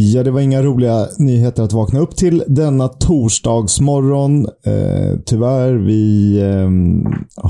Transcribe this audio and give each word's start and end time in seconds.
Ja, 0.00 0.22
det 0.22 0.30
var 0.30 0.40
inga 0.40 0.62
roliga 0.62 1.06
nyheter 1.18 1.62
att 1.62 1.72
vakna 1.72 2.00
upp 2.00 2.16
till 2.16 2.44
denna 2.46 2.88
torsdagsmorgon. 2.88 4.46
Eh, 4.46 5.18
tyvärr, 5.26 5.72
vi 5.72 6.34
eh, 6.40 6.70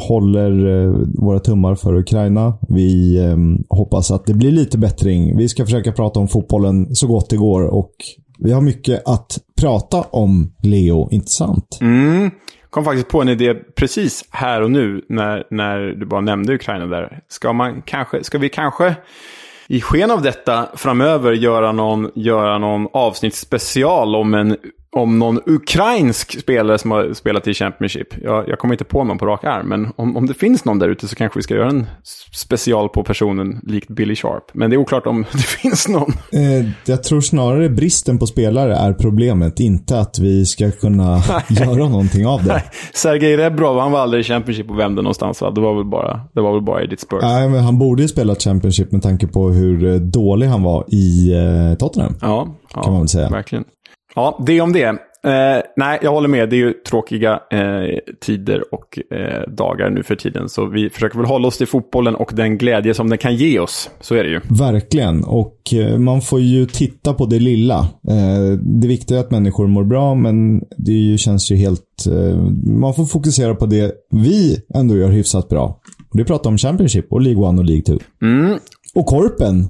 håller 0.00 0.66
eh, 0.66 0.92
våra 1.14 1.38
tummar 1.38 1.74
för 1.74 1.96
Ukraina. 1.96 2.58
Vi 2.68 3.18
eh, 3.24 3.36
hoppas 3.76 4.10
att 4.10 4.26
det 4.26 4.34
blir 4.34 4.50
lite 4.52 4.78
bättring. 4.78 5.36
Vi 5.36 5.48
ska 5.48 5.64
försöka 5.64 5.92
prata 5.92 6.20
om 6.20 6.28
fotbollen 6.28 6.94
så 6.94 7.06
gott 7.06 7.30
det 7.30 7.36
går 7.36 7.62
och 7.62 7.92
vi 8.38 8.52
har 8.52 8.60
mycket 8.60 9.08
att 9.08 9.38
prata 9.60 10.02
om, 10.02 10.52
Leo. 10.62 11.08
Inte 11.10 11.30
sant? 11.30 11.78
Mm. 11.80 12.30
kom 12.70 12.84
faktiskt 12.84 13.08
på 13.08 13.22
en 13.22 13.28
idé 13.28 13.54
precis 13.54 14.24
här 14.30 14.62
och 14.62 14.70
nu 14.70 15.04
när, 15.08 15.44
när 15.50 15.78
du 15.78 16.06
bara 16.06 16.20
nämnde 16.20 16.54
Ukraina 16.54 16.86
där. 16.86 17.20
Ska, 17.28 17.52
man 17.52 17.82
kanske, 17.82 18.24
ska 18.24 18.38
vi 18.38 18.48
kanske 18.48 18.96
i 19.70 19.80
sken 19.80 20.10
av 20.10 20.22
detta 20.22 20.68
framöver 20.74 21.32
göra 21.32 21.72
någon, 21.72 22.10
göra 22.14 22.58
någon 22.58 22.88
avsnittsspecial 22.92 24.16
om 24.16 24.34
en 24.34 24.56
om 24.96 25.18
någon 25.18 25.40
ukrainsk 25.46 26.40
spelare 26.40 26.78
som 26.78 26.90
har 26.90 27.12
spelat 27.14 27.48
i 27.48 27.54
Championship. 27.54 28.06
Jag, 28.22 28.48
jag 28.48 28.58
kommer 28.58 28.74
inte 28.74 28.84
på 28.84 29.04
någon 29.04 29.18
på 29.18 29.26
rak 29.26 29.44
arm, 29.44 29.68
men 29.68 29.88
om, 29.96 30.16
om 30.16 30.26
det 30.26 30.34
finns 30.34 30.64
någon 30.64 30.78
där 30.78 30.88
ute 30.88 31.08
så 31.08 31.16
kanske 31.16 31.38
vi 31.38 31.42
ska 31.42 31.54
göra 31.54 31.68
en 31.68 31.86
special 32.34 32.88
på 32.88 33.02
personen 33.02 33.60
likt 33.62 33.88
Billy 33.88 34.16
Sharp. 34.16 34.44
Men 34.52 34.70
det 34.70 34.76
är 34.76 34.78
oklart 34.78 35.06
om 35.06 35.24
det 35.32 35.38
finns 35.38 35.88
någon. 35.88 36.12
Eh, 36.32 36.70
jag 36.86 37.02
tror 37.02 37.20
snarare 37.20 37.68
bristen 37.68 38.18
på 38.18 38.26
spelare 38.26 38.76
är 38.76 38.92
problemet, 38.92 39.60
inte 39.60 40.00
att 40.00 40.18
vi 40.18 40.46
ska 40.46 40.70
kunna 40.70 41.22
göra 41.48 41.88
någonting 41.88 42.26
av 42.26 42.44
det. 42.44 42.52
Nej. 42.52 42.62
Sergej 42.94 43.36
Rebrov, 43.36 43.78
han 43.80 43.92
var 43.92 44.00
aldrig 44.00 44.20
i 44.20 44.24
Championship 44.24 44.70
och 44.70 44.78
vände 44.78 45.02
någonstans 45.02 45.40
va? 45.40 45.50
Det 45.50 45.60
var 45.60 45.74
väl 45.74 45.84
bara, 45.84 46.20
det 46.34 46.40
var 46.40 46.52
väl 46.52 46.62
bara 46.62 46.82
Edith 46.82 47.02
Spurs. 47.02 47.22
Nej, 47.22 47.48
men 47.48 47.60
han 47.64 47.78
borde 47.78 48.02
ju 48.02 48.08
spela 48.08 48.34
Championship 48.34 48.92
med 48.92 49.02
tanke 49.02 49.26
på 49.26 49.48
hur 49.48 49.84
eh, 49.84 49.94
dålig 49.94 50.46
han 50.46 50.62
var 50.62 50.84
i 50.88 51.32
eh, 51.32 51.78
Tottenham. 51.78 52.14
Ja, 52.20 52.48
ja 52.74 52.82
kan 52.82 52.92
man 52.92 53.00
väl 53.00 53.08
säga. 53.08 53.30
verkligen. 53.30 53.64
Ja, 54.14 54.44
det 54.46 54.60
om 54.60 54.72
det. 54.72 54.98
Eh, 55.24 55.62
nej, 55.76 55.98
jag 56.02 56.10
håller 56.10 56.28
med. 56.28 56.48
Det 56.48 56.56
är 56.56 56.58
ju 56.58 56.72
tråkiga 56.72 57.40
eh, 57.50 57.98
tider 58.20 58.74
och 58.74 58.98
eh, 59.18 59.50
dagar 59.50 59.90
nu 59.90 60.02
för 60.02 60.16
tiden. 60.16 60.48
Så 60.48 60.66
vi 60.66 60.90
försöker 60.90 61.18
väl 61.18 61.26
hålla 61.26 61.48
oss 61.48 61.58
till 61.58 61.66
fotbollen 61.66 62.14
och 62.14 62.32
den 62.34 62.58
glädje 62.58 62.94
som 62.94 63.08
den 63.08 63.18
kan 63.18 63.34
ge 63.34 63.58
oss. 63.58 63.90
Så 64.00 64.14
är 64.14 64.24
det 64.24 64.30
ju. 64.30 64.40
Verkligen. 64.50 65.24
Och 65.24 65.74
eh, 65.74 65.98
man 65.98 66.20
får 66.20 66.40
ju 66.40 66.66
titta 66.66 67.14
på 67.14 67.26
det 67.26 67.38
lilla. 67.38 67.78
Eh, 68.08 68.58
det 68.60 68.88
viktiga 68.88 69.18
är 69.18 69.22
att 69.22 69.30
människor 69.30 69.66
mår 69.66 69.84
bra, 69.84 70.14
men 70.14 70.60
det 70.76 70.92
ju, 70.92 71.18
känns 71.18 71.50
ju 71.50 71.56
helt... 71.56 72.06
Eh, 72.06 72.36
man 72.80 72.94
får 72.94 73.06
fokusera 73.06 73.54
på 73.54 73.66
det 73.66 73.92
vi 74.10 74.56
ändå 74.74 74.96
gör 74.96 75.08
hyfsat 75.08 75.48
bra. 75.48 75.80
Och 76.10 76.16
det 76.16 76.24
pratar 76.24 76.50
om 76.50 76.58
Championship 76.58 77.12
och 77.12 77.20
League 77.20 77.52
1 77.52 77.58
och 77.58 77.64
League 77.64 77.82
2. 77.82 77.98
Mm. 78.22 78.58
Och 78.94 79.06
Korpen. 79.06 79.68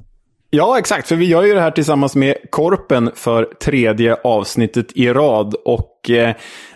Ja, 0.51 0.79
exakt. 0.79 1.09
För 1.09 1.17
vi 1.17 1.25
gör 1.25 1.43
ju 1.43 1.55
det 1.55 1.61
här 1.61 1.71
tillsammans 1.71 2.17
med 2.17 2.37
Korpen 2.51 3.11
för 3.15 3.45
tredje 3.45 4.17
avsnittet 4.25 4.93
i 4.95 5.09
rad. 5.09 5.55
Och 5.65 6.11
eh, 6.11 6.35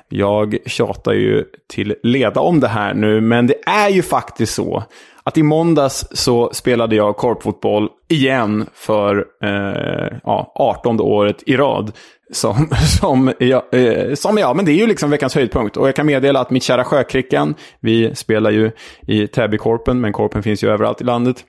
jag 0.09 0.57
tjatar 0.67 1.13
ju 1.13 1.45
till 1.69 1.95
leda 2.03 2.41
om 2.41 2.61
det 2.61 2.69
här 2.69 2.95
nu, 2.95 3.21
men 3.21 3.47
det 3.47 3.55
är 3.67 3.89
ju 3.89 4.03
faktiskt 4.03 4.55
så 4.55 4.83
att 5.25 5.39
i 5.39 5.43
måndags 5.43 6.07
så 6.11 6.51
spelade 6.53 6.97
jag 6.97 7.17
korpfotboll 7.17 7.89
igen 8.09 8.67
för 8.75 9.25
eh, 9.45 10.19
ja, 10.25 10.53
18 10.55 11.01
året 11.01 11.43
i 11.47 11.57
rad. 11.57 11.93
Som, 12.33 12.69
som, 13.01 13.33
ja, 13.39 13.69
eh, 13.73 14.15
som 14.15 14.39
ja, 14.39 14.55
men 14.55 14.65
det 14.65 14.73
är 14.73 14.77
ju 14.77 14.87
liksom 14.87 15.11
veckans 15.11 15.35
höjdpunkt. 15.35 15.77
Och 15.77 15.89
jag 15.89 15.97
kan 15.97 16.07
meddela 16.07 16.41
att 16.41 16.51
mitt 16.51 16.63
kära 16.63 16.85
Sjökrickan, 16.85 17.55
vi 17.81 18.15
spelar 18.15 18.51
ju 18.51 18.71
i 19.07 19.27
Täbykorpen, 19.27 20.01
men 20.01 20.13
Korpen 20.13 20.43
finns 20.43 20.65
ju 20.65 20.71
överallt 20.71 21.01
i 21.01 21.05
landet. 21.05 21.45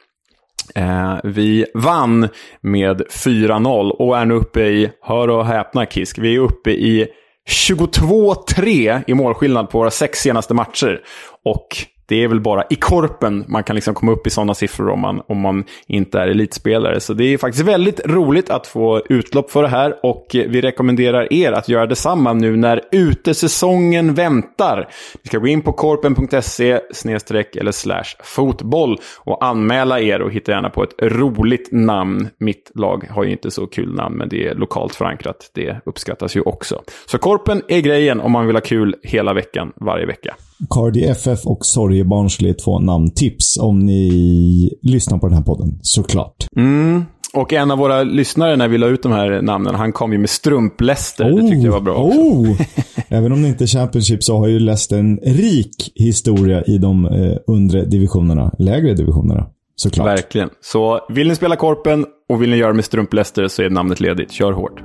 Eh, 0.75 1.17
vi 1.23 1.65
vann 1.73 2.29
med 2.61 3.01
4-0 3.01 3.91
och 3.91 4.17
är 4.17 4.25
nu 4.25 4.33
uppe 4.33 4.61
i, 4.61 4.91
hör 5.01 5.27
och 5.27 5.45
häpna 5.45 5.85
Kisk, 5.85 6.17
vi 6.17 6.35
är 6.35 6.39
uppe 6.39 6.71
i 6.71 7.07
22-3 7.49 9.03
i 9.07 9.13
målskillnad 9.13 9.69
på 9.69 9.77
våra 9.77 9.91
sex 9.91 10.19
senaste 10.19 10.53
matcher. 10.53 11.01
Och 11.45 11.67
det 12.05 12.23
är 12.23 12.27
väl 12.27 12.41
bara 12.41 12.63
i 12.69 12.75
korpen 12.75 13.45
man 13.47 13.63
kan 13.63 13.75
liksom 13.75 13.93
komma 13.93 14.11
upp 14.11 14.27
i 14.27 14.29
sådana 14.29 14.53
siffror 14.53 14.89
om 14.89 14.99
man, 14.99 15.21
om 15.27 15.39
man 15.39 15.63
inte 15.87 16.19
är 16.19 16.27
elitspelare. 16.27 16.99
Så 16.99 17.13
det 17.13 17.23
är 17.25 17.37
faktiskt 17.37 17.65
väldigt 17.65 17.99
roligt 18.05 18.49
att 18.49 18.67
få 18.67 19.01
utlopp 19.09 19.51
för 19.51 19.61
det 19.61 19.69
här 19.69 20.05
och 20.05 20.25
vi 20.31 20.61
rekommenderar 20.61 21.33
er 21.33 21.51
att 21.51 21.69
göra 21.69 21.85
detsamma 21.85 22.33
nu 22.33 22.55
när 22.55 22.81
utesäsongen 22.91 24.13
väntar. 24.13 24.89
Ni 25.23 25.27
ska 25.27 25.37
gå 25.37 25.47
in 25.47 25.61
på 25.61 25.73
korpen.se 25.73 26.71
eller 26.71 27.71
slash 27.71 28.03
fotboll 28.23 28.99
och 29.17 29.45
anmäla 29.45 29.99
er 29.99 30.21
och 30.21 30.31
hitta 30.31 30.51
gärna 30.51 30.69
på 30.69 30.83
ett 30.83 30.95
roligt 31.01 31.69
namn. 31.71 32.27
Mitt 32.37 32.71
lag 32.75 33.07
har 33.11 33.23
ju 33.23 33.31
inte 33.31 33.51
så 33.51 33.67
kul 33.67 33.93
namn 33.95 34.17
men 34.17 34.29
det 34.29 34.47
är 34.47 34.55
lokalt 34.55 34.95
förankrat. 34.95 35.51
Det 35.53 35.81
uppskattas 35.85 36.35
ju 36.35 36.41
också. 36.41 36.81
Så 37.05 37.17
korpen 37.17 37.61
är 37.67 37.79
grejen 37.79 38.21
om 38.21 38.31
man 38.31 38.47
vill 38.47 38.55
ha 38.55 38.61
kul 38.61 38.95
hela 39.03 39.33
veckan, 39.33 39.73
varje 39.75 40.05
vecka. 40.05 40.35
Cardi 40.69 41.05
FF 41.05 41.45
och 41.45 41.65
Sorgebarnslig 41.93 42.49
är 42.49 42.53
två 42.53 42.79
namntips 42.79 43.57
om 43.57 43.79
ni 43.79 44.79
lyssnar 44.81 45.17
på 45.17 45.27
den 45.27 45.37
här 45.37 45.43
podden, 45.43 45.79
såklart. 45.81 46.47
Mm. 46.55 47.05
Och 47.33 47.53
en 47.53 47.71
av 47.71 47.77
våra 47.77 48.03
lyssnare 48.03 48.55
när 48.55 48.67
vi 48.67 48.77
la 48.77 48.87
ut 48.87 49.03
de 49.03 49.11
här 49.11 49.41
namnen, 49.41 49.75
han 49.75 49.91
kom 49.91 50.13
ju 50.13 50.17
med 50.17 50.29
strumpläster. 50.29 51.31
Oh, 51.31 51.35
det 51.35 51.49
tyckte 51.49 51.65
jag 51.65 51.71
var 51.71 51.81
bra 51.81 51.95
också. 51.95 52.19
Oh. 52.19 52.61
Även 53.09 53.31
om 53.31 53.41
det 53.41 53.47
inte 53.47 53.63
är 53.63 53.67
Championship 53.67 54.23
så 54.23 54.37
har 54.37 54.47
ju 54.47 54.59
Leicester 54.59 54.97
en 54.97 55.17
rik 55.17 55.91
historia 55.95 56.63
i 56.63 56.77
de 56.77 57.05
eh, 57.05 57.37
undre 57.47 57.85
divisionerna, 57.85 58.51
lägre 58.59 58.93
divisionerna. 58.93 59.47
Såklart. 59.75 60.07
Verkligen. 60.07 60.49
Så 60.61 60.99
vill 61.09 61.27
ni 61.27 61.35
spela 61.35 61.55
Korpen 61.55 62.05
och 62.29 62.41
vill 62.41 62.49
ni 62.49 62.57
göra 62.57 62.73
med 62.73 62.85
strumpläster 62.85 63.47
så 63.47 63.61
är 63.61 63.69
namnet 63.69 63.99
ledigt. 63.99 64.31
Kör 64.31 64.51
hårt. 64.51 64.83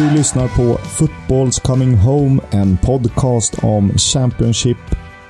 Du 0.00 0.10
lyssnar 0.10 0.48
på 0.48 0.78
Footballs 0.78 1.58
Coming 1.58 1.94
Home, 1.94 2.40
en 2.50 2.76
podcast 2.76 3.64
om 3.64 3.92
Championship 3.98 4.76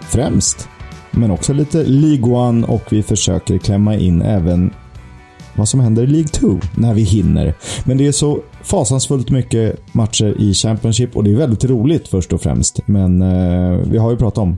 främst. 0.00 0.68
Men 1.10 1.30
också 1.30 1.52
lite 1.52 1.82
League 1.82 2.34
One 2.34 2.66
och 2.66 2.82
vi 2.90 3.02
försöker 3.02 3.58
klämma 3.58 3.96
in 3.96 4.22
även 4.22 4.74
vad 5.54 5.68
som 5.68 5.80
händer 5.80 6.02
i 6.02 6.06
League 6.06 6.28
2 6.28 6.60
när 6.76 6.94
vi 6.94 7.02
hinner. 7.02 7.54
Men 7.84 7.98
det 7.98 8.06
är 8.06 8.12
så 8.12 8.42
fasansfullt 8.62 9.30
mycket 9.30 9.94
matcher 9.94 10.34
i 10.38 10.54
Championship 10.54 11.16
och 11.16 11.24
det 11.24 11.32
är 11.32 11.36
väldigt 11.36 11.64
roligt 11.64 12.08
först 12.08 12.32
och 12.32 12.40
främst. 12.40 12.80
Men 12.86 13.22
eh, 13.22 13.78
vi 13.90 13.98
har 13.98 14.10
ju 14.10 14.16
pratat 14.16 14.38
om 14.38 14.56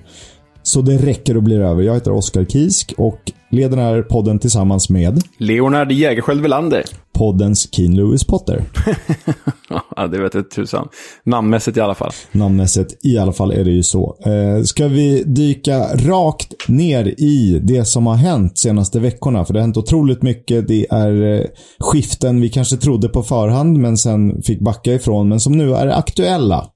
så 0.62 0.82
det 0.82 0.98
räcker 0.98 1.36
och 1.36 1.42
blir 1.42 1.60
över. 1.60 1.82
Jag 1.82 1.94
heter 1.94 2.12
Oskar 2.12 2.44
Kisk 2.44 2.94
och 2.96 3.32
leder 3.50 3.76
den 3.76 3.86
här 3.86 4.02
podden 4.02 4.38
tillsammans 4.38 4.90
med 4.90 5.22
Leonard 5.38 5.92
Jägerskiöld 5.92 6.42
Welander. 6.42 6.84
Poddens 7.12 7.74
Keen 7.74 7.94
Lewis 7.94 8.24
Potter. 8.24 8.64
ja, 9.96 10.06
det 10.06 10.18
vet 10.18 10.34
jag 10.34 10.50
tusan. 10.50 10.88
Namnmässigt 11.24 11.76
i 11.76 11.80
alla 11.80 11.94
fall. 11.94 12.12
Namnmässigt 12.32 13.06
i 13.06 13.18
alla 13.18 13.32
fall 13.32 13.52
är 13.52 13.64
det 13.64 13.70
ju 13.70 13.82
så. 13.82 14.16
Eh, 14.24 14.62
ska 14.62 14.88
vi 14.88 15.22
dyka 15.26 15.78
rakt 15.94 16.68
ner 16.68 17.04
i 17.04 17.60
det 17.62 17.84
som 17.84 18.06
har 18.06 18.14
hänt 18.14 18.58
senaste 18.58 19.00
veckorna? 19.00 19.44
För 19.44 19.52
det 19.52 19.60
har 19.60 19.64
hänt 19.64 19.76
otroligt 19.76 20.22
mycket. 20.22 20.68
Det 20.68 20.86
är 20.90 21.40
eh, 21.40 21.44
skiften 21.78 22.40
vi 22.40 22.48
kanske 22.48 22.76
trodde 22.76 23.08
på 23.08 23.22
förhand 23.22 23.78
men 23.78 23.96
sen 23.96 24.42
fick 24.42 24.60
backa 24.60 24.92
ifrån, 24.92 25.28
men 25.28 25.40
som 25.40 25.52
nu 25.52 25.74
är 25.74 25.86
aktuella. 25.86 26.66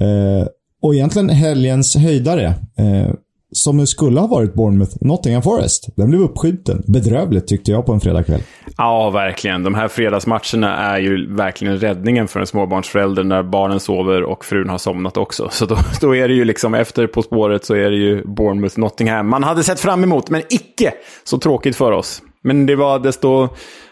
Eh, 0.00 0.46
och 0.82 0.94
egentligen 0.94 1.28
helgens 1.28 1.96
höjdare. 1.96 2.46
Eh, 2.78 3.14
som 3.54 3.86
skulle 3.86 4.20
ha 4.20 4.26
varit 4.26 4.54
Bournemouth, 4.54 4.92
Nottingham 5.00 5.42
Forest. 5.42 5.96
Den 5.96 6.10
blev 6.10 6.22
uppskjuten. 6.22 6.82
Bedrövligt 6.86 7.46
tyckte 7.46 7.70
jag 7.70 7.86
på 7.86 7.92
en 7.92 8.00
fredagkväll. 8.00 8.40
Ja, 8.76 9.10
verkligen. 9.10 9.62
De 9.62 9.74
här 9.74 9.88
fredagsmatcherna 9.88 10.76
är 10.76 10.98
ju 10.98 11.34
verkligen 11.34 11.76
räddningen 11.76 12.28
för 12.28 12.40
en 12.40 12.46
småbarnsförälder 12.46 13.24
när 13.24 13.42
barnen 13.42 13.80
sover 13.80 14.22
och 14.22 14.44
frun 14.44 14.68
har 14.68 14.78
somnat 14.78 15.16
också. 15.16 15.48
Så 15.52 15.66
då, 15.66 15.76
då 16.00 16.16
är 16.16 16.28
det 16.28 16.34
ju 16.34 16.44
liksom 16.44 16.74
efter 16.74 17.06
På 17.06 17.22
spåret 17.22 17.64
så 17.64 17.74
är 17.74 17.90
det 17.90 17.96
ju 17.96 18.24
Bournemouth, 18.24 18.78
Nottingham. 18.78 19.28
Man 19.28 19.42
hade 19.42 19.62
sett 19.62 19.80
fram 19.80 20.04
emot, 20.04 20.30
men 20.30 20.42
icke 20.50 20.92
så 21.24 21.38
tråkigt 21.38 21.76
för 21.76 21.92
oss. 21.92 22.22
Men 22.42 22.66
det 22.66 22.76
var 22.76 22.98
desto... 22.98 23.48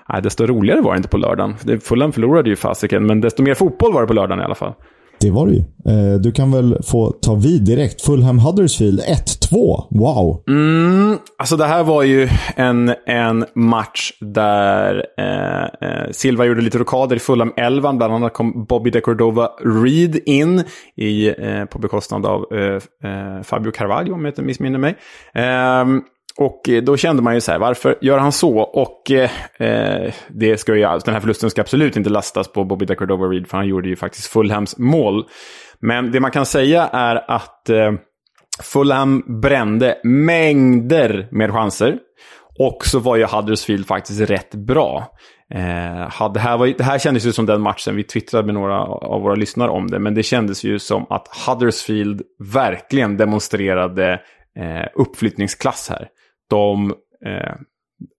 Nej, 0.09 0.23
desto 0.23 0.47
roligare 0.47 0.81
var 0.81 0.93
det 0.93 0.97
inte 0.97 1.09
på 1.09 1.17
lördagen. 1.17 1.81
Fulham 1.81 2.12
förlorade 2.12 2.50
ju 2.50 2.56
fasiken, 2.56 3.06
men 3.06 3.20
desto 3.20 3.43
mer 3.43 3.55
fotboll 3.55 3.93
var 3.93 4.00
det 4.00 4.06
på 4.06 4.14
lördagen 4.14 4.41
i 4.41 4.44
alla 4.44 4.55
fall. 4.55 4.73
Det 5.23 5.31
var 5.31 5.47
det 5.47 5.53
ju. 5.53 5.59
Eh, 5.61 6.21
du 6.21 6.33
kan 6.33 6.53
väl 6.53 6.79
få 6.83 7.11
ta 7.11 7.35
vid 7.35 7.65
direkt. 7.65 8.03
Fulham 8.03 8.39
Huddersfield 8.39 9.01
1-2. 9.01 9.87
Wow. 9.91 10.43
Mm, 10.49 11.19
alltså 11.39 11.57
det 11.57 11.65
här 11.65 11.85
var 11.85 12.03
ju 12.03 12.29
en, 12.57 12.95
en 13.07 13.45
match 13.55 14.13
där 14.21 15.07
eh, 15.19 15.89
eh 15.89 16.11
Silva 16.11 16.45
gjorde 16.45 16.61
lite 16.61 16.79
rockader 16.79 17.17
i 17.17 17.19
Fulham 17.19 17.53
11. 17.57 17.93
Bland 17.93 18.15
annat 18.15 18.33
kom 18.33 18.65
Bobby 18.65 18.91
de 18.91 19.01
Cordova 19.01 19.51
Reed 19.65 20.17
in 20.27 20.63
i, 20.97 21.29
eh, 21.29 21.65
på 21.65 21.79
bekostnad 21.79 22.27
av 22.27 22.47
eh, 22.53 22.75
eh 23.11 23.43
Fabio 23.43 23.71
Carvalho, 23.71 24.15
om 24.15 24.25
jag 24.25 24.31
inte 24.31 24.43
missminner 24.43 24.79
mig. 24.79 24.97
Ehm, 25.35 26.03
och 26.43 26.69
eh, 26.69 26.83
då 26.83 26.97
kände 26.97 27.23
man 27.23 27.35
ju 27.35 27.41
så 27.41 27.53
här, 27.53 27.59
varför 27.59 27.99
gör 28.00 28.19
han 28.19 28.33
så? 28.33 28.59
Och 28.59 29.11
eh, 29.11 29.31
eh, 29.59 30.12
det 30.29 30.59
ska 30.59 30.75
ju, 30.75 30.81
den 30.81 31.15
här 31.15 31.21
förlusten 31.21 31.50
ska 31.50 31.61
absolut 31.61 31.97
inte 31.97 32.11
lastas 32.11 32.53
på 32.53 32.65
Bobby 32.65 32.87
Decordova-Reed, 32.87 33.47
för 33.47 33.56
han 33.56 33.67
gjorde 33.67 33.89
ju 33.89 33.97
faktiskt 33.97 34.27
Fulhams 34.27 34.79
mål. 34.79 35.25
Men 35.81 36.12
det 36.12 36.21
man 36.21 36.31
kan 36.31 36.47
säga 36.47 36.89
är 36.93 37.31
att 37.31 37.69
eh, 37.69 37.93
Fulham 38.62 39.41
brände 39.43 39.99
mängder 40.05 41.29
med 41.31 41.53
chanser. 41.53 41.99
Och 42.59 42.87
så 42.87 42.99
var 42.99 43.17
ju 43.17 43.25
Huddersfield 43.25 43.87
faktiskt 43.87 44.31
rätt 44.31 44.55
bra. 44.55 45.06
Eh, 45.55 46.31
det, 46.33 46.41
här 46.41 46.56
var, 46.56 46.67
det 46.79 46.85
här 46.85 46.99
kändes 46.99 47.27
ju 47.27 47.33
som 47.33 47.47
den 47.47 47.61
matchen, 47.61 47.97
vi 47.97 48.05
twittrade 48.05 48.47
med 48.47 48.55
några 48.55 48.83
av 48.85 49.23
våra 49.23 49.35
lyssnare 49.35 49.71
om 49.71 49.91
det, 49.91 49.99
men 49.99 50.15
det 50.15 50.23
kändes 50.23 50.65
ju 50.65 50.79
som 50.79 51.06
att 51.11 51.29
Huddersfield 51.47 52.23
verkligen 52.53 53.17
demonstrerade 53.17 54.12
eh, 54.59 54.87
uppflyttningsklass 54.95 55.88
här. 55.88 56.09
De, 56.52 56.90
eh, 57.26 57.54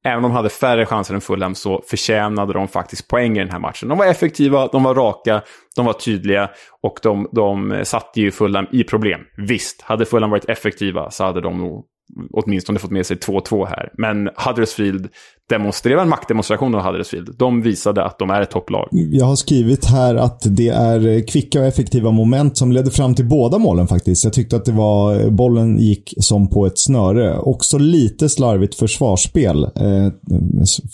även 0.05 0.25
om 0.25 0.31
de 0.31 0.31
hade 0.31 0.49
färre 0.49 0.85
chanser 0.85 1.13
än 1.13 1.21
Fulham 1.21 1.55
så 1.55 1.83
förtjänade 1.87 2.53
de 2.53 2.67
faktiskt 2.67 3.07
poäng 3.07 3.37
i 3.37 3.39
den 3.39 3.51
här 3.51 3.59
matchen. 3.59 3.89
De 3.89 3.97
var 3.97 4.05
effektiva, 4.05 4.67
de 4.67 4.83
var 4.83 4.95
raka, 4.95 5.41
de 5.75 5.85
var 5.85 5.93
tydliga 5.93 6.49
och 6.81 6.99
de, 7.03 7.29
de 7.31 7.81
satte 7.85 8.21
ju 8.21 8.31
Fulham 8.31 8.67
i 8.71 8.83
problem. 8.83 9.21
Visst, 9.37 9.81
hade 9.81 10.05
Fulham 10.05 10.29
varit 10.29 10.49
effektiva 10.49 11.11
så 11.11 11.23
hade 11.23 11.41
de 11.41 11.57
nog 11.57 11.85
åtminstone 12.31 12.79
fått 12.79 12.91
med 12.91 13.05
sig 13.05 13.17
2-2 13.17 13.65
här. 13.65 13.89
Men 13.97 14.29
Huddersfield 14.35 15.07
demonstrerade 15.49 16.01
en 16.01 16.09
maktdemonstration 16.09 16.75
av 16.75 16.81
Huddersfield. 16.81 17.35
De 17.37 17.61
visade 17.61 18.03
att 18.03 18.19
de 18.19 18.29
är 18.29 18.41
ett 18.41 18.51
topplag. 18.51 18.87
Jag 18.91 19.25
har 19.25 19.35
skrivit 19.35 19.85
här 19.85 20.15
att 20.15 20.41
det 20.45 20.69
är 20.69 21.27
kvicka 21.27 21.59
och 21.59 21.65
effektiva 21.65 22.11
moment 22.11 22.57
som 22.57 22.71
ledde 22.71 22.91
fram 22.91 23.15
till 23.15 23.25
båda 23.25 23.57
målen 23.57 23.87
faktiskt. 23.87 24.23
Jag 24.23 24.33
tyckte 24.33 24.55
att 24.55 24.65
det 24.65 24.71
var, 24.71 25.29
bollen 25.29 25.79
gick 25.79 26.13
som 26.17 26.49
på 26.49 26.65
ett 26.65 26.79
snöre. 26.79 27.37
Också 27.37 27.77
lite 27.77 28.29
slarvigt 28.29 28.75
försvarsspel. 28.75 29.63
Eh, 29.63 30.07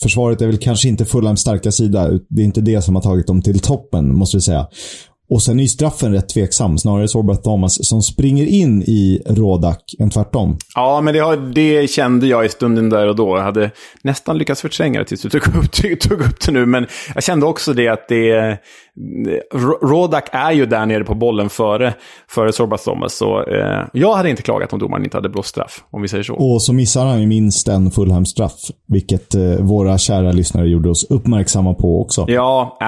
försvaret 0.02 0.42
är 0.42 0.48
väl 0.48 0.58
kanske 0.58 0.88
inte 0.88 1.06
Fulhams 1.06 1.42
starka 1.42 1.72
sida. 1.72 2.10
Det 2.30 2.42
är 2.42 2.46
inte 2.46 2.62
det 2.62 2.82
som 2.82 2.96
har 2.96 3.02
tagit 3.02 3.28
dem 3.28 3.42
till 3.42 3.60
toppen, 3.60 4.16
måste 4.18 4.38
vi 4.38 4.42
säga. 4.42 4.68
Och 5.30 5.42
sen 5.42 5.60
är 5.60 5.64
ju 5.64 5.70
straffen 5.70 6.14
rätt 6.14 6.30
tveksam. 6.30 6.78
Snarare 6.78 7.08
Sorbat 7.08 7.44
Thomas 7.44 7.88
som 7.88 8.02
springer 8.02 8.46
in 8.46 8.82
i 8.82 9.22
Rodak 9.26 9.96
än 10.00 10.10
tvärtom. 10.10 10.58
Ja, 10.76 11.02
men 11.02 11.14
det, 11.14 11.52
det, 11.54 11.90
kände 11.90 12.28
jag 12.28 12.46
i 12.46 12.50
stunden 12.50 12.90
där 12.90 13.08
och 13.08 13.16
då. 13.16 13.38
Jag 13.38 13.44
hade 13.44 13.72
nästan 14.02 14.38
lyckats 14.38 14.62
förtränga 14.62 15.00
det 15.00 15.06
tills 15.06 15.22
du 15.22 15.30
tog 15.30 15.56
upp, 15.56 15.72
tog 16.00 16.22
upp 16.22 16.46
det 16.46 16.52
nu. 16.52 16.66
Men 16.66 16.88
jag 17.14 17.24
kände 17.24 17.46
också 17.46 17.74
det 17.74 17.88
att 17.88 18.08
det, 18.08 18.58
Rodak 19.82 20.30
är 20.32 20.52
ju 20.52 20.66
där 20.66 20.86
nere 20.86 21.04
på 21.04 21.16
bollen 21.16 21.50
före, 21.50 21.94
före 22.28 22.52
Sorbat 22.54 22.84
Thomas. 22.84 23.14
Så 23.14 23.44
eh, 23.44 23.86
jag 23.94 24.14
hade 24.14 24.30
inte 24.30 24.42
klagat 24.42 24.74
om 24.74 24.80
domaren 24.80 25.04
inte 25.04 25.18
hade 25.18 25.30
blåst 25.30 25.50
straff, 25.50 25.84
om 25.92 26.02
vi 26.02 26.08
säger 26.08 26.24
så. 26.24 26.36
Och 26.36 26.62
så 26.62 26.74
missar 26.74 27.06
han 27.06 27.22
ju 27.22 27.28
minst 27.28 27.68
en 27.68 27.92
Fulham-straff. 27.92 28.54
Vilket 28.88 29.36
eh, 29.36 29.42
våra 29.60 29.98
kära 29.98 30.32
lyssnare 30.32 30.68
gjorde 30.68 30.90
oss 30.90 31.04
uppmärksamma 31.10 31.74
på 31.74 32.02
också. 32.02 32.26
Ja, 32.28 32.78
äh, 32.82 32.88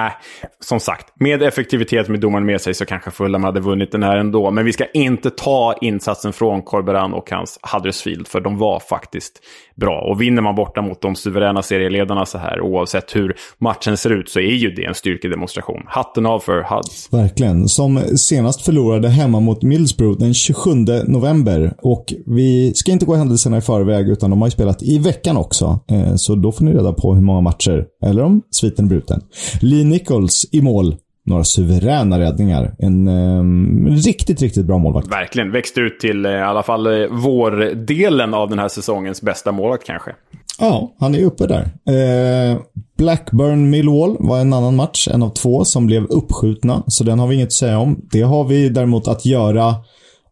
som 0.60 0.80
sagt. 0.80 1.06
Med 1.20 1.42
effektivitet 1.42 2.08
med 2.08 2.20
domaren 2.20 2.46
med 2.46 2.60
sig 2.60 2.74
så 2.74 2.84
kanske 2.84 3.10
Fulham 3.10 3.44
hade 3.44 3.60
vunnit 3.60 3.92
den 3.92 4.02
här 4.02 4.16
ändå. 4.16 4.50
Men 4.50 4.64
vi 4.64 4.72
ska 4.72 4.84
inte 4.84 5.30
ta 5.30 5.74
insatsen 5.80 6.32
från 6.32 6.62
Corberan 6.62 7.14
och 7.14 7.30
hans 7.30 7.58
Huddersfield. 7.72 8.28
För 8.28 8.40
de 8.40 8.58
var 8.58 8.80
faktiskt 8.80 9.40
bra. 9.76 10.00
Och 10.10 10.20
vinner 10.20 10.42
man 10.42 10.54
borta 10.54 10.82
mot 10.82 11.02
de 11.02 11.14
suveräna 11.14 11.62
serieledarna 11.62 12.26
så 12.26 12.38
här, 12.38 12.60
oavsett 12.60 13.16
hur 13.16 13.36
matchen 13.58 13.96
ser 13.96 14.10
ut, 14.10 14.28
så 14.28 14.40
är 14.40 14.54
ju 14.54 14.70
det 14.70 14.84
en 14.84 14.94
styrkedemonstration. 14.94 15.82
Hatten 15.86 16.26
av 16.26 16.40
för 16.40 16.76
Huds. 16.76 17.12
Verkligen. 17.12 17.68
Som 17.68 18.00
senast 18.16 18.62
förlorade 18.62 19.08
hemma 19.08 19.40
mot 19.40 19.62
Middlesbrough 19.62 20.18
den 20.18 20.34
27 20.34 20.70
november. 21.06 21.74
Och 21.82 22.14
vi 22.26 22.72
ska 22.74 22.92
inte 22.92 23.06
gå 23.06 23.14
händelserna 23.14 23.58
i 23.58 23.60
förväg, 23.60 24.08
utan 24.08 24.30
de 24.30 24.40
har 24.40 24.46
ju 24.46 24.50
spelat 24.50 24.82
i 24.82 24.98
veckan 24.98 25.36
också. 25.36 25.80
Eh, 25.90 26.14
så 26.14 26.34
då 26.34 26.52
får 26.52 26.64
ni 26.64 26.72
reda 26.72 26.92
på 26.92 27.14
hur 27.14 27.22
många 27.22 27.40
matcher, 27.40 27.84
eller 28.04 28.22
om 28.22 28.42
sviten 28.50 28.84
är 28.84 28.88
bruten. 28.88 29.20
Lee 29.60 29.84
Nichols 29.84 30.46
i 30.52 30.62
mål 30.62 30.96
några 31.26 31.44
suveräna 31.44 32.20
räddningar. 32.20 32.74
En 32.78 33.08
eh, 33.08 33.94
riktigt, 33.96 34.42
riktigt 34.42 34.66
bra 34.66 34.78
målvakt. 34.78 35.08
Verkligen. 35.12 35.52
Växte 35.52 35.80
ut 35.80 36.00
till 36.00 36.26
eh, 36.26 36.32
i 36.32 36.40
alla 36.40 36.62
fall 36.62 36.86
eh, 36.86 37.08
vår-delen 37.10 38.34
av 38.34 38.48
den 38.48 38.58
här 38.58 38.68
säsongens 38.68 39.22
bästa 39.22 39.52
målvakt 39.52 39.86
kanske. 39.86 40.10
Ja, 40.58 40.94
han 40.98 41.14
är 41.14 41.24
uppe 41.24 41.46
där. 41.46 41.62
Eh, 41.62 42.58
Blackburn 42.98 43.70
Millwall 43.70 44.16
var 44.18 44.38
en 44.38 44.52
annan 44.52 44.76
match, 44.76 45.08
en 45.08 45.22
av 45.22 45.30
två, 45.30 45.64
som 45.64 45.86
blev 45.86 46.04
uppskjutna. 46.04 46.82
Så 46.86 47.04
den 47.04 47.18
har 47.18 47.26
vi 47.26 47.34
inget 47.34 47.46
att 47.46 47.52
säga 47.52 47.78
om. 47.78 48.00
Det 48.10 48.22
har 48.22 48.44
vi 48.44 48.68
däremot 48.68 49.08
att 49.08 49.26
göra 49.26 49.74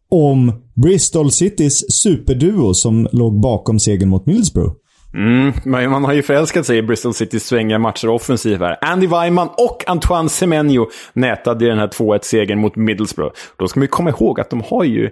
om 0.09 0.53
Bristol 0.73 1.31
Citys 1.31 1.93
superduo 2.01 2.73
som 2.73 3.07
låg 3.11 3.41
bakom 3.41 3.79
segern 3.79 4.09
mot 4.09 4.25
Middlesbrough. 4.25 4.73
Mm, 5.13 5.53
man 5.65 6.03
har 6.03 6.13
ju 6.13 6.21
förälskat 6.21 6.65
sig 6.65 6.77
i 6.77 6.81
Bristol 6.81 7.13
Citys 7.13 7.45
svängiga 7.45 7.79
matcher 7.79 8.09
och 8.09 8.15
offensiv 8.15 8.59
här. 8.59 8.77
Andy 8.81 9.07
Weimann 9.07 9.49
och 9.57 9.83
Antoine 9.87 10.29
Semenyo 10.29 10.89
nätade 11.13 11.65
i 11.65 11.67
den 11.67 11.79
här 11.79 11.87
2-1-segern 11.87 12.59
mot 12.59 12.75
Middlesbrough. 12.75 13.35
Då 13.57 13.67
ska 13.67 13.79
man 13.79 13.83
ju 13.83 13.87
komma 13.87 14.09
ihåg 14.09 14.39
att 14.39 14.49
de 14.49 14.61
har 14.61 14.83
ju 14.83 15.09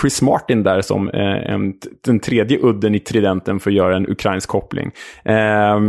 Chris 0.00 0.22
Martin 0.22 0.62
där 0.62 0.80
som 0.80 1.08
eh, 1.08 1.52
en, 1.52 1.74
den 2.04 2.20
tredje 2.20 2.58
udden 2.62 2.94
i 2.94 3.00
tridenten 3.00 3.60
för 3.60 3.70
att 3.70 3.76
göra 3.76 3.96
en 3.96 4.08
ukrainsk 4.08 4.48
koppling. 4.48 4.90
Eh, 5.24 5.80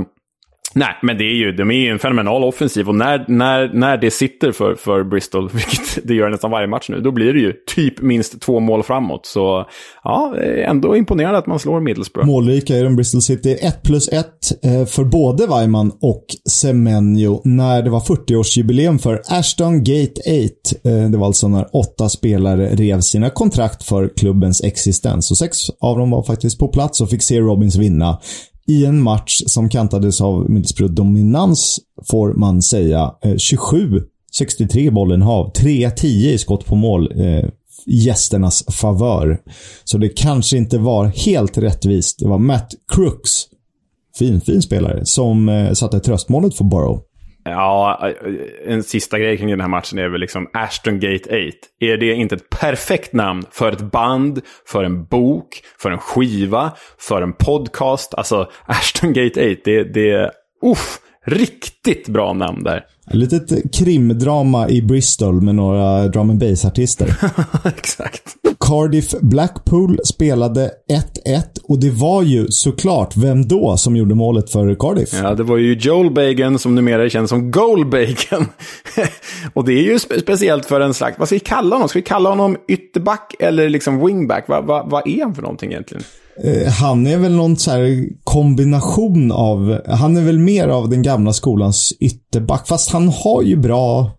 Nej, 0.75 0.95
men 1.01 1.17
det 1.17 1.23
är 1.23 1.35
ju, 1.35 1.51
de 1.51 1.71
är 1.71 1.75
ju 1.75 1.89
en 1.89 1.99
fenomenal 1.99 2.43
offensiv 2.43 2.89
och 2.89 2.95
när, 2.95 3.25
när, 3.27 3.73
när 3.73 3.97
det 3.97 4.11
sitter 4.11 4.51
för, 4.51 4.75
för 4.75 5.03
Bristol, 5.03 5.49
vilket 5.53 6.07
det 6.07 6.13
gör 6.13 6.29
nästan 6.29 6.51
varje 6.51 6.67
match 6.67 6.89
nu, 6.89 6.99
då 6.99 7.11
blir 7.11 7.33
det 7.33 7.39
ju 7.39 7.53
typ 7.75 8.01
minst 8.01 8.41
två 8.41 8.59
mål 8.59 8.83
framåt. 8.83 9.25
Så 9.25 9.65
ja, 10.03 10.35
ändå 10.65 10.97
imponerande 10.97 11.37
att 11.37 11.47
man 11.47 11.59
slår 11.59 11.81
Middlesbrough. 11.81 12.27
Målrika 12.27 12.75
är 12.75 12.83
de 12.83 12.95
Bristol 12.95 13.21
City. 13.21 13.57
1 13.61 13.83
plus 13.83 14.09
1 14.09 14.25
eh, 14.63 14.85
för 14.85 15.03
både 15.03 15.47
Weimann 15.47 15.91
och 16.01 16.25
Semenyo 16.49 17.41
när 17.43 17.81
det 17.81 17.89
var 17.89 17.99
40-årsjubileum 17.99 18.97
för 18.97 19.21
Ashton 19.27 19.83
Gate 19.83 20.21
8. 20.21 20.89
Eh, 20.89 21.09
det 21.09 21.17
var 21.17 21.25
alltså 21.25 21.47
när 21.47 21.75
åtta 21.75 22.09
spelare 22.09 22.69
rev 22.75 22.99
sina 22.99 23.29
kontrakt 23.29 23.83
för 23.83 24.09
klubbens 24.17 24.63
existens. 24.63 25.31
Och 25.31 25.37
sex 25.37 25.57
av 25.79 25.97
dem 25.97 26.11
var 26.11 26.23
faktiskt 26.23 26.59
på 26.59 26.67
plats 26.67 27.01
och 27.01 27.09
fick 27.09 27.23
se 27.23 27.39
Robins 27.39 27.75
vinna 27.75 28.19
i 28.67 28.85
en 28.85 29.01
match 29.01 29.41
som 29.45 29.69
kantades 29.69 30.21
av 30.21 30.49
Middlesbrough 30.49 30.93
dominans, 30.93 31.79
får 32.09 32.33
man 32.33 32.61
säga. 32.61 33.13
27-63 33.23 34.91
bollen 34.91 35.21
hav. 35.21 35.51
3-10 35.53 36.05
i 36.05 36.37
skott 36.37 36.65
på 36.65 36.75
mål. 36.75 37.11
Eh, 37.21 37.49
gästernas 37.85 38.65
favör. 38.75 39.41
Så 39.83 39.97
det 39.97 40.09
kanske 40.09 40.57
inte 40.57 40.77
var 40.77 41.05
helt 41.05 41.57
rättvist. 41.57 42.19
Det 42.19 42.27
var 42.27 42.37
Matt 42.37 42.73
Crooks, 42.93 43.31
fin, 44.17 44.41
fin 44.41 44.61
spelare, 44.61 45.05
som 45.05 45.49
eh, 45.49 45.73
satte 45.73 45.99
tröstmålet 45.99 46.55
för 46.55 46.63
Borough. 46.63 47.01
Ja, 47.45 48.09
eh, 48.09 48.73
en 48.73 48.83
sista 48.83 49.19
grej 49.19 49.37
kring 49.37 49.49
den 49.49 49.61
här 49.61 49.67
matchen 49.67 49.99
är 49.99 50.09
väl 50.09 50.21
liksom 50.21 50.49
Ashton 50.53 50.99
Gate 50.99 51.47
8. 51.47 51.57
Är 51.79 51.97
det 51.97 52.13
inte 52.13 52.35
ett 52.35 52.49
perfekt 52.49 53.13
namn 53.13 53.45
för 53.51 53.71
ett 53.71 53.81
band, 53.81 54.41
för 54.67 54.83
en 54.83 55.05
bok, 55.05 55.61
för 55.77 55.91
en 55.91 55.97
skiva, 55.97 56.71
för 56.99 57.21
en 57.21 57.33
podcast? 57.33 58.13
Alltså, 58.13 58.51
Ashton 58.65 59.13
Gate 59.13 59.51
8, 59.51 59.61
det, 59.63 59.83
det 59.83 60.11
är... 60.11 60.31
Uff, 60.65 60.99
riktigt 61.25 62.07
bra 62.07 62.33
namn 62.33 62.63
där. 62.63 62.85
Litet 63.11 63.75
krimdrama 63.75 64.69
i 64.69 64.81
Bristol 64.81 65.41
med 65.41 65.55
några 65.55 66.07
drum 66.07 66.29
and 66.29 66.39
bass-artister. 66.39 67.15
Exakt. 67.65 68.35
Cardiff 68.59 69.11
Blackpool 69.21 69.99
spelade 70.05 70.71
1-1 71.25 71.43
och 71.63 71.79
det 71.79 71.89
var 71.89 72.21
ju 72.21 72.47
såklart, 72.47 73.17
vem 73.17 73.47
då, 73.47 73.77
som 73.77 73.95
gjorde 73.95 74.15
målet 74.15 74.49
för 74.49 74.75
Cardiff? 74.75 75.09
Ja, 75.23 75.33
det 75.35 75.43
var 75.43 75.57
ju 75.57 75.73
Joel 75.73 76.11
Bagan 76.11 76.59
som 76.59 76.75
numera 76.75 77.03
är 77.03 77.09
känd 77.09 77.29
som 77.29 77.51
Goal 77.51 77.85
Bagan. 77.85 78.47
och 79.53 79.65
det 79.65 79.73
är 79.73 79.83
ju 79.83 79.99
spe 79.99 80.19
speciellt 80.19 80.65
för 80.65 80.79
en 80.79 80.93
slags, 80.93 81.19
vad 81.19 81.27
ska 81.27 81.35
vi 81.35 81.39
kalla 81.39 81.75
honom? 81.75 81.89
Ska 81.89 81.99
vi 81.99 82.03
kalla 82.03 82.29
honom 82.29 82.57
ytterback 82.67 83.35
eller 83.39 83.69
liksom 83.69 84.05
wingback? 84.05 84.45
Vad 84.47 84.65
va, 84.65 84.83
va 84.83 85.01
är 85.05 85.23
han 85.23 85.35
för 85.35 85.41
någonting 85.41 85.71
egentligen? 85.71 86.03
Eh, 86.37 86.71
han 86.71 87.07
är 87.07 87.17
väl 87.17 87.35
någon 87.35 87.57
så 87.57 87.71
kombination 88.23 89.31
av, 89.31 89.81
han 89.87 90.17
är 90.17 90.21
väl 90.21 90.39
mer 90.39 90.67
av 90.67 90.89
den 90.89 91.01
gamla 91.01 91.33
skolans 91.33 91.93
ytterback. 91.99 92.67
Fast 92.67 92.91
han 92.91 93.09
har 93.09 93.41
ju 93.41 93.55
bra, 93.55 94.11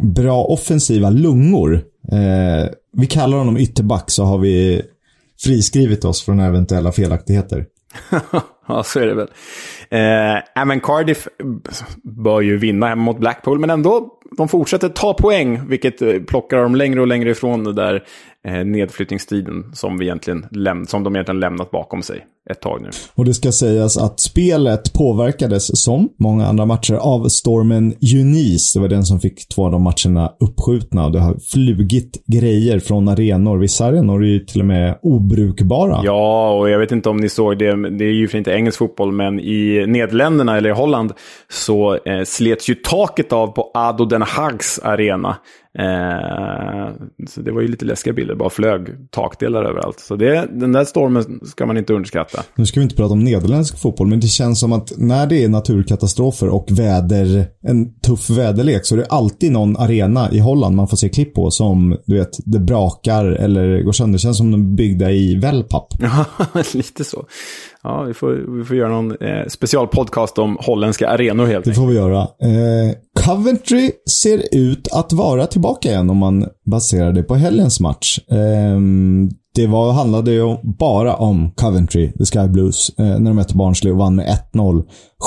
bra 0.00 0.44
offensiva 0.44 1.10
lungor. 1.10 1.74
Eh, 2.12 2.70
vi 2.92 3.06
kallar 3.06 3.38
honom 3.38 3.56
ytterback 3.56 4.10
så 4.10 4.24
har 4.24 4.38
vi 4.38 4.82
friskrivit 5.42 6.04
oss 6.04 6.22
från 6.22 6.40
eventuella 6.40 6.92
felaktigheter. 6.92 7.66
ja, 8.68 8.82
så 8.82 9.00
är 9.00 9.06
det 9.06 9.14
väl. 9.14 9.28
Eh, 9.90 10.66
men 10.66 10.80
Cardiff 10.80 11.28
bör 12.02 12.40
ju 12.40 12.56
vinna 12.56 12.88
hemma 12.88 13.02
mot 13.02 13.18
Blackpool, 13.18 13.58
men 13.58 13.70
ändå 13.70 14.17
de 14.36 14.48
fortsätter 14.48 14.88
ta 14.88 15.14
poäng, 15.14 15.68
vilket 15.68 16.02
eh, 16.02 16.18
plockar 16.28 16.56
dem 16.56 16.74
längre 16.74 17.00
och 17.00 17.06
längre 17.06 17.30
ifrån 17.30 17.64
det 17.64 17.72
där 17.72 18.04
eh, 18.46 18.64
nedflyttningstiden 18.64 19.64
som, 19.74 19.98
vi 19.98 20.04
egentligen 20.04 20.46
läm 20.50 20.86
som 20.86 21.04
de 21.04 21.16
egentligen 21.16 21.40
lämnat 21.40 21.70
bakom 21.70 22.02
sig 22.02 22.24
ett 22.50 22.60
tag 22.60 22.82
nu. 22.82 22.88
Och 23.14 23.24
det 23.24 23.34
ska 23.34 23.52
sägas 23.52 23.98
att 23.98 24.20
spelet 24.20 24.92
påverkades, 24.92 25.82
som 25.84 26.08
många 26.18 26.46
andra 26.46 26.66
matcher, 26.66 26.94
av 26.94 27.28
stormen 27.28 27.94
Eunice. 28.00 28.78
Det 28.78 28.80
var 28.80 28.88
den 28.88 29.04
som 29.04 29.20
fick 29.20 29.48
två 29.48 29.64
av 29.64 29.72
de 29.72 29.82
matcherna 29.82 30.32
uppskjutna. 30.40 31.08
Det 31.08 31.20
har 31.20 31.36
flugit 31.52 32.22
grejer 32.26 32.78
från 32.78 33.08
arenor. 33.08 33.58
Vissa 33.58 33.86
arenor 33.86 34.24
är 34.24 34.28
ju 34.28 34.38
till 34.38 34.60
och 34.60 34.66
med 34.66 34.98
obrukbara. 35.02 36.00
Ja, 36.04 36.50
och 36.50 36.70
jag 36.70 36.78
vet 36.78 36.92
inte 36.92 37.08
om 37.08 37.16
ni 37.16 37.28
såg 37.28 37.58
det. 37.58 37.90
Det 37.90 38.04
är 38.04 38.12
ju 38.12 38.28
för 38.28 38.38
inte 38.38 38.50
engelsk 38.50 38.78
fotboll, 38.78 39.12
men 39.12 39.40
i 39.40 39.84
Nederländerna 39.86 40.56
eller 40.56 40.70
i 40.70 40.72
Holland 40.72 41.12
så 41.48 41.94
eh, 41.94 42.24
slets 42.24 42.70
ju 42.70 42.74
taket 42.74 43.32
av 43.32 43.46
på 43.46 43.70
Ado 43.74 44.04
Den 44.04 44.17
Haags 44.26 44.78
arena. 44.82 45.36
Eh, 45.78 46.94
så 47.28 47.40
det 47.40 47.52
var 47.52 47.60
ju 47.60 47.68
lite 47.68 47.84
läskiga 47.84 48.12
bilder, 48.12 48.34
bara 48.34 48.50
flög 48.50 49.10
takdelar 49.10 49.64
överallt. 49.64 50.00
Så 50.00 50.16
det, 50.16 50.48
den 50.52 50.72
där 50.72 50.84
stormen 50.84 51.40
ska 51.46 51.66
man 51.66 51.76
inte 51.76 51.94
underskatta. 51.94 52.42
Nu 52.54 52.66
ska 52.66 52.80
vi 52.80 52.84
inte 52.84 52.96
prata 52.96 53.12
om 53.12 53.24
nederländsk 53.24 53.78
fotboll, 53.78 54.06
men 54.06 54.20
det 54.20 54.26
känns 54.26 54.60
som 54.60 54.72
att 54.72 54.92
när 54.96 55.26
det 55.26 55.44
är 55.44 55.48
naturkatastrofer 55.48 56.48
och 56.48 56.66
väder, 56.70 57.46
en 57.62 58.00
tuff 58.00 58.30
väderlek, 58.30 58.86
så 58.86 58.94
är 58.94 58.98
det 58.98 59.06
alltid 59.06 59.52
någon 59.52 59.76
arena 59.76 60.32
i 60.32 60.38
Holland 60.38 60.76
man 60.76 60.88
får 60.88 60.96
se 60.96 61.08
klipp 61.08 61.34
på 61.34 61.50
som, 61.50 61.96
du 62.06 62.18
vet, 62.18 62.38
det 62.44 62.58
brakar 62.58 63.24
eller 63.24 63.82
går 63.82 63.92
sönder. 63.92 64.12
Det 64.12 64.22
känns 64.22 64.36
som 64.36 64.50
de 64.50 64.60
är 64.60 64.76
byggda 64.76 65.10
i 65.10 65.36
wellpapp. 65.36 65.94
Ja, 66.00 66.24
lite 66.74 67.04
så. 67.04 67.26
Ja, 67.82 68.02
vi 68.02 68.14
får, 68.14 68.58
vi 68.58 68.64
får 68.64 68.76
göra 68.76 68.88
någon 68.88 69.10
eh, 69.10 69.46
specialpodcast 69.48 70.38
om 70.38 70.56
holländska 70.60 71.08
arenor 71.08 71.46
helt 71.46 71.56
enkelt. 71.56 71.74
Det 71.76 71.80
får 71.80 71.86
vi 71.86 71.94
göra. 71.94 72.20
Eh, 72.20 72.94
Coventry 73.24 73.90
ser 74.10 74.42
ut 74.52 74.88
att 74.92 75.12
vara 75.12 75.46
tillbaka 75.46 75.88
igen 75.88 76.10
om 76.10 76.16
man 76.16 76.46
baserar 76.70 77.12
det 77.12 77.22
på 77.22 77.34
helgens 77.34 77.80
match. 77.80 78.18
Eh, 78.30 78.78
det 79.54 79.66
var, 79.66 79.92
handlade 79.92 80.32
ju 80.32 80.56
bara 80.78 81.14
om 81.14 81.50
Coventry, 81.50 82.12
The 82.12 82.24
Sky 82.24 82.48
Blues, 82.48 82.90
eh, 82.98 83.04
när 83.06 83.30
de 83.30 83.36
mötte 83.36 83.56
Barnsley 83.56 83.92
och 83.92 83.98
vann 83.98 84.16
med 84.16 84.26
1-0. 84.54 84.82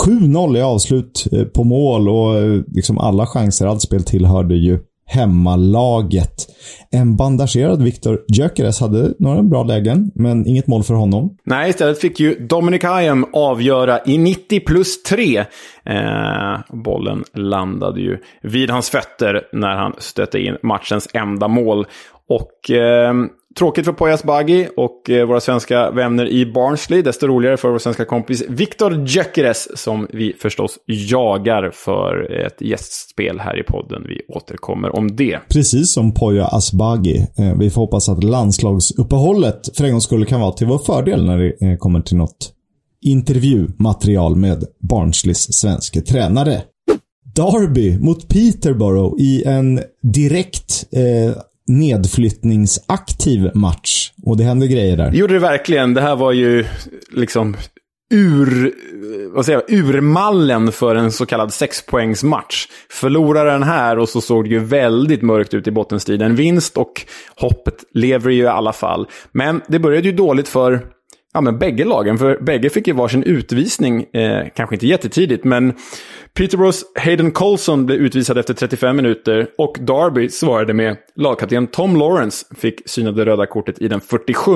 7-0 0.06 0.58
i 0.58 0.62
avslut 0.62 1.28
eh, 1.32 1.44
på 1.44 1.64
mål 1.64 2.10
och 2.10 2.38
eh, 2.38 2.62
liksom 2.68 2.98
alla 2.98 3.26
chanser, 3.26 3.66
allt 3.66 3.82
spel 3.82 4.04
tillhörde 4.04 4.56
ju 4.56 4.80
hemmalaget. 5.12 6.48
En 6.92 7.16
bandagerad 7.16 7.82
Viktor 7.82 8.20
Gyökeres 8.28 8.80
hade 8.80 9.14
några 9.20 9.44
bra 9.44 9.64
lägen, 9.64 10.12
men 10.16 10.48
inget 10.48 10.68
mål 10.68 10.84
för 10.84 10.94
honom. 10.94 11.38
Nej, 11.44 11.70
istället 11.70 12.00
fick 12.00 12.20
ju 12.20 12.48
Dominic 12.48 12.84
Hayem 12.84 13.26
avgöra 13.34 14.00
i 14.06 14.18
90 14.18 14.60
plus 14.60 15.04
3. 15.04 15.38
Eh, 15.86 16.60
bollen 16.70 17.24
landade 17.34 18.02
ju 18.02 18.18
vid 18.44 18.70
hans 18.70 18.90
fötter 18.90 19.42
när 19.54 19.76
han 19.76 19.94
stötte 19.98 20.40
in 20.40 20.58
matchens 20.64 21.08
enda 21.14 21.48
mål. 21.48 21.86
Och 22.30 22.72
eh, 22.72 23.14
Tråkigt 23.58 23.86
för 23.86 23.94
Poyas 23.94 24.24
Bagi 24.24 24.68
och 24.78 25.10
eh, 25.10 25.28
våra 25.28 25.40
svenska 25.40 25.92
vänner 25.92 26.28
i 26.28 26.46
Barnsley. 26.46 27.02
Desto 27.02 27.28
roligare 27.28 27.58
för 27.58 27.70
vår 27.70 27.80
svenska 27.80 28.06
kompis 28.06 28.44
Viktor 28.50 29.08
Gyökeres 29.08 29.82
som 29.84 30.08
vi 30.14 30.34
förstås 30.34 30.80
jagar 30.86 31.72
för 31.74 32.32
ett 32.46 32.62
gästspel 32.62 33.40
här 33.40 33.60
i 33.60 33.64
podden. 33.64 34.04
Vi 34.08 34.22
återkommer 34.36 34.96
om 34.96 35.16
det. 35.16 35.40
Precis 35.50 35.94
som 35.94 36.14
Poya 36.14 36.46
Asbaghi. 36.46 37.28
Eh, 37.38 37.58
vi 37.60 37.70
får 37.70 37.82
hoppas 37.82 38.10
att 38.10 38.24
landslagsuppehållet 38.24 39.78
för 39.78 39.84
en 39.84 39.92
gångs 39.92 40.04
skull 40.04 40.26
kan 40.26 40.42
vara 40.42 40.52
till 40.52 40.68
vår 40.68 40.80
fördel 40.80 41.26
när 41.26 41.38
det 41.38 41.66
eh, 41.66 41.78
kommer 41.78 42.02
till 42.02 42.18
något 42.18 42.54
intervjumaterial 43.02 44.36
med 44.36 44.64
Barnsleys 44.80 45.54
svenska 45.54 46.02
tränare. 46.02 46.62
Derby 47.36 48.00
mot 48.00 48.28
Peterborough 48.28 49.22
i 49.22 49.44
en 49.44 49.82
direkt 50.02 50.86
eh, 50.92 51.42
nedflyttningsaktiv 51.80 53.52
match. 53.54 54.12
Och 54.26 54.38
det 54.38 54.44
hände 54.44 54.68
grejer 54.68 54.98
där. 54.98 55.12
Det 55.12 55.18
gjorde 55.18 55.34
det 55.34 55.40
verkligen. 55.40 55.94
Det 55.94 56.02
här 56.02 56.16
var 56.16 56.32
ju 56.32 56.66
liksom 57.12 57.56
ur, 58.14 58.74
vad 59.34 59.46
säger 59.46 59.64
jag, 59.68 59.80
urmallen 59.80 60.72
för 60.72 60.96
en 60.96 61.12
så 61.12 61.26
kallad 61.26 61.54
sexpoängsmatch. 61.54 62.68
Förlorade 62.90 63.52
den 63.52 63.64
här 63.64 64.00
och 64.00 64.10
så 64.10 64.22
såg 64.22 64.44
det 64.44 64.50
ju 64.50 64.60
väldigt 64.60 65.22
mörkt 65.22 65.54
ut 65.54 65.68
i 65.68 65.72
bottenstriden. 65.72 66.36
Vinst 66.36 66.78
och 66.78 67.06
hoppet 67.36 67.76
lever 67.94 68.32
ju 68.32 68.44
i 68.44 68.48
alla 68.48 68.74
fall. 68.74 69.08
Men 69.32 69.62
det 69.68 69.80
började 69.80 70.08
ju 70.08 70.16
dåligt 70.16 70.48
för 70.48 70.82
ja, 71.34 71.42
men 71.42 71.60
bägge 71.60 71.86
lagen, 71.86 72.18
för 72.18 72.38
bägge 72.42 72.70
fick 72.70 72.88
ju 72.88 72.94
varsin 72.94 73.24
utvisning, 73.24 74.04
eh, 74.14 74.48
kanske 74.56 74.76
inte 74.76 74.88
jättetidigt, 74.88 75.44
men 75.44 75.74
Peterboroughs 76.34 76.84
Hayden 76.96 77.32
Colson 77.32 77.86
blev 77.86 78.00
utvisad 78.00 78.38
efter 78.38 78.54
35 78.54 78.96
minuter 78.96 79.48
och 79.58 79.78
Darby 79.82 80.30
svarade 80.30 80.74
med 80.74 80.98
lagkapten 81.16 81.68
Tom 81.68 81.96
Lawrence 81.96 82.46
fick 82.56 82.90
syna 82.90 83.12
det 83.12 83.26
röda 83.26 83.46
kortet 83.46 83.82
i 83.82 83.88
den 83.88 84.02
47. 84.02 84.52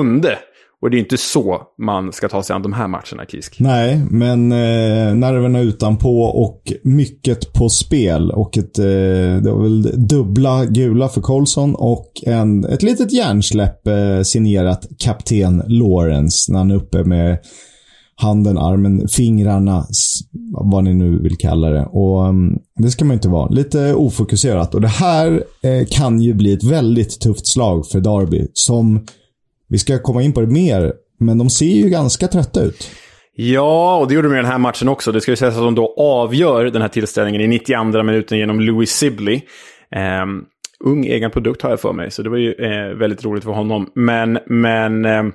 Och 0.82 0.90
det 0.90 0.96
är 0.96 0.98
inte 0.98 1.16
så 1.16 1.62
man 1.78 2.12
ska 2.12 2.28
ta 2.28 2.42
sig 2.42 2.54
an 2.54 2.62
de 2.62 2.72
här 2.72 2.88
matcherna, 2.88 3.26
Kisk. 3.28 3.60
Nej, 3.60 4.00
men 4.10 4.52
eh, 4.52 5.14
nerverna 5.14 5.60
utanpå 5.60 6.22
och 6.22 6.72
mycket 6.82 7.52
på 7.52 7.68
spel. 7.68 8.30
Och 8.30 8.58
ett, 8.58 8.78
eh, 8.78 8.84
det 9.42 9.50
var 9.52 9.62
väl 9.62 10.08
dubbla 10.08 10.64
gula 10.64 11.08
för 11.08 11.20
Colson 11.20 11.74
och 11.74 12.12
en, 12.26 12.64
ett 12.64 12.82
litet 12.82 13.12
hjärnsläpp 13.12 13.86
eh, 13.86 14.22
signerat 14.22 14.86
kapten 14.98 15.62
Lawrence 15.66 16.52
när 16.52 16.58
han 16.58 16.70
är 16.70 16.76
uppe 16.76 17.04
med 17.04 17.38
handen, 18.22 18.58
armen, 18.58 19.08
fingrarna, 19.08 19.84
vad 20.50 20.84
ni 20.84 20.94
nu 20.94 21.18
vill 21.22 21.36
kalla 21.36 21.70
det. 21.70 21.84
Och 21.84 22.28
um, 22.28 22.58
Det 22.76 22.90
ska 22.90 23.04
man 23.04 23.14
inte 23.14 23.28
vara. 23.28 23.48
Lite 23.48 23.94
ofokuserat. 23.94 24.74
Och 24.74 24.80
det 24.80 24.88
här 24.88 25.44
eh, 25.62 25.86
kan 25.90 26.20
ju 26.20 26.34
bli 26.34 26.52
ett 26.52 26.64
väldigt 26.64 27.20
tufft 27.20 27.46
slag 27.46 27.88
för 27.88 28.00
Derby. 28.00 28.46
Som, 28.52 29.06
vi 29.68 29.78
ska 29.78 29.98
komma 29.98 30.22
in 30.22 30.32
på 30.32 30.40
det 30.40 30.46
mer, 30.46 30.92
men 31.18 31.38
de 31.38 31.50
ser 31.50 31.74
ju 31.74 31.88
ganska 31.88 32.28
trötta 32.28 32.62
ut. 32.62 32.90
Ja, 33.36 33.96
och 33.96 34.08
det 34.08 34.14
gjorde 34.14 34.28
de 34.28 34.34
i 34.34 34.36
den 34.36 34.46
här 34.46 34.58
matchen 34.58 34.88
också. 34.88 35.12
Det 35.12 35.20
ska 35.20 35.32
ju 35.32 35.36
sägas 35.36 35.56
att 35.56 35.62
de 35.62 35.74
då 35.74 35.94
avgör 35.98 36.64
den 36.64 36.82
här 36.82 36.88
tillställningen 36.88 37.40
i 37.40 37.46
92 37.46 38.02
minuten 38.02 38.38
genom 38.38 38.60
Louis 38.60 38.90
Sibley. 38.90 39.40
Um, 40.22 40.44
ung 40.84 41.06
egen 41.06 41.30
produkt 41.30 41.62
har 41.62 41.70
jag 41.70 41.80
för 41.80 41.92
mig, 41.92 42.10
så 42.10 42.22
det 42.22 42.30
var 42.30 42.36
ju 42.36 42.52
eh, 42.52 42.98
väldigt 42.98 43.24
roligt 43.24 43.44
för 43.44 43.50
honom. 43.50 43.90
Men, 43.94 44.38
men 44.46 45.04
eh, 45.04 45.22
Eh, 45.22 45.32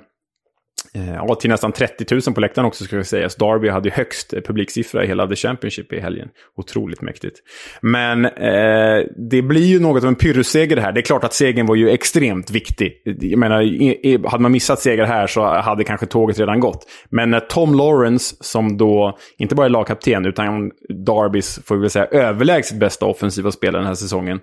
Eh, 0.94 1.14
ja, 1.14 1.34
till 1.34 1.50
nästan 1.50 1.72
30 1.72 2.14
000 2.14 2.34
på 2.34 2.40
läktaren 2.40 2.66
också 2.66 2.84
ska 2.84 2.96
jag 2.96 3.06
säga. 3.06 3.28
Derby 3.38 3.68
hade 3.68 3.88
ju 3.88 3.94
högst 3.94 4.34
publiksiffra 4.46 5.04
i 5.04 5.06
hela 5.06 5.26
The 5.26 5.36
Championship 5.36 5.92
i 5.92 6.00
helgen. 6.00 6.28
Otroligt 6.56 7.00
mäktigt. 7.00 7.38
Men 7.80 8.24
eh, 8.24 9.06
det 9.30 9.42
blir 9.42 9.66
ju 9.66 9.80
något 9.80 10.02
av 10.02 10.08
en 10.08 10.14
pyrrusseger 10.14 10.76
det 10.76 10.82
här. 10.82 10.92
Det 10.92 11.00
är 11.00 11.02
klart 11.02 11.24
att 11.24 11.34
segern 11.34 11.66
var 11.66 11.74
ju 11.74 11.90
extremt 11.90 12.50
viktig. 12.50 12.92
Jag 13.20 13.38
menar, 13.38 14.28
hade 14.28 14.42
man 14.42 14.52
missat 14.52 14.80
seger 14.80 15.04
här 15.04 15.26
så 15.26 15.44
hade 15.44 15.84
kanske 15.84 16.06
tåget 16.06 16.38
redan 16.38 16.60
gått. 16.60 16.86
Men 17.10 17.30
när 17.30 17.40
Tom 17.40 17.74
Lawrence, 17.74 18.36
som 18.40 18.76
då 18.76 19.18
inte 19.38 19.54
bara 19.54 19.66
är 19.66 19.70
lagkapten, 19.70 20.26
utan 20.26 20.70
Darbys, 21.06 21.60
får 21.64 21.74
vi 21.74 21.80
väl 21.80 21.90
säga, 21.90 22.06
överlägset 22.06 22.78
bästa 22.78 23.06
offensiva 23.06 23.52
spelare 23.52 23.80
den 23.80 23.86
här 23.86 23.94
säsongen. 23.94 24.40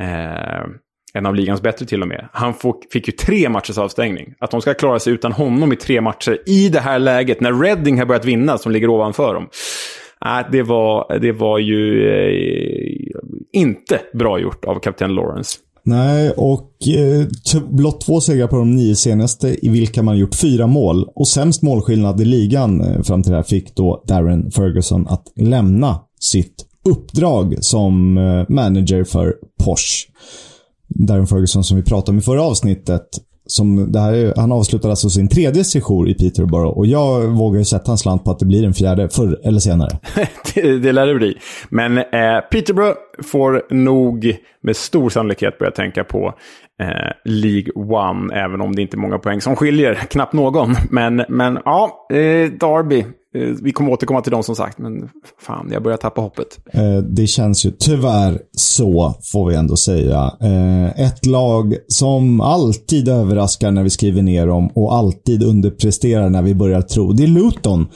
Eh, 0.00 0.66
en 1.14 1.26
av 1.26 1.34
ligans 1.34 1.62
bättre 1.62 1.86
till 1.86 2.02
och 2.02 2.08
med. 2.08 2.28
Han 2.32 2.54
fick 2.92 3.08
ju 3.08 3.12
tre 3.12 3.48
matchers 3.48 3.78
avstängning. 3.78 4.34
Att 4.38 4.50
de 4.50 4.60
ska 4.60 4.74
klara 4.74 4.98
sig 4.98 5.12
utan 5.12 5.32
honom 5.32 5.72
i 5.72 5.76
tre 5.76 6.00
matcher 6.00 6.38
i 6.46 6.68
det 6.68 6.80
här 6.80 6.98
läget, 6.98 7.40
när 7.40 7.52
Reading 7.52 7.98
har 7.98 8.06
börjat 8.06 8.24
vinna, 8.24 8.58
som 8.58 8.72
ligger 8.72 8.90
ovanför 8.90 9.34
dem. 9.34 9.48
Äh, 10.24 10.50
det, 10.52 10.62
var, 10.62 11.18
det 11.18 11.32
var 11.32 11.58
ju 11.58 12.08
eh, 12.08 13.60
inte 13.60 14.00
bra 14.12 14.38
gjort 14.40 14.64
av 14.64 14.80
kapten 14.80 15.14
Lawrence. 15.14 15.58
Nej, 15.84 16.30
och 16.30 16.88
eh, 16.88 17.60
blott 17.70 18.00
två 18.00 18.20
segrar 18.20 18.46
på 18.46 18.56
de 18.56 18.76
nio 18.76 18.96
senaste 18.96 19.66
i 19.66 19.68
vilka 19.68 20.02
man 20.02 20.18
gjort 20.18 20.34
fyra 20.34 20.66
mål. 20.66 21.08
Och 21.14 21.28
sämst 21.28 21.62
målskillnad 21.62 22.20
i 22.20 22.24
ligan 22.24 22.80
eh, 22.80 23.02
fram 23.02 23.22
till 23.22 23.32
det 23.32 23.36
här 23.36 23.44
fick 23.44 23.76
då 23.76 24.04
Darren 24.06 24.50
Ferguson 24.50 25.06
att 25.08 25.32
lämna 25.36 26.00
sitt 26.20 26.66
uppdrag 26.88 27.56
som 27.60 28.18
eh, 28.18 28.54
manager 28.54 29.04
för 29.04 29.34
Porsche. 29.64 30.08
Darren 30.94 31.26
Ferguson 31.26 31.64
som 31.64 31.76
vi 31.76 31.82
pratade 31.82 32.10
om 32.10 32.18
i 32.18 32.22
förra 32.22 32.42
avsnittet. 32.42 33.06
Som 33.46 33.92
det 33.92 34.00
här, 34.00 34.32
han 34.36 34.52
avslutar 34.52 34.90
alltså 34.90 35.10
sin 35.10 35.28
tredje 35.28 35.64
session 35.64 36.08
i 36.08 36.14
Peterborough 36.14 36.78
och 36.78 36.86
jag 36.86 37.22
vågar 37.22 37.58
ju 37.58 37.64
sätta 37.64 37.92
en 37.92 37.98
slant 37.98 38.24
på 38.24 38.30
att 38.30 38.38
det 38.38 38.46
blir 38.46 38.64
en 38.64 38.74
fjärde 38.74 39.08
förr 39.08 39.40
eller 39.44 39.58
senare. 39.58 39.98
det, 40.54 40.78
det 40.78 40.92
lär 40.92 41.06
det 41.06 41.14
bli. 41.14 41.38
Men 41.68 41.98
eh, 41.98 42.40
Peterborough 42.52 42.96
får 43.22 43.74
nog 43.74 44.36
med 44.62 44.76
stor 44.76 45.08
sannolikhet 45.10 45.58
börja 45.58 45.70
tänka 45.70 46.04
på 46.04 46.34
eh, 46.82 47.12
League 47.24 47.72
One, 47.74 48.34
även 48.34 48.60
om 48.60 48.74
det 48.74 48.82
inte 48.82 48.96
är 48.96 48.98
många 48.98 49.18
poäng 49.18 49.40
som 49.40 49.56
skiljer. 49.56 49.94
Knappt 49.94 50.32
någon. 50.32 50.74
Men, 50.90 51.24
men 51.28 51.58
ja, 51.64 52.06
eh, 52.10 52.52
Derby 52.52 53.04
Eh, 53.34 53.54
vi 53.62 53.72
kommer 53.72 53.92
återkomma 53.92 54.20
till 54.20 54.32
dem 54.32 54.42
som 54.42 54.56
sagt, 54.56 54.78
men 54.78 55.08
fan, 55.40 55.70
jag 55.72 55.82
börjar 55.82 55.96
tappa 55.96 56.20
hoppet. 56.20 56.58
Eh, 56.72 56.96
det 56.96 57.26
känns 57.26 57.66
ju 57.66 57.70
tyvärr 57.70 58.38
så, 58.56 59.14
får 59.32 59.48
vi 59.48 59.54
ändå 59.54 59.76
säga. 59.76 60.32
Eh, 60.40 61.00
ett 61.00 61.26
lag 61.26 61.76
som 61.88 62.40
alltid 62.40 63.08
överraskar 63.08 63.70
när 63.70 63.82
vi 63.82 63.90
skriver 63.90 64.22
ner 64.22 64.46
dem 64.46 64.70
och 64.74 64.94
alltid 64.94 65.42
underpresterar 65.42 66.30
när 66.30 66.42
vi 66.42 66.54
börjar 66.54 66.82
tro. 66.82 67.12
Det 67.12 67.22
är 67.22 67.28
Luton. 67.28 67.86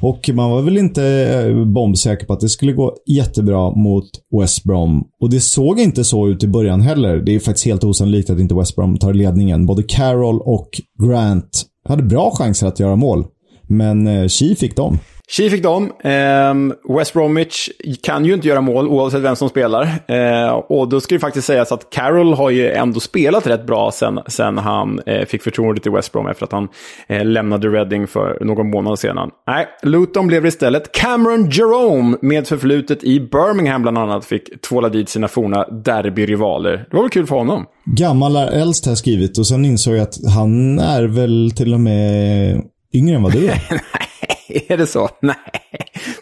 Och 0.00 0.30
man 0.34 0.50
var 0.50 0.62
väl 0.62 0.78
inte 0.78 1.64
bombsäker 1.74 2.26
på 2.26 2.32
att 2.32 2.40
det 2.40 2.48
skulle 2.48 2.72
gå 2.72 2.96
jättebra 3.06 3.70
mot 3.70 4.10
West 4.40 4.64
Brom. 4.64 5.04
Och 5.20 5.30
det 5.30 5.40
såg 5.40 5.80
inte 5.80 6.04
så 6.04 6.28
ut 6.28 6.44
i 6.44 6.48
början 6.48 6.80
heller. 6.80 7.16
Det 7.16 7.34
är 7.34 7.38
faktiskt 7.40 7.66
helt 7.66 7.84
osannolikt 7.84 8.30
att 8.30 8.38
inte 8.38 8.54
West 8.54 8.76
Brom 8.76 8.96
tar 8.96 9.14
ledningen. 9.14 9.66
Både 9.66 9.82
Carroll 9.82 10.40
och 10.40 10.68
Grant 11.02 11.64
hade 11.88 12.02
bra 12.02 12.30
chanser 12.30 12.66
att 12.66 12.80
göra 12.80 12.96
mål. 12.96 13.24
Men 13.68 14.06
eh, 14.06 14.28
Chi 14.28 14.54
fick 14.54 14.76
dem. 14.76 14.98
Chi 15.28 15.50
fick 15.50 15.62
dem. 15.62 15.92
Eh, 16.04 16.94
West 16.96 17.12
Bromwich 17.12 17.68
kan 18.02 18.24
ju 18.24 18.34
inte 18.34 18.48
göra 18.48 18.60
mål 18.60 18.88
oavsett 18.88 19.20
vem 19.20 19.36
som 19.36 19.48
spelar. 19.48 19.82
Eh, 20.08 20.48
och 20.52 20.88
då 20.88 21.00
ska 21.00 21.14
det 21.14 21.18
faktiskt 21.18 21.46
sägas 21.46 21.72
att 21.72 21.90
Carroll 21.90 22.34
har 22.34 22.50
ju 22.50 22.70
ändå 22.70 23.00
spelat 23.00 23.46
rätt 23.46 23.66
bra 23.66 23.90
sen, 23.92 24.20
sen 24.26 24.58
han 24.58 25.00
eh, 25.06 25.26
fick 25.26 25.42
förtroendet 25.42 25.86
i 25.86 25.90
West 25.90 26.12
Brom 26.12 26.26
efter 26.26 26.44
att 26.44 26.52
han 26.52 26.68
eh, 27.06 27.24
lämnade 27.24 27.68
Reading 27.68 28.06
för 28.06 28.44
någon 28.44 28.70
månad 28.70 28.98
sedan. 28.98 29.30
Nej, 29.46 29.66
Luton 29.82 30.26
blev 30.26 30.42
det 30.42 30.48
istället. 30.48 30.92
Cameron 30.92 31.50
Jerome 31.50 32.16
med 32.22 32.46
förflutet 32.46 33.04
i 33.04 33.20
Birmingham 33.20 33.82
bland 33.82 33.98
annat 33.98 34.24
fick 34.24 34.60
tvåla 34.60 34.88
dit 34.88 35.08
sina 35.08 35.28
forna 35.28 35.64
derbyrivaler. 35.68 36.86
Det 36.90 36.96
var 36.96 37.02
väl 37.02 37.10
kul 37.10 37.26
för 37.26 37.36
honom. 37.36 37.64
Gammal 37.84 38.36
är 38.36 38.46
äldst 38.46 38.84
har 38.84 38.90
jag 38.90 38.98
skrivit 38.98 39.38
och 39.38 39.46
sen 39.46 39.64
insåg 39.64 39.94
jag 39.94 40.02
att 40.02 40.16
han 40.34 40.78
är 40.78 41.04
väl 41.04 41.52
till 41.56 41.74
och 41.74 41.80
med 41.80 42.62
Yngre 42.94 43.16
än 43.16 43.22
vad 43.22 43.32
du 43.32 43.46
är? 43.46 43.62
Nej, 43.70 44.66
är 44.68 44.76
det 44.76 44.86
så? 44.86 45.10
Nej. 45.20 45.36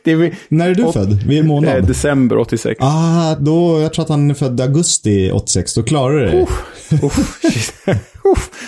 Det 0.04 0.12
är, 0.12 0.34
När 0.48 0.68
är 0.68 0.74
du 0.74 0.84
åt, 0.84 0.92
född? 0.92 1.22
Vilken 1.22 1.46
månad? 1.46 1.76
Eh, 1.76 1.86
december 1.86 2.38
86. 2.38 2.78
Ah, 2.80 3.34
då, 3.34 3.80
jag 3.80 3.92
tror 3.92 4.02
att 4.02 4.08
han 4.08 4.30
är 4.30 4.34
född 4.34 4.60
augusti 4.60 5.30
86. 5.32 5.74
Då 5.74 5.82
klarar 5.82 6.14
du 6.14 6.26
det. 6.26 6.32
Uh, 6.32 7.04
uh, 7.04 7.98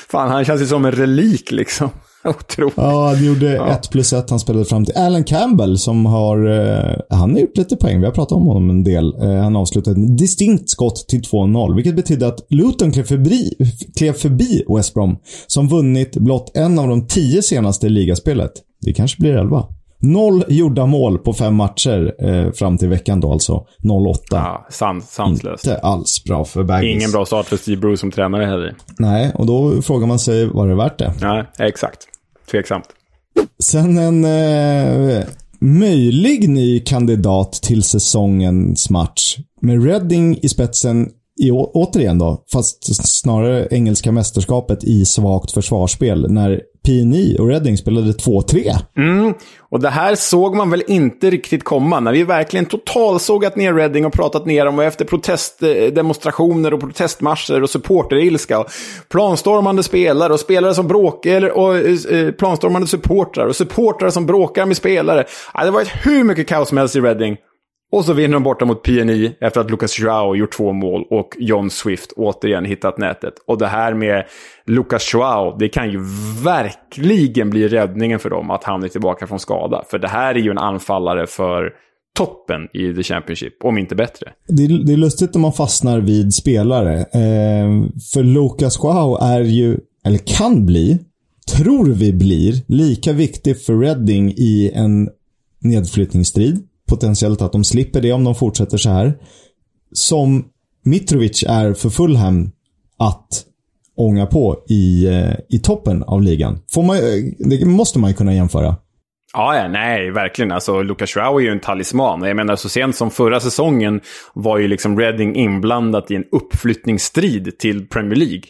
fan, 0.08 0.30
han 0.30 0.44
känns 0.44 0.62
ju 0.62 0.66
som 0.66 0.84
en 0.84 0.92
relik 0.92 1.50
liksom. 1.50 1.90
Otroligt. 2.28 2.74
Ja, 2.76 3.08
han 3.08 3.24
gjorde 3.24 3.52
ja. 3.52 3.68
ett 3.68 3.90
plus 3.90 4.12
ett. 4.12 4.30
Han 4.30 4.40
spelade 4.40 4.64
fram 4.64 4.84
till 4.84 4.96
Alan 4.96 5.24
Campbell 5.24 5.78
som 5.78 6.06
har... 6.06 6.46
Eh, 6.46 7.16
han 7.18 7.32
har 7.32 7.38
gjort 7.38 7.56
lite 7.56 7.76
poäng. 7.76 8.00
Vi 8.00 8.06
har 8.06 8.12
pratat 8.12 8.32
om 8.32 8.46
honom 8.46 8.70
en 8.70 8.84
del. 8.84 9.22
Eh, 9.22 9.42
han 9.42 9.56
avslutade 9.56 10.00
ett 10.00 10.18
distinkt 10.18 10.70
skott 10.70 11.08
till 11.08 11.22
2-0, 11.22 11.74
vilket 11.74 11.96
betydde 11.96 12.26
att 12.26 12.46
Luton 12.48 12.92
klev 12.92 13.04
förbi, 13.04 13.50
klev 13.98 14.12
förbi 14.12 14.64
West 14.76 14.94
Brom, 14.94 15.18
som 15.46 15.68
vunnit 15.68 16.16
blott 16.16 16.50
en 16.54 16.78
av 16.78 16.88
de 16.88 17.06
tio 17.06 17.42
senaste 17.42 17.88
ligaspelet. 17.88 18.52
Det 18.80 18.92
kanske 18.92 19.20
blir 19.20 19.32
elva. 19.32 19.66
Noll 20.00 20.44
gjorda 20.48 20.86
mål 20.86 21.18
på 21.18 21.32
fem 21.32 21.54
matcher 21.54 22.14
eh, 22.18 22.52
fram 22.52 22.78
till 22.78 22.88
veckan 22.88 23.20
då 23.20 23.32
alltså. 23.32 23.66
0-8. 23.82 24.14
Ja, 24.30 24.66
sans, 24.70 25.10
sanslöst. 25.10 25.66
Inte 25.66 25.78
alls 25.78 26.24
bra 26.24 26.44
för 26.44 26.64
Baggis. 26.64 26.96
Ingen 26.96 27.10
bra 27.10 27.24
start 27.24 27.46
för 27.46 27.56
Steve 27.56 27.80
Bruce 27.80 27.96
som 27.96 28.10
tränare 28.10 28.44
heller. 28.44 28.74
Nej, 28.98 29.32
och 29.34 29.46
då 29.46 29.82
frågar 29.82 30.06
man 30.06 30.18
sig, 30.18 30.46
var 30.46 30.68
det 30.68 30.74
värt 30.74 30.98
det? 30.98 31.12
Nej, 31.20 31.44
exakt. 31.58 31.98
Tveksamt. 32.50 32.86
Sen 33.62 33.98
en 33.98 34.24
eh, 34.24 35.24
möjlig 35.60 36.48
ny 36.48 36.80
kandidat 36.80 37.52
till 37.52 37.82
säsongens 37.82 38.90
match. 38.90 39.38
Med 39.60 39.84
Reading 39.84 40.38
i 40.42 40.48
spetsen 40.48 41.10
i, 41.40 41.50
återigen 41.50 42.18
då, 42.18 42.44
fast 42.52 43.06
snarare 43.06 43.68
engelska 43.70 44.12
mästerskapet 44.12 44.84
i 44.84 45.04
svagt 45.04 45.52
försvarsspel. 45.52 46.30
När 46.30 46.62
PNI 46.84 47.36
och 47.38 47.48
Reading 47.48 47.76
spelade 47.76 48.12
2-3. 48.12 48.72
Mm, 48.96 49.34
och 49.58 49.80
det 49.80 49.90
här 49.90 50.14
såg 50.14 50.56
man 50.56 50.70
väl 50.70 50.82
inte 50.86 51.30
riktigt 51.30 51.64
komma. 51.64 52.00
När 52.00 52.12
vi 52.12 52.24
verkligen 52.24 52.66
totalsågat 52.66 53.56
ner 53.56 53.74
Reading 53.74 54.06
och 54.06 54.12
pratat 54.12 54.46
ner 54.46 54.64
dem 54.64 54.78
och 54.78 54.84
efter 54.84 55.04
protestdemonstrationer 55.04 56.70
eh, 56.70 56.74
och 56.74 56.80
protestmarscher 56.80 57.62
och 57.62 57.70
supporterilska. 57.70 58.58
Och 58.58 58.70
planstormande 59.08 59.82
spelare 59.82 60.32
och 60.32 60.40
spelare 60.40 60.74
som 60.74 60.88
bråkar, 60.88 61.50
och 61.50 61.76
eh, 61.76 62.18
eh, 62.18 62.30
planstormande 62.30 62.86
supportrar 62.86 63.46
och 63.46 63.56
supportrar 63.56 64.10
som 64.10 64.26
bråkar 64.26 64.66
med 64.66 64.76
spelare. 64.76 65.24
Ja, 65.54 65.64
det 65.64 65.70
var 65.70 65.84
hur 66.04 66.24
mycket 66.24 66.48
kaos 66.48 66.68
som 66.68 66.78
helst 66.78 66.96
i 66.96 67.00
Reading. 67.00 67.36
Och 67.94 68.04
så 68.04 68.12
vinner 68.12 68.34
de 68.34 68.42
borta 68.42 68.64
mot 68.64 68.82
PNI 68.82 69.36
efter 69.40 69.60
att 69.60 69.70
Lucas 69.70 69.98
Joao 69.98 70.36
gjort 70.36 70.52
två 70.52 70.72
mål 70.72 71.06
och 71.10 71.36
John 71.38 71.70
Swift 71.70 72.12
återigen 72.16 72.64
hittat 72.64 72.98
nätet. 72.98 73.34
Och 73.46 73.58
det 73.58 73.66
här 73.66 73.94
med 73.94 74.24
Lucas 74.66 75.14
Joao, 75.14 75.56
det 75.58 75.68
kan 75.68 75.90
ju 75.90 75.98
verkligen 76.44 77.50
bli 77.50 77.68
räddningen 77.68 78.18
för 78.18 78.30
dem 78.30 78.50
att 78.50 78.64
han 78.64 78.82
är 78.82 78.88
tillbaka 78.88 79.26
från 79.26 79.38
skada. 79.38 79.84
För 79.90 79.98
det 79.98 80.08
här 80.08 80.34
är 80.34 80.38
ju 80.38 80.50
en 80.50 80.58
anfallare 80.58 81.26
för 81.26 81.70
toppen 82.18 82.68
i 82.72 82.94
The 82.94 83.02
Championship, 83.02 83.64
om 83.64 83.78
inte 83.78 83.94
bättre. 83.94 84.32
Det 84.48 84.64
är, 84.64 84.86
det 84.86 84.92
är 84.92 84.96
lustigt 84.96 85.34
när 85.34 85.40
man 85.40 85.52
fastnar 85.52 86.00
vid 86.00 86.34
spelare. 86.34 86.98
Eh, 86.98 87.68
för 88.12 88.22
Lucas 88.22 88.78
Joao 88.82 89.16
är 89.16 89.40
ju, 89.40 89.78
eller 90.06 90.18
kan 90.18 90.66
bli, 90.66 90.98
tror 91.56 91.86
vi 91.86 92.12
blir, 92.12 92.54
lika 92.68 93.12
viktig 93.12 93.62
för 93.62 93.78
Reading 93.78 94.30
i 94.36 94.70
en 94.74 95.08
nedflyttningsstrid 95.60 96.68
potentiellt 96.94 97.42
att 97.42 97.52
de 97.52 97.64
slipper 97.64 98.00
det 98.00 98.12
om 98.12 98.24
de 98.24 98.34
fortsätter 98.34 98.76
så 98.76 98.90
här. 98.90 99.14
Som 99.92 100.44
Mitrovic 100.84 101.44
är 101.48 101.74
för 101.74 101.90
Fulham 101.90 102.50
att 102.98 103.28
ånga 103.96 104.26
på 104.26 104.64
i, 104.68 105.06
eh, 105.06 105.34
i 105.48 105.58
toppen 105.58 106.02
av 106.02 106.22
ligan. 106.22 106.58
Får 106.74 106.82
man, 106.82 106.96
eh, 106.96 107.02
det 107.38 107.66
måste 107.66 107.98
man 107.98 108.10
ju 108.10 108.16
kunna 108.16 108.34
jämföra. 108.34 108.76
Ja, 109.32 109.56
ja, 109.56 109.68
nej, 109.68 110.10
verkligen. 110.10 110.52
Alltså, 110.52 110.82
Lucas 110.82 111.16
Joao 111.16 111.38
är 111.38 111.42
ju 111.42 111.50
en 111.50 111.60
talisman. 111.60 112.22
Jag 112.22 112.36
menar, 112.36 112.56
så 112.56 112.68
sent 112.68 112.96
som 112.96 113.10
förra 113.10 113.40
säsongen 113.40 114.00
var 114.34 114.58
ju 114.58 114.68
liksom 114.68 114.98
Reading 114.98 115.36
inblandat 115.36 116.10
i 116.10 116.14
en 116.14 116.24
uppflyttningsstrid 116.32 117.58
till 117.58 117.88
Premier 117.88 118.16
League. 118.18 118.42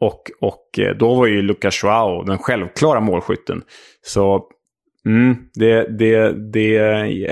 Och, 0.00 0.30
och 0.40 0.78
eh, 0.78 0.96
då 0.96 1.14
var 1.14 1.26
ju 1.26 1.42
Lucas 1.42 1.82
Joao 1.82 2.22
den 2.22 2.38
självklara 2.38 3.00
målskytten. 3.00 3.62
Så 4.06 4.42
Mm, 5.08 5.36
det, 5.54 5.98
det, 5.98 6.32
det 6.52 6.76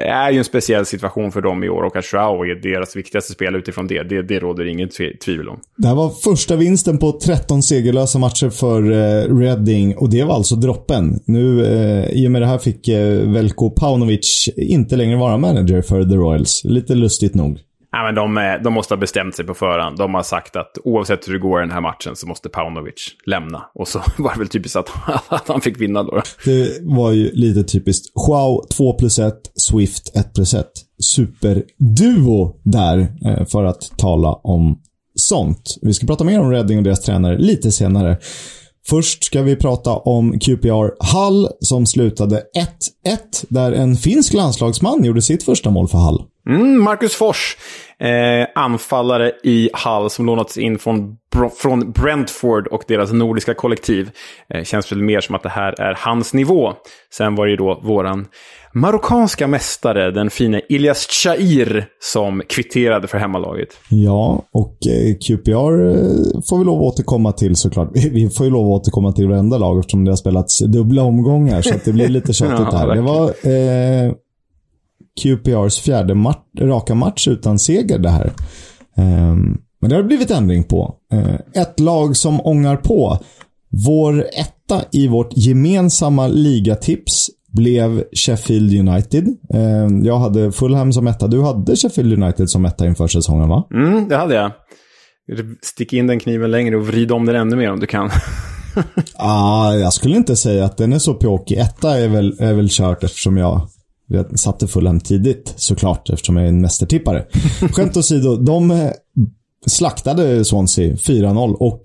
är 0.09 0.31
ju 0.31 0.39
en 0.39 0.45
speciell 0.45 0.87
situation 0.87 1.33
för 1.33 1.43
dem 1.43 1.65
i 1.65 1.69
år 1.69 1.83
och 1.83 1.97
att 1.97 2.13
Joao 2.13 2.45
är 2.45 2.55
deras 2.55 2.97
viktigaste 2.97 3.33
spelare 3.33 3.59
utifrån 3.59 3.87
det. 3.87 4.03
Det, 4.03 4.23
det 4.23 4.39
råder 4.39 4.65
inget 4.65 4.91
tvivel 5.25 5.49
om. 5.49 5.61
Det 5.77 5.89
här 5.89 5.95
var 5.95 6.11
första 6.11 6.57
vinsten 6.57 6.99
på 6.99 7.13
13 7.13 7.63
segerlösa 7.63 8.19
matcher 8.19 8.51
för 8.51 8.91
eh, 8.91 9.37
Reading 9.39 9.97
och 9.97 10.11
det 10.11 10.25
var 10.25 10.35
alltså 10.35 10.57
droppen. 10.57 11.21
Nu, 11.25 11.67
eh, 11.67 12.11
i 12.13 12.27
och 12.27 12.31
med 12.31 12.43
det 12.43 12.47
här 12.47 12.59
fick 12.59 12.89
eh, 12.89 13.33
Velko 13.33 13.71
Paunovic 13.71 14.49
inte 14.57 14.97
längre 14.97 15.17
vara 15.17 15.39
manager 15.39 15.83
för 15.83 16.05
The 16.05 16.15
Royals. 16.15 16.65
Lite 16.65 16.95
lustigt 16.95 17.35
nog. 17.35 17.59
Nej, 17.97 18.05
men 18.05 18.15
de, 18.15 18.39
eh, 18.39 18.63
de 18.65 18.73
måste 18.73 18.95
ha 18.95 19.01
bestämt 19.01 19.35
sig 19.35 19.45
på 19.45 19.55
förhand. 19.55 19.99
De 19.99 20.15
har 20.15 20.23
sagt 20.23 20.57
att 20.57 20.79
oavsett 20.85 21.29
hur 21.29 21.33
det 21.33 21.39
går 21.39 21.61
i 21.61 21.63
den 21.63 21.71
här 21.71 21.81
matchen 21.81 22.17
så 22.17 22.27
måste 22.27 22.49
Paunovic 22.49 23.17
lämna. 23.27 23.63
Och 23.75 23.89
så 23.89 23.99
var 24.19 24.33
det 24.33 24.39
väl 24.39 24.49
typiskt 24.49 24.77
att, 24.77 24.89
att 25.29 25.49
han 25.49 25.61
fick 25.61 25.81
vinna 25.81 26.03
då. 26.03 26.23
Det 26.45 26.79
var 26.83 27.13
ju 27.13 27.31
lite 27.33 27.65
typiskt. 27.65 28.13
Joao 28.29 28.67
2 28.77 28.93
plus 28.93 29.19
1, 29.19 29.35
Swift 29.55 30.17
1 30.17 30.35
plus 30.35 30.55
1. 30.55 30.67
Superduo 31.05 32.61
där, 32.63 32.99
eh, 33.27 33.47
för 33.47 33.65
att 33.65 33.99
tala 33.99 34.33
om 34.33 34.79
sånt. 35.15 35.79
Vi 35.83 35.95
ska 35.95 36.07
prata 36.07 36.25
mer 36.25 36.41
om 36.41 36.51
Reading 36.51 36.79
och 36.79 36.85
deras 36.85 37.01
tränare 37.01 37.39
lite 37.39 37.73
senare. 37.73 38.19
Först 38.89 39.25
ska 39.25 39.43
vi 39.43 39.57
prata 39.57 39.97
om 39.97 40.39
QPR 40.39 41.05
Hall 41.13 41.49
som 41.61 41.87
slutade 41.87 42.43
1-1 43.07 43.45
där 43.49 43.73
en 43.73 43.97
finsk 43.97 44.33
landslagsman 44.33 45.05
gjorde 45.05 45.23
sitt 45.23 45.43
första 45.43 45.71
mål 45.71 45.89
för 45.89 45.99
Hall. 45.99 46.25
Mm, 46.47 46.83
Marcus 46.83 47.15
Fors, 47.15 47.57
eh, 48.01 48.49
anfallare 48.55 49.33
i 49.45 49.71
Hall 49.73 50.11
som 50.11 50.27
lånats 50.27 50.59
in 50.59 50.79
från, 50.79 51.17
från 51.63 51.93
Brentford 51.93 52.67
och 52.67 52.83
deras 52.89 53.13
nordiska 53.13 53.55
kollektiv. 53.55 54.11
Eh, 54.55 54.65
känns 54.65 54.93
väl 54.93 55.03
mer 55.03 55.21
som 55.21 55.35
att 55.35 55.43
det 55.43 55.49
här 55.49 55.81
är 55.81 55.95
hans 55.99 56.35
nivå. 56.35 56.73
Sen 57.13 57.35
var 57.35 57.47
det 57.47 57.51
ju 57.51 57.57
då 57.57 57.81
våran 57.83 58.27
marockanska 58.75 59.47
mästare, 59.47 60.11
den 60.11 60.31
fina 60.31 60.61
Ilyas 60.69 61.07
Chair, 61.07 61.87
som 62.01 62.43
kvitterade 62.49 63.09
för 63.09 63.19
hemmalaget. 63.19 63.69
Ja, 63.89 64.43
och 64.53 64.77
eh, 64.87 65.15
QPR 65.27 65.53
eh, 65.53 66.41
får 66.49 66.59
vi 66.59 66.65
lov 66.65 66.79
att 66.79 66.93
återkomma 66.93 67.33
till 67.33 67.57
såklart. 67.57 67.91
Vi 67.95 68.31
får 68.31 68.47
ju 68.47 68.53
lov 68.53 68.67
att 68.67 68.81
återkomma 68.81 69.13
till 69.13 69.29
varenda 69.29 69.59
lag 69.59 69.79
eftersom 69.79 70.05
det 70.05 70.11
har 70.11 70.17
spelats 70.17 70.59
dubbla 70.59 71.03
omgångar, 71.03 71.63
så 71.63 71.75
det 71.85 71.93
blir 71.93 72.09
lite 72.09 72.33
tjatigt 72.33 72.69
ja, 72.73 72.79
här. 72.79 72.95
Det 72.95 73.01
var 73.01 73.25
eh, 73.27 74.13
QPRs 75.23 75.81
fjärde 75.81 76.15
mat 76.15 76.45
raka 76.61 76.95
match 76.95 77.29
utan 77.29 77.59
seger 77.59 77.99
det 77.99 78.09
här. 78.09 78.33
Um, 78.97 79.61
men 79.81 79.91
det 79.91 79.97
har 79.97 80.03
blivit 80.03 80.31
ändring 80.31 80.65
på. 80.65 80.95
Uh, 81.15 81.35
ett 81.55 81.81
lag 81.81 82.17
som 82.17 82.41
ångar 82.47 82.77
på. 82.77 83.19
Vår 83.87 84.21
etta 84.21 84.85
i 84.93 85.09
vårt 85.09 85.37
gemensamma 85.37 86.29
ligatips 86.29 87.31
blev 87.53 88.05
Sheffield 88.13 88.89
United. 88.89 89.27
Uh, 89.55 90.07
jag 90.07 90.19
hade 90.19 90.53
Fulham 90.53 90.93
som 90.93 91.07
etta. 91.07 91.27
Du 91.27 91.43
hade 91.43 91.77
Sheffield 91.77 92.23
United 92.23 92.51
som 92.51 92.65
etta 92.65 92.87
inför 92.87 93.07
säsongen, 93.07 93.49
va? 93.49 93.67
Mm, 93.75 94.09
det 94.09 94.17
hade 94.17 94.35
jag. 94.35 94.53
Stick 95.63 95.93
in 95.93 96.07
den 96.07 96.21
kniven 96.21 96.51
längre 96.51 96.77
och 96.77 96.87
vrid 96.87 97.13
om 97.13 97.27
den 97.27 97.37
ännu 97.37 97.57
mer 97.57 97.71
om 97.71 97.81
du 97.81 97.87
kan. 97.87 98.11
ah, 99.15 99.75
jag 99.75 99.93
skulle 99.93 100.17
inte 100.17 100.37
säga 100.37 100.65
att 100.65 100.77
den 100.77 100.93
är 100.93 100.99
så 100.99 101.15
pjåkig. 101.15 101.59
Etta 101.59 101.99
är 101.99 102.09
väl, 102.09 102.37
är 102.39 102.55
väl 102.55 102.69
kört 102.71 103.05
eftersom 103.05 103.37
jag 103.37 103.69
jag 104.07 104.39
satte 104.39 104.69
Fulham 104.69 105.01
tidigt 105.01 105.55
såklart 105.57 106.11
eftersom 106.11 106.37
jag 106.37 106.45
är 106.45 106.49
en 106.49 106.61
mästertippare. 106.61 107.27
Skämt 107.73 107.97
åsido, 107.97 108.37
de 108.37 108.71
eh, 108.71 108.91
slaktade 109.67 110.45
Swansea 110.45 110.95
4-0 110.95 111.55
och 111.55 111.83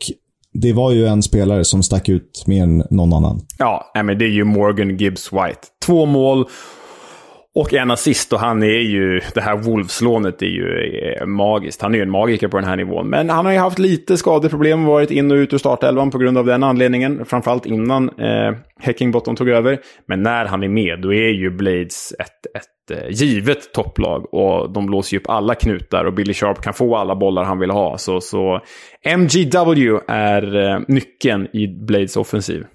det 0.53 0.73
var 0.73 0.91
ju 0.91 1.07
en 1.07 1.23
spelare 1.23 1.65
som 1.65 1.84
stack 1.84 2.10
ut 2.10 2.43
mer 2.47 2.63
än 2.63 2.84
någon 2.89 3.13
annan. 3.13 3.41
Ja, 3.57 3.91
men 3.95 4.17
det 4.17 4.25
är 4.25 4.29
ju 4.29 4.43
Morgan 4.43 4.97
Gibbs 4.97 5.34
White. 5.34 5.62
Två 5.86 6.05
mål 6.05 6.45
och 7.56 7.74
en 7.74 7.92
assist 7.92 8.34
och 8.34 8.40
han 8.40 8.64
är 8.64 8.82
ju, 8.82 9.22
det 9.34 9.42
här 9.42 9.58
Wolves-lånet 9.58 10.42
är 10.42 10.46
ju 10.46 10.64
är 11.22 11.26
magiskt. 11.26 11.82
Han 11.82 11.94
är 11.94 11.98
ju 11.98 12.04
en 12.04 12.12
magiker 12.12 12.48
på 12.48 12.58
den 12.58 12.68
här 12.68 12.76
nivån. 12.76 13.10
Men 13.10 13.30
han 13.30 13.46
har 13.46 13.54
ju 13.54 13.60
haft 13.60 13.80
lite 13.80 14.18
skadeproblem, 14.18 14.86
varit 14.86 15.12
in 15.12 15.32
och 15.32 15.36
ut 15.36 15.54
ur 15.54 15.58
startelvan 15.58 16.12
på 16.12 16.18
grund 16.18 16.38
av 16.38 16.46
den 16.46 16.64
anledningen. 16.64 17.26
Framförallt 17.26 17.66
innan 17.66 18.10
eh, 18.10 18.56
Heckingbottom 18.80 19.36
tog 19.36 19.50
över. 19.50 19.80
Men 20.08 20.24
när 20.24 20.46
han 20.46 20.64
är 20.64 20.68
med, 20.68 21.02
då 21.02 21.14
är 21.14 21.30
ju 21.30 21.50
Blades 21.50 22.14
ett, 22.20 22.56
ett 22.58 22.98
eh, 22.98 23.10
givet 23.10 23.74
topplag. 23.74 24.34
Och 24.34 24.74
de 24.74 24.90
låser 24.90 25.14
ju 25.14 25.20
upp 25.20 25.30
alla 25.30 25.56
knutar 25.56 26.06
och 26.06 26.14
Billy 26.14 26.34
Sharp 26.34 26.62
kan 26.62 26.74
få 26.74 26.96
alla 26.96 27.16
bollar 27.16 27.44
han 27.44 27.60
vill 27.60 27.72
ha. 27.72 27.98
Så, 27.98 28.22
så 28.22 28.62
MGW 29.06 30.00
är 30.08 30.56
eh, 30.56 30.80
nyckeln 30.88 31.48
i 31.54 31.68
Blades 31.68 32.18
offensiv. 32.18 32.66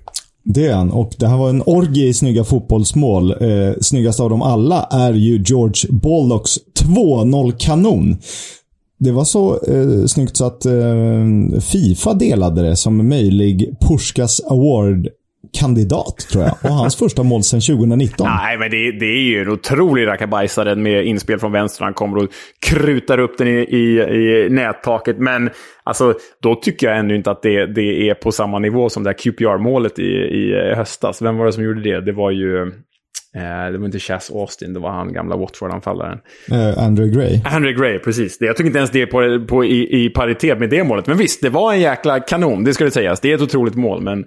Det 0.48 0.66
är 0.66 0.74
han. 0.74 0.90
Och 0.90 1.12
det 1.18 1.26
här 1.26 1.36
var 1.36 1.50
en 1.50 1.62
orgie 1.66 2.06
i 2.06 2.14
snygga 2.14 2.44
fotbollsmål. 2.44 3.30
Eh, 3.30 3.74
snyggast 3.80 4.20
av 4.20 4.30
dem 4.30 4.42
alla 4.42 4.82
är 4.82 5.12
ju 5.12 5.42
George 5.46 5.92
Bollocks 5.92 6.58
2-0-kanon. 6.80 8.16
Det 8.98 9.12
var 9.12 9.24
så 9.24 9.52
eh, 9.52 10.06
snyggt 10.06 10.36
så 10.36 10.44
att 10.44 10.66
eh, 10.66 11.60
Fifa 11.60 12.14
delade 12.14 12.62
det 12.62 12.76
som 12.76 13.08
möjlig 13.08 13.74
Puskas 13.80 14.40
Award 14.40 15.08
kandidat, 15.60 16.18
tror 16.18 16.44
jag. 16.44 16.54
Och 16.62 16.76
hans 16.76 16.96
första 16.96 17.22
mål 17.22 17.42
sedan 17.42 17.60
2019. 17.60 18.26
Nej, 18.26 18.58
men 18.58 18.70
det, 18.70 18.92
det 18.92 19.06
är 19.06 19.22
ju 19.22 19.42
en 19.42 19.48
otrolig 19.48 20.06
rackabajsare 20.06 20.76
med 20.76 21.06
inspel 21.06 21.38
från 21.38 21.52
vänster. 21.52 21.84
Han 21.84 21.94
kommer 21.94 22.16
och 22.16 22.28
krutar 22.66 23.18
upp 23.18 23.38
den 23.38 23.48
i, 23.48 23.50
i, 23.52 24.00
i 24.00 24.48
nättaket. 24.50 25.18
Men 25.18 25.50
alltså, 25.84 26.14
då 26.42 26.54
tycker 26.54 26.86
jag 26.86 26.98
ännu 26.98 27.16
inte 27.16 27.30
att 27.30 27.42
det, 27.42 27.66
det 27.66 28.08
är 28.08 28.14
på 28.14 28.32
samma 28.32 28.58
nivå 28.58 28.88
som 28.88 29.02
det 29.02 29.10
här 29.10 29.14
QPR-målet 29.14 29.98
i, 29.98 30.12
i 30.12 30.74
höstas. 30.76 31.22
Vem 31.22 31.36
var 31.36 31.46
det 31.46 31.52
som 31.52 31.64
gjorde 31.64 31.82
det? 31.82 32.00
Det 32.00 32.12
var 32.12 32.30
ju... 32.30 32.72
Eh, 33.36 33.72
det 33.72 33.78
var 33.78 33.86
inte 33.86 33.98
Chas 33.98 34.30
Austin, 34.30 34.72
det 34.72 34.80
var 34.80 34.90
han 34.90 35.12
gamla 35.12 35.36
Watford-anfallaren. 35.36 36.18
Uh, 36.52 36.84
Andrew 36.84 37.16
Gray. 37.16 37.40
Andrew 37.44 37.80
Gray, 37.80 37.98
precis. 37.98 38.36
Jag 38.40 38.56
tycker 38.56 38.66
inte 38.66 38.78
ens 38.78 38.90
det 38.90 39.02
är 39.02 39.06
på, 39.06 39.46
på, 39.46 39.64
i, 39.64 40.04
i 40.04 40.10
paritet 40.10 40.58
med 40.58 40.70
det 40.70 40.84
målet. 40.84 41.06
Men 41.06 41.16
visst, 41.16 41.42
det 41.42 41.50
var 41.50 41.72
en 41.72 41.80
jäkla 41.80 42.20
kanon, 42.20 42.64
det 42.64 42.74
ska 42.74 42.84
det 42.84 42.90
sägas. 42.90 43.20
Det 43.20 43.30
är 43.30 43.34
ett 43.34 43.40
otroligt 43.40 43.74
mål, 43.74 44.02
men 44.02 44.24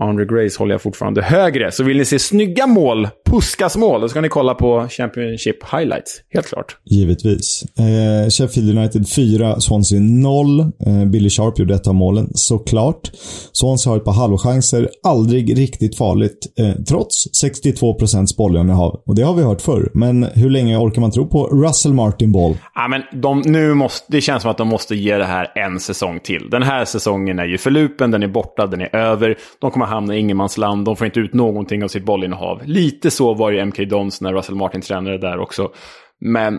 Andre 0.00 0.24
Grace 0.24 0.58
håller 0.58 0.74
jag 0.74 0.82
fortfarande 0.82 1.22
högre. 1.22 1.72
Så 1.72 1.84
vill 1.84 1.96
ni 1.96 2.04
se 2.04 2.18
snygga 2.18 2.66
mål, 2.66 3.08
Puskas 3.30 3.76
mål, 3.76 4.00
då 4.00 4.08
ska 4.08 4.20
ni 4.20 4.28
kolla 4.28 4.54
på 4.54 4.88
Championship 4.88 5.56
Highlights. 5.72 6.20
Helt 6.34 6.46
klart. 6.46 6.76
Givetvis. 6.84 7.64
Eh, 7.78 8.30
Sheffield 8.30 8.78
United 8.78 9.08
4, 9.08 9.60
Swansea 9.60 10.00
0. 10.00 10.60
Eh, 10.60 11.04
Billy 11.04 11.30
Sharp 11.30 11.58
gjorde 11.58 11.74
ett 11.74 11.86
av 11.86 11.94
målen, 11.94 12.28
såklart. 12.34 13.10
Swansea 13.52 13.90
har 13.90 13.96
ett 13.96 14.04
par 14.04 14.12
halvchanser, 14.12 14.88
aldrig 15.02 15.58
riktigt 15.58 15.98
farligt, 15.98 16.38
eh, 16.58 16.82
trots 16.88 17.24
62% 17.42 18.36
bollinnehav. 18.36 19.02
Och 19.06 19.14
det 19.14 19.22
har 19.22 19.34
vi 19.34 19.42
hört 19.42 19.60
förr. 19.60 19.90
Men 19.94 20.22
hur 20.22 20.50
länge 20.50 20.76
orkar 20.76 21.00
man 21.00 21.10
tro 21.10 21.26
på 21.26 21.46
Russell 21.46 21.92
Martin 21.92 22.32
Ball? 22.32 22.56
Ja, 22.74 22.88
men 22.88 23.20
de, 23.20 23.40
nu 23.40 23.74
måste, 23.74 24.06
det 24.12 24.20
känns 24.20 24.42
som 24.42 24.50
att 24.50 24.58
de 24.58 24.68
måste 24.68 24.94
ge 24.94 25.16
det 25.16 25.24
här 25.24 25.52
en 25.54 25.80
säsong 25.80 26.20
till. 26.24 26.48
Den 26.50 26.62
här 26.62 26.84
säsongen 26.84 27.38
är 27.38 27.46
ju 27.46 27.58
förlupen, 27.58 28.10
den 28.10 28.22
är 28.22 28.28
borta, 28.28 28.66
den 28.66 28.80
är 28.80 28.96
över. 28.96 29.36
De 29.60 29.70
kommer 29.80 29.94
hamna 29.94 30.14
i 30.14 30.18
ingenmansland, 30.18 30.84
de 30.84 30.96
får 30.96 31.06
inte 31.06 31.20
ut 31.20 31.34
någonting 31.34 31.84
av 31.84 31.88
sitt 31.88 32.04
bollinnehav. 32.04 32.62
Lite 32.64 33.10
så 33.10 33.34
var 33.34 33.50
ju 33.50 33.64
MK 33.66 33.88
Dons 33.88 34.20
när 34.20 34.32
Russell 34.32 34.54
Martin 34.54 34.80
tränade 34.80 35.18
där 35.18 35.38
också. 35.38 35.72
Men 36.20 36.58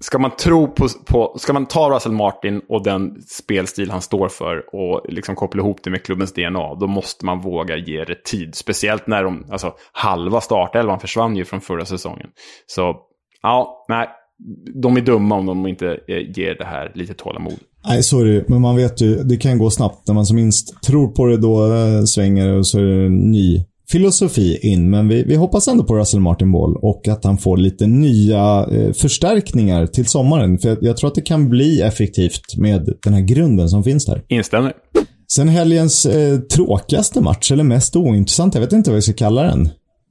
ska 0.00 0.18
man 0.18 0.30
tro 0.30 0.66
på, 0.66 0.88
på, 1.06 1.38
ska 1.38 1.52
man 1.52 1.66
ta 1.66 1.90
Russell 1.90 2.12
Martin 2.12 2.62
och 2.68 2.84
den 2.84 3.22
spelstil 3.22 3.90
han 3.90 4.00
står 4.00 4.28
för 4.28 4.74
och 4.74 5.12
liksom 5.12 5.36
koppla 5.36 5.62
ihop 5.62 5.82
det 5.82 5.90
med 5.90 6.02
klubbens 6.02 6.32
DNA, 6.32 6.74
då 6.74 6.86
måste 6.86 7.26
man 7.26 7.40
våga 7.40 7.76
ge 7.76 8.04
det 8.04 8.24
tid. 8.24 8.54
Speciellt 8.54 9.06
när 9.06 9.24
de, 9.24 9.46
alltså 9.50 9.74
halva 9.92 10.40
startelvan 10.40 11.00
försvann 11.00 11.36
ju 11.36 11.44
från 11.44 11.60
förra 11.60 11.84
säsongen. 11.84 12.28
Så, 12.66 12.96
ja, 13.42 13.84
nej, 13.88 14.08
de 14.82 14.96
är 14.96 15.00
dumma 15.00 15.34
om 15.34 15.46
de 15.46 15.66
inte 15.66 16.00
eh, 16.08 16.38
ger 16.38 16.54
det 16.54 16.64
här 16.64 16.92
lite 16.94 17.14
tålamod. 17.14 17.58
Nej, 17.86 18.02
det 18.12 18.48
Men 18.48 18.60
man 18.60 18.76
vet 18.76 19.00
ju, 19.00 19.22
det 19.22 19.36
kan 19.36 19.58
gå 19.58 19.70
snabbt. 19.70 20.08
När 20.08 20.14
man 20.14 20.26
som 20.26 20.36
minst 20.36 20.82
tror 20.82 21.08
på 21.08 21.26
det, 21.26 21.36
då 21.36 21.74
äh, 21.74 22.04
svänger 22.04 22.48
och 22.48 22.66
så 22.66 22.78
är 22.78 22.82
det 22.82 23.06
en 23.06 23.30
ny 23.30 23.64
filosofi 23.90 24.58
in. 24.62 24.90
Men 24.90 25.08
vi, 25.08 25.22
vi 25.22 25.34
hoppas 25.34 25.68
ändå 25.68 25.84
på 25.84 25.96
Russell 25.96 26.20
Martin 26.20 26.52
Ball 26.52 26.76
och 26.76 27.08
att 27.08 27.24
han 27.24 27.38
får 27.38 27.56
lite 27.56 27.86
nya 27.86 28.66
eh, 28.72 28.92
förstärkningar 28.92 29.86
till 29.86 30.06
sommaren. 30.06 30.58
För 30.58 30.68
jag, 30.68 30.78
jag, 30.80 30.96
tror 30.96 31.08
att 31.08 31.14
det 31.14 31.20
kan 31.20 31.48
bli 31.48 31.82
effektivt 31.82 32.56
med 32.56 32.94
den 33.02 33.14
här 33.14 33.20
grunden 33.20 33.68
som 33.68 33.84
finns 33.84 34.06
där. 34.06 34.22
Instämmer. 34.28 34.72
Sen 35.32 35.48
helgens 35.48 36.06
eh, 36.06 36.38
tråkigaste 36.38 37.20
match, 37.20 37.52
eller 37.52 37.64
mest 37.64 37.96
ointressant, 37.96 38.54
jag 38.54 38.60
vet 38.60 38.72
inte 38.72 38.90
vad 38.90 38.96
jag 38.96 39.04
ska 39.04 39.12
kalla 39.12 39.42
den. 39.42 39.68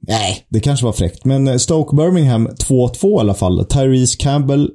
Nej, 0.08 0.46
det 0.48 0.60
kanske 0.60 0.86
var 0.86 0.92
fräckt. 0.92 1.24
Men 1.24 1.48
eh, 1.48 1.56
Stoke 1.56 1.96
Birmingham 1.96 2.48
2-2 2.48 3.16
i 3.16 3.20
alla 3.20 3.34
fall. 3.34 3.64
Tyrese 3.64 4.16
Campbell 4.16 4.70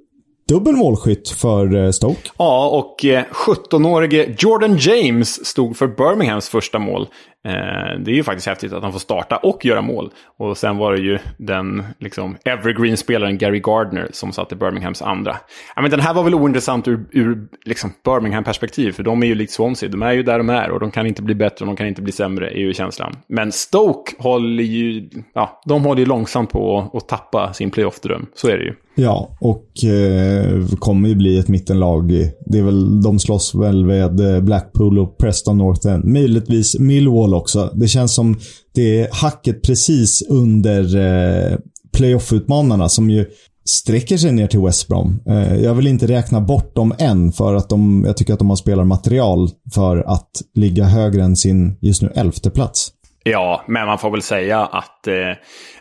dubbel 0.47 0.73
målskytt 0.73 1.29
för 1.29 1.85
eh, 1.85 1.91
Stoke. 1.91 2.29
Ja, 2.37 2.67
och 2.69 3.05
eh, 3.05 3.23
17-årige 3.31 4.35
Jordan 4.39 4.77
James 4.77 5.45
stod 5.45 5.77
för 5.77 5.87
Birminghams 5.87 6.49
första 6.49 6.79
mål. 6.79 7.07
Eh, 7.45 7.99
det 7.99 8.11
är 8.11 8.15
ju 8.15 8.23
faktiskt 8.23 8.47
häftigt 8.47 8.73
att 8.73 8.83
han 8.83 8.91
får 8.91 8.99
starta 8.99 9.37
och 9.37 9.65
göra 9.65 9.81
mål. 9.81 10.09
Och 10.37 10.57
sen 10.57 10.77
var 10.77 10.93
det 10.93 11.01
ju 11.01 11.19
den 11.37 11.83
liksom, 11.99 12.37
evergreen-spelaren 12.45 13.37
Gary 13.37 13.59
Gardner 13.59 14.09
som 14.11 14.31
satte 14.31 14.55
Birminghams 14.55 15.01
andra. 15.01 15.35
Ja, 15.75 15.81
men 15.81 15.91
den 15.91 15.99
här 15.99 16.13
var 16.13 16.23
väl 16.23 16.35
ointressant 16.35 16.87
ur, 16.87 17.05
ur 17.11 17.47
liksom 17.65 17.91
Birmingham-perspektiv, 18.03 18.91
för 18.91 19.03
de 19.03 19.23
är 19.23 19.27
ju 19.27 19.35
likt 19.35 19.51
Swansea. 19.51 19.89
De 19.89 20.01
är 20.01 20.11
ju 20.11 20.23
där 20.23 20.37
de 20.37 20.49
är 20.49 20.71
och 20.71 20.79
de 20.79 20.91
kan 20.91 21.07
inte 21.07 21.21
bli 21.21 21.35
bättre 21.35 21.65
och 21.65 21.67
de 21.67 21.75
kan 21.75 21.87
inte 21.87 22.01
bli 22.01 22.11
sämre, 22.11 22.49
är 22.49 22.59
ju 22.59 22.73
känslan. 22.73 23.15
Men 23.27 23.51
Stoke 23.51 24.11
håller 24.19 24.63
ju, 24.63 25.09
ja, 25.33 25.61
de 25.65 25.83
håller 25.83 25.99
ju 25.99 26.05
långsamt 26.05 26.49
på 26.49 26.91
att 26.93 27.07
tappa 27.07 27.53
sin 27.53 27.71
playoff-dröm. 27.71 28.25
Så 28.35 28.47
är 28.47 28.57
det 28.57 28.63
ju. 28.63 28.73
Ja, 28.97 29.29
och 29.39 29.83
eh, 29.83 30.67
kommer 30.79 31.09
ju 31.09 31.15
bli 31.15 31.39
ett 31.39 31.47
mittenlag. 31.47 32.07
Det 32.45 32.57
är 32.57 32.63
väl, 32.63 33.01
de 33.01 33.19
slåss 33.19 33.55
väl 33.55 33.85
med 33.85 34.43
Blackpool 34.43 34.99
och 34.99 35.17
Preston 35.17 35.57
North 35.57 35.87
End. 35.87 36.05
Möjligtvis 36.05 36.79
Millwall 36.79 37.33
också. 37.35 37.71
Det 37.75 37.87
känns 37.87 38.13
som 38.13 38.39
det 38.73 38.99
är 38.99 39.09
hacket 39.11 39.61
precis 39.61 40.21
under 40.21 40.95
eh, 40.95 41.57
playoff-utmanarna 41.93 42.89
som 42.89 43.09
ju 43.09 43.25
sträcker 43.65 44.17
sig 44.17 44.31
ner 44.31 44.47
till 44.47 44.59
West 44.59 44.87
Brom. 44.87 45.19
Eh, 45.27 45.55
jag 45.55 45.73
vill 45.73 45.87
inte 45.87 46.07
räkna 46.07 46.41
bort 46.41 46.75
dem 46.75 46.93
än 46.99 47.31
för 47.31 47.55
att 47.55 47.69
de, 47.69 48.03
jag 48.07 48.17
tycker 48.17 48.33
att 48.33 48.39
de 48.39 48.49
har 48.49 48.55
spelarmaterial 48.55 49.49
för 49.73 49.97
att 49.97 50.31
ligga 50.55 50.83
högre 50.83 51.23
än 51.23 51.35
sin 51.35 51.77
just 51.81 52.01
nu 52.01 52.11
elfte 52.15 52.49
plats. 52.49 52.91
Ja, 53.29 53.63
men 53.67 53.85
man 53.85 53.99
får 53.99 54.11
väl 54.11 54.21
säga 54.21 54.59
att 54.59 55.07
eh, 55.07 55.13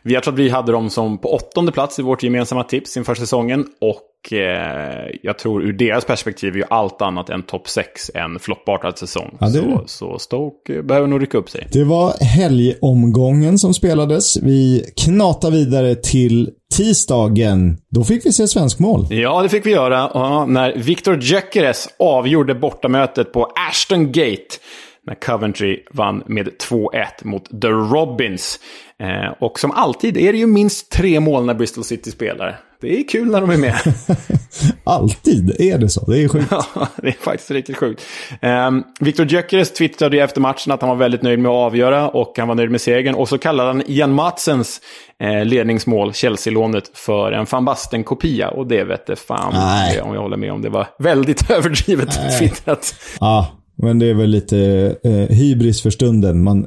vi, 0.02 0.14
jag 0.14 0.22
tror 0.22 0.34
att 0.34 0.40
vi 0.40 0.48
hade 0.48 0.72
dem 0.72 0.90
som 0.90 1.18
på 1.18 1.34
åttonde 1.34 1.72
plats 1.72 1.98
i 1.98 2.02
vårt 2.02 2.22
gemensamma 2.22 2.64
tips 2.64 2.96
inför 2.96 3.14
säsongen. 3.14 3.66
Och 3.80 4.32
eh, 4.32 5.10
jag 5.22 5.38
tror 5.38 5.62
ur 5.62 5.72
deras 5.72 6.04
perspektiv 6.04 6.52
är 6.54 6.56
ju 6.56 6.64
allt 6.70 7.02
annat 7.02 7.30
än 7.30 7.42
topp 7.42 7.68
6 7.68 8.10
en 8.14 8.38
floppartad 8.38 8.98
säsong. 8.98 9.36
Ja, 9.40 9.48
så, 9.48 9.82
så 9.86 10.18
Stoke 10.18 10.82
behöver 10.82 11.06
nog 11.06 11.22
rycka 11.22 11.38
upp 11.38 11.50
sig. 11.50 11.68
Det 11.72 11.84
var 11.84 12.24
helgomgången 12.24 13.58
som 13.58 13.74
spelades. 13.74 14.36
Vi 14.42 14.84
knatar 15.04 15.50
vidare 15.50 15.94
till 15.94 16.50
tisdagen. 16.76 17.76
Då 17.90 18.04
fick 18.04 18.26
vi 18.26 18.32
se 18.32 18.48
svensk 18.48 18.78
mål. 18.78 19.06
Ja, 19.10 19.42
det 19.42 19.48
fick 19.48 19.66
vi 19.66 19.70
göra. 19.70 20.10
Ja, 20.14 20.46
när 20.46 20.76
Victor 20.76 21.22
Gyökeres 21.22 21.88
avgjorde 21.98 22.54
bortamötet 22.54 23.32
på 23.32 23.52
Ashton 23.70 24.12
Gate 24.12 24.58
när 25.06 25.14
Coventry 25.14 25.84
vann 25.90 26.22
med 26.26 26.48
2-1 26.48 27.06
mot 27.22 27.60
The 27.62 27.68
Robins. 27.68 28.60
Eh, 29.02 29.32
och 29.38 29.60
som 29.60 29.70
alltid 29.70 30.16
är 30.16 30.32
det 30.32 30.38
ju 30.38 30.46
minst 30.46 30.92
tre 30.92 31.20
mål 31.20 31.44
när 31.44 31.54
Bristol 31.54 31.84
City 31.84 32.10
spelar. 32.10 32.60
Det 32.80 32.98
är 32.98 33.08
kul 33.08 33.30
när 33.30 33.40
de 33.40 33.50
är 33.50 33.56
med. 33.56 33.74
alltid 34.84 35.60
är 35.60 35.78
det 35.78 35.88
så. 35.88 36.10
Det 36.10 36.22
är 36.22 36.28
sjukt. 36.28 36.46
Ja, 36.74 36.88
det 36.96 37.08
är 37.08 37.12
faktiskt 37.12 37.50
riktigt 37.50 37.76
sjukt. 37.76 38.02
Eh, 38.40 38.70
Victor 39.00 39.26
Gyökeres 39.26 39.72
twittrade 39.72 40.16
ju 40.16 40.22
efter 40.22 40.40
matchen 40.40 40.72
att 40.72 40.80
han 40.80 40.90
var 40.90 40.96
väldigt 40.96 41.22
nöjd 41.22 41.38
med 41.38 41.50
att 41.50 41.54
avgöra 41.54 42.08
och 42.08 42.34
han 42.38 42.48
var 42.48 42.54
nöjd 42.54 42.70
med 42.70 42.80
segern. 42.80 43.14
Och 43.14 43.28
så 43.28 43.38
kallade 43.38 43.68
han 43.68 43.82
Ian 43.86 44.14
Matsens 44.14 44.80
eh, 45.22 45.44
ledningsmål, 45.44 46.12
Chelsea-lånet, 46.12 46.90
för 46.94 47.32
en 47.32 47.46
van 47.50 47.64
Basten-kopia. 47.64 48.48
Och 48.48 48.66
det 48.66 48.84
vet 48.84 49.18
fan 49.18 49.52
Nej. 49.54 50.00
om 50.00 50.14
jag 50.14 50.20
håller 50.20 50.36
med 50.36 50.52
om. 50.52 50.62
Det 50.62 50.70
var 50.70 50.86
väldigt 50.98 51.50
överdrivet 51.50 52.38
twittrat. 52.38 52.94
Ja, 53.20 53.63
men 53.76 53.98
det 53.98 54.06
är 54.06 54.14
väl 54.14 54.30
lite 54.30 54.58
eh, 55.04 55.36
hybris 55.36 55.82
för 55.82 55.90
stunden. 55.90 56.42
Man 56.42 56.66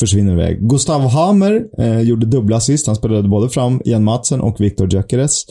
försvinner 0.00 0.32
iväg. 0.32 0.68
Gustav 0.68 1.00
Hamer 1.00 1.64
eh, 1.78 2.00
gjorde 2.00 2.26
dubbla 2.26 2.56
assist. 2.56 2.86
Han 2.86 2.96
spelade 2.96 3.28
både 3.28 3.48
fram 3.48 3.80
Ian 3.84 4.04
Madsen 4.04 4.40
och 4.40 4.60
Viktor 4.60 4.92
Gyökeres. 4.92 5.44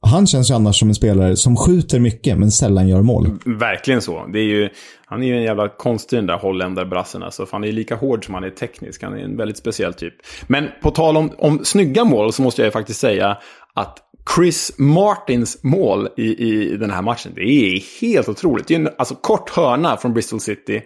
Han 0.00 0.26
känns 0.26 0.50
ju 0.50 0.54
annars 0.54 0.78
som 0.78 0.88
en 0.88 0.94
spelare 0.94 1.36
som 1.36 1.56
skjuter 1.56 2.00
mycket 2.00 2.38
men 2.38 2.50
sällan 2.50 2.88
gör 2.88 3.02
mål. 3.02 3.26
Verkligen 3.44 4.02
så. 4.02 4.26
Det 4.32 4.38
är 4.38 4.44
ju, 4.44 4.68
han 5.06 5.22
är 5.22 5.26
ju 5.26 5.36
en 5.36 5.42
jävla 5.42 5.68
konstig 5.68 6.18
den 6.18 6.26
där 6.26 6.38
holländarbrassen. 6.38 7.22
Alltså, 7.22 7.46
han 7.50 7.62
är 7.62 7.66
ju 7.66 7.72
lika 7.72 7.96
hård 7.96 8.24
som 8.24 8.34
han 8.34 8.44
är 8.44 8.50
teknisk. 8.50 9.02
Han 9.02 9.12
är 9.12 9.18
en 9.18 9.36
väldigt 9.36 9.56
speciell 9.56 9.94
typ. 9.94 10.14
Men 10.46 10.68
på 10.82 10.90
tal 10.90 11.16
om, 11.16 11.30
om 11.38 11.64
snygga 11.64 12.04
mål 12.04 12.32
så 12.32 12.42
måste 12.42 12.62
jag 12.62 12.72
faktiskt 12.72 13.00
säga 13.00 13.38
att 13.74 13.98
Chris 14.34 14.72
Martins 14.78 15.58
mål 15.62 16.08
i, 16.16 16.46
i 16.46 16.76
den 16.76 16.90
här 16.90 17.02
matchen, 17.02 17.32
det 17.34 17.42
är 17.42 18.00
helt 18.00 18.28
otroligt. 18.28 18.68
Det 18.68 18.74
är 18.74 18.78
en 18.78 18.88
alltså, 18.98 19.14
kort 19.14 19.50
hörna 19.50 19.96
från 19.96 20.14
Bristol 20.14 20.40
City. 20.40 20.82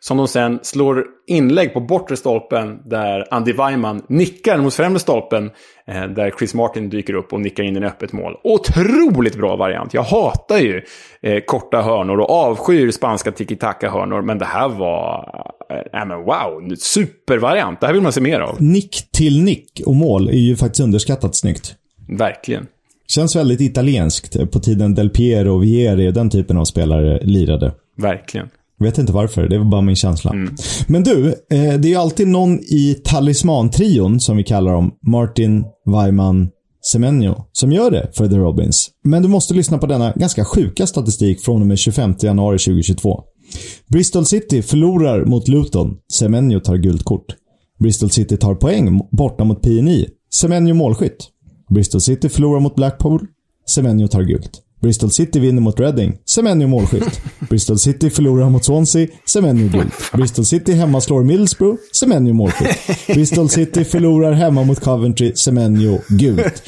Som 0.00 0.16
de 0.16 0.28
sen 0.28 0.58
slår 0.62 1.04
inlägg 1.26 1.74
på 1.74 1.80
bortre 1.80 2.16
stolpen 2.16 2.88
där 2.88 3.26
Andy 3.30 3.52
Weimann 3.52 4.02
nickar 4.08 4.58
mot 4.58 4.74
främre 4.74 4.98
stolpen. 4.98 5.50
Eh, 5.86 6.04
där 6.04 6.32
Chris 6.38 6.54
Martin 6.54 6.90
dyker 6.90 7.14
upp 7.14 7.32
och 7.32 7.40
nickar 7.40 7.62
in 7.62 7.76
i 7.76 7.86
öppet 7.86 8.12
mål. 8.12 8.36
Otroligt 8.44 9.36
bra 9.36 9.56
variant. 9.56 9.94
Jag 9.94 10.02
hatar 10.02 10.58
ju 10.58 10.82
eh, 11.22 11.40
korta 11.46 11.82
hörnor 11.82 12.20
och 12.20 12.30
avskyr 12.30 12.90
spanska 12.90 13.32
tiki-taka-hörnor. 13.32 14.22
Men 14.22 14.38
det 14.38 14.44
här 14.44 14.68
var... 14.68 15.34
Eh, 15.70 16.06
men 16.06 16.18
wow, 16.18 16.74
supervariant. 16.78 17.80
Det 17.80 17.86
här 17.86 17.94
vill 17.94 18.02
man 18.02 18.12
se 18.12 18.20
mer 18.20 18.40
av. 18.40 18.62
Nick 18.62 19.10
till 19.12 19.44
nick 19.44 19.82
och 19.86 19.96
mål 19.96 20.28
är 20.28 20.32
ju 20.32 20.56
faktiskt 20.56 20.80
underskattat 20.80 21.36
snyggt. 21.36 21.74
Verkligen. 22.08 22.66
Känns 23.14 23.36
väldigt 23.36 23.60
italienskt 23.60 24.50
på 24.50 24.60
tiden 24.60 24.94
Del 24.94 25.10
Piero, 25.10 25.58
Vieri 25.58 26.08
och 26.08 26.12
den 26.12 26.30
typen 26.30 26.56
av 26.56 26.64
spelare 26.64 27.20
lirade. 27.22 27.74
Verkligen. 27.98 28.48
Jag 28.78 28.86
vet 28.86 28.98
inte 28.98 29.12
varför, 29.12 29.48
det 29.48 29.58
var 29.58 29.64
bara 29.64 29.80
min 29.80 29.96
känsla. 29.96 30.30
Mm. 30.30 30.54
Men 30.86 31.02
du, 31.02 31.28
eh, 31.28 31.34
det 31.50 31.88
är 31.88 31.90
ju 31.90 31.96
alltid 31.96 32.28
någon 32.28 32.58
i 32.58 33.00
talismantrion, 33.04 34.20
som 34.20 34.36
vi 34.36 34.44
kallar 34.44 34.72
dem, 34.72 34.90
Martin, 35.06 35.64
Weiman, 35.86 36.50
Semenyo, 36.92 37.34
som 37.52 37.72
gör 37.72 37.90
det 37.90 38.10
för 38.14 38.28
The 38.28 38.36
Robins. 38.36 38.90
Men 39.04 39.22
du 39.22 39.28
måste 39.28 39.54
lyssna 39.54 39.78
på 39.78 39.86
denna 39.86 40.12
ganska 40.12 40.44
sjuka 40.44 40.86
statistik 40.86 41.40
från 41.40 41.60
och 41.60 41.66
med 41.66 41.78
25 41.78 42.14
januari 42.20 42.58
2022. 42.58 43.20
Bristol 43.88 44.26
City 44.26 44.62
förlorar 44.62 45.24
mot 45.24 45.48
Luton. 45.48 45.96
Semenyo 46.12 46.60
tar 46.60 46.76
gult 46.76 47.04
kort. 47.04 47.26
Bristol 47.78 48.10
City 48.10 48.36
tar 48.36 48.54
poäng 48.54 49.00
borta 49.10 49.44
mot 49.44 49.62
PNI. 49.62 50.08
Semenyo 50.30 50.74
målskytt. 50.74 51.31
Bristol 51.74 52.00
City 52.00 52.28
förlorar 52.28 52.60
mot 52.60 52.74
Blackpool. 52.74 53.26
Semenyo 53.66 54.08
tar 54.08 54.22
gult. 54.22 54.62
Bristol 54.82 55.10
City 55.10 55.40
vinner 55.40 55.60
mot 55.60 55.80
Reading. 55.80 56.18
Semenyo 56.24 56.68
målskytt. 56.68 57.20
Bristol 57.48 57.78
City 57.78 58.10
förlorar 58.10 58.50
mot 58.50 58.64
Swansea. 58.64 59.08
Semenyo 59.26 59.68
gult. 59.68 60.12
Bristol 60.12 60.44
City 60.44 60.72
hemma 60.72 61.00
slår 61.00 61.22
Middlesbrough. 61.22 61.78
Semenyo 61.92 62.34
målskytt. 62.34 62.78
Bristol 63.06 63.48
City 63.48 63.84
förlorar 63.84 64.32
hemma 64.32 64.64
mot 64.64 64.80
Coventry. 64.80 65.32
Semenyo 65.34 65.98
gult. 66.08 66.62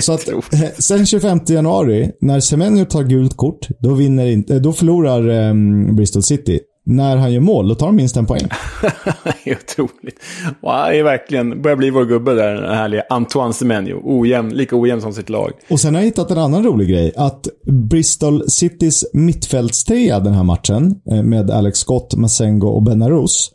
Så 0.00 0.12
att 0.12 0.28
eh, 0.28 0.38
sen 0.78 1.06
25 1.06 1.40
januari, 1.46 2.10
när 2.20 2.40
Semenyo 2.40 2.84
tar 2.84 3.02
gult 3.02 3.36
kort, 3.36 3.68
då, 3.80 3.94
vinner 3.94 4.26
inte, 4.26 4.58
då 4.58 4.72
förlorar 4.72 5.50
um, 5.50 5.96
Bristol 5.96 6.22
City 6.22 6.60
när 6.88 7.16
han 7.16 7.32
gör 7.32 7.40
mål, 7.40 7.68
då 7.68 7.74
tar 7.74 7.86
de 7.86 7.96
minst 7.96 8.16
en 8.16 8.26
poäng. 8.26 8.48
det 9.24 9.50
är 9.50 9.56
otroligt. 9.56 10.20
Wow, 10.60 10.86
det 10.88 10.98
är 10.98 11.02
verkligen, 11.02 11.62
börjar 11.62 11.76
bli 11.76 11.90
vår 11.90 12.04
gubbe 12.04 12.34
där, 12.34 12.54
den 12.54 12.74
härliga 12.74 13.02
Antoine 13.10 13.54
Semenyo. 13.54 14.00
Ojämn, 14.04 14.54
lika 14.54 14.76
ojämn 14.76 15.00
som 15.00 15.12
sitt 15.12 15.28
lag. 15.28 15.52
Och 15.70 15.80
sen 15.80 15.94
har 15.94 16.02
jag 16.02 16.06
hittat 16.06 16.30
en 16.30 16.38
annan 16.38 16.64
rolig 16.64 16.88
grej. 16.88 17.12
Att 17.16 17.48
Bristol 17.90 18.50
Citys 18.50 19.04
mittfältstrea 19.12 20.20
den 20.20 20.34
här 20.34 20.44
matchen, 20.44 20.94
eh, 21.10 21.22
med 21.22 21.50
Alex 21.50 21.78
Scott, 21.78 22.14
Masengo 22.16 22.68
och 22.68 22.82
Benarus 22.82 23.50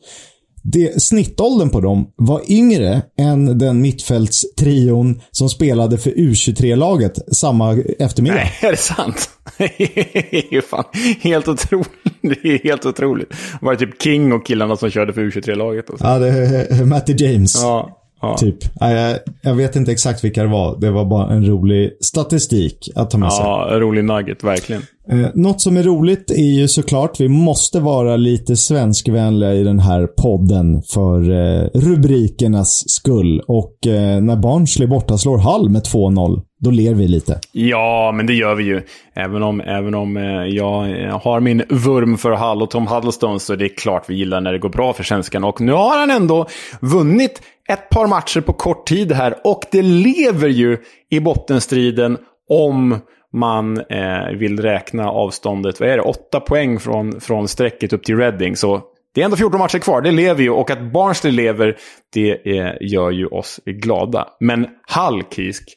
det, 0.64 1.02
snittåldern 1.02 1.70
på 1.70 1.82
dem 1.82 2.08
var 2.16 2.42
yngre 2.52 3.02
än 3.18 3.58
den 3.58 3.82
mittfältstrion 3.82 5.22
som 5.32 5.50
spelade 5.50 5.98
för 5.98 6.12
U23-laget 6.12 7.36
samma 7.36 7.78
eftermiddag. 8.00 8.36
Nej, 8.36 8.52
är 8.62 8.72
det 8.72 8.78
sant? 8.78 9.30
det 9.58 10.56
är 10.56 10.62
fan 10.62 10.84
helt 11.22 11.48
otroligt. 11.48 11.90
Det 12.22 12.50
är 12.50 12.64
helt 12.64 12.86
otroligt. 12.86 13.30
Det 13.30 13.66
var 13.66 13.76
typ 13.76 14.02
King 14.02 14.34
och 14.34 14.46
killarna 14.46 14.76
som 14.76 14.90
körde 14.90 15.14
för 15.14 15.22
U23-laget. 15.22 15.86
Ja, 16.00 16.20
det 16.20 16.28
är 16.28 16.86
Matty 16.86 17.14
James. 17.18 17.62
Ja. 17.62 18.00
Ja. 18.22 18.38
Typ. 18.38 18.56
Jag, 18.80 19.20
jag, 19.42 19.56
vet 19.56 19.76
inte 19.76 19.92
exakt 19.92 20.24
vilka 20.24 20.44
det 20.44 20.50
var. 20.50 20.78
Det 20.80 20.92
var 20.92 21.06
bara 21.06 21.34
en 21.34 21.46
rolig 21.46 21.98
statistik 22.02 22.90
att 22.96 23.12
ta 23.12 23.18
med 23.18 23.34
sig. 23.34 23.46
Ja, 23.46 23.70
rolig 23.72 24.04
nugget, 24.04 24.44
verkligen. 24.44 24.82
Eh, 25.12 25.30
något 25.34 25.62
som 25.62 25.78
är 25.78 25.84
roligt 25.84 26.32
är 26.32 26.60
ju 26.60 26.68
såklart, 26.68 27.20
vi 27.20 27.30
måste 27.30 27.80
vara 27.80 28.16
lite 28.16 28.56
svenskvänliga 28.56 29.54
i 29.54 29.64
den 29.64 29.80
här 29.80 30.08
podden 30.08 30.82
för 30.94 31.32
eh, 31.32 31.70
rubrikernas 31.74 32.84
skull. 32.88 33.42
Och 33.48 33.88
eh, 33.88 34.22
när 34.22 34.36
Barnsley 34.36 34.88
borta 34.88 35.18
slår 35.18 35.38
Hall 35.38 35.70
med 35.70 35.82
2-0, 35.82 36.42
då 36.60 36.72
ler 36.72 36.94
vi 36.94 37.08
lite. 37.08 37.40
Ja, 37.52 38.12
men 38.16 38.26
det 38.26 38.34
gör 38.34 38.56
vi 38.56 38.64
ju. 38.64 38.82
Även 39.16 39.44
om, 39.44 39.62
även 39.62 39.96
om 39.96 40.18
eh, 40.18 40.24
jag 40.46 41.04
eh, 41.04 41.22
har 41.22 41.40
min 41.40 41.64
vurm 41.70 42.18
för 42.18 42.32
Hall 42.32 42.62
och 42.62 42.70
Tom 42.70 42.88
Huddleston 42.88 43.40
så 43.40 43.54
är 43.54 43.58
det 43.58 43.70
klart 43.70 44.06
vi 44.08 44.16
gillar 44.16 44.42
när 44.42 44.52
det 44.52 44.60
går 44.60 44.70
bra 44.70 44.94
för 44.94 45.04
svenskarna. 45.04 45.48
Och 45.48 45.62
nu 45.62 45.72
har 45.72 46.00
han 46.00 46.12
ändå 46.12 46.48
vunnit 46.82 47.42
ett 47.70 47.90
par 47.90 48.08
matcher 48.08 48.42
på 48.42 48.54
kort 48.54 48.88
tid 48.88 49.12
här 49.12 49.36
och 49.44 49.62
det 49.72 49.82
lever 49.82 50.50
ju 50.50 50.78
i 51.12 51.20
bottenstriden 51.20 52.18
om 52.50 53.00
man 53.34 53.78
eh, 53.78 54.28
vill 54.38 54.60
räkna 54.60 55.10
avståndet. 55.10 55.80
Vad 55.80 55.90
är 55.90 55.98
det? 55.98 56.04
Åtta 56.04 56.40
poäng 56.40 56.80
från, 56.80 57.22
från 57.22 57.48
strecket 57.48 57.94
upp 57.94 58.04
till 58.04 58.18
Reading. 58.18 58.56
Så 58.56 58.82
det 59.14 59.22
är 59.22 59.26
ändå 59.26 59.38
14 59.38 59.60
matcher 59.60 59.80
kvar, 59.80 60.02
det 60.02 60.12
lever 60.12 60.44
ju. 60.44 60.50
Och 60.50 60.72
att 60.72 60.82
Barnsley 60.82 61.34
lever, 61.34 61.78
det 62.14 62.58
eh, 62.58 62.74
gör 62.82 63.12
ju 63.12 63.28
oss 63.28 63.60
glada. 63.66 64.28
Men 64.40 64.68
Hall, 64.88 65.24
Kisk, 65.24 65.70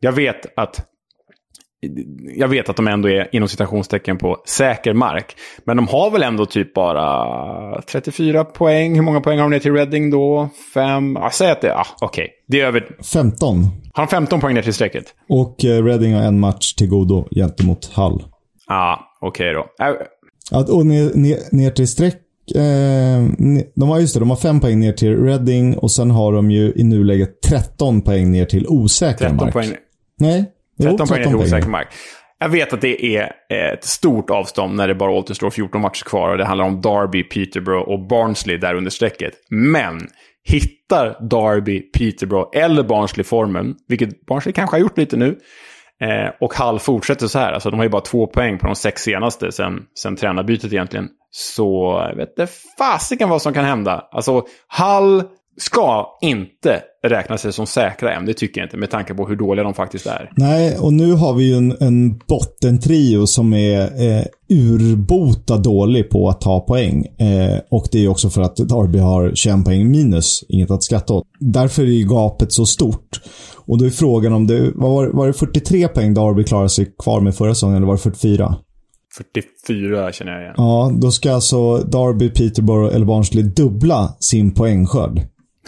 jag 0.00 0.12
vet 0.12 0.58
att 0.58 0.86
jag 2.36 2.48
vet 2.48 2.68
att 2.68 2.76
de 2.76 2.88
ändå 2.88 3.08
är 3.08 3.28
inom 3.32 3.48
citationstecken 3.48 4.18
på 4.18 4.42
säker 4.46 4.94
mark. 4.94 5.36
Men 5.64 5.76
de 5.76 5.88
har 5.88 6.10
väl 6.10 6.22
ändå 6.22 6.46
typ 6.46 6.74
bara 6.74 7.82
34 7.82 8.44
poäng. 8.44 8.94
Hur 8.94 9.02
många 9.02 9.20
poäng 9.20 9.38
har 9.38 9.44
de 9.44 9.50
ner 9.50 9.58
till 9.58 9.72
Reading 9.72 10.10
då? 10.10 10.48
Fem? 10.74 11.16
Ja, 11.20 11.30
säg 11.32 11.50
att 11.50 11.60
det... 11.60 11.68
Ja, 11.68 11.86
okej. 12.00 12.22
Okay. 12.22 12.34
Det 12.48 12.60
är 12.60 12.66
över... 12.66 12.88
15. 13.12 13.64
Har 13.92 14.06
de 14.06 14.08
15 14.08 14.40
poäng 14.40 14.54
ner 14.54 14.62
till 14.62 14.74
strecket? 14.74 15.04
Och 15.28 15.64
eh, 15.64 15.84
Reading 15.84 16.14
har 16.14 16.22
en 16.22 16.40
match 16.40 16.74
till 16.74 16.88
godo 16.88 17.28
gentemot 17.30 17.84
Hull. 17.84 18.22
Ja, 18.66 18.74
ah, 18.74 19.18
okej 19.20 19.56
okay 19.56 19.64
då. 19.78 19.84
Äh... 19.84 20.60
Att, 20.60 20.68
och 20.68 20.86
ner, 20.86 21.10
ner, 21.14 21.38
ner 21.52 21.70
till 21.70 21.88
streck 21.88 22.16
Eh, 22.54 23.24
de 23.74 23.88
har 23.88 24.00
just 24.00 24.14
det, 24.14 24.20
de 24.20 24.30
har 24.30 24.36
fem 24.36 24.60
poäng 24.60 24.80
ner 24.80 24.92
till 24.92 25.24
Reading 25.24 25.78
och 25.78 25.90
sen 25.90 26.10
har 26.10 26.32
de 26.32 26.50
ju 26.50 26.72
i 26.76 26.84
nuläget 26.84 27.42
13 27.42 28.02
poäng 28.02 28.30
ner 28.30 28.44
till 28.44 28.66
osäker 28.68 29.18
13 29.18 29.36
mark. 29.36 29.52
Poäng. 29.52 29.68
Nej, 30.18 30.44
13 30.82 31.06
poäng 31.06 31.22
till 31.22 31.36
osäker 31.36 31.68
mark. 31.68 31.88
Jag 32.40 32.48
vet 32.48 32.72
att 32.72 32.80
det 32.80 33.16
är 33.16 33.32
ett 33.50 33.84
stort 33.84 34.30
avstånd 34.30 34.76
när 34.76 34.88
det 34.88 34.94
bara 34.94 35.10
återstår 35.10 35.50
14 35.50 35.80
matcher 35.80 36.04
kvar 36.04 36.30
och 36.30 36.38
det 36.38 36.44
handlar 36.44 36.64
om 36.64 36.80
Derby, 36.80 37.22
Peterborough 37.22 37.88
och 37.88 38.06
Barnsley 38.08 38.56
där 38.56 38.74
under 38.74 38.90
strecket. 38.90 39.32
Men 39.50 40.08
hittar 40.44 41.28
Derby, 41.28 41.80
Peterborough 41.80 42.58
eller 42.58 42.82
Barnsley 42.82 43.24
formen, 43.24 43.74
vilket 43.88 44.26
Barnsley 44.26 44.52
kanske 44.52 44.76
har 44.76 44.80
gjort 44.80 44.98
lite 44.98 45.16
nu, 45.16 45.38
eh, 46.00 46.32
och 46.40 46.54
Hall 46.54 46.78
fortsätter 46.78 47.26
så 47.26 47.38
här, 47.38 47.52
alltså 47.52 47.70
de 47.70 47.76
har 47.76 47.84
ju 47.84 47.90
bara 47.90 48.02
två 48.02 48.26
poäng 48.26 48.58
på 48.58 48.66
de 48.66 48.74
sex 48.74 49.02
senaste 49.02 49.52
sen, 49.52 49.82
sen 49.98 50.16
tränarbytet 50.16 50.72
egentligen. 50.72 51.08
Så 51.30 52.00
jag 52.08 52.16
vet 52.16 52.28
inte 52.28 52.52
fasiken 52.78 53.28
vad 53.28 53.42
som 53.42 53.54
kan 53.54 53.64
hända. 53.64 54.08
Alltså 54.12 54.46
Hall 54.66 55.22
ska 55.58 56.06
inte 56.20 56.82
räkna 57.06 57.38
sig 57.38 57.52
som 57.52 57.66
säkra 57.66 58.14
än. 58.14 58.26
Det 58.26 58.34
tycker 58.34 58.60
jag 58.60 58.66
inte 58.66 58.76
med 58.76 58.90
tanke 58.90 59.14
på 59.14 59.26
hur 59.26 59.36
dåliga 59.36 59.64
de 59.64 59.74
faktiskt 59.74 60.06
är. 60.06 60.30
Nej, 60.36 60.78
och 60.78 60.92
nu 60.92 61.12
har 61.12 61.34
vi 61.34 61.44
ju 61.44 61.54
en, 61.54 61.76
en 61.80 62.18
bottentrio 62.18 63.26
som 63.26 63.54
är 63.54 63.80
eh, 63.80 64.24
urbota 64.50 65.56
dålig 65.56 66.10
på 66.10 66.28
att 66.28 66.40
ta 66.40 66.60
poäng. 66.60 67.04
Eh, 67.04 67.58
och 67.70 67.88
det 67.92 67.98
är 67.98 68.02
ju 68.02 68.08
också 68.08 68.30
för 68.30 68.42
att 68.42 68.56
Darby 68.56 68.98
har 68.98 69.32
21 69.34 69.64
poäng 69.64 69.90
minus. 69.90 70.44
Inget 70.48 70.70
att 70.70 70.84
skratta 70.84 71.14
åt. 71.14 71.24
Därför 71.40 71.82
är 71.82 71.86
ju 71.86 72.08
gapet 72.08 72.52
så 72.52 72.66
stort. 72.66 73.20
Och 73.66 73.78
då 73.78 73.84
är 73.84 73.90
frågan 73.90 74.32
om 74.32 74.46
det 74.46 74.70
var, 74.74 75.06
var 75.06 75.26
det 75.26 75.32
43 75.32 75.88
poäng 75.88 76.14
Darby 76.14 76.44
klarade 76.44 76.68
sig 76.68 76.94
kvar 77.02 77.20
med 77.20 77.34
förra 77.34 77.54
säsongen 77.54 77.76
eller 77.76 77.86
var 77.86 77.94
det 77.94 78.02
44? 78.02 78.56
44 79.34 80.12
känner 80.12 80.32
jag 80.32 80.42
igen. 80.42 80.54
Ja, 80.56 80.92
då 81.00 81.10
ska 81.10 81.32
alltså 81.32 81.78
Darby, 81.78 82.30
Peterborough 82.30 82.94
eller 82.94 83.06
Barnsley 83.06 83.42
dubbla 83.44 84.16
sin 84.20 84.54
poängskörd. 84.54 85.20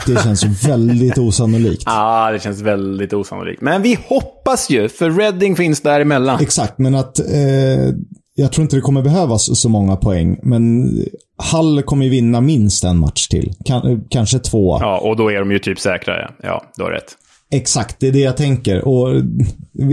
Det 0.07 0.23
känns 0.23 0.69
väldigt 0.69 1.19
osannolikt. 1.19 1.83
Ja, 1.87 1.93
ah, 1.95 2.33
det 2.33 2.43
känns 2.43 2.61
väldigt 2.61 3.13
osannolikt. 3.13 3.63
Men 3.63 3.83
vi 3.83 3.99
hoppas 4.09 4.71
ju, 4.71 4.89
för 4.89 5.11
Reading 5.11 5.57
finns 5.57 5.81
däremellan. 5.81 6.41
Exakt, 6.41 6.79
men 6.79 6.95
att 6.95 7.19
eh, 7.19 7.95
jag 8.35 8.53
tror 8.53 8.63
inte 8.63 8.77
det 8.77 8.83
kommer 8.83 9.03
behövas 9.03 9.59
så 9.61 9.69
många 9.69 9.97
poäng. 9.97 10.41
Men 10.43 10.93
Hall 11.37 11.83
kommer 11.83 12.05
ju 12.05 12.11
vinna 12.11 12.41
minst 12.41 12.85
en 12.85 12.99
match 12.99 13.29
till. 13.29 13.53
Kan, 13.65 14.05
kanske 14.11 14.39
två. 14.39 14.79
Ja, 14.81 14.99
och 14.99 15.17
då 15.17 15.31
är 15.31 15.39
de 15.39 15.53
ju 15.53 15.59
typ 15.59 15.81
säkra. 15.81 16.21
Ja, 16.21 16.31
ja 16.43 16.65
du 16.77 16.83
har 16.83 16.91
rätt. 16.91 17.17
Exakt, 17.53 17.97
det 18.01 18.09
är 18.09 18.13
det 18.13 18.21
jag 18.21 18.37
tänker. 18.37 18.89
Och 18.89 19.23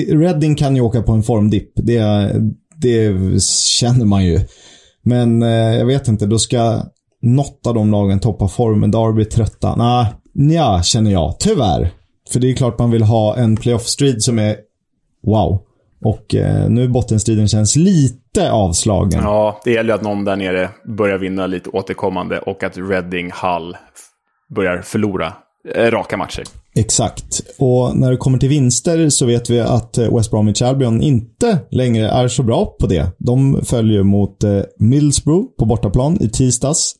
Reading 0.10 0.56
kan 0.56 0.76
ju 0.76 0.82
åka 0.82 1.02
på 1.02 1.12
en 1.12 1.24
formdipp. 1.24 1.72
Det, 1.76 2.32
det 2.76 3.14
känner 3.80 4.06
man 4.06 4.26
ju. 4.26 4.40
Men 5.02 5.44
eh, 5.44 5.78
jag 5.78 5.86
vet 5.86 6.08
inte, 6.08 6.26
då 6.26 6.40
ska 6.40 6.84
något 7.22 7.68
av 7.68 7.74
de 7.74 7.92
lagen 7.92 8.20
toppar 8.20 8.48
formen. 8.48 8.92
Derby 8.92 9.26
trötta. 9.26 9.76
Nej, 9.76 10.06
nja, 10.34 10.84
känner 10.84 11.12
jag. 11.12 11.36
Tyvärr. 11.40 11.90
För 12.34 12.40
det 12.40 12.52
är 12.52 12.56
klart 12.56 12.80
man 12.80 12.92
vill 12.92 13.04
ha 13.04 13.36
en 13.36 13.56
playoff-strid 13.56 14.24
som 14.24 14.40
är 14.40 14.56
wow. 15.24 15.62
Och 16.02 16.36
eh, 16.36 16.70
nu 16.70 16.88
bottenstriden 16.88 17.48
känns 17.48 17.76
lite 17.76 18.52
avslagen. 18.52 19.24
Ja, 19.24 19.62
det 19.64 19.72
gäller 19.72 19.90
ju 19.90 19.96
att 19.96 20.02
någon 20.02 20.26
där 20.26 20.36
nere 20.36 20.70
börjar 20.98 21.18
vinna 21.18 21.48
lite 21.48 21.70
återkommande 21.70 22.40
och 22.40 22.64
att 22.64 22.78
Reading, 22.78 23.32
Hull 23.42 23.78
börjar 24.56 24.82
förlora 24.82 25.34
Eh, 25.76 25.92
raka 25.92 26.18
matcher. 26.18 26.44
Exakt. 26.76 27.42
Och 27.58 27.98
när 27.98 28.12
det 28.12 28.18
kommer 28.18 28.38
till 28.38 28.50
vinster 28.50 29.10
så 29.10 29.26
vet 29.26 29.50
vi 29.50 29.60
att 29.60 29.98
eh, 29.98 30.16
West 30.18 30.32
Bromwich 30.32 30.62
Albion 30.62 31.02
inte 31.02 31.60
längre 31.72 32.10
är 32.10 32.28
så 32.28 32.44
bra 32.44 32.66
på 32.80 32.88
det. 32.88 33.08
De 33.18 33.62
följer 33.66 34.04
mot 34.04 34.44
eh, 34.44 34.60
Middlesbrough 34.80 35.46
på 35.60 35.66
bortaplan 35.66 36.18
i 36.22 36.30
tisdags. 36.30 36.94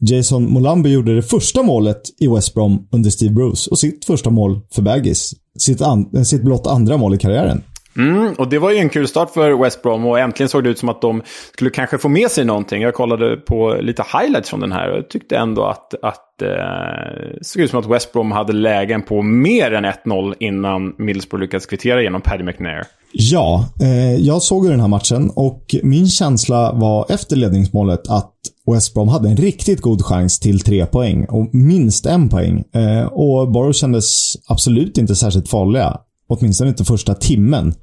Jason 0.00 0.52
Molambi 0.52 0.90
gjorde 0.90 1.14
det 1.14 1.22
första 1.22 1.62
målet 1.62 2.00
i 2.20 2.28
West 2.28 2.54
Brom 2.54 2.88
under 2.92 3.10
Steve 3.10 3.32
Bruce 3.34 3.70
och 3.70 3.78
sitt 3.78 4.04
första 4.04 4.30
mål 4.30 4.60
för 4.74 4.82
Baggis. 4.82 5.32
Sitt, 5.58 5.82
an- 5.82 6.24
sitt 6.24 6.42
blott 6.42 6.66
andra 6.66 6.96
mål 6.96 7.14
i 7.14 7.18
karriären. 7.18 7.62
Mm, 7.96 8.32
och 8.32 8.48
det 8.48 8.58
var 8.58 8.70
ju 8.70 8.78
en 8.78 8.88
kul 8.88 9.08
start 9.08 9.30
för 9.30 9.62
West 9.62 9.82
Brom 9.82 10.06
och 10.06 10.18
äntligen 10.18 10.48
såg 10.48 10.64
det 10.64 10.70
ut 10.70 10.78
som 10.78 10.88
att 10.88 11.00
de 11.00 11.22
skulle 11.52 11.70
kanske 11.70 11.98
få 11.98 12.08
med 12.08 12.30
sig 12.30 12.44
någonting. 12.44 12.82
Jag 12.82 12.94
kollade 12.94 13.36
på 13.36 13.76
lite 13.80 14.04
highlights 14.12 14.50
från 14.50 14.60
den 14.60 14.72
här 14.72 14.98
och 14.98 15.08
tyckte 15.08 15.36
ändå 15.36 15.64
att, 15.64 15.94
att 16.02 16.42
eh, 16.42 17.38
såg 17.42 17.62
ut 17.62 17.70
som 17.70 17.78
att 17.80 17.86
West 17.86 18.12
Brom 18.12 18.32
hade 18.32 18.52
lägen 18.52 19.02
på 19.02 19.22
mer 19.22 19.72
än 19.72 19.84
1-0 19.84 20.34
innan 20.40 20.94
Middlesbrough 20.98 21.42
lyckades 21.42 21.66
kvittera 21.66 22.02
genom 22.02 22.20
Paddy 22.20 22.44
McNair. 22.44 22.84
Ja, 23.12 23.68
eh, 23.80 24.14
jag 24.14 24.42
såg 24.42 24.64
ju 24.64 24.70
den 24.70 24.80
här 24.80 24.88
matchen 24.88 25.30
och 25.36 25.74
min 25.82 26.08
känsla 26.08 26.72
var 26.72 27.06
efter 27.08 27.36
ledningsmålet 27.36 28.08
att 28.08 28.32
West 28.72 28.94
Brom 28.94 29.08
hade 29.08 29.28
en 29.28 29.36
riktigt 29.36 29.80
god 29.80 30.04
chans 30.04 30.40
till 30.40 30.60
tre 30.60 30.86
poäng 30.86 31.24
och 31.24 31.54
minst 31.54 32.06
en 32.06 32.28
poäng. 32.28 32.64
Eh, 32.74 33.06
och 33.06 33.52
Borough 33.52 33.72
kändes 33.72 34.36
absolut 34.48 34.98
inte 34.98 35.14
särskilt 35.14 35.48
farliga. 35.48 36.00
Åtminstone 36.32 36.70
inte 36.70 36.84
första 36.84 37.14
timmen. 37.14 37.74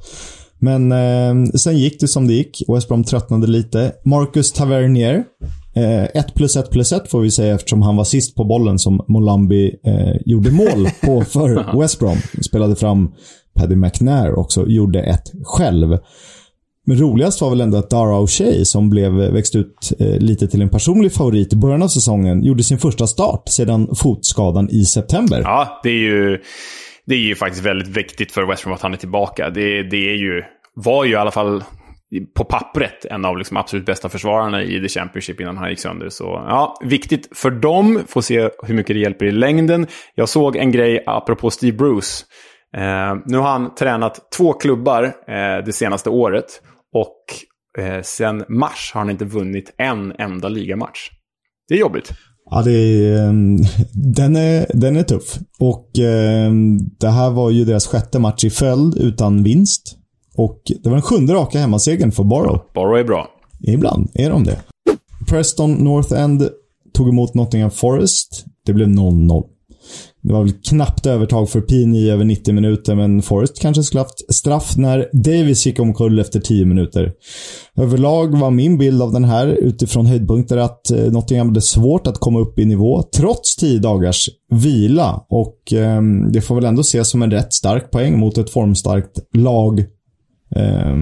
Men 0.60 0.92
eh, 0.92 1.52
sen 1.54 1.78
gick 1.78 2.00
det 2.00 2.08
som 2.08 2.28
det 2.28 2.34
gick. 2.34 2.64
West 2.68 2.88
Brom 2.88 3.04
tröttnade 3.04 3.48
lite. 3.48 3.92
Marcus 4.06 4.52
Tavernier. 4.52 5.24
1 5.76 6.16
eh, 6.16 6.34
plus 6.36 6.56
1 6.56 6.70
plus 6.70 6.92
1 6.92 7.12
får 7.12 7.22
vi 7.22 7.32
säga 7.32 7.56
eftersom 7.56 7.82
han 7.82 7.96
var 7.96 8.04
sist 8.04 8.36
på 8.36 8.44
bollen 8.44 8.80
som 8.80 9.06
Molambi 9.08 9.76
eh, 9.86 10.16
gjorde 10.26 10.52
mål 10.52 10.90
på 11.02 11.22
för 11.22 11.80
West 11.82 12.00
Brom. 12.00 12.18
Spelade 12.42 12.76
fram 12.76 13.12
Paddy 13.56 13.76
McNair 13.76 14.40
också. 14.40 14.68
Gjorde 14.68 15.02
ett 15.02 15.32
själv. 15.44 15.98
Men 16.86 16.98
roligast 17.00 17.42
var 17.42 17.50
väl 17.50 17.62
ändå 17.62 17.78
att 17.78 17.90
Dara 17.90 18.20
O'Shea, 18.20 18.64
som 18.64 18.90
blev 18.90 19.12
växt 19.12 19.56
ut 19.56 19.94
eh, 20.00 20.18
lite 20.18 20.48
till 20.48 20.62
en 20.62 20.70
personlig 20.70 21.14
favorit 21.14 21.54
i 21.54 21.56
början 21.56 21.84
av 21.84 21.88
säsongen, 21.88 22.44
gjorde 22.44 22.64
sin 22.64 22.78
första 22.78 23.08
start 23.08 23.44
sedan 23.50 23.96
fotskadan 23.96 24.70
i 24.70 24.86
september. 24.86 25.42
Ja, 25.42 25.80
det 25.84 25.90
är 25.90 25.94
ju 25.94 26.38
det 27.10 27.16
är 27.16 27.20
ju 27.20 27.36
faktiskt 27.36 27.66
väldigt 27.66 27.88
viktigt 27.88 28.32
för 28.32 28.44
West 28.44 28.64
Brom 28.64 28.74
att 28.74 28.82
han 28.82 28.94
är 28.94 28.98
tillbaka. 28.98 29.50
Det, 29.50 29.84
det 29.84 30.10
är 30.10 30.16
ju, 30.16 30.44
var 30.76 31.06
ju 31.06 31.12
i 31.12 31.16
alla 31.16 31.32
fall 31.32 31.64
på 32.38 32.44
pappret 32.44 33.06
en 33.06 33.26
av 33.26 33.38
liksom 33.38 33.58
absolut 33.58 33.86
bästa 33.86 34.10
försvararna 34.10 34.64
i 34.64 34.82
The 34.82 34.88
Championship 34.88 35.42
innan 35.42 35.58
han 35.58 35.70
gick 35.70 35.80
sönder. 35.80 36.10
Så 36.10 36.24
ja, 36.24 36.80
viktigt 36.84 37.38
för 37.38 37.52
dem. 37.52 38.02
Får 38.08 38.22
se 38.22 38.50
hur 38.64 38.74
mycket 38.74 38.96
det 38.96 39.00
hjälper 39.00 39.26
i 39.26 39.32
längden. 39.32 39.88
Jag 40.16 40.30
såg 40.30 40.56
en 40.56 40.72
grej 40.72 41.04
apropå 41.06 41.50
Steve 41.50 41.78
Bruce. 41.78 42.26
Eh, 42.78 43.16
nu 43.26 43.38
har 43.38 43.50
han 43.50 43.76
tränat 43.76 44.32
två 44.38 44.54
klubbar 44.54 45.04
eh, 45.04 45.66
det 45.66 45.74
senaste 45.74 46.10
året. 46.10 46.62
Och 46.94 47.24
eh, 47.84 48.02
sen 48.02 48.46
mars 48.50 48.92
har 48.94 49.02
han 49.02 49.10
inte 49.10 49.26
vunnit 49.26 49.74
en 49.78 50.14
enda 50.20 50.50
ligamatch. 50.50 51.10
Det 51.68 51.76
är 51.76 51.80
jobbigt. 51.80 52.12
Ja, 52.52 52.62
det 52.62 52.72
är, 52.72 53.28
ehm, 53.28 53.58
den, 53.94 54.36
är, 54.36 54.66
den 54.74 54.96
är 54.96 55.04
tuff. 55.04 55.40
Och 55.60 56.00
eh, 56.00 56.52
det 57.00 57.10
här 57.10 57.30
var 57.30 57.50
ju 57.50 57.66
deras 57.66 57.88
sjätte 57.88 58.20
match 58.20 58.44
i 58.44 58.50
följd 58.50 58.96
utan 58.98 59.44
vinst. 59.44 59.96
Och 60.36 60.62
det 60.84 60.90
var 60.90 60.96
den 60.96 61.02
sjunde 61.02 61.34
raka 61.34 61.60
hemmasegern 61.60 62.12
för 62.12 62.24
Borough. 62.24 62.62
Borough 62.74 63.00
är 63.00 63.04
bra. 63.04 63.28
Ibland 63.60 64.10
är 64.14 64.30
de 64.30 64.44
det. 64.44 64.60
Preston 65.30 65.74
North 65.74 66.14
End 66.14 66.50
tog 66.94 67.10
emot 67.10 67.34
Nottingham 67.34 67.72
Forest. 67.72 68.46
Det 68.66 68.74
blev 68.74 68.88
0-0. 68.88 69.44
Det 70.22 70.34
var 70.34 70.44
väl 70.44 70.54
knappt 70.54 71.06
övertag 71.06 71.50
för 71.50 71.62
Pini 71.62 72.10
över 72.10 72.24
90 72.24 72.54
minuter, 72.54 72.96
men 72.96 73.22
Forrest 73.22 73.62
kanske 73.62 73.84
skulle 73.84 74.02
haft 74.02 74.34
straff 74.34 74.78
när 74.78 75.10
Davis 75.14 75.66
gick 75.66 75.80
omkull 75.80 76.20
efter 76.20 76.40
10 76.40 76.66
minuter. 76.66 77.12
Överlag 77.78 78.40
var 78.40 78.52
min 78.52 78.78
bild 78.78 79.02
av 79.02 79.12
den 79.12 79.24
här 79.24 79.48
utifrån 79.48 80.06
höjdpunkter 80.06 80.58
att 80.58 80.92
eh, 80.92 81.12
Nottingham 81.12 81.48
hade 81.48 81.62
svårt 81.62 82.08
att 82.08 82.20
komma 82.20 82.40
upp 82.40 82.60
i 82.60 82.66
nivå 82.66 83.04
trots 83.04 83.56
10 83.56 83.80
dagars 83.80 84.30
vila. 84.52 85.26
Och 85.30 85.74
eh, 85.74 86.02
det 86.34 86.42
får 86.42 86.56
väl 86.56 86.66
ändå 86.66 86.82
ses 86.82 87.10
som 87.10 87.22
en 87.22 87.32
rätt 87.32 87.54
stark 87.54 87.92
poäng 87.92 88.20
mot 88.20 88.38
ett 88.38 88.50
formstarkt 88.50 89.20
lag. 89.34 89.80
Eh, 90.56 90.96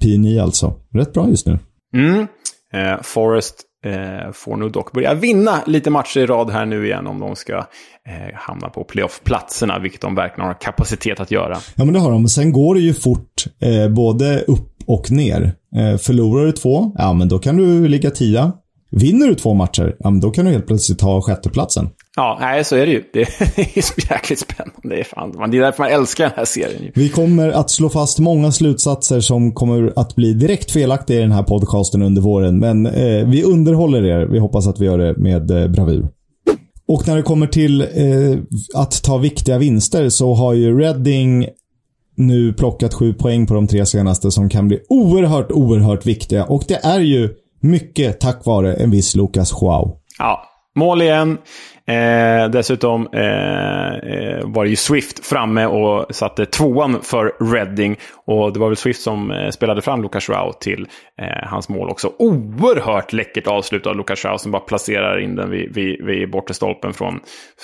Pini 0.00 0.38
alltså. 0.38 0.74
Rätt 0.94 1.12
bra 1.12 1.28
just 1.28 1.46
nu. 1.46 1.58
Mm. 1.94 2.26
Eh, 2.72 3.02
Forrest 3.02 3.62
eh, 3.84 4.32
får 4.32 4.56
nog 4.56 4.72
dock 4.72 4.92
börja 4.92 5.14
vinna 5.14 5.62
lite 5.66 5.90
matcher 5.90 6.20
i 6.20 6.26
rad 6.26 6.50
här 6.50 6.66
nu 6.66 6.86
igen 6.86 7.06
om 7.06 7.20
de 7.20 7.36
ska 7.36 7.66
eh, 8.06 8.34
hamna 8.34 8.68
på 8.68 8.84
playoff-platserna, 8.84 9.78
vilket 9.78 10.00
de 10.00 10.14
verkligen 10.14 10.46
har 10.46 10.60
kapacitet 10.60 11.20
att 11.20 11.30
göra. 11.30 11.58
Ja, 11.74 11.84
men 11.84 11.94
det 11.94 12.00
har 12.00 12.10
de. 12.10 12.22
Men 12.22 12.28
sen 12.28 12.52
går 12.52 12.74
det 12.74 12.80
ju 12.80 12.94
fort, 12.94 13.44
eh, 13.60 13.88
både 13.88 14.40
upp 14.40 14.72
och 14.86 15.10
ner. 15.10 15.52
Eh, 15.76 15.98
förlorar 15.98 16.46
du 16.46 16.52
två, 16.52 16.92
ja 16.98 17.12
men 17.12 17.28
då 17.28 17.38
kan 17.38 17.56
du 17.56 17.88
ligga 17.88 18.10
tia. 18.10 18.52
Vinner 18.90 19.26
du 19.26 19.34
två 19.34 19.54
matcher, 19.54 19.96
ja 19.98 20.10
men 20.10 20.20
då 20.20 20.30
kan 20.30 20.44
du 20.44 20.50
helt 20.50 20.66
plötsligt 20.66 20.98
ta 20.98 21.22
sjätteplatsen. 21.22 21.88
Ja, 22.16 22.38
nej, 22.40 22.64
så 22.64 22.76
är 22.76 22.86
det 22.86 22.92
ju. 22.92 23.02
Det 23.12 23.20
är 23.20 23.82
så 23.82 23.92
jäkligt 24.10 24.38
spännande. 24.38 24.80
Det 24.82 25.00
är, 25.00 25.04
fan, 25.04 25.50
det 25.50 25.56
är 25.56 25.60
därför 25.60 25.82
man 25.82 25.92
älskar 25.92 26.24
den 26.24 26.32
här 26.36 26.44
serien. 26.44 26.92
Vi 26.94 27.08
kommer 27.08 27.48
att 27.48 27.70
slå 27.70 27.88
fast 27.88 28.18
många 28.18 28.52
slutsatser 28.52 29.20
som 29.20 29.52
kommer 29.52 29.92
att 29.96 30.14
bli 30.14 30.32
direkt 30.32 30.70
felaktiga 30.70 31.18
i 31.18 31.22
den 31.22 31.32
här 31.32 31.42
podcasten 31.42 32.02
under 32.02 32.22
våren. 32.22 32.58
Men 32.58 32.86
eh, 32.86 33.28
vi 33.28 33.42
underhåller 33.42 34.04
er. 34.04 34.26
Vi 34.26 34.38
hoppas 34.38 34.66
att 34.66 34.80
vi 34.80 34.84
gör 34.84 34.98
det 34.98 35.16
med 35.16 35.50
eh, 35.50 35.68
bravur. 35.68 36.08
Och 36.88 37.08
när 37.08 37.16
det 37.16 37.22
kommer 37.22 37.46
till 37.46 37.80
eh, 37.80 38.38
att 38.74 39.02
ta 39.02 39.18
viktiga 39.18 39.58
vinster 39.58 40.08
så 40.08 40.34
har 40.34 40.52
ju 40.52 40.78
Reading 40.78 41.46
nu 42.16 42.52
plockat 42.52 42.94
sju 42.94 43.14
poäng 43.14 43.46
på 43.46 43.54
de 43.54 43.66
tre 43.66 43.86
senaste 43.86 44.30
som 44.30 44.48
kan 44.48 44.68
bli 44.68 44.80
oerhört, 44.88 45.52
oerhört 45.52 46.06
viktiga. 46.06 46.44
Och 46.44 46.64
det 46.68 46.84
är 46.84 47.00
ju 47.00 47.34
mycket 47.60 48.20
tack 48.20 48.46
vare 48.46 48.74
en 48.74 48.90
viss 48.90 49.14
Lucas 49.14 49.52
Joao. 49.60 49.98
Ja, 50.18 50.42
mål 50.74 51.02
igen. 51.02 51.38
Eh, 51.86 52.50
dessutom 52.50 53.08
eh, 53.12 53.94
eh, 53.94 54.40
var 54.44 54.64
det 54.64 54.70
ju 54.70 54.76
Swift 54.76 55.26
framme 55.26 55.66
och 55.66 56.14
satte 56.14 56.46
tvåan 56.46 57.02
för 57.02 57.52
Reading. 57.54 57.96
Och 58.24 58.52
det 58.52 58.60
var 58.60 58.68
väl 58.68 58.76
Swift 58.76 59.02
som 59.02 59.30
eh, 59.30 59.50
spelade 59.50 59.82
fram 59.82 60.02
Lucas 60.02 60.28
Joao 60.28 60.52
till 60.52 60.86
eh, 61.20 61.48
hans 61.48 61.68
mål 61.68 61.90
också. 61.90 62.12
Oerhört 62.18 63.12
läckert 63.12 63.46
avslut 63.46 63.86
av 63.86 63.96
Lucas 63.96 64.24
Joao 64.24 64.38
som 64.38 64.52
bara 64.52 64.62
placerar 64.62 65.18
in 65.18 65.36
den 65.36 65.50
vid, 65.50 65.74
vid, 65.74 66.04
vid 66.04 66.30
bortre 66.30 66.54
stolpen 66.54 66.92
från, 66.92 67.20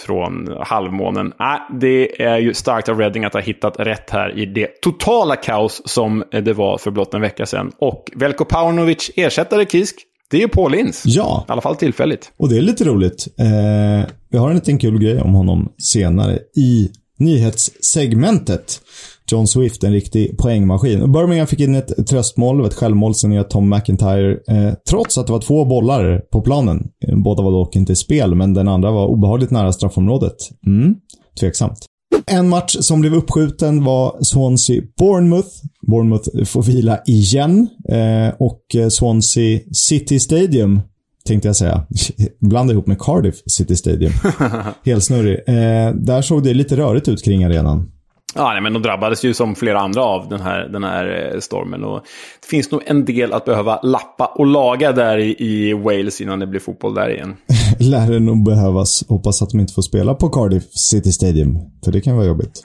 från 0.07 0.57
halvmånen. 0.61 1.33
Äh, 1.41 1.77
det 1.79 2.23
är 2.23 2.39
ju 2.39 2.55
starkt 2.55 2.89
av 2.89 2.99
Reading 2.99 3.25
att 3.25 3.35
ha 3.35 3.41
hittat 3.41 3.81
rätt 3.81 4.11
här 4.11 4.39
i 4.39 4.47
det 4.47 4.81
totala 4.83 5.37
kaos 5.37 5.83
som 5.85 6.25
eh, 6.33 6.43
det 6.43 6.53
var 6.53 6.79
för 6.79 6.91
blott 6.91 7.15
en 7.15 7.21
vecka 7.21 7.47
sedan. 7.47 7.73
Och 7.79 8.05
Velko 8.17 8.45
Paunovic 8.45 9.11
ersättare 9.17 9.67
Kisk 9.67 9.97
det 10.33 10.39
är 10.39 10.41
ju 10.41 10.49
Paul 10.49 10.75
Ince. 10.75 11.09
Ja. 11.09 11.45
I 11.49 11.53
alla 11.53 11.61
fall 11.61 11.77
tillfälligt. 11.77 12.33
Och 12.37 12.49
det 12.49 12.57
är 12.57 12.61
lite 12.61 12.85
roligt. 12.85 13.29
Eh, 13.39 14.11
vi 14.31 14.39
har 14.39 14.49
en 14.49 14.55
liten 14.55 14.79
kul 14.79 14.99
grej 14.99 15.21
om 15.21 15.35
honom 15.35 15.73
senare 15.79 16.39
i 16.57 16.91
nyhetssegmentet. 17.19 18.81
John 19.31 19.47
Swift, 19.47 19.85
en 19.85 19.93
riktig 19.93 20.39
poängmaskin. 20.39 21.13
Birmingham 21.13 21.47
fick 21.47 21.61
in 21.61 21.75
ett 21.75 22.07
tröstmål, 22.07 22.67
ett 22.67 22.75
självmål 22.75 23.15
sen 23.15 23.33
gör 23.33 23.43
Tom 23.43 23.69
McIntyre. 23.69 24.33
Eh, 24.49 24.75
trots 24.89 25.19
att 25.19 25.27
det 25.27 25.33
var 25.33 25.41
två 25.41 25.65
bollar 25.65 26.19
på 26.33 26.41
planen. 26.41 26.89
Båda 27.25 27.43
var 27.43 27.53
dock 27.53 27.77
inte 27.77 27.93
i 27.93 27.97
spel, 27.97 28.35
men 28.35 28.55
den 28.55 28.69
andra 28.69 28.91
var 28.91 29.07
obehagligt 29.07 29.51
nära 29.51 29.73
straffområdet. 29.73 30.37
Mm, 30.67 30.95
tveksamt. 31.41 31.79
En 32.27 32.49
match 32.49 32.77
som 32.81 33.01
blev 33.01 33.15
uppskjuten 33.15 33.85
var 33.85 34.17
Swansea-Bournemouth. 34.21 35.49
Bournemouth 35.87 36.45
får 36.45 36.63
vila 36.63 36.99
igen. 37.07 37.69
Eh, 37.89 38.35
och 38.39 38.61
Swansea 38.91 39.61
City 39.73 40.21
Stadium, 40.21 40.81
tänkte 41.27 41.49
jag 41.49 41.57
säga. 41.57 41.87
Blanda 42.41 42.73
ihop 42.73 42.87
med 42.87 42.99
Cardiff 42.99 43.35
City 43.47 43.77
Stadium. 43.77 44.13
Helt 44.85 45.05
snurrig. 45.05 45.39
Eh, 45.47 45.95
där 45.95 46.23
såg 46.23 46.43
det 46.43 46.55
lite 46.55 46.77
rörigt 46.77 47.09
ut 47.09 47.25
kring 47.25 47.45
arenan. 47.45 47.92
Ja, 48.35 48.53
nej, 48.53 48.63
men 48.63 48.73
de 48.73 48.83
drabbades 48.83 49.25
ju 49.25 49.35
som 49.35 49.55
flera 49.55 49.81
andra 49.81 50.03
av 50.03 50.29
den 50.29 50.41
här, 50.41 50.69
den 50.69 50.85
här 50.85 51.37
stormen. 51.41 51.85
Och 51.85 52.03
det 52.41 52.47
finns 52.47 52.71
nog 52.71 52.83
en 52.87 53.05
del 53.05 53.33
att 53.33 53.45
behöva 53.45 53.81
lappa 53.83 54.27
och 54.27 54.47
laga 54.47 54.93
där 54.93 55.19
i, 55.19 55.37
i 55.39 55.73
Wales 55.73 56.21
innan 56.21 56.39
det 56.39 56.47
blir 56.47 56.61
fotboll 56.61 56.95
där 56.95 57.11
igen. 57.11 57.37
Lär 57.79 58.11
det 58.11 58.21
nog 58.21 58.45
behövas. 58.45 59.05
Hoppas 59.09 59.43
att 59.43 59.51
de 59.51 59.61
inte 59.61 59.73
får 59.73 59.83
spela 59.83 60.15
på 60.15 60.29
Cardiff 60.29 60.73
City 60.73 61.13
Stadium. 61.13 61.59
För 61.85 61.93
det 61.93 62.01
kan 62.01 62.17
vara 62.17 62.27
jobbigt. 62.27 62.63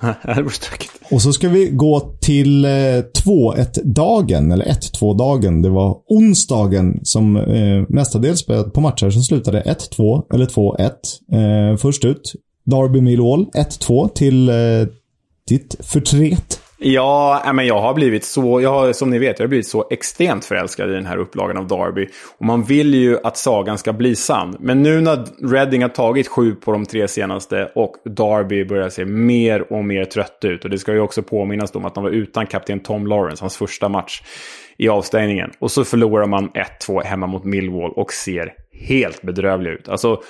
det 0.22 0.42
vore 0.42 0.50
stökigt. 0.50 0.92
Och 1.10 1.22
så 1.22 1.32
ska 1.32 1.48
vi 1.48 1.68
gå 1.68 2.00
till 2.20 2.66
2-1-dagen, 2.66 4.52
eller 4.52 4.64
1-2-dagen. 4.64 5.62
Det 5.62 5.68
var 5.68 5.96
onsdagen 6.08 7.00
som 7.02 7.36
eh, 7.36 7.84
mestadels 7.88 8.40
spelade 8.40 8.70
på 8.70 8.80
matcher 8.80 9.10
som 9.10 9.22
slutade 9.22 9.62
1-2 9.62 10.34
eller 10.34 10.46
2-1. 10.46 11.72
Eh, 11.72 11.76
först 11.76 12.04
ut, 12.04 12.32
Derby 12.64 13.00
Millwall 13.00 13.46
1-2 13.54 14.08
till 14.08 14.48
eh, 14.48 14.54
ditt 15.48 15.86
förtret 15.86 16.60
Ja, 16.80 17.42
äh, 17.46 17.52
men 17.52 17.66
jag 17.66 17.80
har 17.80 17.94
blivit 17.94 18.24
så, 18.24 18.60
jag 18.60 18.70
har, 18.70 18.92
som 18.92 19.10
ni 19.10 19.18
vet, 19.18 19.38
jag 19.38 19.44
har 19.44 19.48
blivit 19.48 19.68
så 19.68 19.88
extremt 19.90 20.44
förälskad 20.44 20.90
i 20.90 20.92
den 20.92 21.06
här 21.06 21.16
upplagan 21.16 21.56
av 21.56 21.66
Derby. 21.66 22.08
Och 22.38 22.44
man 22.44 22.62
vill 22.62 22.94
ju 22.94 23.18
att 23.24 23.36
sagan 23.36 23.78
ska 23.78 23.92
bli 23.92 24.16
sann. 24.16 24.56
Men 24.60 24.82
nu 24.82 25.00
när 25.00 25.48
Reading 25.50 25.82
har 25.82 25.88
tagit 25.88 26.28
sju 26.28 26.54
på 26.54 26.72
de 26.72 26.86
tre 26.86 27.08
senaste 27.08 27.72
och 27.74 27.94
Derby 28.04 28.64
börjar 28.64 28.88
se 28.88 29.04
mer 29.04 29.72
och 29.72 29.84
mer 29.84 30.04
trött 30.04 30.38
ut. 30.44 30.64
Och 30.64 30.70
det 30.70 30.78
ska 30.78 30.92
ju 30.92 31.00
också 31.00 31.22
påminnas 31.22 31.74
om 31.74 31.84
att 31.84 31.94
de 31.94 32.04
var 32.04 32.10
utan 32.10 32.46
kapten 32.46 32.80
Tom 32.80 33.06
Lawrence, 33.06 33.42
hans 33.42 33.56
första 33.56 33.88
match 33.88 34.22
i 34.76 34.88
avstängningen. 34.88 35.50
Och 35.58 35.70
så 35.70 35.84
förlorar 35.84 36.26
man 36.26 36.50
1-2 36.88 37.02
hemma 37.02 37.26
mot 37.26 37.44
Millwall 37.44 37.92
och 37.92 38.12
ser 38.12 38.52
helt 38.72 39.22
bedrövlig 39.22 39.70
ut. 39.70 39.88
Alltså, 39.88 40.22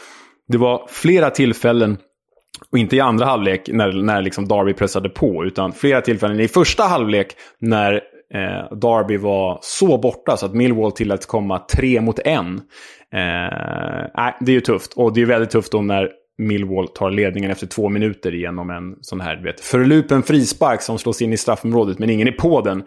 det 0.49 0.59
var 0.59 0.86
flera 0.90 1.30
tillfällen 1.30 1.97
och 2.72 2.78
inte 2.78 2.96
i 2.96 3.00
andra 3.00 3.26
halvlek 3.26 3.68
när, 3.72 3.92
när 3.92 4.22
liksom 4.22 4.48
Darby 4.48 4.72
pressade 4.72 5.09
på, 5.09 5.44
utan 5.44 5.72
flera 5.72 6.00
tillfällen 6.00 6.40
i 6.40 6.48
första 6.48 6.82
halvlek 6.82 7.36
när 7.59 7.94
eh, 8.34 8.76
Darby 8.76 9.16
var 9.16 9.59
så 9.62 9.98
borta 9.98 10.36
så 10.36 10.46
att 10.46 10.54
Millwall 10.54 10.92
tilläts 10.92 11.26
komma 11.26 11.59
tre 11.59 12.00
mot 12.00 12.18
en. 12.18 12.54
Eh, 13.14 14.30
det 14.40 14.52
är 14.52 14.54
ju 14.54 14.61
tufft. 14.61 14.92
Och 14.92 15.12
det 15.12 15.22
är 15.22 15.26
väldigt 15.26 15.50
tufft 15.50 15.72
då 15.72 15.82
när 15.82 16.09
Millwall 16.38 16.88
tar 16.88 17.11
ledningen 17.11 17.50
efter 17.50 17.66
två 17.66 17.88
minuter 17.88 18.32
genom 18.32 18.70
en 18.70 18.96
sån 19.00 19.20
här, 19.20 19.42
vet, 19.42 19.61
förlupen 19.61 20.22
frispark 20.22 20.82
som 20.82 20.98
slås 20.98 21.22
in 21.22 21.32
i 21.32 21.36
straffområdet 21.36 21.98
men 21.98 22.11
ingen 22.11 22.28
är 22.28 22.32
på 22.32 22.61
den. 22.61 22.84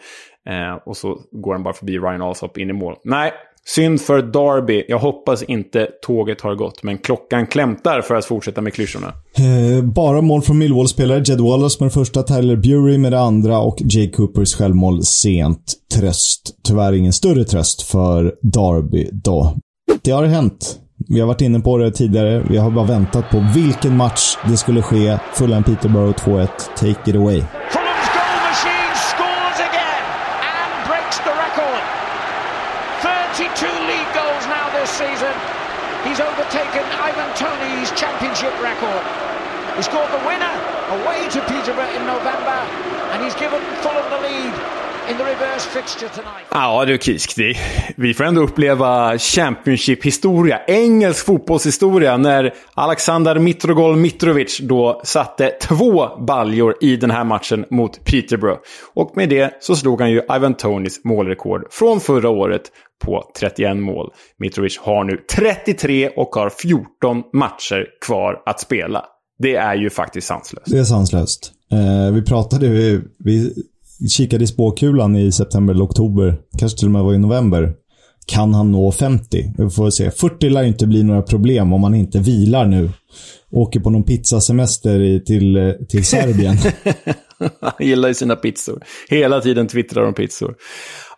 Eh, 0.50 0.74
och 0.86 0.98
så 0.98 1.22
går 1.32 1.54
den 1.54 1.64
bara 1.64 1.74
förbi 1.74 1.98
Ryan 1.98 2.22
Alsop 2.22 2.58
in 2.58 2.70
i 2.70 2.74
mål. 2.74 2.96
Nej, 3.04 3.34
Synd 3.68 4.02
för 4.02 4.22
Derby. 4.22 4.86
Jag 4.88 5.00
hoppas 5.00 5.44
inte 5.44 5.88
tåget 6.02 6.42
har 6.42 6.56
gått, 6.56 6.84
men 6.84 6.98
klockan 6.98 7.48
klämtar 7.48 8.02
för 8.02 8.16
att 8.16 8.26
fortsätta 8.26 8.62
med 8.62 8.74
klyschorna. 8.74 9.14
Eh, 9.38 9.84
bara 9.84 10.22
mål 10.22 10.42
från 10.42 10.58
Millwall-spelare. 10.58 11.24
Jed 11.26 11.42
Wallace 11.42 11.78
med 11.80 11.90
det 11.90 11.94
första, 11.94 12.24
Tyler 12.24 12.56
Bury 12.56 12.98
med 12.98 13.12
det 13.12 13.20
andra 13.20 13.60
och 13.60 13.78
Jay 13.80 14.12
Coopers 14.12 14.56
självmål 14.56 15.04
sent. 15.04 15.74
Tröst. 15.96 16.42
Tyvärr 16.64 16.94
ingen 16.94 17.14
större 17.14 17.44
tröst 17.44 17.82
för 17.82 18.36
Derby 18.42 19.10
då. 19.12 19.54
Det 20.02 20.12
har 20.12 20.26
hänt. 20.26 20.78
Vi 21.08 21.20
har 21.20 21.28
varit 21.28 21.42
inne 21.42 21.60
på 21.60 21.78
det 21.78 21.92
tidigare. 21.92 22.46
Vi 22.50 22.58
har 22.58 22.72
bara 22.72 22.86
väntat 22.86 23.30
på 23.30 23.46
vilken 23.56 23.98
match 23.98 24.38
det 24.50 24.58
skulle 24.58 24.82
ske. 24.82 25.18
Fulham 25.34 25.64
Peterborough 25.64 26.18
2-1. 26.18 26.48
Take 26.78 27.10
it 27.12 27.16
away. 27.16 27.42
He 39.82 39.86
scored 39.86 40.12
the 40.12 40.28
winner 40.30 40.54
away 40.98 41.20
to 41.30 41.40
Peterborough 41.42 41.96
in 41.98 42.06
November 42.06 42.58
and 43.12 43.24
he's 43.24 43.40
given 43.40 43.60
Fulham 43.82 44.06
the 44.10 44.22
lead 44.28 44.54
in 45.10 45.18
the 45.18 45.24
reverse 45.24 45.66
fixture 45.66 46.10
tonight. 46.10 46.46
Ja 46.52 46.86
du 46.86 46.98
Kisk, 46.98 47.38
vi 47.96 48.14
får 48.14 48.24
ändå 48.24 48.42
uppleva 48.42 49.18
Championship-historia. 49.18 50.62
Engelsk 50.68 51.26
fotbollshistoria 51.26 52.18
när 52.18 52.54
Alexander 52.74 53.40
Mitrogol 53.40 53.96
Mitrovic 53.96 54.60
då 54.64 55.02
satte 55.04 55.50
två 55.50 56.18
baljor 56.18 56.76
i 56.82 56.96
den 56.96 57.12
här 57.12 57.24
matchen 57.24 57.66
mot 57.70 58.06
Peterborough. 58.06 58.60
Och 58.94 59.12
med 59.16 59.30
det 59.30 59.58
så 59.60 59.76
slog 59.76 60.02
han 60.02 60.12
ju 60.12 60.22
Ivan 60.36 60.54
Tonys 60.54 61.04
målrekord 61.04 61.68
från 61.72 62.00
förra 62.00 62.30
året 62.30 62.64
på 63.04 63.32
31 63.40 63.78
mål. 63.78 64.14
Mitrovic 64.38 64.80
har 64.80 65.04
nu 65.04 65.18
33 65.36 66.10
och 66.10 66.36
har 66.36 66.50
14 66.50 67.24
matcher 67.34 67.88
kvar 68.06 68.42
att 68.46 68.60
spela. 68.60 69.06
Det 69.42 69.56
är 69.56 69.76
ju 69.76 69.90
faktiskt 69.90 70.28
sanslöst. 70.28 70.72
Det 70.72 70.78
är 70.78 70.84
sanslöst. 70.84 71.52
Eh, 71.72 72.14
vi 72.14 72.22
pratade, 72.22 72.70
vi, 72.70 73.02
vi 73.20 73.54
kikade 74.10 74.44
i 74.44 74.48
spåkulan 74.48 75.16
i 75.16 75.32
september 75.32 75.74
eller 75.74 75.86
oktober, 75.86 76.38
kanske 76.60 76.78
till 76.80 76.88
och 76.88 76.92
med 76.92 77.04
var 77.04 77.14
i 77.14 77.18
november. 77.18 77.74
Kan 78.26 78.54
han 78.54 78.72
nå 78.72 78.92
50? 78.92 79.54
Vi 79.58 79.70
får 79.70 79.90
se. 79.90 80.12
40 80.12 80.50
lär 80.50 80.64
inte 80.64 80.88
bli 80.88 81.04
några 81.04 81.22
problem 81.22 81.74
om 81.74 81.84
han 81.84 81.96
inte 81.96 82.20
vilar 82.20 82.66
nu. 82.66 82.90
Åker 83.52 83.80
på 83.80 83.90
någon 83.90 84.04
pizzasemester 84.04 85.20
till, 85.20 85.76
till 85.90 86.06
Serbien. 86.06 86.58
han 87.62 87.88
gillar 87.88 88.08
ju 88.08 88.14
sina 88.14 88.36
pizzor. 88.36 88.84
Hela 89.10 89.42
tiden 89.42 89.68
twittrar 89.68 90.04
om 90.04 90.14
pizzor. 90.14 90.56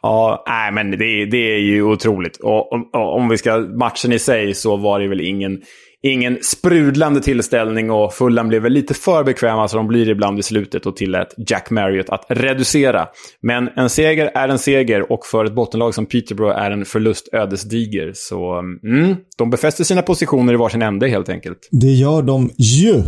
Ja, 0.01 0.43
nej, 0.47 0.71
men 0.71 0.91
det, 0.91 1.26
det 1.26 1.55
är 1.55 1.59
ju 1.59 1.84
otroligt. 1.84 2.38
Och 2.38 2.74
om, 2.74 2.89
om 2.93 3.30
vi 3.30 3.38
ska 3.38 3.57
matchen 3.57 4.13
i 4.13 4.19
sig 4.19 4.53
så 4.53 4.78
var 4.78 4.99
det 4.99 5.07
väl 5.07 5.21
ingen, 5.21 5.61
ingen 6.03 6.37
sprudlande 6.41 7.21
tillställning 7.21 7.91
och 7.91 8.13
Fulham 8.13 8.47
blev 8.47 8.61
väl 8.61 8.71
lite 8.73 8.93
för 8.93 9.23
bekväma 9.23 9.67
som 9.67 9.77
de 9.77 9.87
blir 9.87 10.09
ibland 10.09 10.39
i 10.39 10.43
slutet 10.43 10.85
och 10.85 10.95
tillät 10.95 11.27
Jack 11.47 11.69
Marriott 11.69 12.09
att 12.09 12.25
reducera. 12.29 13.07
Men 13.41 13.67
en 13.67 13.89
seger 13.89 14.31
är 14.33 14.49
en 14.49 14.59
seger 14.59 15.11
och 15.11 15.25
för 15.25 15.45
ett 15.45 15.55
bottenlag 15.55 15.93
som 15.93 16.05
Peterborough 16.05 16.57
är 16.57 16.71
en 16.71 16.85
förlust 16.85 17.29
ödesdiger. 17.33 18.11
Så 18.15 18.59
mm, 18.83 19.15
de 19.37 19.49
befäster 19.49 19.83
sina 19.83 20.01
positioner 20.01 20.53
i 20.53 20.57
varsin 20.57 20.81
ände 20.81 21.07
helt 21.07 21.29
enkelt. 21.29 21.69
Det 21.71 21.91
gör 21.91 22.21
de 22.21 22.49
ju, 22.57 23.03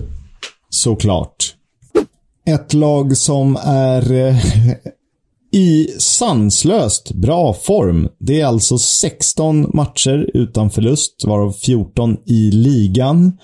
såklart. 0.70 1.36
Ett 2.48 2.74
lag 2.74 3.18
som 3.18 3.56
är 3.66 4.02
i 5.56 5.88
sanslöst 6.00 7.14
bra 7.14 7.54
form. 7.54 8.10
Det 8.20 8.42
är 8.42 8.46
alltså 8.46 8.78
16 8.78 9.72
matcher 9.74 10.30
utan 10.34 10.70
förlust, 10.70 11.26
varav 11.26 11.52
14 11.52 12.18
i 12.26 12.52
ligan. 12.52 13.38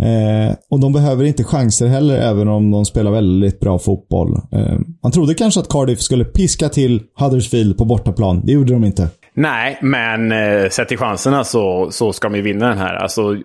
Eh, 0.00 0.56
och 0.70 0.80
de 0.80 0.92
behöver 0.92 1.24
inte 1.24 1.44
chanser 1.44 1.86
heller, 1.86 2.16
även 2.18 2.48
om 2.48 2.70
de 2.70 2.84
spelar 2.84 3.10
väldigt 3.10 3.60
bra 3.60 3.78
fotboll. 3.78 4.40
Eh, 4.52 4.78
man 5.02 5.12
trodde 5.12 5.34
kanske 5.34 5.60
att 5.60 5.68
Cardiff 5.68 6.00
skulle 6.00 6.24
piska 6.24 6.68
till 6.68 7.02
Huddersfield 7.18 7.78
på 7.78 7.84
bortaplan. 7.84 8.42
Det 8.44 8.52
gjorde 8.52 8.72
de 8.72 8.84
inte. 8.84 9.08
Nej, 9.34 9.78
men 9.82 10.32
eh, 10.32 10.68
sett 10.68 10.88
till 10.88 10.98
chanserna 10.98 11.44
så, 11.44 11.88
så 11.90 12.12
ska 12.12 12.28
de 12.28 12.36
ju 12.36 12.42
vinna 12.42 12.68
den 12.68 12.78
här. 12.78 12.94
Alltså, 12.94 13.36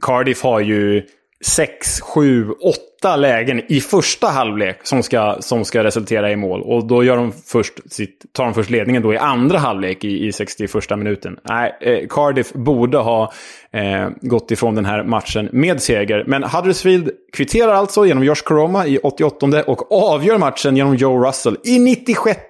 Cardiff 0.00 0.42
har 0.42 0.60
ju 0.60 1.02
sex, 1.44 2.00
sju, 2.00 2.50
åtta 2.50 3.16
lägen 3.16 3.72
i 3.72 3.80
första 3.80 4.26
halvlek 4.26 4.80
som 4.82 5.02
ska, 5.02 5.36
som 5.40 5.64
ska 5.64 5.84
resultera 5.84 6.30
i 6.30 6.36
mål. 6.36 6.62
Och 6.62 6.86
då 6.86 7.04
gör 7.04 7.16
de 7.16 7.32
först 7.32 7.92
sitt, 7.92 8.32
tar 8.32 8.44
de 8.44 8.54
först 8.54 8.70
ledningen 8.70 9.02
då 9.02 9.14
i 9.14 9.16
andra 9.16 9.58
halvlek 9.58 10.04
i, 10.04 10.26
i 10.26 10.32
61 10.32 10.90
minuten. 10.90 11.38
Nej, 11.42 11.76
eh, 11.80 12.06
Cardiff 12.08 12.52
borde 12.52 12.98
ha 12.98 13.32
eh, 13.72 14.08
gått 14.20 14.50
ifrån 14.50 14.74
den 14.74 14.84
här 14.84 15.04
matchen 15.04 15.48
med 15.52 15.82
seger. 15.82 16.24
Men 16.26 16.42
Huddersfield 16.42 17.10
kvitterar 17.32 17.72
alltså 17.72 18.06
genom 18.06 18.24
Josh 18.24 18.42
Coroma 18.44 18.86
i 18.86 18.98
88 18.98 19.62
och 19.66 19.92
avgör 19.92 20.38
matchen 20.38 20.76
genom 20.76 20.96
Joe 20.96 21.26
Russell 21.26 21.56
i 21.64 21.78
96. 21.78 22.40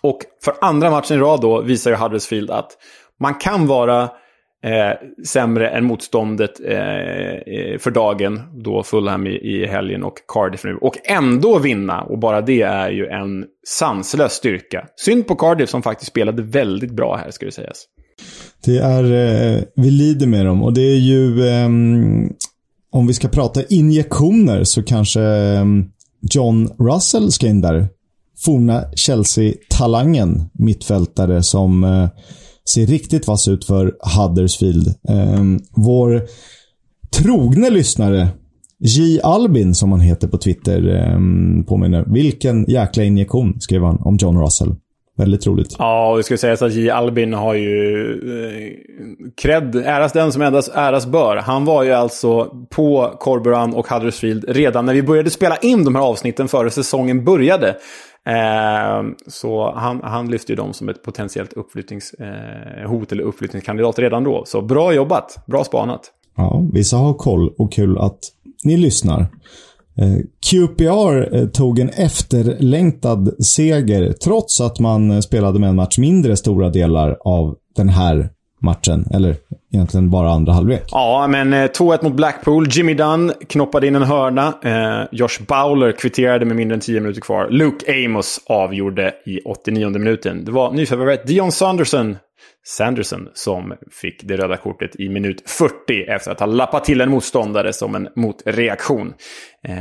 Och 0.00 0.18
för 0.44 0.54
andra 0.60 0.90
matchen 0.90 1.16
i 1.16 1.20
rad 1.20 1.40
då 1.40 1.60
visar 1.60 1.90
ju 1.90 1.96
Huddersfield 1.96 2.50
att 2.50 2.70
man 3.20 3.34
kan 3.34 3.66
vara 3.66 4.08
eh, 4.64 5.24
sämre 5.26 5.68
än 5.68 5.84
motståndet 5.84 6.60
eh, 6.64 6.76
eh, 6.76 7.78
för 7.78 7.90
dagen. 7.90 8.40
Då 8.64 8.82
Fulham 8.82 9.26
i, 9.26 9.30
i 9.30 9.66
helgen 9.66 10.04
och 10.04 10.14
Cardiff 10.28 10.64
nu. 10.64 10.74
Och 10.74 10.94
ändå 11.04 11.58
vinna. 11.58 12.02
Och 12.02 12.18
bara 12.18 12.40
det 12.40 12.62
är 12.62 12.90
ju 12.90 13.06
en 13.06 13.44
sanslös 13.68 14.32
styrka. 14.32 14.86
Synd 14.96 15.26
på 15.26 15.34
Cardiff 15.34 15.70
som 15.70 15.82
faktiskt 15.82 16.10
spelade 16.10 16.42
väldigt 16.42 16.92
bra 16.92 17.16
här, 17.16 17.30
ska 17.30 17.46
det 17.46 17.52
sägas. 17.52 17.84
Det 18.64 18.78
är, 18.78 19.04
eh, 19.04 19.62
vi 19.76 19.90
lider 19.90 20.26
med 20.26 20.46
dem 20.46 20.62
och 20.62 20.72
det 20.72 20.82
är 20.82 20.98
ju, 20.98 21.48
eh, 21.48 21.68
om 22.92 23.06
vi 23.06 23.14
ska 23.14 23.28
prata 23.28 23.62
injektioner 23.68 24.64
så 24.64 24.82
kanske 24.82 25.22
eh, 25.22 25.64
John 26.34 26.68
Russell 26.78 27.32
ska 27.32 27.46
in 27.46 27.60
där. 27.60 27.88
Forna 28.44 28.84
Chelsea-talangen, 28.96 30.50
mittfältare 30.52 31.42
som 31.42 31.84
eh, 31.84 32.08
ser 32.68 32.86
riktigt 32.86 33.26
vass 33.26 33.48
ut 33.48 33.64
för 33.64 33.92
Huddersfield. 34.18 34.88
Eh, 35.08 35.42
vår 35.76 36.22
trogne 37.16 37.70
lyssnare, 37.70 38.28
J. 38.78 39.20
Albin, 39.22 39.74
som 39.74 39.92
han 39.92 40.00
heter 40.00 40.28
på 40.28 40.38
Twitter, 40.38 40.96
eh, 40.96 41.18
påminner. 41.66 42.04
Vilken 42.06 42.64
jäkla 42.64 43.04
injektion, 43.04 43.60
skrev 43.60 43.82
han 43.82 43.96
om 43.96 44.16
John 44.20 44.42
Russell. 44.42 44.74
Väldigt 45.18 45.46
roligt. 45.46 45.76
Ja, 45.78 46.10
och 46.10 46.16
det 46.16 46.22
ska 46.22 46.36
sägas 46.36 46.62
att 46.62 46.74
J. 46.74 46.90
Albin 46.90 47.34
har 47.34 47.54
ju 47.54 48.12
eh, 48.12 48.72
cred, 49.42 49.76
äras 49.76 50.12
den 50.12 50.32
som 50.32 50.42
endast 50.42 50.72
äras 50.74 51.06
bör. 51.06 51.36
Han 51.36 51.64
var 51.64 51.82
ju 51.82 51.92
alltså 51.92 52.44
på 52.70 53.16
Corberan 53.20 53.74
och 53.74 53.88
Huddersfield 53.88 54.44
redan 54.48 54.86
när 54.86 54.94
vi 54.94 55.02
började 55.02 55.30
spela 55.30 55.56
in 55.56 55.84
de 55.84 55.94
här 55.94 56.02
avsnitten 56.02 56.48
före 56.48 56.70
säsongen 56.70 57.24
började. 57.24 57.76
Eh, 58.28 59.02
så 59.26 59.72
han, 59.76 60.00
han 60.02 60.30
lyfte 60.30 60.52
ju 60.52 60.56
dem 60.56 60.72
som 60.72 60.88
ett 60.88 61.02
potentiellt 61.02 61.52
uppflyttningshot 61.52 63.12
eh, 63.12 63.12
eller 63.12 63.22
uppflyttningskandidat 63.22 63.98
redan 63.98 64.24
då. 64.24 64.42
Så 64.46 64.62
bra 64.62 64.94
jobbat, 64.94 65.44
bra 65.46 65.64
spanat. 65.64 66.00
Ja, 66.36 66.62
vissa 66.72 66.96
har 66.96 67.14
koll 67.14 67.54
och 67.58 67.72
kul 67.72 67.98
att 67.98 68.18
ni 68.64 68.76
lyssnar. 68.76 69.20
Eh, 69.98 70.18
QPR 70.50 71.36
eh, 71.36 71.46
tog 71.46 71.78
en 71.78 71.88
efterlängtad 71.88 73.44
seger 73.44 74.12
trots 74.12 74.60
att 74.60 74.80
man 74.80 75.10
eh, 75.10 75.20
spelade 75.20 75.58
med 75.58 75.68
en 75.68 75.76
match 75.76 75.98
mindre 75.98 76.36
stora 76.36 76.70
delar 76.70 77.18
av 77.24 77.56
den 77.76 77.88
här 77.88 78.30
matchen. 78.58 79.04
Eller 79.14 79.36
egentligen 79.72 80.10
bara 80.10 80.30
andra 80.30 80.52
halvlek. 80.52 80.84
Ja, 80.90 81.26
men 81.26 81.52
eh, 81.52 81.58
2-1 81.58 82.04
mot 82.04 82.12
Blackpool. 82.12 82.68
Jimmy 82.70 82.94
Dunn 82.94 83.32
knoppade 83.48 83.86
in 83.86 83.96
en 83.96 84.02
hörna. 84.02 84.54
Eh, 84.64 85.06
Josh 85.12 85.42
Bowler 85.46 85.92
kvitterade 85.92 86.44
med 86.44 86.56
mindre 86.56 86.74
än 86.74 86.80
10 86.80 87.00
minuter 87.00 87.20
kvar. 87.20 87.48
Luke 87.50 88.04
Amos 88.06 88.40
avgjorde 88.46 89.14
i 89.26 89.40
89 89.44 89.90
minuten. 89.90 90.44
Det 90.44 90.52
var 90.52 90.72
nyförvärvet 90.72 91.26
Dion 91.26 91.52
Sanderson 91.52 92.16
Sanderson 92.66 93.28
som 93.34 93.74
fick 93.90 94.28
det 94.28 94.36
röda 94.36 94.56
kortet 94.56 95.00
i 95.00 95.08
minut 95.08 95.50
40 95.50 95.74
efter 96.08 96.30
att 96.30 96.40
ha 96.40 96.46
lappat 96.46 96.84
till 96.84 97.00
en 97.00 97.10
motståndare 97.10 97.72
som 97.72 97.94
en 97.94 98.08
motreaktion. 98.16 99.12
Eh, 99.68 99.74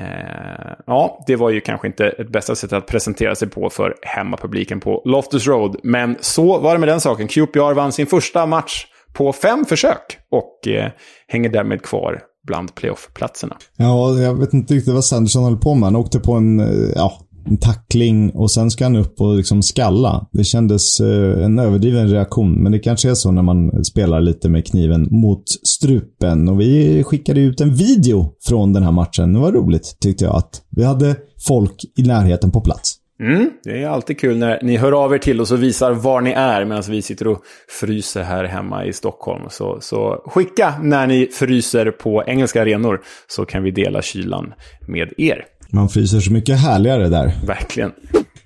ja, 0.85 1.23
det 1.27 1.35
var 1.35 1.49
ju 1.49 1.61
kanske 1.61 1.87
inte 1.87 2.07
ett 2.07 2.31
bästa 2.31 2.55
sätt 2.55 2.73
att 2.73 2.87
presentera 2.87 3.35
sig 3.35 3.49
på 3.49 3.69
för 3.69 3.95
hemmapubliken 4.01 4.79
på 4.79 5.01
Loftus 5.05 5.47
Road. 5.47 5.75
Men 5.83 6.17
så 6.19 6.59
var 6.59 6.73
det 6.73 6.79
med 6.79 6.89
den 6.89 7.01
saken. 7.01 7.27
QPR 7.27 7.73
vann 7.73 7.91
sin 7.91 8.07
första 8.07 8.45
match 8.45 8.85
på 9.13 9.33
fem 9.33 9.65
försök 9.65 10.17
och 10.31 10.67
eh, 10.67 10.91
hänger 11.27 11.49
därmed 11.49 11.81
kvar 11.81 12.21
bland 12.47 12.75
playoff-platserna. 12.75 13.57
Ja, 13.77 14.19
jag 14.19 14.39
vet 14.39 14.53
inte 14.53 14.73
riktigt 14.73 14.93
vad 14.93 15.05
Sanderson 15.05 15.43
höll 15.43 15.57
på 15.57 15.75
med. 15.75 15.83
Han 15.83 15.95
åkte 15.95 16.19
på 16.19 16.33
en, 16.33 16.59
eh, 16.59 16.91
ja, 16.95 17.21
en 17.49 17.57
tackling 17.57 18.29
och 18.29 18.51
sen 18.51 18.71
ska 18.71 18.85
han 18.85 18.95
upp 18.95 19.21
och 19.21 19.37
liksom 19.37 19.63
skalla. 19.63 20.27
Det 20.31 20.43
kändes 20.43 20.99
eh, 20.99 21.43
en 21.45 21.59
överdriven 21.59 22.07
reaktion, 22.07 22.63
men 22.63 22.71
det 22.71 22.79
kanske 22.79 23.09
är 23.09 23.13
så 23.13 23.31
när 23.31 23.41
man 23.41 23.83
spelar 23.83 24.21
lite 24.21 24.49
med 24.49 24.65
kniven 24.67 25.07
mot 25.11 25.43
strupen. 25.63 26.49
Och 26.49 26.61
vi 26.61 27.03
skickade 27.03 27.39
ut 27.39 27.61
en 27.61 27.73
video 27.73 28.33
från 28.47 28.73
den 28.73 28.83
här 28.83 28.91
matchen. 28.91 29.33
Det 29.33 29.39
var 29.39 29.51
roligt, 29.51 29.97
tyckte 29.99 30.25
jag, 30.25 30.35
att 30.35 30.61
vi 30.69 30.83
hade 30.83 31.15
folk 31.47 31.85
i 31.97 32.03
närheten 32.03 32.51
på 32.51 32.61
plats. 32.61 32.97
Mm, 33.19 33.49
det 33.63 33.83
är 33.83 33.87
alltid 33.87 34.19
kul 34.19 34.37
när 34.37 34.59
ni 34.63 34.77
hör 34.77 35.03
av 35.03 35.13
er 35.13 35.17
till 35.17 35.41
oss 35.41 35.51
och 35.51 35.63
visar 35.63 35.91
var 35.91 36.21
ni 36.21 36.31
är 36.31 36.65
medan 36.65 36.83
vi 36.89 37.01
sitter 37.01 37.27
och 37.27 37.41
fryser 37.79 38.23
här 38.23 38.43
hemma 38.43 38.85
i 38.85 38.93
Stockholm. 38.93 39.43
Så, 39.49 39.77
så 39.81 40.23
skicka 40.25 40.73
när 40.81 41.07
ni 41.07 41.29
fryser 41.31 41.91
på 41.91 42.23
engelska 42.27 42.61
arenor 42.61 43.01
så 43.27 43.45
kan 43.45 43.63
vi 43.63 43.71
dela 43.71 44.01
kylan 44.01 44.53
med 44.87 45.13
er. 45.17 45.45
Man 45.69 45.89
fryser 45.89 46.19
så 46.19 46.31
mycket 46.31 46.59
härligare 46.59 47.09
där. 47.09 47.33
Verkligen. 47.47 47.91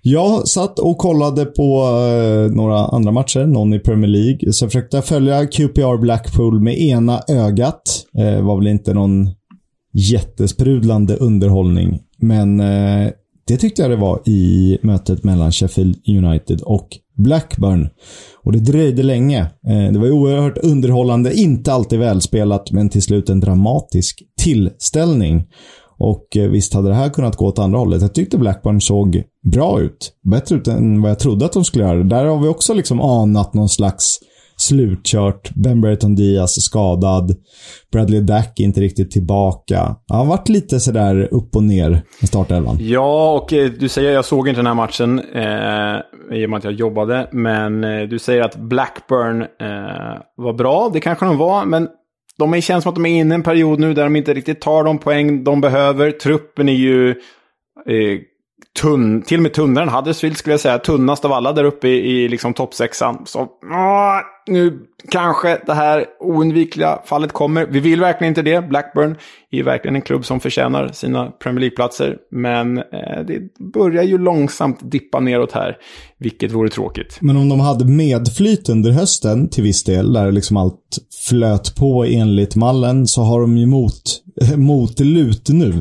Jag 0.02 0.48
satt 0.48 0.80
och 0.80 0.98
kollade 0.98 1.46
på 1.46 1.84
eh, 1.84 2.56
några 2.56 2.86
andra 2.86 3.12
matcher, 3.12 3.46
någon 3.46 3.74
i 3.74 3.80
Premier 3.80 4.10
League. 4.10 4.54
Så 4.54 4.66
försökte 4.66 4.98
jag 4.98 5.06
följa 5.06 5.48
QPR 5.48 5.98
Blackpool 5.98 6.62
med 6.62 6.80
ena 6.80 7.22
ögat. 7.28 8.06
Eh, 8.18 8.42
var 8.42 8.58
väl 8.58 8.68
inte 8.68 8.94
någon 8.94 9.30
jättesprudlande 9.94 11.16
underhållning. 11.16 12.00
Men 12.18 12.60
eh, 12.60 13.12
det 13.48 13.58
tyckte 13.58 13.82
jag 13.82 13.92
det 13.92 13.98
var 13.98 14.22
i 14.26 14.78
mötet 14.84 15.24
mellan 15.24 15.52
Sheffield 15.52 15.98
United 16.08 16.62
och 16.62 16.88
Blackburn. 17.18 17.90
Och 18.44 18.52
det 18.52 18.60
dröjde 18.60 19.04
länge. 19.04 19.40
Eh, 19.68 19.92
det 19.92 20.00
var 20.00 20.12
oerhört 20.12 20.58
underhållande, 20.58 21.34
inte 21.34 21.74
alltid 21.74 22.00
välspelat, 22.00 22.72
men 22.72 22.90
till 22.90 23.02
slut 23.02 23.30
en 23.30 23.40
dramatisk 23.40 24.24
tillställning. 24.42 25.44
Och 26.04 26.38
eh, 26.38 26.50
visst 26.50 26.74
hade 26.74 26.90
det 26.90 26.96
här 26.96 27.10
kunnat 27.10 27.36
gå 27.36 27.48
åt 27.48 27.60
andra 27.60 27.80
hållet. 27.80 28.02
Jag 28.02 28.14
tyckte 28.14 28.38
Blackburn 28.38 28.82
såg 28.82 29.24
bra 29.52 29.82
ut. 29.82 30.14
Bättre 30.32 30.56
ut 30.56 30.68
än 30.68 31.02
vad 31.02 31.12
jag 31.12 31.20
trodde 31.20 31.46
att 31.46 31.54
de 31.54 31.64
skulle 31.64 31.84
göra. 31.84 32.04
Där 32.04 32.26
har 32.26 32.40
vi 32.40 32.48
också 32.48 32.74
liksom 32.74 33.02
anat 33.02 33.54
någon 33.54 33.70
slags 33.70 34.20
slutkört. 34.58 35.52
Ben 35.56 35.82
Brereton 35.82 36.16
Diaz 36.16 36.62
skadad. 36.62 37.36
Bradley 37.92 38.22
Dack 38.22 38.60
inte 38.60 38.82
riktigt 38.82 39.12
tillbaka. 39.12 39.96
Han 40.08 40.20
har 40.20 40.26
varit 40.26 40.50
lite 40.50 40.80
sådär 40.80 41.28
upp 41.32 41.56
och 41.56 41.64
ner 41.64 42.02
i 42.22 42.28
startelvan. 42.28 42.78
Ja, 42.80 43.34
och 43.34 43.54
eh, 43.54 43.72
du 43.80 43.90
säger, 43.90 44.12
jag 44.12 44.26
såg 44.26 44.48
inte 44.48 44.60
den 44.60 44.68
här 44.68 44.74
matchen 44.74 45.20
eh, 45.20 46.38
i 46.38 46.46
och 46.46 46.50
med 46.50 46.58
att 46.58 46.64
jag 46.64 46.74
jobbade. 46.74 47.30
Men 47.32 47.84
eh, 47.84 48.02
du 48.02 48.20
säger 48.20 48.42
att 48.42 48.56
Blackburn 48.56 49.42
eh, 49.42 50.22
var 50.38 50.54
bra. 50.54 50.90
Det 50.94 51.00
kanske 51.00 51.26
de 51.26 51.38
var, 51.38 51.66
men 51.66 51.88
de 52.38 52.62
känns 52.62 52.84
som 52.84 52.90
att 52.90 52.96
de 52.96 53.06
är 53.06 53.20
inne 53.20 53.34
i 53.34 53.36
en 53.36 53.44
period 53.44 53.80
nu 53.80 53.94
där 53.94 54.04
de 54.04 54.16
inte 54.16 54.34
riktigt 54.34 54.62
tar 54.62 54.84
de 54.84 54.98
poäng 54.98 55.44
de 55.44 55.62
behöver. 55.62 56.12
Truppen 56.12 56.70
är 56.70 56.74
ju 56.74 57.10
eh, 57.10 58.20
tunn, 58.80 59.22
till 59.22 59.38
och 59.38 59.44
med 59.44 59.54
tunnare 59.54 59.84
än 59.84 59.90
Huddersfield 59.90 60.38
skulle 60.38 60.54
jag 60.54 60.60
säga. 60.60 60.80
Tunnast 60.80 61.26
av 61.26 61.34
alla 61.34 61.54
där 61.54 61.64
uppe 61.64 61.88
i, 61.88 62.24
i 62.24 62.28
liksom 62.28 62.54
toppsexan. 62.54 63.24
Så 63.26 63.40
åh, 63.40 64.20
nu 64.48 64.80
kanske 65.10 65.62
det 65.66 65.74
här 65.74 66.06
oundvikliga 66.20 67.00
fallet 67.06 67.32
kommer. 67.32 67.66
Vi 67.66 67.80
vill 67.80 68.00
verkligen 68.00 68.32
inte 68.32 68.42
det. 68.42 68.70
Blackburn 68.70 69.16
är 69.52 69.64
verkligen 69.64 69.96
en 69.96 70.02
klubb 70.02 70.26
som 70.26 70.40
förtjänar 70.40 70.88
sina 70.88 71.26
Premier 71.26 71.60
League-platser. 71.60 72.18
Men 72.32 72.78
eh, 72.78 73.24
det 73.28 73.40
börjar 73.74 74.04
ju 74.04 74.18
långsamt 74.18 74.92
dippa 74.92 75.20
neråt 75.20 75.52
här, 75.52 75.78
vilket 76.18 76.52
vore 76.52 76.70
tråkigt. 76.70 77.18
Men 77.22 77.38
om 77.38 77.50
de 77.50 77.60
hade 77.60 77.86
medflyt 77.86 78.70
under 78.70 78.92
hösten 78.92 79.50
till 79.50 79.64
viss 79.64 79.84
del, 79.84 80.14
där 80.14 80.32
liksom 80.32 80.58
allt 80.58 80.98
flöt 81.30 81.76
på 81.76 82.06
enligt 82.06 82.56
mallen, 82.56 83.08
så 83.08 83.22
har 83.22 83.42
de 83.42 83.58
ju 83.58 83.66
mot, 83.66 84.02
mot 84.56 85.00
lut 85.00 85.50
nu. 85.50 85.74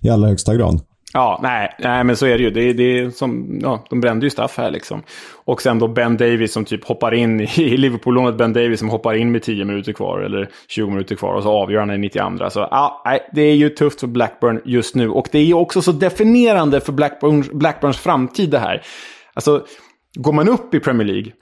I 0.00 0.08
allra 0.10 0.28
högsta 0.28 0.54
grad. 0.54 0.80
Ja, 1.12 1.40
nej, 1.42 1.74
nej, 1.78 2.04
men 2.04 2.16
så 2.16 2.26
är 2.26 2.38
det 2.38 2.44
ju. 2.44 2.50
Det, 2.50 2.72
det 2.72 3.16
som, 3.16 3.58
ja, 3.62 3.84
de 3.90 4.00
brände 4.00 4.26
ju 4.26 4.30
straff 4.30 4.58
här 4.58 4.70
liksom. 4.70 5.02
Och 5.44 5.62
sen 5.62 5.78
då 5.78 5.88
Ben 5.88 6.16
Davis 6.16 6.52
som 6.52 6.64
typ 6.64 6.84
hoppar 6.84 7.14
in 7.14 7.40
i 7.40 7.76
Liverpool-lånet 7.76 8.36
Ben 8.36 8.52
Davis 8.52 8.78
som 8.78 8.88
hoppar 8.88 9.14
in 9.14 9.32
med 9.32 9.42
10 9.42 9.64
minuter 9.64 9.92
kvar 9.92 10.20
eller 10.20 10.48
20 10.68 10.90
minuter 10.90 11.16
kvar 11.16 11.34
och 11.34 11.42
så 11.42 11.50
avgör 11.50 11.80
han 11.80 11.90
i 11.90 11.98
92. 11.98 12.50
Så 12.50 12.68
ja, 12.70 13.02
nej, 13.04 13.28
det 13.32 13.42
är 13.42 13.54
ju 13.54 13.68
tufft 13.68 14.00
för 14.00 14.06
Blackburn 14.06 14.60
just 14.64 14.94
nu. 14.94 15.10
Och 15.10 15.28
det 15.32 15.38
är 15.38 15.44
ju 15.44 15.54
också 15.54 15.82
så 15.82 15.92
definierande 15.92 16.80
för 16.80 16.92
Blackburn, 16.92 17.44
Blackburns 17.52 17.98
framtid 17.98 18.50
det 18.50 18.58
här. 18.58 18.82
Alltså, 19.34 19.64
går 20.14 20.32
man 20.32 20.48
upp 20.48 20.74
i 20.74 20.80
Premier 20.80 21.06
League 21.06 21.32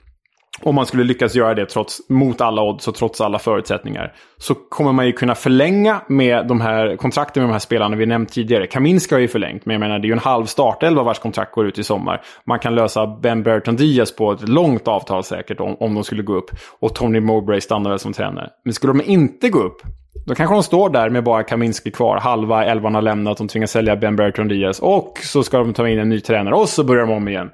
om 0.61 0.75
man 0.75 0.85
skulle 0.85 1.03
lyckas 1.03 1.35
göra 1.35 1.53
det 1.53 1.65
trots, 1.65 2.09
mot 2.09 2.41
alla 2.41 2.61
odds 2.61 2.87
och 2.87 2.95
trots 2.95 3.21
alla 3.21 3.39
förutsättningar. 3.39 4.13
Så 4.37 4.55
kommer 4.55 4.91
man 4.91 5.05
ju 5.05 5.11
kunna 5.11 5.35
förlänga 5.35 6.01
med 6.07 6.47
de 6.47 6.61
här 6.61 6.95
kontrakten 6.95 7.43
med 7.43 7.49
de 7.49 7.51
här 7.51 7.59
spelarna 7.59 7.95
vi 7.95 8.05
nämnt 8.05 8.33
tidigare. 8.33 8.67
Kaminska 8.67 9.15
har 9.15 9.19
ju 9.19 9.27
förlängt, 9.27 9.65
men 9.65 9.73
jag 9.73 9.79
menar 9.79 9.99
det 9.99 10.05
är 10.05 10.07
ju 10.07 10.13
en 10.13 10.19
halv 10.19 10.45
startelva 10.45 11.03
vars 11.03 11.19
kontrakt 11.19 11.51
går 11.51 11.67
ut 11.67 11.79
i 11.79 11.83
sommar. 11.83 12.21
Man 12.45 12.59
kan 12.59 12.75
lösa 12.75 13.07
Ben 13.07 13.43
Burton 13.43 13.75
Diaz 13.75 14.15
på 14.15 14.31
ett 14.31 14.49
långt 14.49 14.87
avtal 14.87 15.23
säkert 15.23 15.59
om, 15.59 15.75
om 15.79 15.93
de 15.93 16.03
skulle 16.03 16.23
gå 16.23 16.33
upp. 16.33 16.51
Och 16.79 16.95
Tony 16.95 17.19
Mowbray 17.19 17.61
stannar 17.61 17.89
väl 17.89 17.99
som 17.99 18.13
tränare. 18.13 18.49
Men 18.65 18.73
skulle 18.73 18.93
de 18.93 19.01
inte 19.01 19.49
gå 19.49 19.59
upp, 19.59 19.81
då 20.25 20.35
kanske 20.35 20.55
de 20.55 20.63
står 20.63 20.89
där 20.89 21.09
med 21.09 21.23
bara 21.23 21.43
Kaminski 21.43 21.91
kvar. 21.91 22.17
Halva 22.17 22.65
elvan 22.65 22.95
har 22.95 23.01
lämnat, 23.01 23.37
de 23.37 23.47
tvingas 23.47 23.71
sälja 23.71 23.95
Ben 23.95 24.15
Burton 24.15 24.47
Diaz. 24.47 24.79
Och 24.79 25.19
så 25.23 25.43
ska 25.43 25.57
de 25.57 25.73
ta 25.73 25.87
in 25.87 25.99
en 25.99 26.09
ny 26.09 26.19
tränare 26.19 26.55
och 26.55 26.69
så 26.69 26.83
börjar 26.83 27.05
de 27.05 27.13
om 27.13 27.27
igen. 27.27 27.49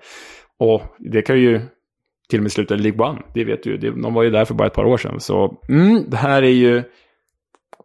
Och 0.60 0.82
det 1.00 1.22
kan 1.22 1.40
ju 1.40 1.62
till 2.34 2.40
och 2.40 2.44
med 2.44 2.52
slutade 2.52 2.80
i 2.80 2.84
League 2.84 3.10
One. 3.10 3.22
Det 3.34 3.44
vet 3.44 3.64
du 3.64 3.78
De 3.78 4.14
var 4.14 4.24
ju 4.24 4.30
där 4.30 4.46
för 4.46 4.54
bara 4.54 4.68
ett 4.68 4.74
par 4.74 4.86
år 4.86 4.98
sedan. 4.98 5.20
Så 5.20 5.58
mm, 5.70 6.10
det 6.10 6.18
här 6.18 6.44
är 6.44 6.48
ju 6.48 6.84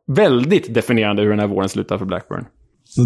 väldigt 0.07 0.75
definierande 0.75 1.23
hur 1.23 1.31
den 1.31 1.39
här 1.39 1.47
våren 1.47 1.69
slutar 1.69 1.99
för 1.99 2.05
Blackburn. 2.05 2.45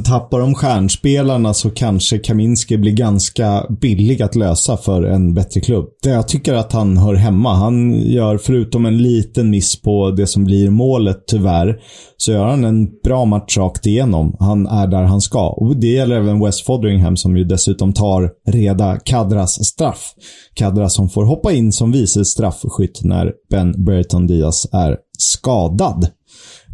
Tappar 0.04 0.40
de 0.40 0.54
stjärnspelarna 0.54 1.54
så 1.54 1.70
kanske 1.70 2.18
Kaminski 2.18 2.78
blir 2.78 2.92
ganska 2.92 3.66
billig 3.80 4.22
att 4.22 4.34
lösa 4.34 4.76
för 4.76 5.02
en 5.02 5.34
bättre 5.34 5.60
klubb. 5.60 5.88
Jag 6.02 6.28
tycker 6.28 6.54
att 6.54 6.72
han 6.72 6.96
hör 6.96 7.14
hemma. 7.14 7.54
Han 7.54 7.92
gör, 7.92 8.38
förutom 8.38 8.86
en 8.86 8.98
liten 8.98 9.50
miss 9.50 9.82
på 9.82 10.10
det 10.10 10.26
som 10.26 10.44
blir 10.44 10.70
målet 10.70 11.26
tyvärr, 11.26 11.80
så 12.16 12.32
gör 12.32 12.46
han 12.46 12.64
en 12.64 12.88
bra 13.04 13.24
match 13.24 13.58
rakt 13.58 13.86
igenom. 13.86 14.36
Han 14.40 14.66
är 14.66 14.86
där 14.86 15.02
han 15.02 15.20
ska. 15.20 15.48
Och 15.48 15.76
det 15.76 15.92
gäller 15.92 16.16
även 16.16 16.44
West 16.44 16.66
Fodringham 16.66 17.16
som 17.16 17.36
ju 17.36 17.44
dessutom 17.44 17.92
tar 17.92 18.30
Reda 18.48 18.98
Kadras 19.04 19.64
straff. 19.64 20.14
Kadra 20.54 20.88
som 20.88 21.08
får 21.08 21.24
hoppa 21.24 21.52
in 21.52 21.72
som 21.72 21.92
vice 21.92 22.24
straffskytt 22.24 23.00
när 23.04 23.32
Ben 23.50 23.84
Brereton 23.84 24.26
Diaz 24.26 24.66
är 24.72 24.96
skadad. 25.18 26.06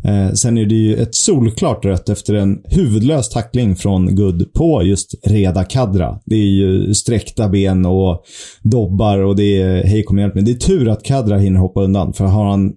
Eh, 0.05 0.33
sen 0.33 0.59
är 0.59 0.67
det 0.67 0.75
ju 0.75 0.97
ett 0.97 1.15
solklart 1.15 1.85
rött 1.85 2.09
efter 2.09 2.35
en 2.35 2.63
huvudlös 2.65 3.29
tackling 3.29 3.77
från 3.77 4.17
Good 4.17 4.53
på 4.53 4.83
just 4.83 5.27
Reda 5.27 5.65
Kadra. 5.65 6.19
Det 6.25 6.37
är 6.37 6.51
ju 6.51 6.95
sträckta 6.95 7.49
ben 7.49 7.87
och 7.87 8.25
dobbar 8.63 9.19
och 9.19 9.37
det 9.37 9.63
är 9.63 9.85
hej 9.85 10.05
kom 10.05 10.19
hjälp 10.19 10.35
mig. 10.35 10.45
Det 10.45 10.51
är 10.51 10.55
tur 10.55 10.89
att 10.89 11.05
Kadra 11.05 11.37
hinner 11.39 11.61
hoppa 11.61 11.83
undan, 11.83 12.13
för 12.13 12.25
har 12.25 12.45
han 12.51 12.73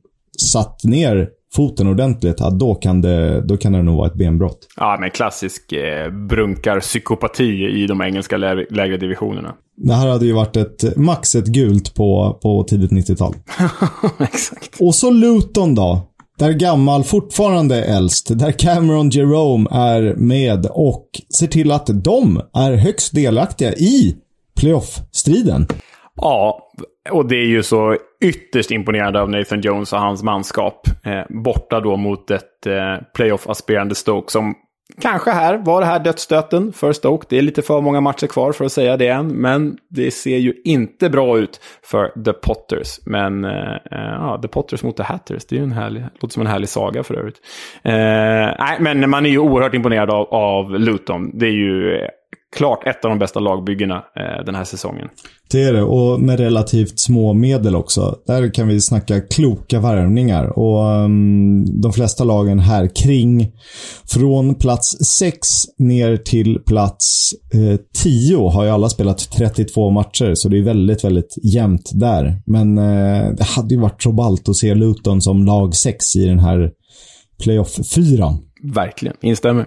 satt 0.51 0.83
ner 0.83 1.29
foten 1.55 1.87
ordentligt, 1.87 2.35
ja, 2.39 2.49
då, 2.49 2.75
kan 2.75 3.01
det, 3.01 3.41
då 3.41 3.57
kan 3.57 3.71
det 3.71 3.83
nog 3.83 3.97
vara 3.97 4.07
ett 4.07 4.13
benbrott. 4.13 4.67
Ja, 4.77 4.97
men 4.99 5.11
klassisk 5.11 5.71
eh, 5.71 6.11
brunkar-psykopati 6.11 7.83
i 7.83 7.87
de 7.87 8.01
engelska 8.01 8.37
lä 8.37 8.65
lägre 8.69 8.97
divisionerna. 8.97 9.55
Det 9.77 9.93
här 9.93 10.07
hade 10.07 10.25
ju 10.25 10.33
varit 10.33 10.57
ett 10.57 10.97
max 10.97 11.35
ett 11.35 11.47
gult 11.47 11.95
på, 11.95 12.39
på 12.41 12.63
tidigt 12.63 12.91
90-tal. 12.91 13.33
Exakt. 14.19 14.81
Och 14.81 14.95
så 14.95 15.11
Luton 15.11 15.75
då. 15.75 16.10
Där 16.41 16.53
gammal 16.53 17.03
fortfarande 17.03 17.75
är 17.75 17.97
äldst. 17.97 18.39
Där 18.39 18.51
Cameron 18.51 19.09
Jerome 19.09 19.69
är 19.71 20.15
med 20.15 20.65
och 20.65 21.07
ser 21.37 21.47
till 21.47 21.71
att 21.71 21.89
de 22.03 22.41
är 22.53 22.73
högst 22.73 23.15
delaktiga 23.15 23.73
i 23.73 24.15
playoff-striden. 24.59 25.67
Ja, 26.15 26.69
och 27.11 27.27
det 27.27 27.35
är 27.35 27.45
ju 27.45 27.63
så 27.63 27.97
ytterst 28.23 28.71
imponerande 28.71 29.21
av 29.21 29.29
Nathan 29.29 29.61
Jones 29.61 29.93
och 29.93 29.99
hans 29.99 30.23
manskap. 30.23 30.87
Eh, 31.05 31.43
borta 31.43 31.79
då 31.79 31.97
mot 31.97 32.31
ett 32.31 32.65
eh, 32.65 33.05
playoff-aspirerande 33.17 33.95
Stoke 33.95 34.31
som 34.31 34.55
kanske 35.01 35.31
här 35.31 35.57
var 35.57 35.81
det 35.81 35.87
här 35.87 35.99
dödsstöten 35.99 36.73
för 36.73 36.93
Stoke. 36.93 37.25
Det 37.29 37.37
är 37.37 37.41
lite 37.41 37.61
för 37.61 37.81
många 37.81 38.01
matcher 38.01 38.27
kvar 38.27 38.51
för 38.51 38.65
att 38.65 38.71
säga 38.71 38.97
det 38.97 39.07
än, 39.07 39.27
men 39.27 39.77
det 39.89 40.11
ser 40.11 40.37
ju 40.37 40.53
inte 40.63 41.09
bra 41.09 41.37
ut 41.37 41.61
för 41.83 42.23
The 42.25 42.33
Potters. 42.33 42.99
Men 43.05 43.45
eh, 43.45 43.73
eh, 43.91 44.15
ja, 44.19 44.39
The 44.41 44.47
Potters 44.47 44.83
mot 44.83 44.97
The 44.97 45.03
Hatters, 45.03 45.45
det 45.45 45.55
är 45.55 45.57
ju 45.57 45.63
en 45.63 45.71
härlig, 45.71 46.03
låter 46.19 46.33
som 46.33 46.41
en 46.41 46.47
härlig 46.47 46.69
saga 46.69 47.03
för 47.03 47.15
övrigt. 47.15 47.37
Eh, 47.83 47.93
nej, 47.93 48.77
men 48.79 49.09
man 49.09 49.25
är 49.25 49.29
ju 49.29 49.37
oerhört 49.37 49.73
imponerad 49.73 50.09
av, 50.09 50.27
av 50.33 50.79
Luton. 50.79 51.31
Det 51.33 51.45
är 51.45 51.51
ju 51.51 51.95
eh, 51.95 52.07
klart 52.55 52.87
ett 52.87 53.05
av 53.05 53.09
de 53.09 53.19
bästa 53.19 53.39
lagbyggena 53.39 53.95
eh, 53.95 54.45
den 54.45 54.55
här 54.55 54.63
säsongen. 54.63 55.07
Det 55.51 55.63
är 55.63 55.73
det, 55.73 55.83
och 55.83 56.21
med 56.21 56.39
relativt 56.39 56.99
små 56.99 57.33
medel 57.33 57.75
också. 57.75 58.15
Där 58.27 58.53
kan 58.53 58.67
vi 58.67 58.81
snacka 58.81 59.21
kloka 59.21 59.79
värvningar. 59.79 60.59
Och 60.59 61.03
um, 61.03 61.81
de 61.81 61.93
flesta 61.93 62.23
lagen 62.23 62.59
här 62.59 62.95
kring, 62.95 63.51
från 64.13 64.55
plats 64.55 65.05
6 65.05 65.47
ner 65.77 66.17
till 66.17 66.59
plats 66.59 67.33
10 68.03 68.35
eh, 68.35 68.51
har 68.51 68.63
ju 68.63 68.69
alla 68.69 68.89
spelat 68.89 69.17
32 69.19 69.89
matcher, 69.89 70.31
så 70.35 70.49
det 70.49 70.57
är 70.57 70.63
väldigt, 70.63 71.03
väldigt 71.03 71.35
jämnt 71.43 71.91
där. 71.93 72.41
Men 72.45 72.77
eh, 72.77 73.31
det 73.31 73.43
hade 73.43 73.75
ju 73.75 73.81
varit 73.81 74.03
så 74.03 74.11
ballt 74.11 74.49
att 74.49 74.55
se 74.55 74.75
Luton 74.75 75.21
som 75.21 75.45
lag 75.45 75.75
6 75.75 76.15
i 76.15 76.25
den 76.25 76.39
här 76.39 76.71
playoff-fyran. 77.43 78.37
Verkligen, 78.73 79.15
instämmer. 79.21 79.65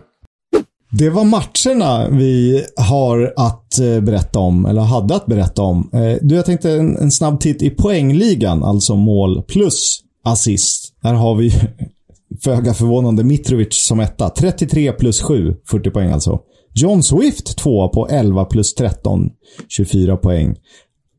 Det 0.98 1.10
var 1.10 1.24
matcherna 1.24 2.08
vi 2.08 2.64
har 2.76 3.32
att 3.36 3.78
eh, 3.78 4.00
berätta 4.00 4.38
om, 4.38 4.66
eller 4.66 4.80
hade 4.80 5.14
att 5.14 5.26
berätta 5.26 5.62
om. 5.62 5.90
Eh, 5.92 6.16
du, 6.22 6.34
jag 6.34 6.46
tänkte 6.46 6.70
en, 6.70 6.96
en 6.96 7.10
snabb 7.10 7.40
titt 7.40 7.62
i 7.62 7.70
poängligan, 7.70 8.64
alltså 8.64 8.96
mål 8.96 9.42
plus 9.42 10.00
assist. 10.24 10.94
Här 11.02 11.14
har 11.14 11.34
vi 11.34 11.52
föga 12.44 12.74
förvånande 12.74 13.24
Mitrovic 13.24 13.86
som 13.86 14.00
etta. 14.00 14.28
33 14.28 14.92
plus 14.92 15.22
7, 15.22 15.54
40 15.70 15.90
poäng 15.90 16.10
alltså. 16.10 16.40
John 16.74 17.02
Swift 17.02 17.56
tvåa 17.56 17.88
på 17.88 18.08
11 18.08 18.44
plus 18.44 18.74
13, 18.74 19.30
24 19.68 20.16
poäng. 20.16 20.54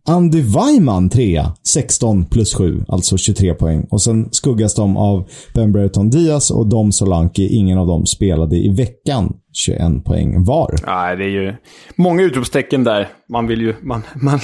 Andy 0.08 0.41
Weimann 0.41 1.10
trea, 1.10 1.53
16 1.64 2.26
plus 2.26 2.53
7, 2.53 2.84
alltså 2.88 3.18
23 3.18 3.53
poäng. 3.53 3.88
Och 3.89 4.01
sen 4.01 4.30
skuggas 4.32 4.76
de 4.76 4.97
av 4.97 5.30
Ben 5.53 5.72
Brereton 5.72 6.10
Diaz 6.10 6.51
och 6.51 6.68
Dom 6.68 6.91
Solanki. 6.91 7.56
Ingen 7.56 7.78
av 7.78 7.88
dem 7.88 8.06
spelade 8.06 8.56
i 8.56 8.70
veckan. 8.70 9.34
21 9.53 10.06
poäng 10.06 10.43
var. 10.43 10.76
Nej, 10.88 11.18
det 11.18 11.24
är 11.24 11.30
ju 11.30 11.53
många 11.95 12.24
utropstecken 12.24 12.84
där. 12.84 13.08
Man 13.30 13.47
vill 13.47 13.62
ju, 13.62 13.74
man, 13.82 14.01
man 14.16 14.39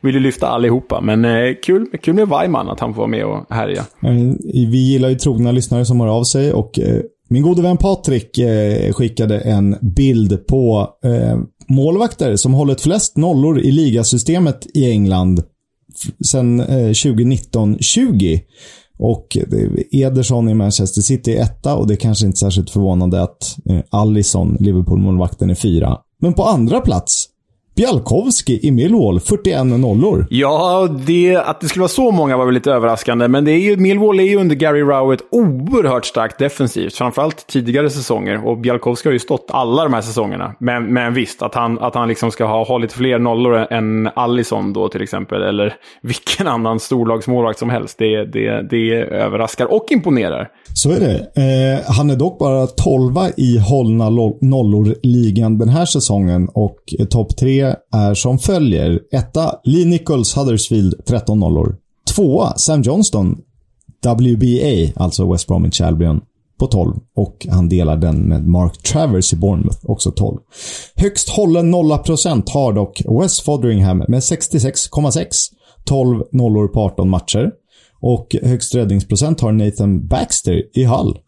vill 0.00 0.14
ju 0.14 0.20
lyfta 0.20 0.46
allihopa. 0.46 1.00
Men 1.00 1.24
eh, 1.24 1.54
kul, 1.64 1.86
kul 2.02 2.14
med 2.14 2.28
Weimann 2.28 2.68
att 2.68 2.80
han 2.80 2.94
får 2.94 2.98
vara 3.02 3.10
med 3.10 3.24
och 3.24 3.54
härja. 3.54 3.84
Vi 4.70 4.78
gillar 4.78 5.08
ju 5.08 5.14
trogna 5.14 5.52
lyssnare 5.52 5.84
som 5.84 6.00
hör 6.00 6.08
av 6.08 6.24
sig 6.24 6.52
och 6.52 6.78
eh, 6.78 7.00
min 7.32 7.42
gode 7.42 7.62
vän 7.62 7.76
Patrik 7.76 8.38
eh, 8.38 8.92
skickade 8.92 9.40
en 9.40 9.76
bild 9.80 10.46
på 10.46 10.88
eh, 11.04 11.38
målvakter 11.68 12.36
som 12.36 12.54
hållit 12.54 12.80
flest 12.80 13.16
nollor 13.16 13.60
i 13.60 13.70
ligasystemet 13.70 14.66
i 14.74 14.90
England 14.90 15.42
sedan 16.24 16.62
2019-20. 16.62 18.32
Eh, 18.32 18.40
och 18.98 19.36
Ederson 19.90 20.48
i 20.48 20.54
Manchester 20.54 21.02
City 21.02 21.32
är 21.32 21.42
etta 21.42 21.76
och 21.76 21.86
det 21.86 21.94
är 21.94 21.96
kanske 21.96 22.26
inte 22.26 22.38
särskilt 22.38 22.70
förvånande 22.70 23.22
att 23.22 23.56
eh, 23.70 23.80
Allison, 23.90 24.56
Liverpool-målvakten, 24.60 25.50
är 25.50 25.54
fyra. 25.54 25.98
Men 26.20 26.34
på 26.34 26.44
andra 26.44 26.80
plats 26.80 27.28
Bjalkowski 27.76 28.66
i 28.66 28.70
Millwall, 28.70 29.20
41 29.20 29.66
nollor. 29.66 30.26
Ja, 30.30 30.88
det, 31.06 31.36
att 31.36 31.60
det 31.60 31.68
skulle 31.68 31.80
vara 31.80 31.88
så 31.88 32.10
många 32.10 32.36
var 32.36 32.44
väl 32.44 32.54
lite 32.54 32.72
överraskande. 32.72 33.28
Men 33.28 33.44
det 33.44 33.52
är 33.52 33.58
ju, 33.58 33.76
Millwall 33.76 34.20
är 34.20 34.24
ju 34.24 34.36
under 34.36 34.56
Gary 34.56 34.80
Rowett 34.80 35.20
oerhört 35.30 36.04
starkt 36.04 36.38
defensivt. 36.38 36.94
Framförallt 36.94 37.46
tidigare 37.46 37.90
säsonger. 37.90 38.46
Och 38.46 38.58
Bjalkowski 38.58 39.08
har 39.08 39.12
ju 39.12 39.18
stått 39.18 39.46
alla 39.50 39.82
de 39.84 39.94
här 39.94 40.00
säsongerna. 40.00 40.54
Men, 40.60 40.92
men 40.92 41.14
visst, 41.14 41.42
att 41.42 41.54
han, 41.54 41.78
att 41.78 41.94
han 41.94 42.08
liksom 42.08 42.30
ska 42.30 42.44
ha, 42.44 42.64
ha 42.64 42.78
lite 42.78 42.94
fler 42.94 43.18
nollor 43.18 43.66
än 43.70 44.08
Allison 44.14 44.72
då 44.72 44.88
till 44.88 45.02
exempel. 45.02 45.42
Eller 45.42 45.74
vilken 46.02 46.46
annan 46.46 46.80
storlagsmålvakt 46.80 47.58
som 47.58 47.70
helst. 47.70 47.98
Det, 47.98 48.24
det, 48.24 48.68
det 48.70 48.94
överraskar 48.94 49.72
och 49.72 49.86
imponerar. 49.90 50.48
Så 50.74 50.90
är 50.90 51.00
det. 51.00 51.16
Eh, 51.42 51.94
han 51.94 52.10
är 52.10 52.16
dock 52.16 52.38
bara 52.38 52.66
12 52.66 53.12
i 53.36 53.58
hållna 53.58 54.10
nollor-ligan 54.40 55.58
den 55.58 55.68
här 55.68 55.84
säsongen. 55.84 56.48
Och 56.54 56.78
topp 57.10 57.36
tre 57.62 57.74
är 57.92 58.14
som 58.14 58.38
följer. 58.38 59.00
Etta, 59.12 59.54
Lee 59.64 59.86
Nichols 59.86 60.36
Huddersfield 60.36 60.94
13 61.06 61.40
nollor. 61.40 61.76
Tvåa, 62.14 62.54
Sam 62.56 62.82
Johnston 62.82 63.36
WBA, 64.04 64.92
alltså 65.02 65.32
West 65.32 65.46
Bromwich 65.46 65.80
Albion, 65.80 66.20
på 66.58 66.66
12. 66.66 66.94
Och 67.16 67.46
han 67.50 67.68
delar 67.68 67.96
den 67.96 68.28
med 68.28 68.46
Mark 68.46 68.82
Travers 68.82 69.32
i 69.32 69.36
Bournemouth, 69.36 69.78
också 69.82 70.10
12. 70.10 70.38
Högst 70.96 71.28
hållen 71.28 71.74
0% 71.74 72.50
har 72.52 72.72
dock 72.72 73.02
West 73.22 73.40
Fodringham 73.40 73.98
med 73.98 74.20
66,6. 74.20 75.26
12 75.84 76.22
nollor 76.32 76.68
på 76.68 76.80
18 76.80 77.08
matcher. 77.08 77.50
Och 78.02 78.36
högst 78.42 78.74
räddningsprocent 78.74 79.40
har 79.40 79.52
Nathan 79.52 80.06
Baxter 80.06 80.62
i 80.74 80.84
Hull. 80.84 81.18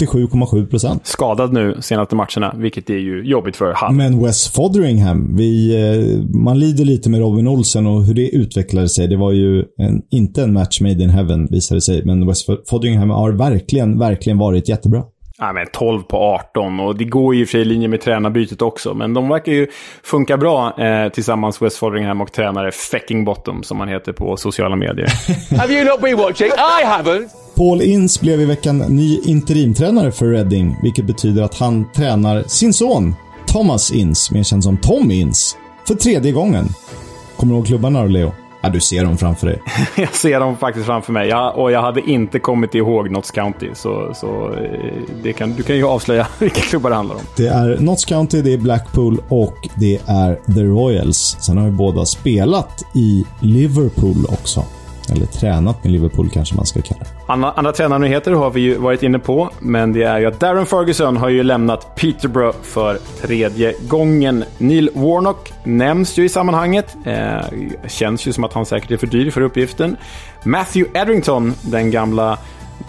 87,7% 0.00 1.00
Skadad 1.04 1.52
nu 1.52 1.76
senaste 1.80 2.16
matcherna, 2.16 2.54
vilket 2.58 2.90
är 2.90 2.98
ju 2.98 3.24
jobbigt 3.24 3.56
för 3.56 3.74
Hull. 3.86 3.96
Men 3.96 4.22
Wes 4.22 4.48
Foderingham, 4.48 5.36
vi, 5.36 5.74
eh, 5.74 6.36
man 6.36 6.58
lider 6.58 6.84
lite 6.84 7.10
med 7.10 7.20
Robin 7.20 7.48
Olsen 7.48 7.86
och 7.86 8.04
hur 8.04 8.14
det 8.14 8.28
utvecklade 8.28 8.88
sig. 8.88 9.08
Det 9.08 9.16
var 9.16 9.32
ju 9.32 9.64
en, 9.78 10.02
inte 10.10 10.42
en 10.42 10.52
match 10.52 10.80
made 10.80 11.02
in 11.02 11.10
heaven, 11.10 11.46
visade 11.50 11.80
sig. 11.80 12.04
Men 12.04 12.26
Wes 12.26 12.46
Foderingham 12.70 13.10
har 13.10 13.32
verkligen, 13.32 13.98
verkligen 13.98 14.38
varit 14.38 14.68
jättebra. 14.68 15.02
Ja, 15.38 15.52
men 15.52 15.66
12 15.72 16.02
på 16.02 16.16
18 16.16 16.80
och 16.80 16.96
det 16.96 17.04
går 17.04 17.34
ju 17.34 17.40
i 17.40 17.44
och 17.44 17.48
för 17.48 17.52
sig 17.52 17.60
i 17.60 17.64
linje 17.64 17.88
med 17.88 18.00
tränarbytet 18.00 18.62
också. 18.62 18.94
Men 18.94 19.14
de 19.14 19.28
verkar 19.28 19.52
ju 19.52 19.66
funka 20.02 20.36
bra 20.36 20.80
eh, 20.80 21.08
tillsammans 21.08 21.62
West 21.62 21.76
Foderingham 21.76 22.20
och 22.20 22.32
tränare 22.32 22.72
Fecking 22.72 23.24
Bottom 23.24 23.62
som 23.62 23.80
han 23.80 23.88
heter 23.88 24.12
på 24.12 24.36
sociala 24.36 24.76
medier. 24.76 25.08
Have 25.58 25.74
you 25.74 25.84
not 25.84 26.00
been 26.00 26.16
watching? 26.16 26.48
I 26.48 26.84
haven't! 26.84 27.28
Paul 27.56 27.82
Ince 27.82 28.20
blev 28.20 28.40
i 28.40 28.44
veckan 28.44 28.78
ny 28.78 29.20
interimtränare 29.24 30.12
för 30.12 30.26
Reading, 30.26 30.76
vilket 30.82 31.04
betyder 31.04 31.42
att 31.42 31.54
han 31.54 31.92
tränar 31.92 32.42
sin 32.42 32.72
son 32.72 33.14
Thomas 33.46 33.92
Ince, 33.92 34.34
mer 34.34 34.42
känd 34.42 34.64
som 34.64 34.76
Tom 34.76 35.10
Ince, 35.10 35.56
för 35.88 35.94
tredje 35.94 36.32
gången. 36.32 36.68
Kommer 37.36 37.52
du 37.52 37.56
ihåg 37.58 37.66
klubbarna 37.66 38.02
då, 38.02 38.08
Leo? 38.08 38.32
Ja, 38.62 38.68
du 38.68 38.80
ser 38.80 39.04
dem 39.04 39.18
framför 39.18 39.46
dig. 39.46 39.62
jag 39.96 40.14
ser 40.14 40.40
dem 40.40 40.56
faktiskt 40.56 40.86
framför 40.86 41.12
mig. 41.12 41.28
Ja, 41.28 41.50
och 41.50 41.72
jag 41.72 41.82
hade 41.82 42.00
inte 42.00 42.38
kommit 42.38 42.74
ihåg 42.74 43.10
Notts 43.10 43.30
County. 43.30 43.70
Så, 43.74 44.14
så 44.14 44.52
eh, 44.52 44.92
det 45.22 45.32
kan, 45.32 45.52
du 45.52 45.62
kan 45.62 45.76
ju 45.76 45.84
avslöja 45.84 46.26
vilka 46.38 46.60
klubbar 46.60 46.90
det 46.90 46.96
handlar 46.96 47.16
om. 47.16 47.22
Det 47.36 47.46
är 47.46 47.78
Notts 47.80 48.04
County, 48.04 48.42
det 48.42 48.52
är 48.52 48.58
Blackpool 48.58 49.22
och 49.28 49.68
det 49.74 50.00
är 50.06 50.54
The 50.54 50.62
Royals. 50.62 51.36
Sen 51.40 51.58
har 51.58 51.64
vi 51.64 51.70
båda 51.70 52.04
spelat 52.04 52.82
i 52.94 53.24
Liverpool 53.40 54.26
också. 54.28 54.64
Eller 55.10 55.26
tränat 55.26 55.84
med 55.84 55.92
Liverpool 55.92 56.30
kanske 56.30 56.54
man 56.54 56.66
ska 56.66 56.82
kalla 56.82 57.00
det. 57.00 57.32
Andra, 57.32 57.52
andra 57.52 57.72
tränarnyheter 57.72 58.32
har 58.32 58.50
vi 58.50 58.60
ju 58.60 58.78
varit 58.78 59.02
inne 59.02 59.18
på, 59.18 59.50
men 59.60 59.92
det 59.92 60.02
är 60.02 60.18
ju 60.18 60.26
att 60.26 60.40
Darren 60.40 60.66
Ferguson 60.66 61.16
har 61.16 61.28
ju 61.28 61.42
lämnat 61.42 61.96
Peterborough 61.96 62.56
för 62.62 62.98
tredje 63.20 63.74
gången. 63.88 64.44
Neil 64.58 64.90
Warnock 64.94 65.52
nämns 65.64 66.18
ju 66.18 66.24
i 66.24 66.28
sammanhanget. 66.28 66.96
Eh, 67.04 67.40
känns 67.88 68.26
ju 68.26 68.32
som 68.32 68.44
att 68.44 68.52
han 68.52 68.66
säkert 68.66 68.90
är 68.90 68.96
för 68.96 69.06
dyr 69.06 69.30
för 69.30 69.40
uppgiften. 69.40 69.96
Matthew 70.44 71.00
Edrington, 71.00 71.54
den 71.62 71.90
gamla 71.90 72.38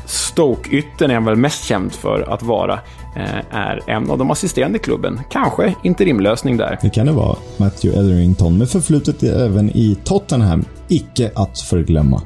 Stoke-yttern 0.05 1.11
är 1.11 1.13
han 1.13 1.25
väl 1.25 1.35
mest 1.35 1.63
känd 1.63 1.93
för 1.93 2.33
att 2.33 2.43
vara, 2.43 2.79
Eh, 3.15 3.55
är 3.57 3.79
en 3.87 4.11
av 4.11 4.17
de 4.17 4.31
assisterande 4.31 4.77
i 4.77 4.79
klubben. 4.79 5.19
Kanske 5.29 5.75
interimlösning 5.83 6.57
där. 6.57 6.79
Det 6.81 6.89
kan 6.89 7.05
det 7.05 7.11
vara. 7.11 7.35
Matthew 7.57 7.99
Etherington 7.99 8.57
med 8.57 8.69
förflutet 8.69 9.23
även 9.23 9.69
i 9.69 9.97
Tottenham. 10.03 10.65
Icke 10.87 11.31
att 11.35 11.59
förglömma. 11.59 12.21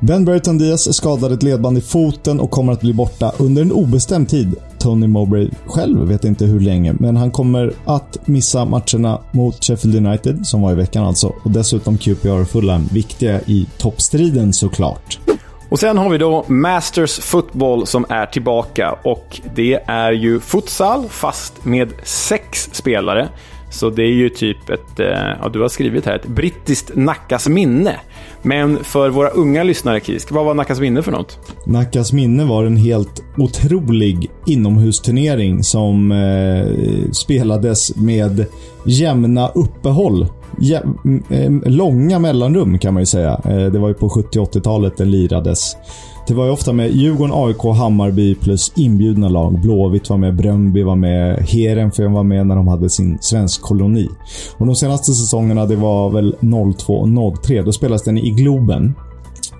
Ben 0.00 0.24
Burton 0.24 0.58
Diaz 0.58 0.94
skadade 0.96 1.34
ett 1.34 1.42
ledband 1.42 1.78
i 1.78 1.80
foten 1.80 2.40
och 2.40 2.50
kommer 2.50 2.72
att 2.72 2.80
bli 2.80 2.92
borta 2.92 3.32
under 3.38 3.62
en 3.62 3.72
obestämd 3.72 4.28
tid. 4.28 4.54
Tony 4.78 5.06
Mowbray 5.06 5.50
själv 5.66 6.08
vet 6.08 6.24
inte 6.24 6.46
hur 6.46 6.60
länge, 6.60 6.94
men 6.98 7.16
han 7.16 7.30
kommer 7.30 7.72
att 7.84 8.18
missa 8.24 8.64
matcherna 8.64 9.20
mot 9.30 9.64
Sheffield 9.64 10.06
United, 10.06 10.46
som 10.46 10.62
var 10.62 10.72
i 10.72 10.74
veckan 10.74 11.04
alltså, 11.04 11.32
och 11.44 11.50
dessutom 11.50 11.98
QPR 11.98 12.40
och 12.40 12.48
Fulham, 12.48 12.88
viktiga 12.92 13.40
i 13.40 13.68
toppstriden 13.78 14.52
såklart. 14.52 15.18
Och 15.72 15.78
sen 15.78 15.98
har 15.98 16.10
vi 16.10 16.18
då 16.18 16.44
Masters 16.48 17.18
Football 17.18 17.86
som 17.86 18.06
är 18.08 18.26
tillbaka 18.26 18.96
och 19.02 19.40
det 19.54 19.74
är 19.86 20.12
ju 20.12 20.40
futsal 20.40 21.08
fast 21.08 21.64
med 21.64 21.92
sex 22.02 22.68
spelare. 22.72 23.28
Så 23.70 23.90
det 23.90 24.02
är 24.02 24.12
ju 24.12 24.28
typ 24.28 24.70
ett, 24.70 25.00
eh, 25.00 25.06
ja 25.42 25.48
du 25.48 25.60
har 25.60 25.68
skrivit 25.68 26.06
här, 26.06 26.14
ett 26.14 26.26
brittiskt 26.26 26.90
Nackas 26.94 27.48
minne. 27.48 27.96
Men 28.42 28.84
för 28.84 29.08
våra 29.08 29.28
unga 29.28 29.62
lyssnare, 29.62 30.00
Kisk, 30.00 30.30
vad 30.30 30.44
var 30.44 30.54
Nackas 30.54 30.80
minne 30.80 31.02
för 31.02 31.12
något? 31.12 31.38
Nackas 31.66 32.12
minne 32.12 32.44
var 32.44 32.64
en 32.64 32.76
helt 32.76 33.22
otrolig 33.36 34.30
inomhusturnering 34.46 35.64
som 35.64 36.12
eh, 36.12 37.10
spelades 37.12 37.96
med 37.96 38.46
jämna 38.86 39.48
uppehåll 39.48 40.26
ja, 40.58 40.80
långa 41.64 42.18
mellanrum 42.18 42.78
kan 42.78 42.94
man 42.94 43.02
ju 43.02 43.06
säga. 43.06 43.40
Eh, 43.44 43.72
det 43.72 43.78
var 43.78 43.88
ju 43.88 43.94
på 43.94 44.08
70 44.08 44.38
80-talet 44.38 44.96
den 44.96 45.10
lirades. 45.10 45.76
Det 46.26 46.34
var 46.34 46.44
ju 46.44 46.50
ofta 46.50 46.72
med 46.72 46.90
Djurgården, 46.90 47.34
AIK, 47.34 47.76
Hammarby 47.76 48.34
plus 48.34 48.72
inbjudna 48.76 49.28
lag. 49.28 49.60
Blåvitt 49.60 50.10
var 50.10 50.16
med, 50.16 50.36
Bröndby 50.36 50.82
var 50.82 50.96
med, 50.96 51.36
Heerenveen 51.36 52.12
var 52.12 52.22
med 52.22 52.46
när 52.46 52.56
de 52.56 52.68
hade 52.68 52.90
sin 52.90 53.18
svensk 53.20 53.62
koloni. 53.62 54.08
Och 54.58 54.66
de 54.66 54.74
senaste 54.74 55.12
säsongerna, 55.12 55.66
det 55.66 55.76
var 55.76 56.10
väl 56.10 56.36
02 56.78 56.94
och 56.94 57.42
03, 57.42 57.62
då 57.62 57.72
spelades 57.72 58.04
den 58.04 58.18
i 58.18 58.30
Globen. 58.30 58.94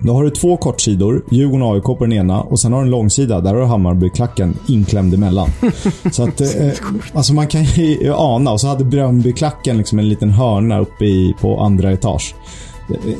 Då 0.04 0.12
har 0.12 0.24
du 0.24 0.30
två 0.30 0.56
kortsidor, 0.56 1.24
Djurgården 1.30 1.62
och 1.62 1.74
AIK 1.74 1.84
på 1.84 1.98
den 2.00 2.12
ena 2.12 2.40
och 2.42 2.60
sen 2.60 2.72
har 2.72 2.80
du 2.80 2.84
en 2.84 2.90
långsida. 2.90 3.40
Där 3.40 3.54
har 3.54 3.60
du 3.60 3.66
Hammarby-klacken 3.66 4.54
inklämd 4.68 5.14
emellan. 5.14 5.48
så 6.12 6.22
att, 6.22 6.40
eh, 6.40 6.72
alltså 7.12 7.34
man 7.34 7.46
kan 7.46 7.64
ju 7.64 8.12
ana. 8.16 8.52
Och 8.52 8.60
så 8.60 8.66
hade 8.66 8.84
Bröndby-klacken 8.84 9.78
liksom 9.78 9.98
en 9.98 10.08
liten 10.08 10.30
hörna 10.30 10.78
uppe 10.78 11.04
i, 11.04 11.34
på 11.40 11.60
andra 11.60 11.92
etage. 11.92 12.34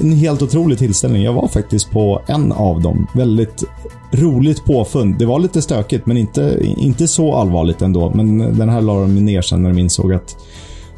En 0.01 0.13
helt 0.13 0.43
otrolig 0.43 0.79
tillställning. 0.79 1.23
Jag 1.23 1.33
var 1.33 1.49
faktiskt 1.49 1.91
på 1.91 2.23
en 2.27 2.53
av 2.53 2.81
dem. 2.81 3.07
Väldigt 3.15 3.65
roligt 4.13 4.65
påfund. 4.65 5.19
Det 5.19 5.27
var 5.27 5.39
lite 5.39 5.63
stökigt, 5.63 6.07
men 6.07 6.17
inte, 6.17 6.59
inte 6.63 7.09
så 7.09 7.35
allvarligt 7.35 7.83
ändå. 7.83 8.13
Men 8.15 8.39
den 8.59 8.69
här 8.69 8.81
la 8.81 9.01
de 9.01 9.15
ner 9.15 9.43
sen 9.43 9.63
när 9.63 9.71
de 9.71 9.79
insåg 9.79 10.13
att 10.13 10.37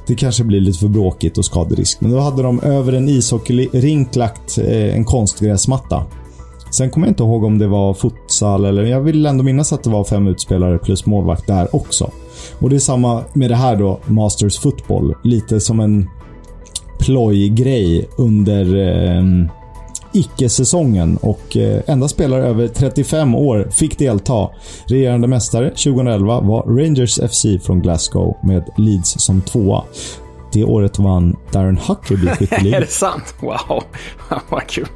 det 0.06 0.14
kanske 0.14 0.44
blir 0.44 0.60
lite 0.60 0.78
för 0.78 0.88
bråkigt 0.88 1.38
och 1.38 1.44
skaderisk. 1.44 2.00
Men 2.00 2.10
då 2.10 2.18
hade 2.18 2.42
de 2.42 2.60
över 2.60 2.92
en 2.92 3.08
ishockeyrink 3.08 4.16
lagt 4.16 4.58
eh, 4.58 4.96
en 4.96 5.04
konstgräsmatta. 5.04 6.04
Sen 6.70 6.90
kommer 6.90 7.06
jag 7.06 7.10
inte 7.10 7.22
ihåg 7.22 7.44
om 7.44 7.58
det 7.58 7.66
var 7.66 7.94
futsal 7.94 8.64
eller... 8.64 8.82
Jag 8.82 9.00
vill 9.00 9.26
ändå 9.26 9.44
minnas 9.44 9.72
att 9.72 9.82
det 9.82 9.90
var 9.90 10.04
fem 10.04 10.26
utspelare 10.26 10.78
plus 10.78 11.06
målvakt 11.06 11.46
där 11.46 11.74
också. 11.76 12.10
Och 12.58 12.70
det 12.70 12.76
är 12.76 12.80
samma 12.80 13.24
med 13.32 13.50
det 13.50 13.56
här 13.56 13.76
då, 13.76 14.00
Masters 14.06 14.58
Football. 14.58 15.14
Lite 15.22 15.60
som 15.60 15.80
en 15.80 16.08
plojgrej 16.98 18.08
under 18.16 18.76
eh, 18.76 19.22
icke-säsongen 20.14 21.16
och 21.16 21.56
eh, 21.56 21.82
enda 21.86 22.08
spelare 22.08 22.46
över 22.46 22.68
35 22.68 23.34
år 23.34 23.68
fick 23.72 23.98
delta. 23.98 24.48
Regerande 24.86 25.28
mästare 25.28 25.70
2011 25.70 26.40
var 26.40 26.62
Rangers 26.62 27.18
FC 27.30 27.66
från 27.66 27.80
Glasgow 27.80 28.36
med 28.42 28.64
Leeds 28.76 29.14
som 29.18 29.40
tvåa. 29.42 29.84
Det 30.52 30.64
året 30.64 30.98
vann 30.98 31.36
Darren 31.52 31.78
Huckabee 31.78 32.30
skytteligan. 32.38 32.74
är 32.74 32.80
det 32.80 32.90
sant? 32.90 33.34
Wow, 33.40 33.82
vad 34.50 34.66
kul. 34.66 34.86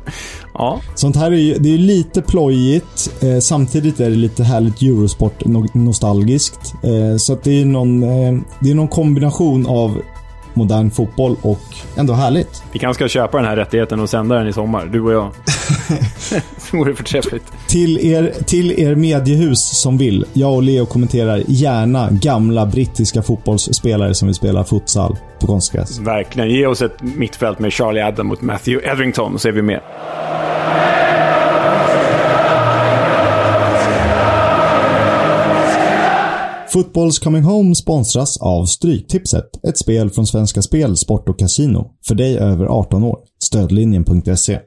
Ja. 0.54 0.80
Sånt 0.94 1.16
här 1.16 1.32
är 1.32 1.36
ju 1.36 1.54
det 1.54 1.74
är 1.74 1.78
lite 1.78 2.22
plojigt. 2.22 3.22
Eh, 3.22 3.38
samtidigt 3.38 4.00
är 4.00 4.10
det 4.10 4.16
lite 4.16 4.44
härligt 4.44 4.82
Eurosport-nostalgiskt. 4.82 6.74
Eh, 6.82 7.16
så 7.16 7.32
att 7.32 7.44
det 7.44 7.60
är 7.60 7.64
någon, 7.64 8.02
eh, 8.02 8.40
det 8.60 8.70
är 8.70 8.74
någon 8.74 8.88
kombination 8.88 9.66
av 9.66 10.02
modern 10.58 10.90
fotboll 10.90 11.36
och 11.42 11.60
ändå 11.96 12.12
härligt. 12.12 12.62
Vi 12.72 12.78
kanske 12.78 13.04
ska 13.04 13.08
köpa 13.08 13.36
den 13.36 13.46
här 13.46 13.56
rättigheten 13.56 14.00
och 14.00 14.10
sända 14.10 14.34
den 14.34 14.48
i 14.48 14.52
sommar, 14.52 14.86
du 14.86 15.00
och 15.00 15.12
jag. 15.12 15.30
det 16.70 16.76
vore 16.76 16.94
förträffligt. 16.94 17.44
Till 17.68 17.98
er, 17.98 18.32
till 18.46 18.80
er 18.80 18.94
mediehus 18.94 19.80
som 19.80 19.98
vill. 19.98 20.24
Jag 20.32 20.54
och 20.54 20.62
Leo 20.62 20.86
kommenterar 20.86 21.42
gärna 21.46 22.08
gamla 22.10 22.66
brittiska 22.66 23.22
fotbollsspelare 23.22 24.14
som 24.14 24.28
vill 24.28 24.34
spela 24.34 24.64
futsal 24.64 25.16
på 25.40 25.46
konstgräs. 25.46 25.98
Verkligen. 25.98 26.50
Ge 26.50 26.66
oss 26.66 26.82
ett 26.82 27.02
mittfält 27.02 27.58
med 27.58 27.72
Charlie 27.72 28.02
Adam 28.02 28.26
mot 28.26 28.40
Matthew 28.40 28.88
Etherington 28.88 29.38
så 29.38 29.48
är 29.48 29.52
vi 29.52 29.62
med. 29.62 29.80
Footballs 36.72 37.18
Coming 37.18 37.42
Home 37.42 37.74
sponsras 37.74 38.36
av 38.36 38.64
Stryktipset, 38.64 39.64
ett 39.68 39.78
spel 39.78 40.10
från 40.10 40.26
Svenska 40.26 40.62
Spel, 40.62 40.96
Sport 40.96 41.28
och 41.28 41.38
Casino. 41.38 41.90
För 42.06 42.14
dig 42.14 42.38
över 42.38 42.66
18 42.66 43.04
år. 43.04 43.18
Stödlinjen.se. 43.42 44.60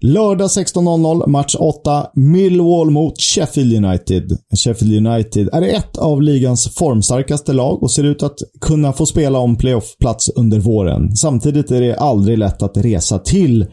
Lördag 0.00 0.46
16.00, 0.46 1.26
match 1.26 1.56
8. 1.58 2.06
Millwall 2.14 2.90
mot 2.90 3.20
Sheffield 3.20 3.84
United. 3.84 4.38
Sheffield 4.64 5.06
United 5.06 5.48
är 5.52 5.62
ett 5.62 5.98
av 5.98 6.22
ligans 6.22 6.74
formstarkaste 6.74 7.52
lag 7.52 7.82
och 7.82 7.90
ser 7.90 8.04
ut 8.04 8.22
att 8.22 8.38
kunna 8.60 8.92
få 8.92 9.06
spela 9.06 9.38
om 9.38 9.56
playoffplats 9.56 10.28
under 10.28 10.58
våren. 10.58 11.16
Samtidigt 11.16 11.70
är 11.70 11.80
det 11.80 11.96
aldrig 11.96 12.38
lätt 12.38 12.62
att 12.62 12.76
resa 12.76 13.18
till 13.18 13.66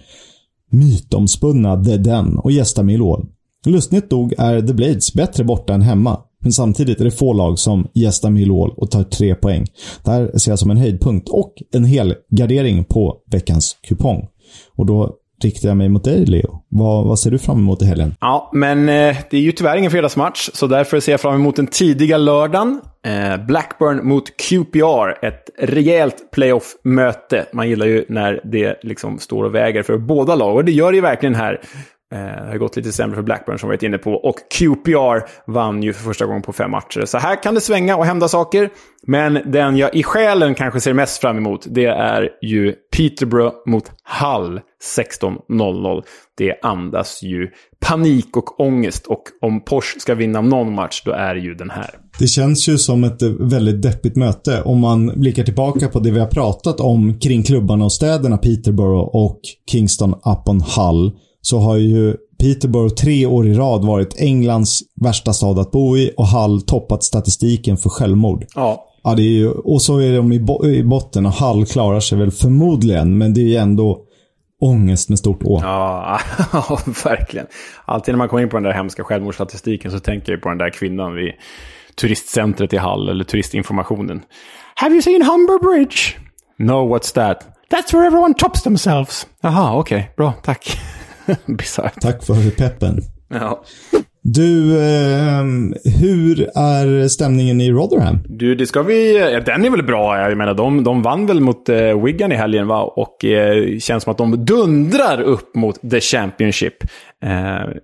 mytomspunna 0.72 1.84
The 1.84 1.98
Den 1.98 2.38
och 2.38 2.52
gästa 2.52 2.84
Millwall. 2.84 3.26
Lustigt 3.66 4.12
nog 4.12 4.34
är 4.38 4.62
The 4.62 4.74
Blades 4.74 5.14
bättre 5.14 5.44
borta 5.44 5.74
än 5.74 5.82
hemma. 5.82 6.20
Men 6.40 6.52
samtidigt 6.52 7.02
är 7.02 7.06
det 7.06 7.12
få 7.12 7.34
lag 7.34 7.60
som 7.60 7.88
gästar 7.94 8.30
Millwall 8.30 8.74
och 8.78 8.92
tar 8.92 9.04
tre 9.04 9.36
poäng. 9.36 9.66
Det 10.04 10.12
här 10.12 10.38
ser 10.38 10.52
jag 10.52 10.60
som 10.60 10.72
en 10.72 10.78
höjdpunkt 10.78 11.30
och 11.30 11.54
en 11.74 11.86
hel 11.86 12.16
gardering 12.30 12.84
på 12.84 13.18
veckans 13.32 13.78
kupong. 13.88 14.28
Och 14.76 14.86
då 14.86 15.16
riktar 15.44 15.68
jag 15.68 15.78
mig 15.78 15.90
mot 15.90 16.04
dig, 16.04 16.26
Leo. 16.26 16.62
Vad, 16.70 17.06
vad 17.06 17.20
ser 17.20 17.32
du 17.32 17.38
fram 17.38 17.58
emot 17.58 17.82
i 17.82 17.86
helgen? 17.86 18.16
Ja, 18.22 18.50
men 18.54 18.90
eh, 18.90 19.18
det 19.30 19.38
är 19.38 19.42
ju 19.42 19.52
tyvärr 19.52 19.78
ingen 19.78 19.92
fredagsmatch, 19.92 20.50
så 20.54 20.68
därför 20.68 21.00
ser 21.00 21.12
jag 21.12 21.22
fram 21.22 21.36
emot 21.36 21.56
den 21.56 21.68
tidiga 21.68 22.18
lördagen. 22.18 22.82
Eh, 23.06 23.46
Blackburn 23.46 24.08
mot 24.08 24.38
QPR, 24.38 25.26
ett 25.26 25.50
rejält 25.60 26.32
playoff-möte. 26.32 27.46
Man 27.54 27.70
gillar 27.70 27.86
ju 27.86 28.06
när 28.10 28.42
det 28.44 28.80
liksom 28.84 29.20
står 29.20 29.44
och 29.44 29.56
väger 29.56 29.84
för 29.84 29.98
båda 29.98 30.36
lag, 30.36 30.56
och 30.56 30.66
det 30.66 30.72
gör 30.72 30.92
det 30.92 30.96
ju 30.96 31.02
verkligen 31.02 31.36
här. 31.36 31.62
Eh, 32.12 32.44
det 32.46 32.50
har 32.50 32.58
gått 32.58 32.76
lite 32.76 32.92
sämre 32.92 33.16
för 33.16 33.24
Blackburn 33.24 33.60
som 33.60 33.70
vi 33.70 33.76
varit 33.76 33.84
inne 33.84 33.98
på. 33.98 34.14
Och 34.14 34.36
QPR 34.58 35.52
vann 35.52 35.84
ju 35.84 35.94
för 35.94 36.04
första 36.04 36.26
gången 36.26 36.42
på 36.42 36.54
fem 36.54 36.72
matcher. 36.72 37.06
Så 37.06 37.18
här 37.18 37.44
kan 37.44 37.56
det 37.56 37.62
svänga 37.62 37.98
och 37.98 38.06
hända 38.06 38.28
saker. 38.28 38.70
Men 39.08 39.40
den 39.46 39.78
jag 39.78 39.96
i 39.96 40.04
själen 40.04 40.56
kanske 40.56 40.82
ser 40.82 40.94
mest 40.94 41.22
fram 41.22 41.38
emot, 41.38 41.66
det 41.70 41.86
är 41.86 42.30
ju 42.42 42.74
Peterborough 42.98 43.56
mot 43.66 43.92
Hull 44.22 44.62
16.00. 44.98 46.04
Det 46.38 46.60
andas 46.62 47.24
ju 47.24 47.48
panik 47.86 48.38
och 48.38 48.60
ångest. 48.60 49.08
Och 49.08 49.24
om 49.42 49.64
Porsche 49.64 50.00
ska 50.00 50.16
vinna 50.16 50.42
någon 50.42 50.74
match, 50.74 51.02
då 51.06 51.12
är 51.12 51.36
det 51.36 51.42
ju 51.42 51.56
den 51.56 51.70
här. 51.70 51.90
Det 52.20 52.28
känns 52.28 52.70
ju 52.70 52.78
som 52.78 53.04
ett 53.04 53.22
väldigt 53.40 53.82
deppigt 53.82 54.16
möte 54.16 54.62
om 54.62 54.80
man 54.80 55.08
blickar 55.16 55.44
tillbaka 55.44 55.88
på 55.88 56.00
det 56.00 56.12
vi 56.12 56.20
har 56.20 56.28
pratat 56.28 56.80
om 56.80 57.20
kring 57.20 57.44
klubbarna 57.44 57.86
och 57.86 57.94
städerna 57.94 58.38
Peterborough 58.38 59.16
och 59.16 59.40
Kingston 59.72 60.14
upon 60.14 60.62
Hull 60.62 61.12
så 61.42 61.60
har 61.60 61.78
ju 61.78 62.16
Peterborough 62.40 62.94
tre 62.94 63.26
år 63.26 63.48
i 63.48 63.54
rad 63.54 63.86
varit 63.86 64.22
Englands 64.22 64.80
värsta 65.02 65.34
stad 65.34 65.60
att 65.60 65.72
bo 65.72 65.98
i 65.98 66.14
och 66.18 66.28
Hull 66.28 66.62
toppat 66.62 67.04
statistiken 67.04 67.78
för 67.78 67.90
självmord. 67.90 68.46
Ja. 68.56 68.86
Ja, 69.04 69.16
det 69.16 69.22
är 69.22 69.38
ju, 69.38 69.50
och 69.50 69.82
så 69.82 70.00
är 70.00 70.14
de 70.14 70.32
i, 70.34 70.40
bo, 70.40 70.66
i 70.66 70.84
botten 70.84 71.26
och 71.26 71.32
Hull 71.32 71.66
klarar 71.66 72.00
sig 72.00 72.18
väl 72.18 72.32
förmodligen, 72.32 73.18
men 73.18 73.34
det 73.34 73.42
är 73.42 73.48
ju 73.48 73.56
ändå 73.56 74.06
ångest 74.62 75.10
med 75.10 75.20
stort 75.20 75.44
Å. 75.44 75.60
Ja, 75.62 76.20
verkligen. 77.04 77.48
Alltid 77.86 78.14
när 78.14 78.18
man 78.18 78.30
kommer 78.30 78.44
in 78.44 78.50
på 78.50 78.58
den 78.58 78.64
där 78.64 78.74
hemska 78.74 79.04
självmordsstatistiken 79.04 79.92
så 79.92 80.00
tänker 80.00 80.32
jag 80.32 80.42
på 80.42 80.50
den 80.50 80.58
där 80.58 80.70
kvinnan 80.70 81.14
vid 81.14 81.32
turistcentret 81.96 82.74
i 82.74 82.78
Hall, 82.78 83.10
eller 83.10 83.24
turistinformationen. 83.24 84.22
Have 84.76 84.94
you 84.94 85.02
seen 85.02 85.22
Humber 85.22 85.60
Bridge? 85.60 85.98
No, 86.58 86.96
what's 86.96 87.14
that? 87.14 87.44
That's 87.72 87.94
where 87.94 88.08
everyone 88.08 88.34
tops 88.34 88.64
themselves. 88.64 89.28
Jaha, 89.42 89.80
okej, 89.80 89.98
okay, 89.98 90.10
bra, 90.16 90.34
tack. 90.44 90.80
Bisarrt. 91.46 92.02
Tack 92.02 92.24
för 92.24 92.52
peppen. 92.52 93.02
Ja. 93.30 93.64
Du, 94.22 94.78
eh, 94.82 95.44
hur 96.00 96.50
är 96.56 97.08
stämningen 97.08 97.62
i 97.62 97.72
Rotherham? 97.72 98.20
Du, 98.28 98.56
det 98.56 98.68
ska 98.68 98.82
vi... 98.82 99.18
Ja, 99.18 99.40
den 99.40 99.66
är 99.66 99.70
väl 99.70 99.84
bra. 99.84 100.30
Jag 100.30 100.38
menar, 100.38 100.54
de, 100.54 100.84
de 100.84 101.02
vann 101.02 101.26
väl 101.26 101.40
mot 101.40 101.70
eh, 101.70 102.04
Wigan 102.04 102.32
i 102.32 102.36
helgen, 102.36 102.68
va? 102.68 102.82
Och 102.82 103.26
eh, 103.26 103.78
känns 103.80 104.04
som 104.04 104.12
att 104.12 104.18
de 104.18 104.46
dundrar 104.46 105.22
upp 105.22 105.56
mot 105.56 105.82
The 105.92 106.02
Championship. 106.02 106.84
Eh, 107.24 107.30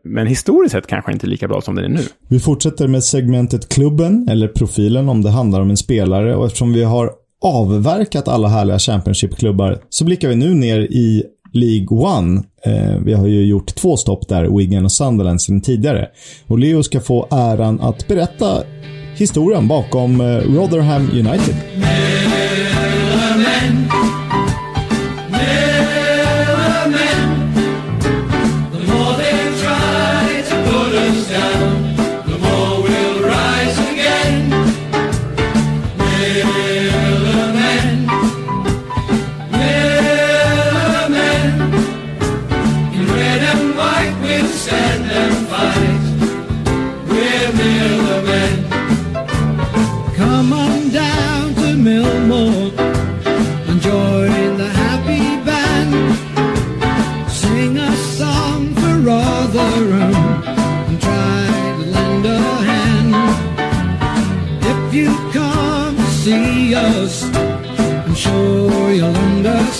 men 0.04 0.28
historiskt 0.28 0.72
sett 0.72 0.88
kanske 0.88 1.12
inte 1.12 1.28
lika 1.28 1.48
bra 1.48 1.62
som 1.62 1.76
den 1.76 1.86
är 1.86 1.89
nu. 1.89 2.02
Vi 2.30 2.39
fortsätter 2.39 2.88
med 2.88 3.04
segmentet 3.04 3.74
klubben, 3.74 4.28
eller 4.30 4.48
profilen 4.48 5.10
om 5.10 5.22
det 5.22 5.30
handlar 5.30 5.62
om 5.62 5.70
en 5.70 5.78
spelare. 5.78 6.36
Och 6.36 6.46
eftersom 6.46 6.74
vi 6.74 6.84
har 6.84 7.12
avverkat 7.43 8.28
alla 8.28 8.48
härliga 8.48 8.80
Championship-klubbar 8.80 9.80
så 9.89 10.06
blickar 10.06 10.30
vi 10.30 10.36
nu 10.36 10.54
ner 10.54 10.80
i 10.80 11.24
League 11.56 11.97
One. 11.97 12.43
Eh, 12.66 12.97
vi 13.03 13.14
har 13.14 13.28
ju 13.28 13.45
gjort 13.45 13.76
två 13.76 13.97
stopp 13.97 14.28
där, 14.28 14.58
Wigan 14.58 14.86
och 14.86 14.91
Sunderland, 14.91 15.41
sedan 15.41 15.62
tidigare. 15.62 16.08
Och 16.47 16.60
Leo 16.60 16.84
ska 16.84 16.99
få 16.99 17.28
äran 17.32 17.80
att 17.82 18.08
berätta 18.08 18.64
historien 19.16 19.68
bakom 19.68 20.22
eh, 20.22 20.26
Rotherham 20.26 21.10
United. 21.14 21.56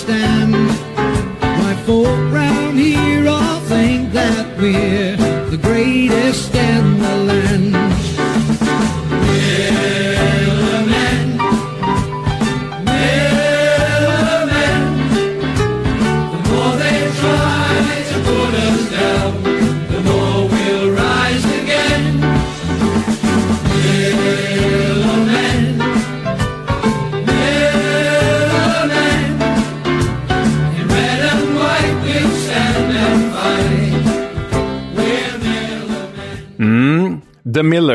Understand. 0.07 0.51
My 1.41 1.75
folk 1.85 2.07
round 2.31 2.77
here 2.77 3.27
all 3.27 3.59
think 3.61 4.11
that 4.13 4.57
we're 4.57 5.34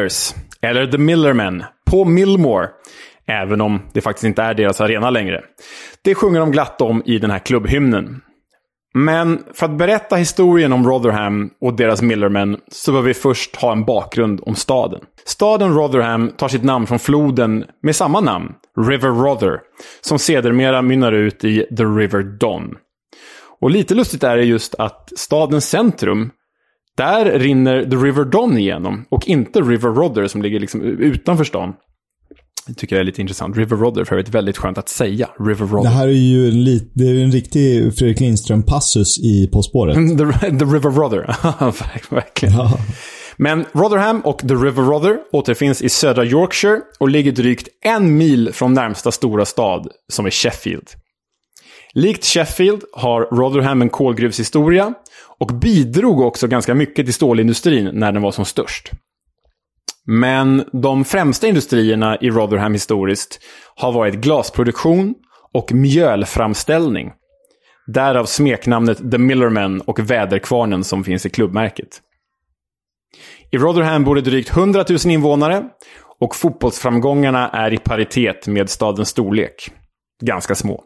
Millers, 0.00 0.34
eller 0.62 0.86
The 0.86 0.98
Millermen, 0.98 1.64
på 1.90 2.04
Millmore. 2.04 2.68
Även 3.26 3.60
om 3.60 3.80
det 3.92 4.00
faktiskt 4.00 4.24
inte 4.24 4.42
är 4.42 4.54
deras 4.54 4.80
arena 4.80 5.10
längre. 5.10 5.40
Det 6.04 6.14
sjunger 6.14 6.40
de 6.40 6.50
glatt 6.50 6.80
om 6.80 7.02
i 7.06 7.18
den 7.18 7.30
här 7.30 7.38
klubbhymnen. 7.38 8.20
Men 8.94 9.44
för 9.54 9.66
att 9.66 9.78
berätta 9.78 10.16
historien 10.16 10.72
om 10.72 10.86
Rotherham 10.86 11.50
och 11.60 11.76
deras 11.76 12.02
Millermen 12.02 12.56
så 12.68 12.90
behöver 12.90 13.08
vi 13.08 13.14
först 13.14 13.56
ha 13.56 13.72
en 13.72 13.84
bakgrund 13.84 14.40
om 14.42 14.54
staden. 14.54 15.00
Staden 15.24 15.74
Rotherham 15.74 16.30
tar 16.36 16.48
sitt 16.48 16.64
namn 16.64 16.86
från 16.86 16.98
floden 16.98 17.64
med 17.82 17.96
samma 17.96 18.20
namn, 18.20 18.52
River 18.86 19.08
Rother, 19.08 19.60
som 20.00 20.18
sedermera 20.18 20.82
mynnar 20.82 21.12
ut 21.12 21.44
i 21.44 21.66
The 21.76 21.84
River 21.84 22.22
Don. 22.22 22.74
Och 23.60 23.70
lite 23.70 23.94
lustigt 23.94 24.24
är 24.24 24.36
det 24.36 24.44
just 24.44 24.74
att 24.74 25.12
stadens 25.16 25.68
centrum, 25.68 26.30
där 26.96 27.38
rinner 27.38 27.84
The 27.84 27.96
River 27.96 28.24
Don 28.24 28.58
igenom 28.58 29.04
och 29.08 29.28
inte 29.28 29.60
River 29.60 29.88
Rother 29.88 30.26
som 30.26 30.42
ligger 30.42 30.60
liksom 30.60 30.82
utanför 30.82 31.44
stan. 31.44 31.72
Det 32.66 32.74
tycker 32.74 32.96
jag 32.96 33.00
är 33.00 33.04
lite 33.04 33.20
intressant. 33.20 33.56
River 33.56 33.76
Rother 33.76 34.04
för 34.04 34.14
övrigt 34.14 34.28
väldigt 34.28 34.58
skönt 34.58 34.78
att 34.78 34.88
säga. 34.88 35.28
River 35.38 35.66
Rother. 35.66 35.90
Det 35.90 35.96
här 35.96 36.08
är 36.08 36.12
ju 36.12 36.48
en, 36.48 36.64
lit, 36.64 36.92
det 36.94 37.04
är 37.04 37.24
en 37.24 37.32
riktig 37.32 37.94
Fredrik 37.98 38.20
Lindström-passus 38.20 39.18
i 39.18 39.48
På 39.52 39.62
spåret. 39.62 39.94
The, 39.94 40.50
the 40.58 40.64
River 40.64 40.90
Rother. 40.90 41.36
Verkligen. 42.14 42.54
Ja. 42.54 42.78
Men 43.36 43.64
Rotherham 43.72 44.20
och 44.20 44.38
The 44.38 44.54
River 44.54 44.82
Rother 44.82 45.18
återfinns 45.32 45.82
i 45.82 45.88
södra 45.88 46.24
Yorkshire 46.24 46.80
och 46.98 47.08
ligger 47.08 47.32
drygt 47.32 47.68
en 47.84 48.16
mil 48.16 48.52
från 48.52 48.74
närmsta 48.74 49.12
stora 49.12 49.44
stad, 49.44 49.88
som 50.12 50.26
är 50.26 50.30
Sheffield. 50.30 50.88
Likt 51.94 52.24
Sheffield 52.24 52.82
har 52.92 53.22
Rotherham 53.22 53.82
en 53.82 53.88
kolgruvshistoria 53.88 54.94
och 55.40 55.54
bidrog 55.54 56.20
också 56.20 56.46
ganska 56.46 56.74
mycket 56.74 57.06
till 57.06 57.14
stålindustrin 57.14 57.90
när 57.92 58.12
den 58.12 58.22
var 58.22 58.32
som 58.32 58.44
störst. 58.44 58.90
Men 60.06 60.64
de 60.72 61.04
främsta 61.04 61.46
industrierna 61.46 62.16
i 62.20 62.30
Rotherham 62.30 62.72
historiskt 62.72 63.40
har 63.76 63.92
varit 63.92 64.14
glasproduktion 64.14 65.14
och 65.52 65.72
mjölframställning. 65.72 67.12
Därav 67.86 68.24
smeknamnet 68.24 69.10
The 69.10 69.18
Millerman 69.18 69.80
och 69.80 70.10
väderkvarnen 70.10 70.84
som 70.84 71.04
finns 71.04 71.26
i 71.26 71.30
klubbmärket. 71.30 72.00
I 73.52 73.58
Rotherham 73.58 74.04
bor 74.04 74.14
det 74.14 74.20
drygt 74.20 74.50
100 74.56 74.84
000 74.88 74.98
invånare 75.06 75.64
och 76.20 76.36
fotbollsframgångarna 76.36 77.48
är 77.48 77.72
i 77.72 77.78
paritet 77.78 78.46
med 78.46 78.70
stadens 78.70 79.08
storlek. 79.08 79.70
Ganska 80.22 80.54
små. 80.54 80.84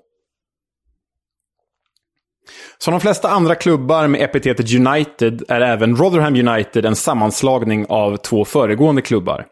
Som 2.79 2.93
de 2.93 3.01
flesta 3.01 3.29
andra 3.29 3.55
klubbar 3.55 4.07
med 4.07 4.23
epitetet 4.23 4.75
United 4.75 5.43
är 5.49 5.61
även 5.61 5.97
Rotherham 5.97 6.49
United 6.49 6.85
en 6.85 6.97
sammanslagning 6.97 7.87
av 7.89 8.17
två 8.17 8.45
föregående 8.45 9.03
klubbar. 9.03 9.47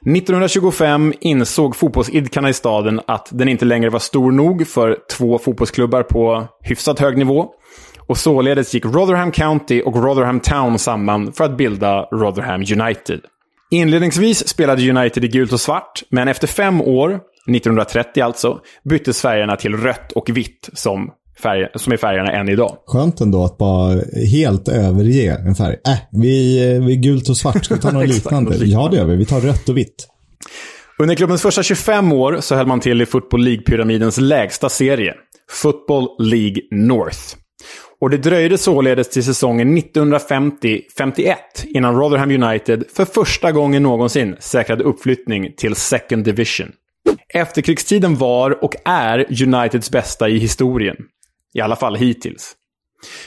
1925 0.00 1.12
insåg 1.20 1.76
fotbollsidkarna 1.76 2.48
i 2.48 2.52
staden 2.52 3.00
att 3.06 3.28
den 3.30 3.48
inte 3.48 3.64
längre 3.64 3.90
var 3.90 3.98
stor 3.98 4.32
nog 4.32 4.68
för 4.68 4.98
två 5.16 5.38
fotbollsklubbar 5.38 6.02
på 6.02 6.48
hyfsat 6.62 7.00
hög 7.00 7.18
nivå. 7.18 7.48
Och 8.06 8.18
således 8.18 8.74
gick 8.74 8.84
Rotherham 8.84 9.32
County 9.32 9.82
och 9.82 10.04
Rotherham 10.04 10.40
Town 10.40 10.78
samman 10.78 11.32
för 11.32 11.44
att 11.44 11.56
bilda 11.56 12.02
Rotherham 12.02 12.60
United. 12.60 13.20
Inledningsvis 13.70 14.48
spelade 14.48 14.90
United 14.90 15.24
i 15.24 15.28
gult 15.28 15.52
och 15.52 15.60
svart, 15.60 16.02
men 16.10 16.28
efter 16.28 16.46
fem 16.46 16.80
år, 16.80 17.20
1930 17.48 18.22
alltså, 18.22 18.60
byttes 18.84 19.22
färgerna 19.22 19.56
till 19.56 19.76
rött 19.76 20.12
och 20.12 20.28
vitt 20.28 20.70
som, 20.72 21.10
färg, 21.42 21.68
som 21.74 21.92
är 21.92 21.96
färgerna 21.96 22.32
än 22.32 22.48
idag. 22.48 22.76
Skönt 22.86 23.20
ändå 23.20 23.44
att 23.44 23.58
bara 23.58 24.00
helt 24.32 24.68
överge 24.68 25.36
en 25.46 25.54
färg. 25.54 25.76
Äh, 25.88 25.98
vi, 26.10 26.58
vi 26.86 26.92
är 26.92 27.02
gult 27.02 27.28
och 27.28 27.36
svart. 27.36 27.64
Ska 27.64 27.74
vi 27.74 27.80
ta 27.80 27.90
något 27.90 28.08
liknande. 28.14 28.56
Ja, 28.56 28.88
det 28.90 28.96
gör 28.96 29.04
vi. 29.04 29.16
Vi 29.16 29.24
tar 29.24 29.40
rött 29.40 29.68
och 29.68 29.76
vitt. 29.76 30.08
Under 30.98 31.14
klubbens 31.14 31.42
första 31.42 31.62
25 31.62 32.12
år 32.12 32.38
så 32.40 32.54
höll 32.54 32.66
man 32.66 32.80
till 32.80 33.02
i 33.02 33.06
Football 33.06 33.44
League-pyramidens 33.48 34.20
lägsta 34.20 34.68
serie, 34.68 35.14
Football 35.50 36.08
League 36.18 36.62
North. 36.70 37.18
Och 38.00 38.10
det 38.10 38.16
dröjde 38.16 38.58
således 38.58 39.08
till 39.08 39.24
säsongen 39.24 39.78
1950-51 39.78 41.34
innan 41.64 41.96
Rotherham 41.96 42.42
United 42.42 42.84
för 42.92 43.04
första 43.04 43.52
gången 43.52 43.82
någonsin 43.82 44.36
säkrade 44.40 44.84
uppflyttning 44.84 45.54
till 45.56 45.74
Second 45.74 46.24
Division. 46.24 46.68
Efterkrigstiden 47.34 48.16
var 48.16 48.64
och 48.64 48.74
är 48.84 49.42
Uniteds 49.42 49.90
bästa 49.90 50.28
i 50.28 50.38
historien. 50.38 50.96
I 51.56 51.60
alla 51.60 51.76
fall 51.76 51.96
hittills. 51.96 52.54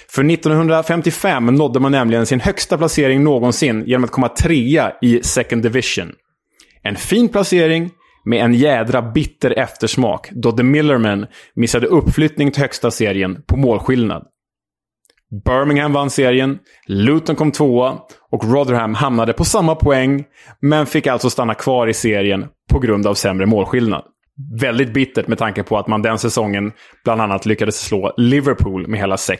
För 0.09 0.31
1955 0.31 1.45
nådde 1.45 1.79
man 1.79 1.91
nämligen 1.91 2.25
sin 2.25 2.39
högsta 2.39 2.77
placering 2.77 3.23
någonsin 3.23 3.83
genom 3.87 4.03
att 4.03 4.11
komma 4.11 4.29
trea 4.29 4.93
i 5.01 5.23
Second 5.23 5.63
Division. 5.63 6.11
En 6.83 6.95
fin 6.95 7.29
placering 7.29 7.89
med 8.25 8.43
en 8.45 8.53
jädra 8.53 9.01
bitter 9.01 9.59
eftersmak 9.59 10.29
då 10.31 10.51
The 10.51 10.63
Millermen 10.63 11.25
missade 11.55 11.87
uppflyttning 11.87 12.51
till 12.51 12.61
högsta 12.61 12.91
serien 12.91 13.41
på 13.47 13.57
målskillnad. 13.57 14.23
Birmingham 15.45 15.93
vann 15.93 16.09
serien, 16.09 16.59
Luton 16.87 17.35
kom 17.35 17.51
tvåa 17.51 17.97
och 18.31 18.53
Rotherham 18.53 18.93
hamnade 18.93 19.33
på 19.33 19.45
samma 19.45 19.75
poäng 19.75 20.23
men 20.61 20.85
fick 20.85 21.07
alltså 21.07 21.29
stanna 21.29 21.53
kvar 21.53 21.87
i 21.87 21.93
serien 21.93 22.45
på 22.71 22.79
grund 22.79 23.07
av 23.07 23.13
sämre 23.13 23.45
målskillnad. 23.45 24.03
Väldigt 24.61 24.93
bittert 24.93 25.27
med 25.27 25.37
tanke 25.37 25.63
på 25.63 25.77
att 25.77 25.87
man 25.87 26.01
den 26.01 26.19
säsongen 26.19 26.71
bland 27.03 27.21
annat 27.21 27.45
lyckades 27.45 27.79
slå 27.79 28.13
Liverpool 28.17 28.87
med 28.87 28.99
hela 28.99 29.15
6-1. 29.15 29.35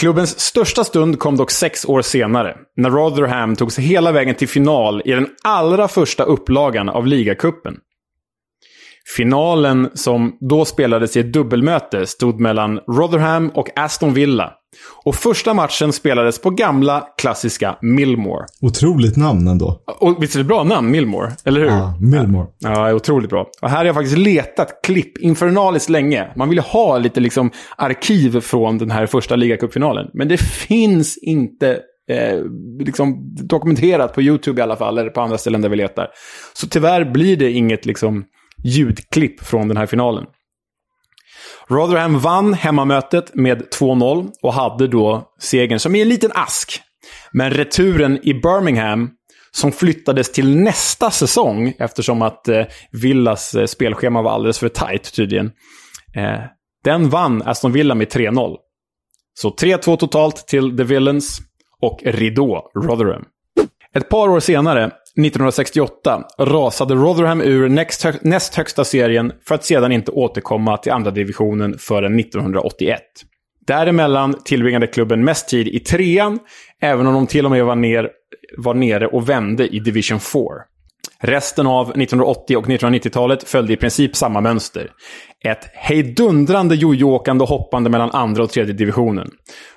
Klubbens 0.00 0.40
största 0.40 0.84
stund 0.84 1.18
kom 1.18 1.36
dock 1.36 1.50
sex 1.50 1.84
år 1.84 2.02
senare, 2.02 2.56
när 2.76 2.90
Rotherham 2.90 3.56
tog 3.56 3.72
sig 3.72 3.84
hela 3.84 4.12
vägen 4.12 4.34
till 4.34 4.48
final 4.48 5.02
i 5.04 5.12
den 5.12 5.28
allra 5.44 5.88
första 5.88 6.24
upplagan 6.24 6.88
av 6.88 7.06
ligacupen. 7.06 7.76
Finalen, 9.16 9.88
som 9.94 10.36
då 10.40 10.64
spelades 10.64 11.16
i 11.16 11.20
ett 11.20 11.32
dubbelmöte, 11.32 12.06
stod 12.06 12.40
mellan 12.40 12.78
Rotherham 12.78 13.50
och 13.54 13.68
Aston 13.76 14.14
Villa. 14.14 14.52
Och 15.04 15.14
första 15.14 15.54
matchen 15.54 15.92
spelades 15.92 16.40
på 16.40 16.50
gamla, 16.50 17.06
klassiska 17.18 17.76
Millmore. 17.82 18.46
Otroligt 18.60 19.16
namn 19.16 19.48
ändå. 19.48 19.82
Och 20.00 20.22
visst 20.22 20.34
är 20.34 20.38
det 20.38 20.44
bra 20.44 20.64
namn, 20.64 20.90
Millmore? 20.90 21.32
Eller 21.44 21.60
hur? 21.60 21.66
Ja, 21.66 21.94
Millmore. 22.00 22.46
Ja, 22.58 22.92
otroligt 22.92 23.30
bra. 23.30 23.46
Och 23.62 23.70
här 23.70 23.76
har 23.76 23.84
jag 23.84 23.94
faktiskt 23.94 24.18
letat 24.18 24.80
klipp 24.82 25.18
infernaliskt 25.18 25.90
länge. 25.90 26.32
Man 26.36 26.48
vill 26.48 26.58
ha 26.58 26.98
lite 26.98 27.20
liksom 27.20 27.50
arkiv 27.76 28.40
från 28.40 28.78
den 28.78 28.90
här 28.90 29.06
första 29.06 29.36
ligacupfinalen. 29.36 30.06
Men 30.14 30.28
det 30.28 30.36
finns 30.40 31.18
inte 31.18 31.78
eh, 32.10 32.38
liksom 32.80 33.34
dokumenterat 33.48 34.14
på 34.14 34.22
YouTube 34.22 34.60
i 34.60 34.62
alla 34.62 34.76
fall, 34.76 34.98
eller 34.98 35.10
på 35.10 35.20
andra 35.20 35.38
ställen 35.38 35.62
där 35.62 35.68
vi 35.68 35.76
letar. 35.76 36.08
Så 36.54 36.66
tyvärr 36.68 37.04
blir 37.04 37.36
det 37.36 37.50
inget 37.50 37.86
liksom 37.86 38.24
ljudklipp 38.64 39.40
från 39.40 39.68
den 39.68 39.76
här 39.76 39.86
finalen. 39.86 40.26
Rotherham 41.68 42.18
vann 42.18 42.54
hemmamötet 42.54 43.34
med 43.34 43.62
2-0 43.62 44.30
och 44.42 44.54
hade 44.54 44.88
då 44.88 45.32
segern 45.40 45.78
som 45.78 45.94
i 45.94 46.02
en 46.02 46.08
liten 46.08 46.30
ask. 46.34 46.80
Men 47.32 47.50
returen 47.50 48.18
i 48.22 48.34
Birmingham, 48.34 49.10
som 49.50 49.72
flyttades 49.72 50.32
till 50.32 50.56
nästa 50.56 51.10
säsong 51.10 51.74
eftersom 51.78 52.22
att 52.22 52.48
eh, 52.48 52.64
Villas 52.92 53.54
eh, 53.54 53.66
spelschema 53.66 54.22
var 54.22 54.30
alldeles 54.30 54.58
för 54.58 54.68
tajt 54.68 55.14
tydligen. 55.14 55.46
Eh, 56.16 56.40
den 56.84 57.08
vann 57.08 57.42
Aston 57.42 57.72
Villa 57.72 57.94
med 57.94 58.08
3-0. 58.08 58.56
Så 59.34 59.50
3-2 59.50 59.96
totalt 59.96 60.36
till 60.46 60.76
The 60.76 60.84
Villains 60.84 61.38
och 61.80 62.00
ridå 62.04 62.70
Rotherham. 62.74 63.24
Ett 63.94 64.08
par 64.08 64.28
år 64.28 64.40
senare, 64.40 64.90
1968, 65.16 66.22
rasade 66.38 66.94
Rotherham 66.94 67.40
ur 67.40 67.68
näst, 67.68 68.02
hög, 68.02 68.14
näst 68.22 68.54
högsta 68.54 68.84
serien 68.84 69.32
för 69.48 69.54
att 69.54 69.64
sedan 69.64 69.92
inte 69.92 70.10
återkomma 70.10 70.76
till 70.76 70.92
andra 70.92 71.10
divisionen 71.10 71.78
förrän 71.78 72.18
1981. 72.18 73.00
Däremellan 73.66 74.34
tillbringade 74.44 74.86
klubben 74.86 75.24
mest 75.24 75.48
tid 75.48 75.68
i 75.68 75.80
trean, 75.80 76.38
även 76.80 77.06
om 77.06 77.14
de 77.14 77.26
till 77.26 77.44
och 77.44 77.50
med 77.50 77.64
var, 77.64 77.76
ner, 77.76 78.10
var 78.56 78.74
nere 78.74 79.06
och 79.06 79.28
vände 79.28 79.68
i 79.68 79.78
Division 79.78 80.20
4. 80.20 80.42
Resten 81.20 81.66
av 81.66 81.88
1980 81.88 82.56
och 82.56 82.66
1990-talet 82.66 83.48
följde 83.48 83.72
i 83.72 83.76
princip 83.76 84.16
samma 84.16 84.40
mönster. 84.40 84.90
Ett 85.44 85.70
hejdundrande 85.74 86.74
jojo-åkande 86.74 87.42
och 87.42 87.48
hoppande 87.48 87.90
mellan 87.90 88.10
andra 88.10 88.42
och 88.42 88.50
tredje 88.50 88.74
divisionen. 88.74 89.30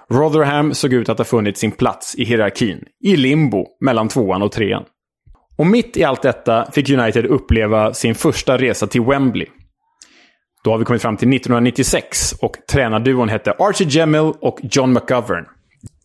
Rotherham 0.10 0.74
såg 0.74 0.94
ut 0.94 1.10
att 1.10 1.18
ha 1.18 1.26
funnit 1.26 1.58
sin 1.58 1.72
plats 1.72 2.16
i 2.16 2.24
hierarkin, 2.24 2.84
i 3.04 3.16
limbo 3.16 3.66
mellan 3.80 4.08
tvåan 4.08 4.42
och 4.42 4.52
trean. 4.52 4.84
Och 5.62 5.68
mitt 5.68 5.98
i 5.98 6.04
allt 6.04 6.22
detta 6.22 6.72
fick 6.72 6.90
United 6.90 7.26
uppleva 7.26 7.94
sin 7.94 8.16
första 8.16 8.58
resa 8.58 8.88
till 8.88 9.02
Wembley. 9.02 9.48
Då 10.64 10.72
har 10.72 10.78
vi 10.78 10.86
kommit 10.86 11.02
fram 11.02 11.18
till 11.18 11.34
1996 11.34 12.34
och 12.42 12.58
tränarduon 12.72 13.30
hette 13.30 13.52
Archie 13.60 13.88
Gemmill 13.88 14.34
och 14.42 14.60
John 14.62 14.94
McGovern. 14.94 15.46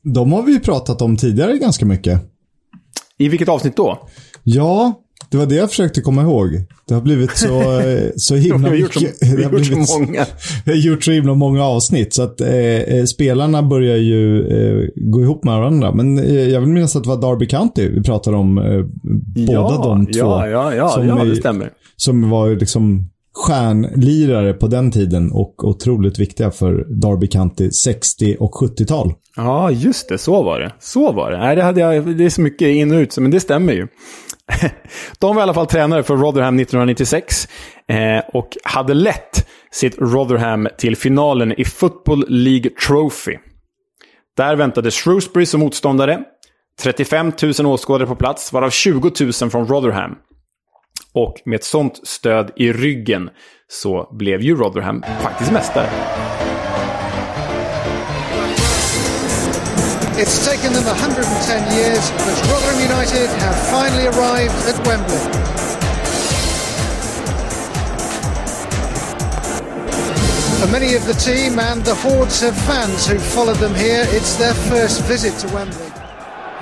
De 0.02 0.32
har 0.32 0.42
vi 0.42 0.52
ju 0.52 0.60
pratat 0.60 1.02
om 1.02 1.16
tidigare 1.16 1.58
ganska 1.58 1.86
mycket. 1.86 2.20
I 3.18 3.28
vilket 3.28 3.48
avsnitt 3.48 3.76
då? 3.76 4.08
Ja, 4.42 5.02
det 5.30 5.36
var 5.36 5.46
det 5.46 5.54
jag 5.54 5.68
försökte 5.68 6.00
komma 6.00 6.22
ihåg. 6.22 6.48
Det 6.88 6.94
har 6.94 7.00
blivit 7.00 7.36
så, 7.36 7.60
eh, 7.80 8.08
så 8.16 8.34
himla 8.34 8.70
Vi 8.70 8.78
så, 8.82 9.00
mycket. 9.00 9.16
vi 9.22 9.44
har 9.44 9.50
gjort 9.52 9.60
blivit 9.62 9.88
så 9.88 9.98
många. 9.98 10.26
Vi 10.64 10.72
har 10.72 10.78
gjort 10.78 11.04
så 11.04 11.12
himla 11.12 11.34
många 11.34 11.64
avsnitt 11.64 12.14
så 12.14 12.22
att 12.22 12.40
eh, 12.40 12.48
eh, 12.54 13.04
spelarna 13.04 13.62
börjar 13.62 13.96
ju 13.96 14.46
eh, 14.48 14.88
gå 14.96 15.22
ihop 15.22 15.44
med 15.44 15.54
varandra. 15.58 15.94
Men 15.94 16.18
eh, 16.18 16.48
jag 16.48 16.60
vill 16.60 16.68
minnas 16.70 16.96
att 16.96 17.02
det 17.02 17.08
var 17.08 17.20
Derby 17.30 17.46
County 17.46 17.88
vi 17.88 18.02
pratade 18.02 18.36
om. 18.36 18.58
Eh, 18.58 18.84
båda 19.46 19.76
de 19.82 20.06
två. 20.06 20.12
Ja, 20.18 20.48
ja, 20.48 20.74
ja, 20.74 20.88
som, 20.88 21.08
ja 21.08 21.24
det 21.24 21.30
är- 21.30 21.34
stämmer. 21.34 21.70
som 21.96 22.30
var 22.30 22.50
liksom 22.50 23.10
stjärnlirare 23.34 24.52
på 24.52 24.66
den 24.66 24.90
tiden 24.90 25.32
och 25.32 25.64
otroligt 25.68 26.18
viktiga 26.18 26.50
för 26.50 26.72
Derby 27.00 27.26
County 27.26 27.70
60 27.70 28.36
och 28.40 28.52
70-tal. 28.54 29.12
Ja, 29.36 29.70
just 29.70 30.08
det. 30.08 30.18
Så 30.18 30.42
var 30.42 30.60
det. 30.60 30.72
Så 30.80 31.12
var 31.12 31.30
det. 31.30 31.38
Nej, 31.38 31.56
det, 31.56 31.62
hade 31.62 31.80
jag, 31.80 32.16
det 32.18 32.24
är 32.24 32.30
så 32.30 32.40
mycket 32.40 32.68
in 32.68 32.92
och 32.92 32.98
ut, 32.98 33.18
men 33.18 33.30
det 33.30 33.40
stämmer 33.40 33.72
ju. 33.72 33.86
De 35.18 35.34
var 35.34 35.42
i 35.42 35.44
alla 35.44 35.54
fall 35.54 35.66
tränare 35.66 36.02
för 36.02 36.16
Rotherham 36.16 36.58
1996 36.58 37.48
eh, 37.88 38.18
och 38.32 38.56
hade 38.64 38.94
lett 38.94 39.48
sitt 39.70 39.98
Rotherham 39.98 40.68
till 40.78 40.96
finalen 40.96 41.60
i 41.60 41.64
Football 41.64 42.24
League 42.28 42.70
Trophy. 42.70 43.38
Där 44.36 44.56
väntade 44.56 44.90
Shrewsbury 44.90 45.46
som 45.46 45.60
motståndare. 45.60 46.20
35 46.82 47.32
000 47.58 47.66
åskådare 47.66 48.06
på 48.06 48.16
plats, 48.16 48.52
varav 48.52 48.70
20 48.70 49.10
000 49.20 49.50
från 49.50 49.66
Rotherham. 49.66 50.14
Och 51.12 51.34
med 51.44 51.56
ett 51.56 51.64
sånt 51.64 52.00
stöd 52.06 52.50
i 52.56 52.72
ryggen 52.72 53.30
så 53.68 54.08
blev 54.12 54.42
ju 54.42 54.56
Rotherham 54.56 55.04
faktiskt 55.20 55.52
mästare. 55.52 55.88
It's 60.18 60.48
taken 60.48 60.72
them 60.72 60.86
110 60.86 61.28
years, 61.76 62.10
but 62.24 62.32
Rotherham 62.48 62.80
United 62.80 63.28
have 63.44 63.58
finally 63.68 64.08
arrived 64.08 64.56
at 64.64 64.80
Wembley. 64.88 65.20
For 70.56 70.72
many 70.72 70.94
of 70.94 71.04
the 71.04 71.12
team 71.20 71.58
and 71.60 71.84
the 71.84 71.94
hordes 71.94 72.42
of 72.42 72.56
fans 72.64 73.06
who 73.06 73.18
followed 73.18 73.60
them 73.60 73.74
here, 73.74 74.08
it's 74.08 74.36
their 74.36 74.54
first 74.72 75.02
visit 75.02 75.36
to 75.44 75.52
Wembley. 75.52 75.92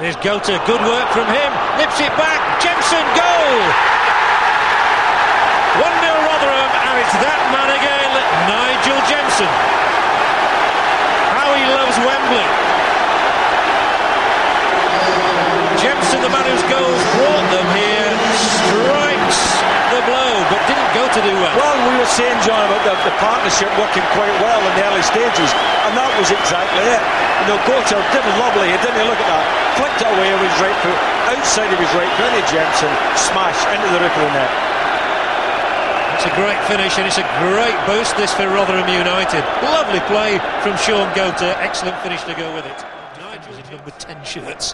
Here's 0.03 0.19
Gota, 0.19 0.59
good 0.67 0.83
work 0.83 1.09
from 1.15 1.31
him. 1.31 1.51
Nips 1.79 2.03
it 2.03 2.11
back. 2.19 2.43
Jensen, 2.59 3.07
goal! 3.15 3.55
1 5.79 5.95
0 6.03 6.11
Rotherham, 6.27 6.71
and 6.91 6.97
it's 7.07 7.17
that 7.23 7.41
man 7.55 7.71
again, 7.71 8.11
Nigel 8.51 8.99
Jensen. 9.07 9.53
How 11.39 11.55
he 11.55 11.63
loves 11.71 11.95
Wembley. 12.03 12.75
Jensen, 16.05 16.21
the 16.21 16.29
man 16.37 16.45
whose 16.45 16.69
goals 16.69 17.01
brought 17.17 17.49
them 17.49 17.65
here, 17.73 18.13
strikes 18.61 19.41
the 19.89 20.05
blow, 20.05 20.33
but 20.53 20.61
didn't 20.69 20.93
go 20.93 21.01
to 21.09 21.21
do 21.25 21.33
well. 21.41 21.55
Well, 21.57 21.81
we 21.89 21.97
were 21.97 22.13
saying, 22.13 22.37
John, 22.45 22.61
about 22.61 22.85
the, 22.85 22.93
the 23.09 23.17
partnership 23.25 23.73
working 23.81 24.05
quite 24.13 24.37
well 24.45 24.61
in 24.69 24.73
the 24.77 24.85
early 24.85 25.01
stages, 25.01 25.49
and 25.89 25.97
that 25.97 26.13
was 26.21 26.29
exactly 26.29 26.85
it. 26.93 27.01
You 27.41 27.57
know, 27.57 27.59
Gota 27.65 27.97
did 28.13 28.21
lovely. 28.37 28.69
Didn't 28.85 29.01
he? 29.01 29.05
look 29.09 29.17
at 29.17 29.29
that. 29.33 29.49
Flicked 29.81 30.05
it 30.05 30.11
away 30.13 30.29
with 30.37 30.45
his 30.45 30.59
right 30.61 30.77
foot, 30.85 31.01
outside 31.33 31.73
of 31.73 31.81
his 31.81 31.93
right 31.97 32.13
foot, 32.21 32.33
and 32.37 32.47
Jensen 32.53 32.93
smash 33.17 33.65
into 33.73 33.89
the 33.89 34.05
roof 34.05 34.13
of 34.13 34.29
the 34.29 34.33
net. 34.37 34.53
It's 36.21 36.29
a 36.29 36.37
great 36.37 36.61
finish 36.69 37.01
and 37.01 37.09
it's 37.09 37.19
a 37.19 37.29
great 37.41 37.81
boost 37.89 38.13
this 38.21 38.33
for 38.37 38.45
Rotherham 38.53 38.93
United. 38.93 39.41
Lovely 39.65 40.05
play 40.05 40.37
from 40.61 40.77
Sean 40.77 41.09
Gota. 41.17 41.57
Excellent 41.65 41.97
finish 42.05 42.21
to 42.29 42.37
go 42.37 42.53
with 42.53 42.69
it. 42.69 42.94
Nigel's 43.55 43.71
in 43.71 43.77
number 43.77 43.91
10 43.99 44.25
shirts. 44.25 44.73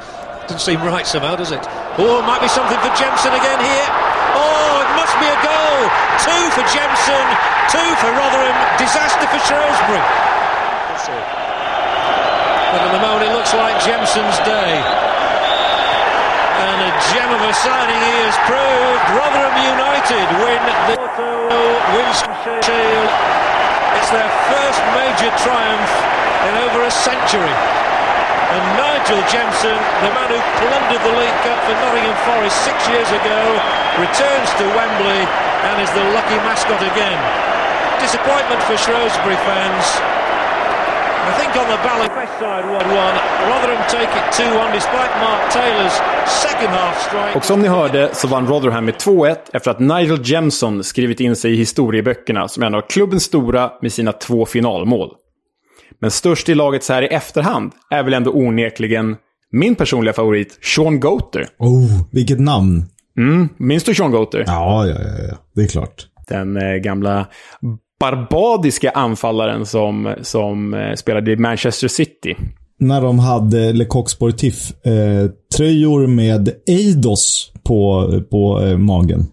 Doesn't 0.49 0.61
seem 0.61 0.81
right 0.83 1.07
somehow, 1.07 1.37
does 1.37 1.53
it? 1.53 1.61
Oh, 2.01 2.23
might 2.25 2.41
be 2.41 2.49
something 2.49 2.79
for 2.81 2.93
Jensen 2.97 3.33
again 3.33 3.61
here. 3.61 3.89
Oh, 4.37 4.81
it 4.81 4.91
must 4.97 5.15
be 5.21 5.29
a 5.29 5.39
goal. 5.45 5.81
Two 6.25 6.45
for 6.57 6.65
Jensen, 6.73 7.27
two 7.69 7.91
for 8.01 8.11
Rotherham. 8.17 8.57
Disaster 8.81 9.27
for 9.29 9.41
Shrewsbury. 9.45 10.05
But 12.71 12.81
at 12.87 12.93
the 12.95 13.03
moment 13.03 13.27
it 13.27 13.33
looks 13.35 13.53
like 13.55 13.77
Jensen's 13.83 14.39
day. 14.47 14.73
And 16.61 16.79
a 16.85 16.93
gem 17.11 17.31
of 17.33 17.41
a 17.41 17.55
signing 17.57 18.01
he 18.01 18.15
has 18.29 18.37
proved. 18.45 19.05
Rotherham 19.17 19.57
United 19.61 20.27
win 20.45 20.63
the 20.89 20.97
Winston 21.97 22.37
Shield. 22.63 23.11
It's 23.99 24.11
their 24.13 24.31
first 24.49 24.81
major 24.95 25.33
triumph 25.41 25.93
in 26.49 26.55
over 26.69 26.85
a 26.85 26.93
century. 26.93 27.90
And 28.51 28.65
Nigel 28.83 29.23
Jensen, 29.31 29.79
the 30.05 30.11
man 30.11 30.29
who 30.35 30.41
plundered 30.59 31.03
the 31.07 31.15
League 31.21 31.39
Cup 31.47 31.59
for 31.67 31.75
Nottingham 31.83 32.19
Forest 32.27 32.57
six 32.67 32.77
years 32.93 33.11
ago, 33.21 33.41
returns 34.05 34.49
to 34.59 34.65
Wembley 34.75 35.23
and 35.69 35.77
is 35.85 35.91
the 35.99 36.05
lucky 36.17 36.39
mascot 36.47 36.83
again. 36.93 37.21
Disappointment 38.01 38.61
for 38.69 38.77
Shrewsbury 38.85 39.39
fans. 39.47 39.87
I 41.31 41.33
think 41.39 41.53
on 41.63 41.67
the 41.75 41.79
balance, 41.89 42.13
West 42.17 42.39
side 42.41 42.65
1-1. 42.65 43.51
Rotherham 43.51 43.83
take 43.89 44.11
it 44.21 44.27
2-1 44.33 44.73
despite 44.73 45.11
Mark 45.25 45.43
Taylor's 45.53 45.97
second 46.27 46.69
half 46.69 46.97
strike. 47.07 47.39
Och 47.39 47.45
som 47.45 47.61
ni 47.61 47.69
hörde 47.69 48.11
så 48.13 48.29
vann 48.29 48.47
Rotherham 48.47 48.85
med 48.85 48.95
2-1 48.95 49.37
efter 49.53 49.71
att 49.71 49.81
Nigel 49.81 50.19
Jemson 50.23 50.85
skrivit 50.85 51.21
in 51.21 51.37
sig 51.37 51.53
i 51.53 51.57
historieböckerna 51.57 52.49
som 52.49 52.63
en 52.63 52.75
av 52.75 52.81
klubbens 52.81 53.25
stora 53.25 53.73
med 53.81 53.93
sina 53.93 54.13
två 54.13 54.47
finalmål. 54.47 55.11
Men 56.01 56.11
störst 56.11 56.49
i 56.49 56.55
laget 56.55 56.85
så 56.85 56.93
här 56.93 57.03
i 57.03 57.07
efterhand 57.07 57.73
är 57.91 58.03
väl 58.03 58.15
ändå 58.15 58.31
onekligen 58.31 59.17
min 59.53 59.75
personliga 59.75 60.13
favorit, 60.13 60.59
Sean 60.63 61.01
Goater. 61.01 61.47
Oh, 61.59 62.03
vilket 62.13 62.41
namn. 62.41 62.85
Minns 63.57 63.85
du 63.85 63.95
Sean 63.95 64.11
Goater? 64.11 64.45
Ja, 64.47 64.87
ja, 64.87 64.95
ja, 64.95 65.25
ja. 65.29 65.37
Det 65.55 65.63
är 65.63 65.67
klart. 65.67 66.07
Den 66.29 66.57
eh, 66.57 66.75
gamla 66.75 67.27
barbadiska 68.01 68.91
anfallaren 68.91 69.67
som, 69.67 70.15
som 70.23 70.75
eh, 70.75 70.95
spelade 70.95 71.33
i 71.33 71.37
Manchester 71.37 71.89
City. 71.89 72.37
När 72.79 73.01
de 73.01 73.19
hade 73.19 73.73
Le 73.73 73.85
Coq 73.85 74.11
Sportif-tröjor 74.11 76.07
med 76.07 76.51
Eidos 76.69 77.53
på, 77.65 78.11
på 78.31 78.61
eh, 78.63 78.79
magen. 78.79 79.27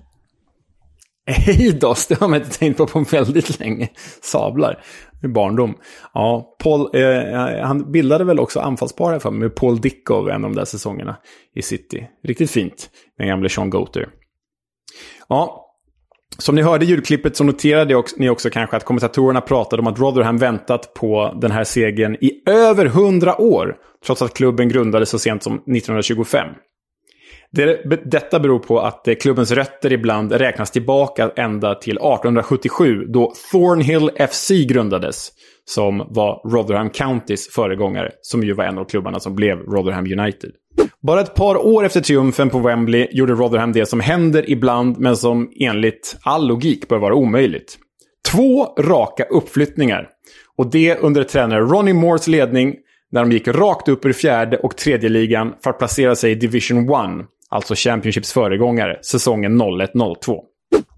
Eidos, 1.28 2.08
det 2.08 2.20
har 2.20 2.28
man 2.28 2.40
inte 2.42 2.58
tänkt 2.58 2.78
på 2.78 2.88
på 2.88 3.00
väldigt 3.00 3.60
länge. 3.60 3.90
Sablar. 4.22 4.84
I 5.24 5.28
barndom. 5.28 5.76
Ja, 6.14 6.56
Paul, 6.64 6.90
eh, 6.94 7.62
han 7.62 7.92
bildade 7.92 8.24
väl 8.24 8.40
också 8.40 8.60
anfallspar 8.60 9.12
här 9.12 9.20
för 9.20 9.32
mig 9.32 9.40
med 9.40 9.56
Paul 9.56 9.82
Dickov 9.82 10.30
en 10.30 10.46
av 10.46 10.52
de 10.52 10.56
där 10.56 10.66
säsongerna 10.66 11.18
i 11.56 11.62
City. 11.62 12.08
Riktigt 12.24 12.52
fint, 12.52 12.90
den 13.18 13.28
gamle 13.28 13.50
Sean 13.50 13.70
Goater. 13.70 14.10
Ja, 15.30 15.68
som 16.38 16.56
ni 16.56 16.62
hörde 16.62 16.86
i 16.86 16.88
ljudklippet 16.88 17.38
så 17.38 17.44
noterade 17.44 18.04
ni 18.18 18.30
också 18.30 18.50
kanske 18.50 18.78
att 18.78 18.86
kommentatorerna 18.86 19.42
pratade 19.42 19.82
om 19.82 19.88
att 19.88 20.00
Rotherham 20.00 20.38
väntat 20.38 20.94
på 20.94 21.38
den 21.42 21.52
här 21.52 21.64
segern 21.64 22.16
i 22.16 22.50
över 22.50 22.86
100 22.86 23.42
år. 23.42 23.76
Trots 24.06 24.22
att 24.22 24.34
klubben 24.34 24.70
grundades 24.70 25.10
så 25.10 25.20
sent 25.20 25.44
som 25.44 25.54
1925. 25.54 26.48
Det, 27.52 28.02
detta 28.12 28.40
beror 28.40 28.60
på 28.60 28.80
att 28.80 29.08
eh, 29.08 29.16
klubbens 29.16 29.52
rötter 29.52 29.94
ibland 29.94 30.32
räknas 30.32 30.72
tillbaka 30.72 31.32
ända 31.36 31.76
till 31.76 31.98
1877 31.98 33.06
då 33.08 33.34
Thornhill 33.52 34.12
FC 34.30 34.52
grundades. 34.68 35.32
Som 35.66 35.98
var 36.10 36.52
Rotherham 36.52 36.90
Countys 36.90 37.50
föregångare, 37.50 38.12
som 38.22 38.44
ju 38.44 38.54
var 38.54 38.64
en 38.64 38.78
av 38.78 38.86
klubbarna 38.86 39.20
som 39.20 39.36
blev 39.36 39.58
Rotherham 39.58 40.20
United. 40.20 40.52
Bara 41.02 41.22
ett 41.22 41.36
par 41.36 41.66
år 41.66 41.86
efter 41.86 42.02
triumfen 42.02 42.50
på 42.50 42.60
Wembley 42.60 43.08
gjorde 43.12 43.34
Rotherham 43.34 43.72
det 43.72 43.86
som 43.86 44.00
händer 44.00 44.50
ibland, 44.50 44.98
men 45.00 45.18
som 45.18 45.52
enligt 45.60 46.18
all 46.22 46.48
logik 46.48 46.88
bör 46.88 46.98
vara 46.98 47.16
omöjligt. 47.16 47.78
Två 48.32 48.66
raka 48.80 49.24
uppflyttningar. 49.24 50.10
Och 50.58 50.72
det 50.72 50.98
under 50.98 51.24
tränare 51.24 51.60
Ronnie 51.60 51.94
Moores 51.94 52.28
ledning, 52.28 52.76
när 53.12 53.22
de 53.22 53.32
gick 53.32 53.48
rakt 53.48 53.88
upp 53.88 54.06
ur 54.06 54.14
fjärde 54.14 54.58
och 54.58 54.78
tredje 54.78 55.10
ligan 55.10 55.54
för 55.64 55.70
att 55.70 55.78
placera 55.78 56.16
sig 56.16 56.32
i 56.32 56.36
Division 56.36 56.78
1, 56.78 56.90
alltså 57.50 57.76
Championships 57.76 58.34
föregångare, 58.34 59.00
säsongen 59.02 59.62
01-02. 59.62 60.40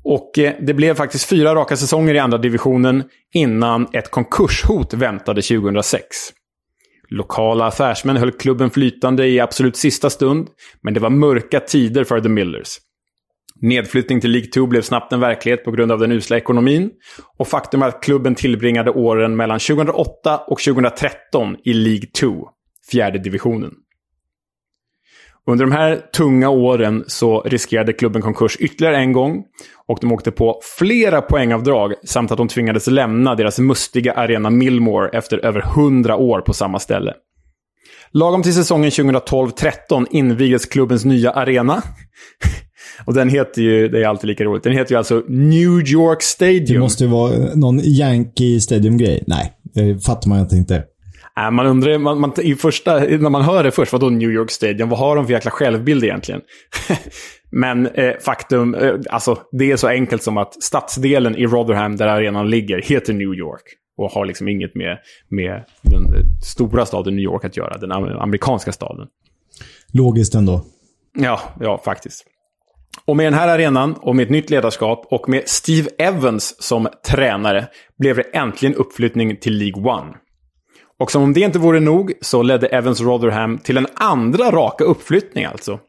Och 0.04 0.40
eh, 0.40 0.54
det 0.60 0.74
blev 0.74 0.96
faktiskt 0.96 1.30
fyra 1.30 1.56
raka 1.56 1.78
säsonger 1.78 2.14
i 2.14 2.20
andra 2.20 2.38
divisionen 2.38 3.04
innan 3.34 3.88
ett 3.94 4.12
konkurshot 4.12 4.94
väntade 4.94 5.42
2006. 5.42 6.04
Lokala 7.10 7.66
affärsmän 7.66 8.18
höll 8.18 8.32
klubben 8.32 8.70
flytande 8.70 9.28
i 9.28 9.40
absolut 9.40 9.76
sista 9.76 10.10
stund, 10.10 10.48
men 10.82 10.94
det 10.94 11.00
var 11.00 11.10
mörka 11.10 11.60
tider 11.60 12.04
för 12.04 12.22
The 12.22 12.30
Millers. 12.30 12.78
Nedflyttning 13.62 14.22
till 14.22 14.32
League 14.32 14.50
2 14.50 14.68
blev 14.68 14.82
snabbt 14.82 15.14
en 15.14 15.20
verklighet 15.20 15.64
på 15.64 15.72
grund 15.72 15.92
av 15.92 16.00
den 16.00 16.12
usla 16.12 16.38
ekonomin. 16.38 16.92
Och 17.38 17.48
faktum 17.48 17.82
är 17.82 17.88
att 17.88 18.04
klubben 18.04 18.36
tillbringade 18.36 18.92
åren 18.92 19.36
mellan 19.36 19.60
2008 19.60 20.38
och 20.38 20.60
2013 20.60 21.56
i 21.64 21.74
League 21.74 22.10
2, 22.20 22.50
fjärde 22.92 23.20
divisionen. 23.20 23.72
Under 25.50 25.66
de 25.66 25.72
här 25.72 26.02
tunga 26.16 26.50
åren 26.50 27.04
så 27.08 27.42
riskerade 27.42 27.94
klubben 27.94 28.22
konkurs 28.22 28.58
ytterligare 28.60 28.98
en 28.98 29.14
gång. 29.14 29.44
Och 29.88 29.98
de 30.02 30.12
åkte 30.12 30.32
på 30.32 30.60
flera 30.78 31.22
poängavdrag 31.22 31.94
samt 32.04 32.32
att 32.32 32.38
de 32.38 32.48
tvingades 32.48 32.88
lämna 32.88 33.36
deras 33.36 33.60
mustiga 33.60 34.14
arena 34.14 34.50
Millmore 34.50 35.10
efter 35.10 35.46
över 35.46 35.60
100 35.60 36.16
år 36.16 36.42
på 36.42 36.54
samma 36.54 36.80
ställe. 36.80 37.14
Lagom 38.12 38.44
till 38.44 38.54
säsongen 38.54 38.90
2012-13 38.90 40.06
invigdes 40.12 40.66
klubbens 40.66 41.06
nya 41.06 41.32
arena. 41.32 41.84
Och 43.06 43.14
den 43.14 43.30
heter 43.30 43.62
ju, 43.62 43.88
det 43.88 44.04
är 44.04 44.08
alltid 44.08 44.28
lika 44.28 44.44
roligt, 44.44 44.64
den 44.64 44.74
heter 44.74 44.92
ju 44.92 44.98
alltså 44.98 45.24
New 45.28 45.88
York 45.88 46.22
Stadium. 46.22 46.66
Det 46.74 46.80
måste 46.80 47.04
ju 47.04 47.10
vara 47.10 47.56
någon 47.56 47.80
Yankee 47.80 48.60
Stadium-grej. 48.62 49.24
Nej, 49.28 49.54
det 49.74 50.06
fattar 50.06 50.30
man 50.30 50.48
inte. 50.52 50.84
Äh, 51.40 51.52
man 51.52 51.66
undrar, 51.66 51.98
man, 51.98 52.20
man, 52.20 52.34
i 52.42 52.56
första, 52.56 53.00
när 53.00 53.30
man 53.30 53.42
hör 53.42 53.64
det 53.64 53.72
först, 53.72 53.94
vadå 53.94 54.10
New 54.10 54.32
York 54.32 54.52
Stadium? 54.52 54.90
Vad 54.90 55.00
har 55.00 55.16
de 55.16 55.26
för 55.26 55.34
jäkla 55.34 55.52
självbild 55.52 56.04
egentligen? 56.04 56.42
Men 57.52 57.88
eh, 57.88 58.14
faktum, 58.20 58.76
eh, 58.76 58.94
alltså 59.10 59.38
det 59.52 59.72
är 59.72 59.78
så 59.78 59.88
enkelt 59.88 60.24
som 60.24 60.38
att 60.38 60.64
stadsdelen 60.64 61.36
i 61.36 61.46
Rotherham, 61.46 61.96
där 61.96 62.08
arenan 62.08 62.50
ligger, 62.50 62.82
heter 62.82 63.14
New 63.14 63.34
York. 63.34 63.64
Och 63.98 64.12
har 64.12 64.26
liksom 64.26 64.48
inget 64.48 64.76
med, 64.76 64.98
med 65.30 65.64
den 65.82 66.04
stora 66.44 66.86
staden 66.86 67.16
New 67.16 67.24
York 67.24 67.46
att 67.46 67.58
göra, 67.58 67.78
den 67.78 67.92
amerikanska 67.92 68.72
staden. 68.72 69.08
Logiskt 69.94 70.36
ändå. 70.36 70.66
Ja, 71.14 71.40
ja 71.60 71.82
faktiskt. 71.86 72.26
Och 73.06 73.18
med 73.18 73.26
den 73.26 73.34
här 73.34 73.48
arenan 73.48 73.94
och 73.94 74.16
med 74.16 74.24
ett 74.24 74.30
nytt 74.30 74.50
ledarskap 74.50 75.08
och 75.10 75.30
med 75.30 75.44
Steve 75.46 75.90
Evans 75.98 76.64
som 76.64 76.88
tränare 77.08 77.68
blev 77.98 78.16
det 78.16 78.22
äntligen 78.22 78.76
uppflyttning 78.76 79.38
till 79.38 79.58
League 79.58 79.92
One. 79.92 80.14
Och 81.00 81.12
som 81.12 81.24
om 81.24 81.34
det 81.34 81.40
inte 81.40 81.60
vore 81.60 81.80
nog 81.80 82.14
så 82.22 82.42
ledde 82.42 82.68
Evans 82.68 83.02
Rotherham 83.02 83.58
till 83.58 83.78
en 83.78 83.88
andra 83.96 84.52
raka 84.52 84.84
uppflyttning 84.84 85.46
alltså. 85.46 85.80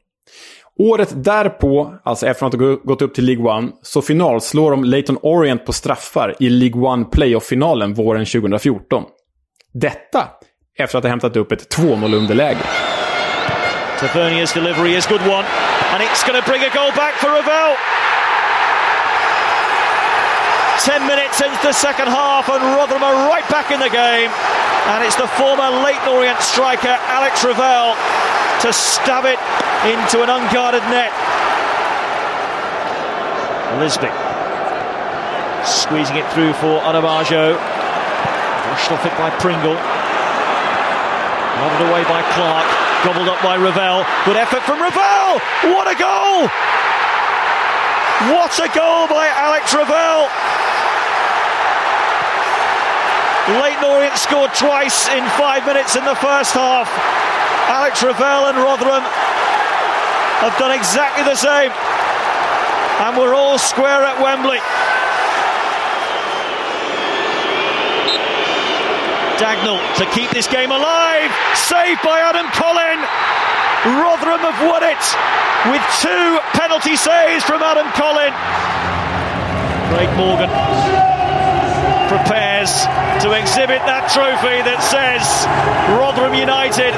Året 0.79 1.25
därpå, 1.25 1.95
alltså 2.05 2.27
efter 2.27 2.47
att 2.47 2.55
ha 2.55 2.61
gått 2.85 3.03
upp 3.03 3.15
till 3.15 3.25
League 3.25 3.53
One, 3.53 3.69
så 3.83 4.03
finalslår 4.03 4.71
de 4.71 4.85
Leighton 4.85 5.19
Orient 5.23 5.67
på 5.67 5.73
straffar 5.73 6.35
i 6.41 6.49
League 6.49 6.83
One 6.83 7.05
Playoff-finalen 7.05 7.95
våren 7.95 8.27
2014. 8.27 9.05
Detta 9.75 10.29
efter 10.79 10.99
att 10.99 11.05
ha 11.05 11.09
hämtat 11.09 11.37
upp 11.37 11.53
ett 11.53 11.77
2-0-underläge. 11.77 12.59
Tavernia's 13.99 14.55
delivery 14.55 14.97
is 14.97 15.07
good 15.07 15.21
one, 15.21 15.45
and 15.93 16.03
it's 16.03 16.27
going 16.27 16.43
to 16.43 16.51
bring 16.51 16.63
a 16.63 16.71
goal 16.75 16.93
back 16.97 17.15
for 17.15 17.29
Ravel. 17.29 17.77
10 20.81 21.07
minutes 21.07 21.41
into 21.45 21.61
the 21.61 21.77
second 21.77 22.09
half, 22.09 22.49
and 22.49 22.63
Rotherham 22.73 23.05
are 23.05 23.29
right 23.29 23.45
back 23.53 23.71
in 23.71 23.81
the 23.81 23.93
game. 23.93 24.33
And 24.89 25.05
it's 25.05 25.17
the 25.17 25.29
former 25.37 25.69
Leighton 25.85 26.09
Orient 26.09 26.41
striker, 26.41 26.97
Alex 27.13 27.45
Ravel, 27.45 27.93
to 28.65 28.73
stab 28.73 29.29
it 29.29 29.37
into 29.85 30.25
an 30.25 30.33
unguarded 30.33 30.81
net. 30.89 31.13
Lisby 33.77 34.09
squeezing 35.69 36.17
it 36.17 36.25
through 36.33 36.55
for 36.55 36.81
Anavajo. 36.81 37.61
Brushed 38.73 38.91
off 38.91 39.05
it 39.05 39.13
by 39.21 39.29
Pringle. 39.37 39.77
Nodded 41.61 41.93
away 41.93 42.05
by 42.09 42.25
Clark. 42.33 42.65
Gobbled 43.05 43.29
up 43.29 43.43
by 43.45 43.57
Ravel. 43.61 44.05
Good 44.25 44.37
effort 44.37 44.63
from 44.65 44.81
Ravel! 44.81 45.41
What 45.77 45.89
a 45.89 45.97
goal! 45.97 46.49
What 48.33 48.53
a 48.61 48.69
goal 48.73 49.09
by 49.09 49.29
Alex 49.29 49.75
Ravel! 49.75 50.29
Leighton 53.49 53.85
Orient 53.85 54.17
scored 54.17 54.53
twice 54.55 55.09
in 55.09 55.25
five 55.41 55.65
minutes 55.65 55.97
in 55.97 56.05
the 56.05 56.15
first 56.17 56.53
half. 56.53 56.87
Alex 57.73 58.03
Ravel 58.03 58.47
and 58.53 58.59
Rotherham 58.59 59.03
have 60.45 60.57
done 60.59 60.73
exactly 60.73 61.25
the 61.25 61.35
same. 61.35 61.73
And 63.01 63.17
we're 63.17 63.35
all 63.35 63.59
square 63.59 64.05
at 64.05 64.21
Wembley. 64.21 64.61
Dagnall 69.41 69.81
to 69.97 70.05
keep 70.13 70.31
this 70.31 70.47
game 70.47 70.71
alive. 70.71 71.33
Saved 71.57 72.03
by 72.05 72.21
Adam 72.21 72.47
Collin. 72.53 73.01
Rotherham 74.05 74.45
have 74.45 74.61
won 74.69 74.85
it 74.85 75.01
with 75.73 75.83
two 76.05 76.39
penalty 76.53 76.95
saves 76.95 77.43
from 77.45 77.63
Adam 77.63 77.89
Collin. 77.97 78.33
Craig 79.89 80.15
Morgan 80.17 81.00
prepares 82.31 82.85
to 83.23 83.33
exhibit 83.33 83.81
that 83.87 84.09
trophy 84.15 84.63
that 84.63 84.83
says 84.83 85.47
Rotherham 85.99 86.35
United 86.35 86.95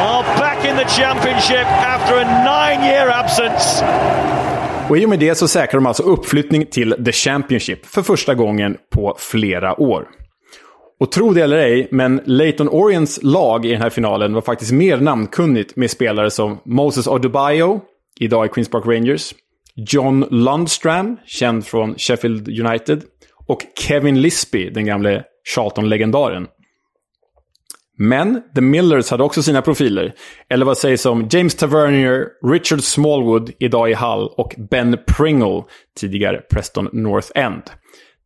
are 0.00 0.22
back 0.38 0.64
in 0.64 0.76
the 0.76 0.84
championship 0.84 1.66
after 1.66 2.14
a 2.14 2.24
nine-year 2.24 3.08
absence. 3.10 3.84
Och 4.88 4.98
i 4.98 5.04
och 5.04 5.08
med 5.08 5.18
det 5.18 5.34
så 5.34 5.48
säkrar 5.48 5.80
de 5.80 5.86
alltså 5.86 6.02
uppflyttning 6.02 6.66
till 6.66 7.04
The 7.04 7.12
Championship 7.12 7.86
för 7.86 8.02
första 8.02 8.34
gången 8.34 8.76
på 8.94 9.16
flera 9.18 9.80
år. 9.80 10.08
Och 11.00 11.12
tro 11.12 11.32
det 11.32 11.42
eller 11.42 11.56
ej, 11.56 11.88
men 11.90 12.20
Leighton 12.24 12.68
Orients 12.68 13.20
lag 13.22 13.66
i 13.66 13.72
den 13.72 13.82
här 13.82 13.90
finalen 13.90 14.34
var 14.34 14.40
faktiskt 14.40 14.72
mer 14.72 14.96
namnkunnigt 14.96 15.76
med 15.76 15.90
spelare 15.90 16.30
som 16.30 16.58
Moses 16.64 17.06
Odubayo, 17.06 17.80
idag 18.20 18.46
i 18.46 18.48
Queens 18.48 18.68
Park 18.68 18.86
Rangers, 18.86 19.34
John 19.74 20.24
Lundstram, 20.30 21.16
känd 21.26 21.66
från 21.66 21.94
Sheffield 21.94 22.48
United, 22.48 23.02
och 23.48 23.60
Kevin 23.78 24.20
Lisby, 24.20 24.70
den 24.70 24.86
gamle 24.86 25.24
Charlton-legendaren. 25.54 26.46
Men 27.98 28.42
The 28.54 28.60
Millers 28.60 29.10
hade 29.10 29.22
också 29.22 29.42
sina 29.42 29.62
profiler. 29.62 30.14
Eller 30.50 30.66
vad 30.66 30.78
sägs 30.78 31.06
om 31.06 31.28
James 31.30 31.54
Tavernier, 31.54 32.26
Richard 32.52 32.82
Smallwood, 32.82 33.50
idag 33.58 33.90
i 33.90 33.94
Hull, 33.94 34.28
och 34.36 34.54
Ben 34.70 34.98
Pringle, 35.06 35.62
tidigare 36.00 36.40
Preston 36.50 36.88
North 36.92 37.28
End. 37.34 37.62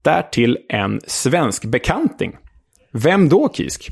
Därtill 0.02 0.58
en 0.68 1.00
svensk 1.06 1.64
bekanting. 1.64 2.36
Vem 2.92 3.28
då, 3.28 3.52
Kisk? 3.52 3.90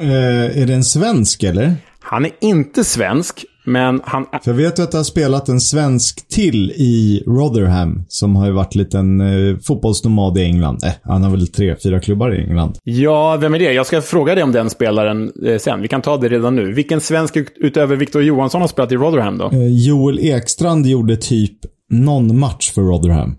Uh, 0.00 0.60
är 0.62 0.66
det 0.66 0.74
en 0.74 0.84
svensk, 0.84 1.42
eller? 1.42 1.74
Han 2.00 2.24
är 2.24 2.32
inte 2.40 2.84
svensk, 2.84 3.44
men 3.64 4.00
han... 4.04 4.26
För 4.44 4.50
jag 4.50 4.54
vet 4.54 4.78
ju 4.78 4.82
att 4.82 4.90
det 4.90 4.96
har 4.96 5.04
spelat 5.04 5.48
en 5.48 5.60
svensk 5.60 6.28
till 6.28 6.70
i 6.70 7.22
Rotherham. 7.26 8.04
Som 8.08 8.36
har 8.36 8.46
ju 8.46 8.52
varit 8.52 8.74
en 8.74 8.78
liten 8.78 9.20
eh, 9.20 9.58
fotbollsnomad 9.58 10.38
i 10.38 10.42
England. 10.42 10.84
Eh, 10.84 10.92
han 11.02 11.22
har 11.22 11.30
väl 11.30 11.48
tre, 11.48 11.76
fyra 11.82 12.00
klubbar 12.00 12.34
i 12.34 12.38
England. 12.40 12.78
Ja, 12.84 13.36
vem 13.36 13.54
är 13.54 13.58
det? 13.58 13.72
Jag 13.72 13.86
ska 13.86 14.02
fråga 14.02 14.34
dig 14.34 14.44
om 14.44 14.52
den 14.52 14.70
spelaren 14.70 15.32
eh, 15.46 15.58
sen. 15.58 15.82
Vi 15.82 15.88
kan 15.88 16.02
ta 16.02 16.16
det 16.16 16.28
redan 16.28 16.56
nu. 16.56 16.72
Vilken 16.72 17.00
svensk 17.00 17.36
utöver 17.56 17.96
Victor 17.96 18.22
Johansson 18.22 18.60
har 18.60 18.68
spelat 18.68 18.92
i 18.92 18.96
Rotherham 18.96 19.38
då? 19.38 19.50
Eh, 19.52 19.66
Joel 19.66 20.18
Ekstrand 20.18 20.86
gjorde 20.86 21.16
typ 21.16 21.58
någon 21.90 22.38
match 22.38 22.72
för 22.72 22.82
Rotherham. 22.82 23.36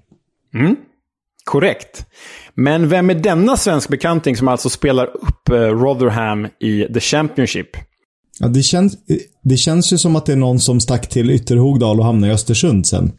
Mm. 0.53 0.75
Korrekt. 1.43 2.05
Men 2.55 2.89
vem 2.89 3.09
är 3.09 3.15
denna 3.15 3.57
svensk 3.57 3.89
bekanting 3.89 4.37
som 4.37 4.47
alltså 4.47 4.69
spelar 4.69 5.05
upp 5.05 5.49
eh, 5.49 5.55
Rotherham 5.55 6.47
i 6.59 6.87
The 6.93 6.99
Championship? 6.99 7.67
Ja, 8.39 8.47
det, 8.47 8.63
känns, 8.63 8.97
det 9.43 9.57
känns 9.57 9.93
ju 9.93 9.97
som 9.97 10.15
att 10.15 10.25
det 10.25 10.31
är 10.31 10.37
någon 10.37 10.59
som 10.59 10.79
stack 10.79 11.09
till 11.09 11.31
Ytterhogdal 11.31 11.99
och 11.99 12.05
hamnade 12.05 12.31
i 12.31 12.35
Östersund 12.35 12.87
sen. 12.87 13.11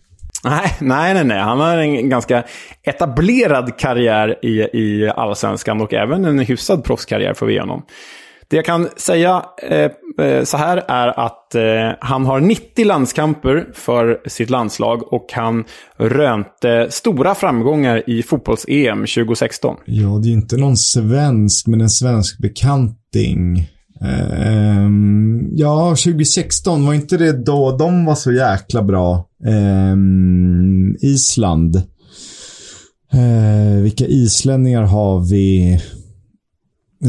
Nej, 0.44 0.76
nej, 0.80 1.14
nej, 1.14 1.24
nej. 1.24 1.38
Han 1.38 1.60
har 1.60 1.76
en 1.76 2.08
ganska 2.08 2.44
etablerad 2.82 3.78
karriär 3.78 4.44
i, 4.44 4.60
i 4.78 5.08
allsvenskan 5.16 5.80
och 5.80 5.94
även 5.94 6.24
en 6.24 6.38
hyfsad 6.38 6.84
proffskarriär 6.84 7.34
får 7.34 7.46
vi 7.46 7.52
igenom. 7.52 7.82
Det 8.48 8.56
jag 8.56 8.64
kan 8.64 8.88
säga 8.96 9.44
eh, 9.62 9.90
så 10.44 10.56
här 10.56 10.84
är 10.88 11.20
att 11.20 11.54
eh, 11.54 11.62
han 12.00 12.26
har 12.26 12.40
90 12.40 12.84
landskamper 12.84 13.68
för 13.74 14.20
sitt 14.26 14.50
landslag 14.50 15.12
och 15.12 15.26
han 15.32 15.64
rönte 15.96 16.86
stora 16.90 17.34
framgångar 17.34 18.10
i 18.10 18.22
fotbolls-EM 18.22 19.06
2016. 19.06 19.76
Ja, 19.84 20.08
det 20.22 20.28
är 20.28 20.32
inte 20.32 20.56
någon 20.56 20.76
svensk, 20.76 21.66
men 21.66 21.80
en 21.80 21.90
svensk 21.90 22.38
bekanting. 22.38 23.68
Um, 24.04 25.48
ja, 25.52 25.88
2016, 25.88 26.86
var 26.86 26.94
inte 26.94 27.16
det 27.16 27.32
då 27.32 27.76
de 27.76 28.04
var 28.04 28.14
så 28.14 28.32
jäkla 28.32 28.82
bra? 28.82 29.28
Um, 29.92 30.96
Island. 31.00 31.76
Uh, 33.14 33.82
vilka 33.82 34.06
islänningar 34.06 34.82
har 34.82 35.30
vi? 35.30 35.78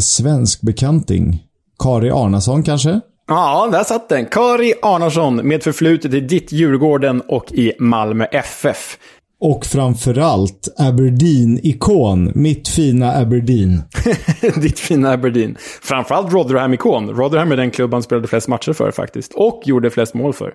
Svensk 0.01 0.61
bekanting. 0.61 1.43
Kari 1.79 2.11
Arnason 2.11 2.63
kanske? 2.63 2.99
Ja, 3.27 3.69
där 3.71 3.83
satt 3.83 4.09
den. 4.09 4.25
Kari 4.25 4.73
Arnason 4.81 5.35
med 5.35 5.63
förflutet 5.63 6.13
i 6.13 6.19
ditt 6.19 6.51
Djurgården 6.51 7.21
och 7.21 7.51
i 7.51 7.73
Malmö 7.79 8.25
FF. 8.25 8.97
Och 9.43 9.65
framförallt 9.65 10.67
Aberdeen-ikon. 10.77 12.31
Mitt 12.35 12.67
fina 12.67 13.11
Aberdeen. 13.15 13.81
Ditt 14.61 14.79
fina 14.79 15.11
Aberdeen. 15.11 15.55
Framförallt 15.81 16.33
Rotherham-ikon. 16.33 17.09
Rotherham 17.09 17.51
är 17.51 17.57
den 17.57 17.71
klubb 17.71 17.93
han 17.93 18.03
spelade 18.03 18.27
flest 18.27 18.47
matcher 18.47 18.73
för 18.73 18.91
faktiskt. 18.91 19.33
Och 19.33 19.61
gjorde 19.65 19.89
flest 19.89 20.13
mål 20.13 20.33
för. 20.33 20.53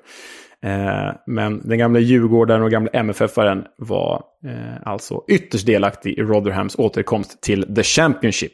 Eh, 0.65 1.15
men 1.27 1.69
den 1.69 1.79
gamla 1.79 2.01
Djurgården 2.01 2.63
och 2.63 2.71
gamla 2.71 2.91
MFF-aren 2.91 3.65
var 3.79 4.23
eh, 4.47 4.89
alltså 4.89 5.25
ytterst 5.29 5.67
delaktig 5.67 6.19
i 6.19 6.23
Rotherhams 6.23 6.75
återkomst 6.79 7.43
till 7.43 7.75
The 7.75 7.83
Championship. 7.83 8.53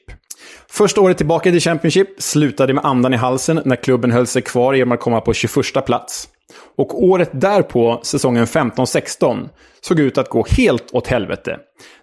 Första 0.68 1.00
året 1.00 1.16
tillbaka 1.16 1.48
i 1.48 1.52
The 1.52 1.60
Championship 1.60 2.08
slutade 2.22 2.74
med 2.74 2.84
andan 2.84 3.14
i 3.14 3.16
halsen 3.16 3.62
när 3.64 3.76
klubben 3.76 4.10
höll 4.10 4.26
sig 4.26 4.42
kvar 4.42 4.74
genom 4.74 4.92
att 4.92 5.00
komma 5.00 5.20
på 5.20 5.32
21 5.32 5.86
plats. 5.86 6.28
Och 6.76 7.04
året 7.04 7.30
därpå, 7.32 8.00
säsongen 8.02 8.44
15-16, 8.44 9.48
såg 9.80 10.00
ut 10.00 10.18
att 10.18 10.28
gå 10.28 10.46
helt 10.48 10.94
åt 10.94 11.06
helvete. 11.06 11.58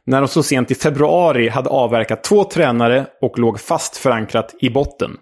När 0.05 0.21
de 0.21 0.27
så 0.27 0.43
sent 0.43 0.71
i 0.71 0.75
februari 0.75 1.49
hade 1.49 1.69
avverkat 1.69 2.23
två 2.23 2.43
tränare 2.43 3.05
och 3.21 3.39
låg 3.39 3.59
fast 3.59 3.97
förankrat 3.97 4.55
i 4.59 4.69
botten. 4.69 5.17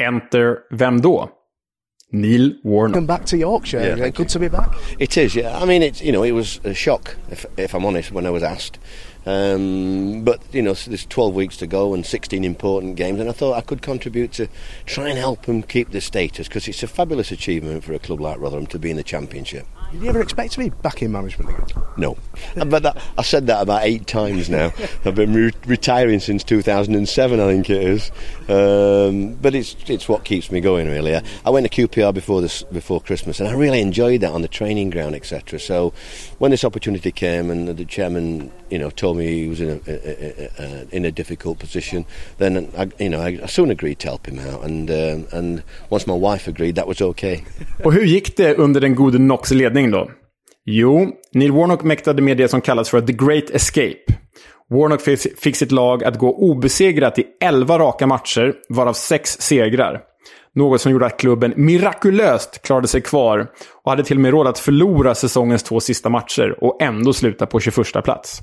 Enter 0.00 0.56
vem 0.70 1.00
då? 1.00 1.30
Neil 2.12 2.60
Warnock. 2.64 2.94
Come 2.94 3.06
back 3.06 3.26
to 3.26 3.36
Yorkshire. 3.36 3.96
Yeah, 3.96 4.10
Good 4.10 4.28
to 4.28 4.38
be 4.38 4.48
back. 4.48 4.68
It 4.98 5.16
is, 5.16 5.36
yeah. 5.36 5.62
I 5.62 5.66
mean, 5.66 5.82
it's 5.82 6.02
you 6.02 6.12
know, 6.12 6.24
it 6.26 6.32
was 6.32 6.60
a 6.64 6.74
shock, 6.74 7.16
if, 7.30 7.46
if 7.56 7.74
I'm 7.74 7.84
honest, 7.84 8.12
when 8.12 8.26
I 8.26 8.30
was 8.30 8.42
asked. 8.42 8.78
Um, 9.26 10.22
but 10.24 10.42
you 10.52 10.62
know, 10.62 10.74
so 10.74 10.90
there's 10.90 11.06
12 11.06 11.34
weeks 11.34 11.56
to 11.58 11.66
go 11.66 11.94
and 11.94 12.04
16 12.04 12.42
important 12.44 12.96
games, 12.96 13.20
and 13.20 13.28
I 13.28 13.32
thought 13.32 13.54
I 13.54 13.60
could 13.60 13.82
contribute 13.82 14.32
to 14.32 14.48
try 14.86 15.08
and 15.08 15.18
help 15.18 15.42
them 15.42 15.62
keep 15.62 15.90
the 15.90 16.00
status 16.00 16.48
because 16.48 16.66
it's 16.68 16.82
a 16.82 16.88
fabulous 16.88 17.30
achievement 17.30 17.84
for 17.84 17.92
a 17.92 17.98
club 17.98 18.20
like 18.20 18.38
Rotherham 18.38 18.66
to 18.68 18.78
be 18.78 18.90
in 18.90 18.96
the 18.96 19.02
Championship. 19.02 19.66
Did 19.92 20.02
you 20.02 20.08
ever 20.08 20.20
expect 20.20 20.52
to 20.52 20.58
be 20.60 20.68
back 20.68 21.02
in 21.02 21.10
management 21.10 21.50
again? 21.50 21.66
No, 21.96 22.16
but 22.54 22.84
that, 22.84 23.02
I 23.18 23.22
said 23.22 23.48
that 23.48 23.60
about 23.60 23.82
eight 23.82 24.06
times 24.06 24.48
now. 24.48 24.72
I've 25.04 25.16
been 25.16 25.34
re- 25.34 25.52
retiring 25.66 26.20
since 26.20 26.44
2007, 26.44 27.40
I 27.40 27.46
think 27.46 27.68
it 27.70 27.82
is. 27.82 28.10
Um, 28.48 29.34
but 29.34 29.54
it's 29.54 29.76
it's 29.88 30.08
what 30.08 30.24
keeps 30.24 30.50
me 30.50 30.60
going 30.60 30.88
really. 30.88 31.16
I, 31.16 31.22
I 31.44 31.50
went 31.50 31.70
to 31.70 31.88
QPR 31.88 32.14
before 32.14 32.40
this 32.40 32.62
before 32.62 33.00
Christmas, 33.00 33.40
and 33.40 33.48
I 33.48 33.52
really 33.52 33.80
enjoyed 33.80 34.20
that 34.20 34.32
on 34.32 34.42
the 34.42 34.48
training 34.48 34.90
ground, 34.90 35.14
etc. 35.14 35.58
So 35.58 35.92
when 36.38 36.50
this 36.50 36.64
opportunity 36.64 37.12
came, 37.12 37.50
and 37.50 37.68
the 37.68 37.84
chairman, 37.84 38.50
you 38.70 38.78
know, 38.78 38.90
told 38.90 39.16
me 39.16 39.26
he 39.26 39.48
was 39.48 39.60
in 39.60 39.70
a, 39.70 39.90
a, 39.90 39.94
a, 39.96 40.50
a 40.58 40.86
in 40.90 41.04
a 41.04 41.10
difficult 41.12 41.58
position, 41.58 42.06
then 42.38 42.70
I, 42.76 42.90
you 42.98 43.08
know 43.08 43.20
I, 43.20 43.40
I 43.42 43.46
soon 43.46 43.70
agreed 43.70 43.98
to 44.00 44.08
help 44.08 44.26
him 44.26 44.38
out, 44.38 44.64
and 44.64 44.90
um, 44.90 45.26
and 45.32 45.62
once 45.90 46.06
my 46.06 46.14
wife 46.14 46.48
agreed, 46.48 46.76
that 46.76 46.86
was 46.86 47.00
okay. 47.00 47.44
Och 47.84 47.92
hur 47.92 48.04
gick 48.04 48.36
det 48.36 48.58
under 48.58 48.80
den 48.80 48.94
gode 48.94 49.18
Knocks 49.18 49.50
ledning 49.50 49.79
då? 49.88 50.10
Jo, 50.64 51.08
Neil 51.32 51.52
Warnock 51.52 51.82
mäktade 51.82 52.22
med 52.22 52.36
det 52.36 52.48
som 52.48 52.60
kallas 52.60 52.90
för 52.90 53.00
The 53.00 53.12
Great 53.12 53.50
Escape. 53.50 54.04
Warnock 54.70 55.00
fick 55.00 55.38
fick 55.38 55.56
sitt 55.56 55.72
lag 55.72 56.04
att 56.04 56.18
gå 56.18 56.36
obesegrat 56.36 57.18
i 57.18 57.26
11 57.40 57.78
raka 57.78 58.06
matcher, 58.06 58.54
varav 58.68 58.92
6 58.92 59.40
segrar. 59.40 60.00
Något 60.54 60.80
som 60.80 60.92
gjorde 60.92 61.06
att 61.06 61.20
klubben 61.20 61.54
mirakulöst 61.56 62.62
klarade 62.62 62.88
sig 62.88 63.00
kvar 63.00 63.46
och 63.84 63.90
hade 63.90 64.04
till 64.04 64.16
och 64.16 64.20
med 64.20 64.30
råd 64.30 64.46
att 64.46 64.58
förlora 64.58 65.14
säsongens 65.14 65.62
två 65.62 65.80
sista 65.80 66.08
matcher 66.08 66.64
och 66.64 66.82
ändå 66.82 67.12
sluta 67.12 67.46
på 67.46 67.60
21 67.60 68.04
plats. 68.04 68.40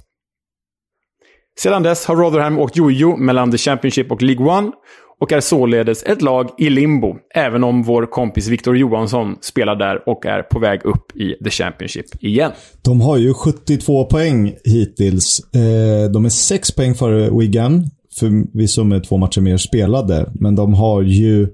Sedan 1.59 1.83
dess 1.83 2.05
har 2.05 2.15
Rotherham 2.15 2.59
åkt 2.59 2.77
jojo 2.77 3.17
mellan 3.17 3.51
The 3.51 3.57
Championship 3.57 4.11
och 4.11 4.21
League 4.21 4.47
One 4.57 4.71
och 5.19 5.31
är 5.31 5.39
således 5.39 6.03
ett 6.03 6.21
lag 6.21 6.49
i 6.57 6.69
limbo, 6.69 7.15
även 7.35 7.63
om 7.63 7.83
vår 7.83 8.05
kompis 8.05 8.47
Victor 8.47 8.77
Johansson 8.77 9.35
spelar 9.41 9.75
där 9.75 10.09
och 10.09 10.25
är 10.25 10.41
på 10.41 10.59
väg 10.59 10.85
upp 10.85 11.15
i 11.15 11.43
The 11.43 11.49
Championship 11.49 12.05
igen. 12.19 12.51
De 12.81 13.01
har 13.01 13.17
ju 13.17 13.33
72 13.33 14.05
poäng 14.05 14.55
hittills. 14.63 15.39
Eh, 15.55 16.11
de 16.11 16.25
är 16.25 16.29
6 16.29 16.71
poäng 16.71 16.95
före 16.95 17.39
Wigan. 17.39 17.89
Förvisso 18.19 18.83
med 18.83 19.03
två 19.03 19.17
matcher 19.17 19.41
mer 19.41 19.57
spelade. 19.57 20.31
Men 20.33 20.55
de 20.55 20.73
har 20.73 21.01
ju 21.01 21.47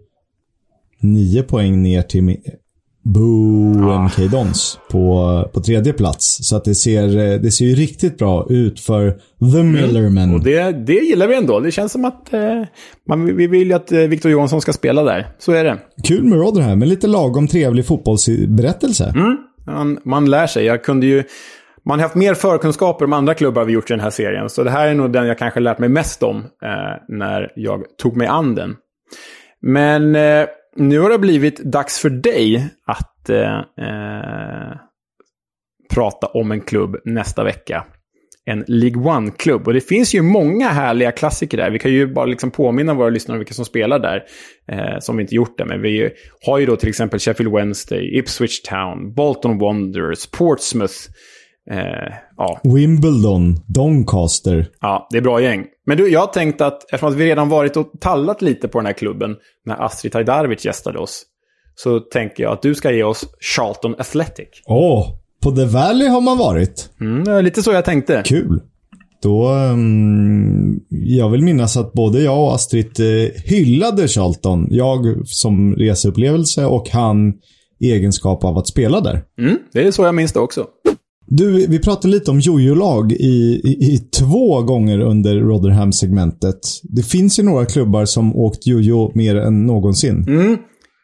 9 1.02 1.44
poäng 1.44 1.84
ner 1.84 2.02
till 2.02 2.23
Boo 3.04 4.04
MK 4.06 4.32
Dons 4.32 4.80
på, 4.92 5.50
på 5.54 5.60
tredje 5.62 5.94
plats. 5.94 6.38
Så 6.42 6.56
att 6.56 6.66
det 6.66 6.76
ser, 6.76 7.18
eh, 7.18 7.40
det 7.40 7.52
ser 7.52 7.66
ju 7.66 7.76
riktigt 7.76 8.18
bra 8.18 8.46
ut 8.50 8.80
för 8.80 9.12
The 9.54 9.64
Millermen. 9.64 10.34
Och 10.34 10.44
det, 10.44 10.72
det 10.72 10.94
gillar 10.94 11.28
vi 11.28 11.36
ändå. 11.36 11.60
Det 11.60 11.72
känns 11.72 11.92
som 11.92 12.06
att 12.06 12.34
eh, 12.34 12.64
man, 13.10 13.36
vi 13.36 13.48
vill 13.48 13.68
ju 13.68 13.74
att 13.74 13.92
eh, 13.92 14.00
Victor 14.00 14.32
Johansson 14.32 14.62
ska 14.62 14.74
spela 14.74 15.04
där. 15.04 15.28
Så 15.38 15.52
är 15.52 15.64
det. 15.64 15.78
Kul 16.04 16.24
med 16.24 16.40
Rotherham, 16.40 16.80
men 16.80 16.90
lite 16.90 17.08
lagom 17.08 17.48
trevlig 17.48 17.86
fotbollsberättelse. 17.86 19.14
Man, 19.66 20.00
man 20.06 20.30
lär 20.30 20.48
sig. 20.48 20.66
Jag 20.66 20.84
kunde 20.84 21.06
ju... 21.06 21.24
Man 21.86 22.00
har 22.00 22.04
haft 22.04 22.16
mer 22.16 22.34
förkunskaper 22.34 23.06
om 23.06 23.14
andra 23.14 23.34
klubbar 23.34 23.66
vi 23.66 23.74
gjort 23.74 23.90
i 23.90 23.94
den 23.94 24.00
här 24.00 24.10
serien. 24.10 24.50
Så 24.50 24.64
det 24.64 24.72
här 24.72 24.88
är 24.88 24.94
nog 24.94 25.12
den 25.12 25.28
jag 25.28 25.38
kanske 25.38 25.60
lärt 25.60 25.80
mig 25.80 25.90
mest 25.90 26.24
om 26.24 26.38
eh, 26.38 26.44
när 27.08 27.52
jag 27.56 27.84
tog 27.98 28.18
mig 28.18 28.28
an 28.28 28.56
den. 28.56 28.76
Men 29.62 30.16
eh, 30.16 30.46
nu 30.76 31.00
har 31.00 31.10
det 31.10 31.20
blivit 31.20 31.60
dags 31.60 32.00
för 32.00 32.10
dig 32.10 32.70
att 32.86 33.30
eh, 33.30 33.58
eh, 33.58 34.78
prata 35.94 36.28
om 36.28 36.52
en 36.52 36.62
klubb 36.62 36.95
nästa 37.06 37.44
vecka. 37.44 37.86
En 38.45 38.64
League 38.68 39.04
One-klubb. 39.04 39.68
Och 39.68 39.74
det 39.74 39.82
finns 39.82 40.16
ju 40.16 40.22
många 40.22 40.70
härliga 40.70 41.12
klassiker 41.12 41.58
där. 41.58 41.72
Vi 41.72 41.80
kan 41.80 41.91
ju 41.91 42.08
bara 42.08 42.26
liksom 42.26 42.52
påminna 42.52 42.94
våra 42.94 43.10
lyssnare 43.10 43.36
om 43.36 43.40
vilka 43.40 43.54
som 43.54 43.66
spelar 43.66 44.00
där. 44.00 44.24
Eh, 44.72 45.00
som 45.00 45.18
vi 45.18 45.22
inte 45.22 45.36
gjort 45.36 45.58
det. 45.58 45.66
Men 45.66 45.82
vi 45.82 46.10
har 46.45 46.60
ju 46.60 46.66
då 46.66 46.76
till 46.76 46.90
exempel 46.90 47.20
Sheffield 47.20 47.54
Wednesday, 47.54 48.18
Ipswich 48.18 48.62
Town, 48.62 49.14
Bolton 49.14 49.58
Wanderers, 49.58 50.28
Portsmouth. 50.28 50.95
Eh, 51.72 52.14
ja, 52.38 52.61
Wimbledon, 52.64 53.60
Doncaster. 53.68 54.68
Ja, 54.81 55.07
det 55.11 55.18
är 55.18 55.22
bra 55.22 55.41
gäng. 55.41 55.65
Men 55.85 55.98
du, 55.98 56.10
jag 56.10 56.19
har 56.19 56.27
tänkt 56.27 56.61
att 56.61 56.84
eftersom 56.84 57.10
att 57.10 57.15
vi 57.15 57.26
redan 57.26 57.49
varit 57.49 57.77
och 57.77 57.91
tallat 57.99 58.41
lite 58.41 58.68
på 58.68 58.80
den 58.80 58.85
här 58.85 58.94
klubben 58.94 59.35
när 59.65 59.85
Astrid 59.85 60.11
Tajdarevic 60.11 60.65
gästade 60.65 60.99
oss. 60.99 61.23
Så 61.76 61.99
tänker 61.99 62.44
jag 62.44 62.53
att 62.53 62.61
du 62.61 62.76
ska 62.76 62.91
ge 62.91 63.03
oss 63.03 63.26
Charlton 63.56 63.95
Athletic. 63.98 64.48
Åh, 64.65 65.07
på 65.44 65.52
The 65.52 65.65
Valley 65.65 66.07
har 66.07 66.22
man 66.22 66.38
varit. 66.38 66.90
Mm, 67.02 67.45
lite 67.45 67.64
så 67.64 67.72
jag 67.72 67.85
tänkte. 67.85 68.23
Kul. 68.26 68.61
Då, 69.23 69.49
um, 69.49 70.80
jag 70.90 71.30
vill 71.30 71.44
minnas 71.44 71.77
att 71.77 71.94
både 71.94 72.22
jag 72.22 72.40
och 72.40 72.56
Astrid 72.56 72.99
eh, 72.99 73.31
hyllade 73.45 74.07
Charlton. 74.07 74.68
Jag 74.69 75.27
som 75.27 75.76
reseupplevelse 75.76 76.65
och 76.65 76.90
han 76.90 77.34
i 77.80 77.91
egenskap 77.91 78.44
av 78.44 78.57
att 78.57 78.68
spela 78.68 79.02
där. 79.02 79.23
Mm, 79.40 79.57
det 79.73 79.81
är 79.81 79.91
så 79.91 80.03
jag 80.03 80.15
minns 80.15 80.34
det 80.34 80.40
också. 80.40 80.65
Du, 81.38 81.68
vi 81.68 81.80
pratade 81.80 82.07
lite 82.07 82.31
om 82.31 82.39
jojo-lag 82.39 83.11
i, 83.11 83.61
i, 83.64 83.93
i 83.93 83.97
två 84.19 84.61
gånger 84.61 84.99
under 84.99 85.39
Rotherham-segmentet. 85.39 86.60
Det 86.84 87.03
finns 87.03 87.39
ju 87.39 87.43
några 87.43 87.65
klubbar 87.65 88.05
som 88.05 88.35
åkt 88.35 88.68
jojo 88.68 89.11
mer 89.15 89.35
än 89.35 89.65
någonsin. 89.65 90.26
Mm, 90.27 90.57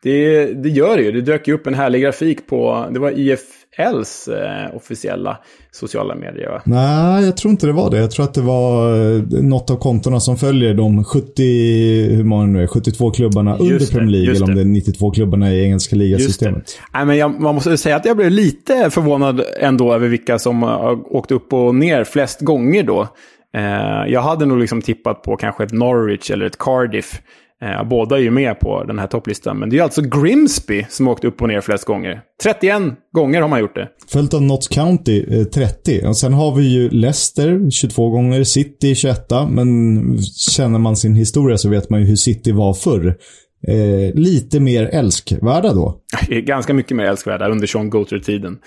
det, 0.03 0.45
det 0.63 0.69
gör 0.69 0.97
det 0.97 1.03
ju. 1.03 1.11
Det 1.11 1.21
dök 1.21 1.47
ju 1.47 1.53
upp 1.53 1.67
en 1.67 1.73
härlig 1.73 2.01
grafik 2.01 2.47
på, 2.47 2.87
det 2.93 2.99
var 2.99 3.11
IFLs 3.79 4.27
eh, 4.27 4.75
officiella 4.75 5.37
sociala 5.71 6.15
medier? 6.15 6.61
Nej, 6.63 7.25
jag 7.25 7.37
tror 7.37 7.51
inte 7.51 7.67
det 7.67 7.73
var 7.73 7.91
det. 7.91 7.97
Jag 7.97 8.11
tror 8.11 8.25
att 8.25 8.33
det 8.33 8.41
var 8.41 8.91
eh, 9.15 9.21
något 9.41 9.69
av 9.69 9.75
kontona 9.75 10.19
som 10.19 10.37
följer 10.37 10.73
de 10.73 11.03
70, 11.03 11.43
hur 12.15 12.23
många 12.23 12.45
nu 12.45 12.63
är, 12.63 12.67
72 12.67 13.11
klubbarna 13.11 13.51
Just 13.51 13.61
under 13.61 13.79
det, 13.79 13.91
Premier 13.91 14.11
League. 14.11 14.35
Eller 14.35 14.43
om 14.43 14.49
det. 14.49 14.55
det 14.55 14.61
är 14.61 14.65
92 14.65 15.11
klubbarna 15.11 15.53
i 15.53 15.63
engelska 15.63 15.95
ligasystemet. 15.95 16.79
Nej, 16.93 17.05
men 17.05 17.17
jag, 17.17 17.41
man 17.41 17.55
måste 17.55 17.77
säga 17.77 17.95
att 17.95 18.05
jag 18.05 18.17
blev 18.17 18.31
lite 18.31 18.89
förvånad 18.89 19.41
ändå 19.59 19.93
över 19.93 20.07
vilka 20.07 20.39
som 20.39 20.63
har 20.63 21.15
åkt 21.15 21.31
upp 21.31 21.53
och 21.53 21.75
ner 21.75 22.03
flest 22.03 22.41
gånger 22.41 22.83
då. 22.83 23.07
Eh, 23.53 24.11
jag 24.11 24.21
hade 24.21 24.45
nog 24.45 24.57
liksom 24.57 24.81
tippat 24.81 25.23
på 25.23 25.37
kanske 25.37 25.63
ett 25.63 25.71
Norwich 25.71 26.31
eller 26.31 26.45
ett 26.45 26.57
Cardiff. 26.57 27.21
Eh, 27.61 27.89
båda 27.89 28.17
är 28.17 28.21
ju 28.21 28.31
med 28.31 28.59
på 28.59 28.83
den 28.83 28.99
här 28.99 29.07
topplistan. 29.07 29.59
Men 29.59 29.69
det 29.69 29.79
är 29.79 29.83
alltså 29.83 30.01
Grimsby 30.01 30.85
som 30.89 31.07
har 31.07 31.13
åkt 31.13 31.25
upp 31.25 31.41
och 31.41 31.47
ner 31.47 31.61
flest 31.61 31.85
gånger. 31.85 32.21
31 32.43 32.81
gånger 33.15 33.41
har 33.41 33.49
man 33.49 33.59
gjort 33.59 33.75
det. 33.75 33.87
Följt 34.07 34.33
av 34.33 34.41
Notts 34.41 34.67
County 34.67 35.39
eh, 35.39 35.43
30. 35.43 36.05
Och 36.05 36.17
sen 36.17 36.33
har 36.33 36.55
vi 36.55 36.63
ju 36.63 36.89
Leicester 36.89 37.69
22 37.71 38.09
gånger, 38.09 38.43
City 38.43 38.95
21. 38.95 39.29
Men 39.49 40.17
känner 40.55 40.79
man 40.79 40.95
sin 40.95 41.15
historia 41.15 41.57
så 41.57 41.69
vet 41.69 41.89
man 41.89 41.99
ju 41.99 42.05
hur 42.05 42.15
City 42.15 42.51
var 42.51 42.73
förr. 42.73 43.17
Eh, 43.67 44.15
lite 44.15 44.59
mer 44.59 44.89
älskvärda 44.93 45.73
då. 45.73 45.95
Ganska 46.29 46.73
mycket 46.73 46.97
mer 46.97 47.05
älskvärda 47.05 47.49
under 47.49 47.67
Sean 47.67 47.89
Goater-tiden. 47.89 48.59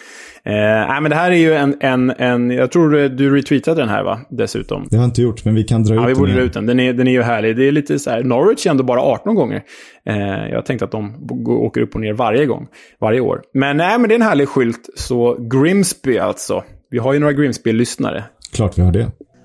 Eh, 0.44 0.52
nej, 0.52 1.01
men 1.01 1.10
det 1.10 1.16
här 1.16 1.31
är 1.31 1.36
ju 1.36 1.55
en, 1.55 1.77
en, 1.81 2.10
en... 2.10 2.51
Jag 2.51 2.73
tror 2.73 3.09
du 3.09 3.36
retweetade 3.36 3.81
den 3.81 3.89
här 3.89 4.02
va? 4.05 4.20
Dessutom. 4.31 4.86
Det 4.90 4.97
har 4.97 5.02
jag 5.02 5.09
inte 5.09 5.23
gjort, 5.23 5.44
men 5.44 5.55
vi 5.55 5.62
kan 5.64 5.82
dra 5.85 5.94
Ja, 5.94 6.01
ut 6.02 6.09
vi 6.09 6.12
den 6.12 6.19
borde 6.20 6.32
dra 6.32 6.40
ut 6.40 6.52
den. 6.52 6.66
Den 6.66 6.81
är, 6.81 6.93
den 6.93 7.09
är 7.09 7.12
ju 7.12 7.23
härlig. 7.23 7.56
Det 7.56 7.69
är 7.69 7.73
lite 7.73 7.98
så 7.98 8.10
här, 8.10 8.23
Norwich 8.23 8.66
är 8.66 8.70
ändå 8.70 8.85
bara 8.85 9.01
18 9.01 9.35
gånger. 9.35 9.62
Eh, 10.09 10.16
jag 10.51 10.66
tänkte 10.66 10.85
att 10.85 10.93
de 10.93 11.28
åker 11.47 11.81
upp 11.81 11.94
och 11.94 12.01
ner 12.01 12.12
varje 12.12 12.47
gång, 12.47 12.66
varje 13.01 13.20
år. 13.20 13.43
Men 13.55 13.77
nej, 13.77 13.98
men 13.98 14.09
det 14.09 14.14
är 14.14 14.16
en 14.16 14.23
härlig 14.23 14.48
skylt. 14.48 14.89
Så 14.97 15.36
Grimsby 15.40 16.19
alltså. 16.19 16.64
Vi 16.90 16.98
har 16.98 17.12
ju 17.12 17.19
några 17.19 17.32
Grimsby-lyssnare. 17.32 18.24
Klart 18.52 18.78
vi 18.78 18.82
har 18.82 18.93
det. 18.93 18.98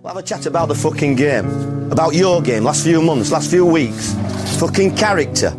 We'll 0.03 0.07
have 0.07 0.19
a 0.19 0.23
chat 0.25 0.47
about 0.47 0.69
the 0.69 0.75
fucking 0.75 1.15
game. 1.15 1.49
About 1.91 2.15
your 2.15 2.41
game, 2.41 2.61
last 2.61 2.83
few 2.85 3.05
months, 3.05 3.31
last 3.31 3.51
few 3.51 3.79
weeks. 3.79 4.15
Fucking 4.59 4.91
character. 4.95 5.51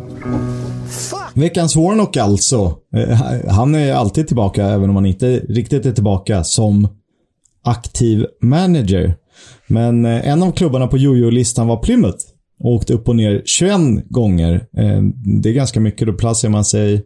Veckans 1.33 1.75
Warnock 1.75 2.17
alltså. 2.17 2.77
Eh, 2.95 3.21
han 3.47 3.75
är 3.75 3.93
alltid 3.93 4.27
tillbaka, 4.27 4.65
även 4.65 4.89
om 4.89 4.95
han 4.95 5.05
inte 5.05 5.39
riktigt 5.39 5.85
är 5.85 5.91
tillbaka, 5.91 6.43
som 6.43 6.87
aktiv 7.63 8.25
manager. 8.41 9.15
Men 9.67 10.05
eh, 10.05 10.29
en 10.29 10.43
av 10.43 10.51
klubbarna 10.51 10.87
på 10.87 10.97
jojo-listan 10.97 11.67
var 11.67 11.77
Plymouth. 11.77 12.25
Och 12.59 12.71
åkte 12.71 12.93
upp 12.93 13.09
och 13.09 13.15
ner 13.15 13.41
21 13.45 13.79
gånger. 14.09 14.53
Eh, 14.77 15.01
det 15.41 15.49
är 15.49 15.53
ganska 15.53 15.79
mycket. 15.79 16.07
Då 16.07 16.13
placerar 16.13 16.51
man 16.51 16.65
sig 16.65 17.05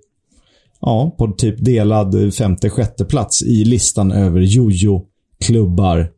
ja, 0.81 1.15
på 1.17 1.27
typ 1.27 1.65
delad 1.65 2.33
femte, 2.33 2.69
sjätte 2.69 3.05
plats 3.05 3.43
i 3.43 3.65
listan 3.65 4.11
över 4.11 4.41
jojo-klubbar. 4.41 6.09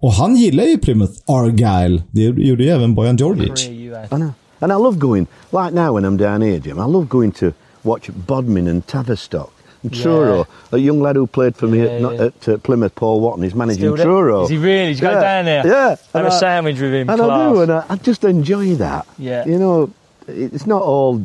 Och 0.00 0.12
han 0.12 0.36
gillar 0.36 0.64
ju 0.64 0.78
Plymouth 0.78 1.12
Argyle. 1.26 2.02
Det 2.10 2.22
gjorde 2.22 2.64
ju 2.64 2.70
även 2.70 2.94
Bojan 2.94 3.16
Djordjic. 3.16 3.68
I 3.68 3.90
know. 4.10 4.30
And 4.60 4.72
I 4.72 4.76
love 4.76 4.98
going, 4.98 5.26
like 5.52 5.74
now 5.74 5.92
when 5.94 6.04
I'm 6.04 6.16
down 6.16 6.42
here, 6.42 6.58
Jim, 6.58 6.78
I 6.78 6.86
love 6.92 7.06
going 7.08 7.32
to 7.32 7.52
watch 7.82 8.10
Bodmin 8.26 8.68
and 8.68 8.86
Tavistock. 8.86 9.52
And 9.82 9.92
Truro, 9.94 10.46
a 10.72 10.78
young 10.78 11.00
lad 11.02 11.16
who 11.16 11.26
played 11.26 11.54
for 11.56 11.66
me 11.68 11.78
Yeah, 11.78 11.84
at, 11.96 12.02
not, 12.02 12.14
yeah. 12.14 12.22
at 12.24 12.48
uh, 12.48 12.56
Plymouth, 12.58 12.94
Paul 12.94 13.20
Watton, 13.20 13.42
he's 13.44 13.54
managing 13.54 13.80
Still 13.82 13.96
there? 13.96 14.06
Truro. 14.06 14.44
Is 14.44 14.50
he 14.50 14.56
really? 14.56 14.88
He's 14.88 15.00
going 15.00 15.20
down 15.20 15.44
there? 15.44 15.66
Yeah. 15.66 15.88
Have 15.90 16.00
and 16.14 16.26
a 16.26 16.30
I- 16.30 16.38
sandwich 16.40 16.80
with 16.80 16.94
him, 16.94 17.10
And 17.10 17.20
I 17.22 17.52
do, 17.52 17.60
and 17.60 17.72
I, 17.72 17.84
I 17.90 17.96
just 17.96 18.24
enjoy 18.24 18.74
that. 18.76 19.06
Yeah. 19.18 19.44
You 19.46 19.58
know, 19.58 19.90
it's 20.26 20.66
not 20.66 20.82
all, 20.82 21.22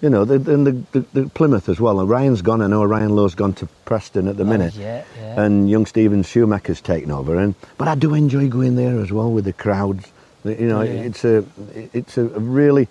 you 0.00 0.08
know, 0.10 0.24
the, 0.24 0.34
and 0.52 0.66
the, 0.66 0.72
the, 0.98 1.22
the 1.22 1.28
Plymouth 1.30 1.68
as 1.68 1.78
well. 1.80 2.04
Ryan's 2.06 2.42
gone, 2.42 2.62
I 2.62 2.66
know 2.66 2.84
Ryan 2.84 3.14
Lowe's 3.14 3.34
gone 3.34 3.52
to 3.54 3.66
Preston 3.84 4.28
at 4.28 4.36
the 4.36 4.44
minute. 4.44 4.74
Oh, 4.76 4.80
yeah, 4.80 5.04
yeah. 5.18 5.42
And 5.42 5.68
young 5.68 5.86
Stephen 5.86 6.22
Schumacher's 6.22 6.80
taken 6.80 7.10
over. 7.10 7.36
And 7.38 7.54
But 7.76 7.88
I 7.88 7.94
do 7.94 8.14
enjoy 8.14 8.48
going 8.48 8.76
there 8.76 8.98
as 9.00 9.12
well 9.12 9.30
with 9.30 9.44
the 9.44 9.52
crowds. 9.52 10.06
You 10.44 10.68
know, 10.68 10.80
Yeah. 10.82 10.92
it's 11.02 11.24
a, 11.24 11.44
it's 11.92 12.16
a 12.16 12.24
really, 12.24 12.88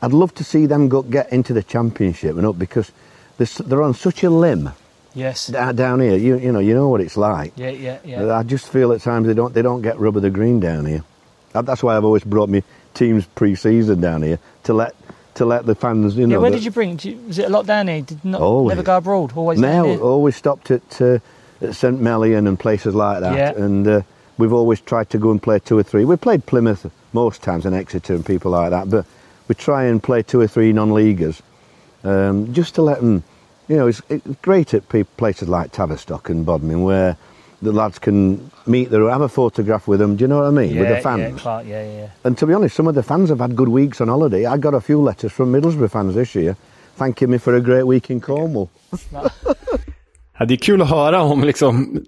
I'd 0.00 0.12
love 0.12 0.34
to 0.36 0.44
see 0.44 0.66
them 0.66 0.88
go, 0.88 1.02
get 1.02 1.32
into 1.32 1.52
the 1.52 1.62
championship 1.64 2.36
and 2.36 2.46
up 2.46 2.58
because 2.58 2.92
they're, 3.38 3.48
they're 3.66 3.82
on 3.82 3.94
such 3.94 4.22
a 4.22 4.30
limb 4.30 4.70
Yes. 5.14 5.48
down 5.48 6.00
here. 6.00 6.16
You, 6.16 6.38
you 6.38 6.52
know, 6.52 6.60
you 6.60 6.74
know 6.74 6.88
what 6.88 7.00
it's 7.00 7.16
like. 7.16 7.52
Yeah, 7.56 7.70
yeah, 7.70 7.98
yeah. 8.04 8.34
I 8.34 8.44
just 8.44 8.68
feel 8.68 8.92
at 8.92 9.00
times 9.02 9.26
they 9.26 9.34
don't 9.34 9.52
they 9.52 9.60
don't 9.62 9.82
get 9.82 9.98
rub 9.98 10.16
of 10.16 10.22
the 10.22 10.30
green 10.30 10.58
down 10.60 10.86
here. 10.86 11.04
That's 11.52 11.82
why 11.82 11.96
I've 11.96 12.04
always 12.04 12.24
brought 12.24 12.48
me 12.48 12.62
teams 12.94 13.26
pre-season 13.26 14.00
down 14.00 14.22
here 14.22 14.38
to 14.64 14.72
let 14.72 14.94
to 15.34 15.44
let 15.44 15.66
the 15.66 15.74
fans 15.74 16.16
you 16.16 16.26
know. 16.26 16.36
yeah, 16.36 16.42
where 16.42 16.50
did 16.50 16.64
you 16.64 16.70
bring? 16.70 16.96
Did 16.96 17.04
you, 17.12 17.18
was 17.26 17.38
it 17.38 17.46
a 17.46 17.48
lot 17.48 17.66
down 17.66 17.88
here? 17.88 18.02
Did 18.02 18.24
not 18.24 18.40
Always. 18.40 18.76
never 18.76 18.84
go 18.84 18.96
abroad? 18.98 19.32
Always 19.36 19.58
now 19.58 19.86
always 19.98 20.36
stopped 20.36 20.70
at, 20.70 21.00
uh, 21.00 21.18
at 21.60 21.74
St 21.74 22.00
Mellion 22.00 22.46
and 22.46 22.58
places 22.58 22.94
like 22.94 23.20
that, 23.20 23.36
Yeah. 23.36 23.64
and 23.64 23.86
uh, 23.86 24.02
we've 24.38 24.52
always 24.52 24.80
tried 24.80 25.10
to 25.10 25.18
go 25.18 25.30
and 25.30 25.42
play 25.42 25.58
two 25.58 25.78
or 25.78 25.82
three. 25.82 26.04
We 26.04 26.16
played 26.16 26.44
Plymouth 26.46 26.90
most 27.12 27.42
times 27.42 27.66
and 27.66 27.74
Exeter 27.74 28.14
and 28.14 28.24
people 28.24 28.50
like 28.52 28.70
that, 28.70 28.90
but 28.90 29.06
we 29.48 29.54
try 29.54 29.84
and 29.84 30.02
play 30.02 30.22
two 30.22 30.40
or 30.40 30.46
three 30.46 30.72
non-leaguers 30.72 31.42
um, 32.04 32.52
just 32.52 32.74
to 32.76 32.82
let 32.82 33.00
them. 33.00 33.22
You 33.68 33.76
know, 33.76 33.86
it's, 33.86 34.02
it's 34.10 34.26
great 34.42 34.74
at 34.74 34.88
places 35.16 35.48
like 35.48 35.72
Tavistock 35.72 36.28
and 36.28 36.44
Bodmin 36.44 36.82
where 36.82 37.16
the 37.62 37.72
lads 37.72 37.98
can 37.98 38.38
meet 38.66 38.90
their 38.90 39.10
have 39.10 39.24
a 39.24 39.28
photograph 39.28 39.88
with 39.88 40.00
them. 40.00 40.16
Do 40.16 40.22
you 40.24 40.28
know 40.28 40.38
what 40.40 40.46
I 40.46 40.50
mean? 40.50 40.74
yeah, 40.74 40.80
with 40.80 40.88
the 40.88 40.94
Yeah, 40.94 41.02
fans. 41.02 41.40
Clark, 41.40 41.66
yeah, 41.66 41.84
yeah. 41.98 42.08
And 42.24 42.38
to 42.38 42.46
be 42.46 42.54
honest, 42.54 42.76
some 42.76 42.88
of 42.90 42.94
the 42.94 43.02
fans 43.02 43.28
have 43.30 43.40
had 43.40 43.56
good 43.56 43.68
weeks 43.68 44.00
on 44.00 44.08
holiday. 44.08 44.46
I 44.46 44.56
got 44.58 44.74
a 44.74 44.80
few 44.80 45.02
letters 45.08 45.32
from 45.32 45.52
Middlesbrough 45.52 45.90
fans 45.90 46.14
this 46.14 46.34
year 46.34 46.56
thanking 46.98 47.30
me 47.30 47.38
for 47.38 47.54
a 47.54 47.60
great 47.60 47.86
week 47.86 48.10
in 48.10 48.20
Cornwall. 48.20 48.68
Ja, 50.38 50.44
det 50.46 50.54
är 50.54 50.58
kul 50.58 50.82
att 50.82 50.90
höra 50.90 51.22
om 51.22 51.44
liksom, 51.44 52.04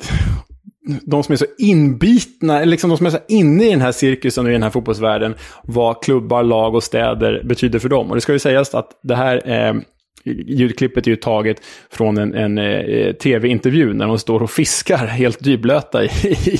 de 1.03 1.23
som 1.23 1.33
är 1.33 1.37
så 1.37 1.45
inbitna, 1.59 2.57
eller 2.57 2.67
liksom 2.71 2.91
de 2.91 2.97
som 2.97 3.07
är 3.07 3.11
så 3.11 3.19
inne 3.29 3.67
i 3.67 3.71
den 3.71 3.81
här 3.81 3.93
cirkusen 3.93 4.45
och 4.45 4.51
i 4.51 4.53
den 4.53 4.63
här 4.63 4.71
fotbollsvärlden, 4.71 5.35
vad 5.63 6.03
klubbar, 6.03 6.43
lag 6.43 6.75
och 6.75 6.83
städer 6.83 7.43
betyder 7.45 7.79
för 7.79 7.89
dem. 7.89 8.09
Och 8.11 8.15
det 8.15 8.21
ska 8.21 8.33
ju 8.33 8.39
sägas 8.39 8.75
att 8.75 8.89
det 9.03 9.15
här 9.15 9.51
eh, 9.69 9.75
ljudklippet 10.47 11.07
är 11.07 11.11
ju 11.11 11.17
taget 11.17 11.57
från 11.91 12.19
en, 12.19 12.35
en 12.35 12.59
eh, 12.59 13.13
tv-intervju 13.13 13.95
när 13.95 14.07
de 14.07 14.19
står 14.19 14.43
och 14.43 14.51
fiskar 14.51 15.07
helt 15.07 15.45
dyblöta 15.45 16.05
i, 16.05 16.09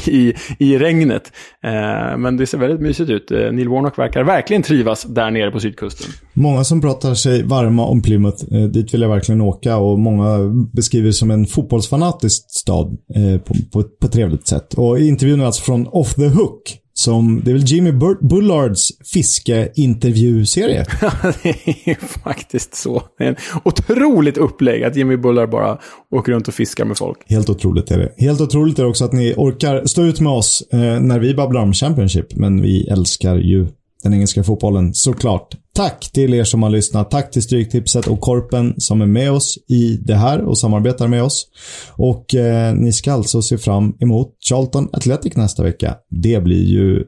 i, 0.07 0.35
i 0.59 0.79
regnet. 0.79 1.33
Eh, 1.65 2.19
men 2.19 2.37
det 2.37 2.47
ser 2.47 2.59
väldigt 2.59 2.81
mysigt 2.81 3.11
ut. 3.11 3.31
Eh, 3.31 3.39
Neil 3.39 3.69
Warnock 3.69 3.99
verkar 3.99 4.25
verkligen 4.25 4.63
trivas 4.63 5.03
där 5.03 5.31
nere 5.31 5.51
på 5.51 5.61
sydkusten. 5.61 6.13
Många 6.33 6.65
som 6.65 6.81
pratar 6.81 7.15
sig 7.15 7.43
varma 7.43 7.85
om 7.85 8.03
Plymouth. 8.03 8.55
Eh, 8.55 8.63
dit 8.63 8.95
vill 8.95 9.03
jag 9.03 9.09
verkligen 9.09 9.41
åka 9.41 9.77
och 9.77 9.99
många 9.99 10.39
beskriver 10.73 11.07
det 11.07 11.13
som 11.13 11.31
en 11.31 11.47
fotbollsfanatisk 11.47 12.51
stad 12.51 12.97
eh, 13.15 13.41
på, 13.41 13.55
på, 13.73 13.89
på 14.01 14.07
ett 14.07 14.13
trevligt 14.13 14.47
sätt. 14.47 14.75
Och 14.75 14.99
intervjun 14.99 15.41
är 15.41 15.47
alltså 15.47 15.63
från 15.63 15.87
Off 15.87 16.15
the 16.15 16.29
Hook. 16.29 16.84
Som, 16.97 17.41
det 17.45 17.51
är 17.51 17.53
väl 17.53 17.65
Jimmy 17.65 17.93
Bullards 18.21 18.93
fiskeintervjuserie. 19.13 20.87
det 21.43 21.91
är 21.91 22.07
faktiskt 22.07 22.75
så. 22.75 23.03
Det 23.19 23.25
är 23.25 23.29
en 23.29 23.37
otroligt 23.65 24.37
upplägg 24.37 24.85
att 24.85 24.97
Jimmy 24.97 25.17
Bullard 25.17 25.51
bara 25.51 25.79
åker 26.11 26.33
runt 26.33 26.49
och 26.49 26.55
fiskar 26.55 26.85
med 26.85 26.99
folk. 26.99 27.19
Helt 27.27 27.49
otroligt 27.49 27.91
är 27.91 27.99
det. 27.99 28.15
Helt 28.19 28.41
otroligt 28.41 28.79
är 28.79 28.83
det 28.83 28.89
också 28.89 29.05
att 29.05 29.13
ni 29.13 29.35
orkar 29.37 29.87
stå 29.87 30.03
ut 30.03 30.21
med 30.21 30.33
oss 30.33 30.63
eh, 30.73 31.01
när 31.01 31.19
vi 31.19 31.35
babblar 31.35 31.63
om 31.63 31.73
Championship. 31.73 32.37
Men 32.37 32.63
vi 32.63 32.89
älskar 32.89 33.37
ju 33.37 33.67
den 34.03 34.15
engelska 34.15 34.45
fotbollen 34.45 34.95
såklart. 34.95 35.57
Tack 35.75 36.11
till 36.13 36.35
er 36.35 36.45
som 36.45 36.63
har 36.63 36.71
lyssnat. 36.71 37.11
Tack 37.11 37.31
till 37.31 37.43
Stryktipset 37.43 38.07
och 38.07 38.21
Korpen 38.21 38.75
som 38.79 39.01
är 39.01 39.07
med 39.07 39.33
oss 39.33 39.59
i 39.69 39.97
det 39.97 40.15
här 40.15 40.41
och 40.41 40.59
samarbetar 40.59 41.09
med 41.09 41.23
oss. 41.23 41.47
Och 41.91 42.35
eh, 42.35 42.75
ni 42.75 42.93
ska 42.93 43.13
alltså 43.13 43.43
se 43.43 43.59
fram 43.59 43.97
emot 44.01 44.37
Charlton 44.49 44.89
Athletic 44.93 45.37
nästa 45.37 45.63
vecka. 45.63 45.95
Det 46.11 46.41
blir 46.43 46.65
ju 46.65 47.05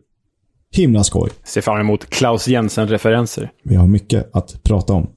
himla 0.72 1.04
skoj. 1.04 1.30
Ser 1.44 1.60
fram 1.60 1.80
emot 1.80 2.10
Klaus 2.10 2.48
Jensen-referenser. 2.48 3.50
Vi 3.64 3.74
har 3.74 3.86
mycket 3.86 4.30
att 4.36 4.62
prata 4.62 4.92
om. 4.92 5.10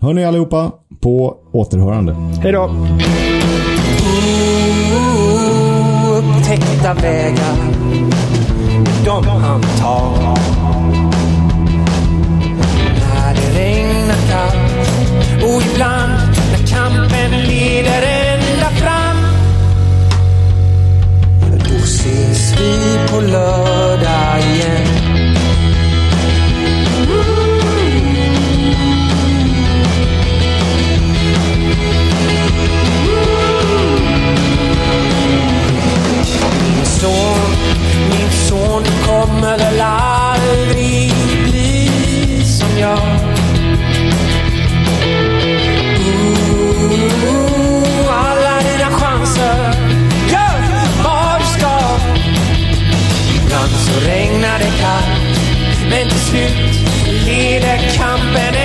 Hörni 0.00 0.24
allihopa, 0.24 0.72
på 1.00 1.36
återhörande. 1.52 2.12
Hej 2.42 2.52
då! 2.52 2.64
Upptäckta 6.18 6.94
vägar, 6.94 7.56
de 9.04 9.24
han 9.26 9.62
tar. 9.62 10.69
vi 22.60 22.98
på 23.08 23.20
lördag 23.20 24.40
igen. 24.40 24.89
Men 55.90 56.08
till 56.08 56.18
slut 56.18 56.88
leder 57.26 57.78
kampen 57.96 58.59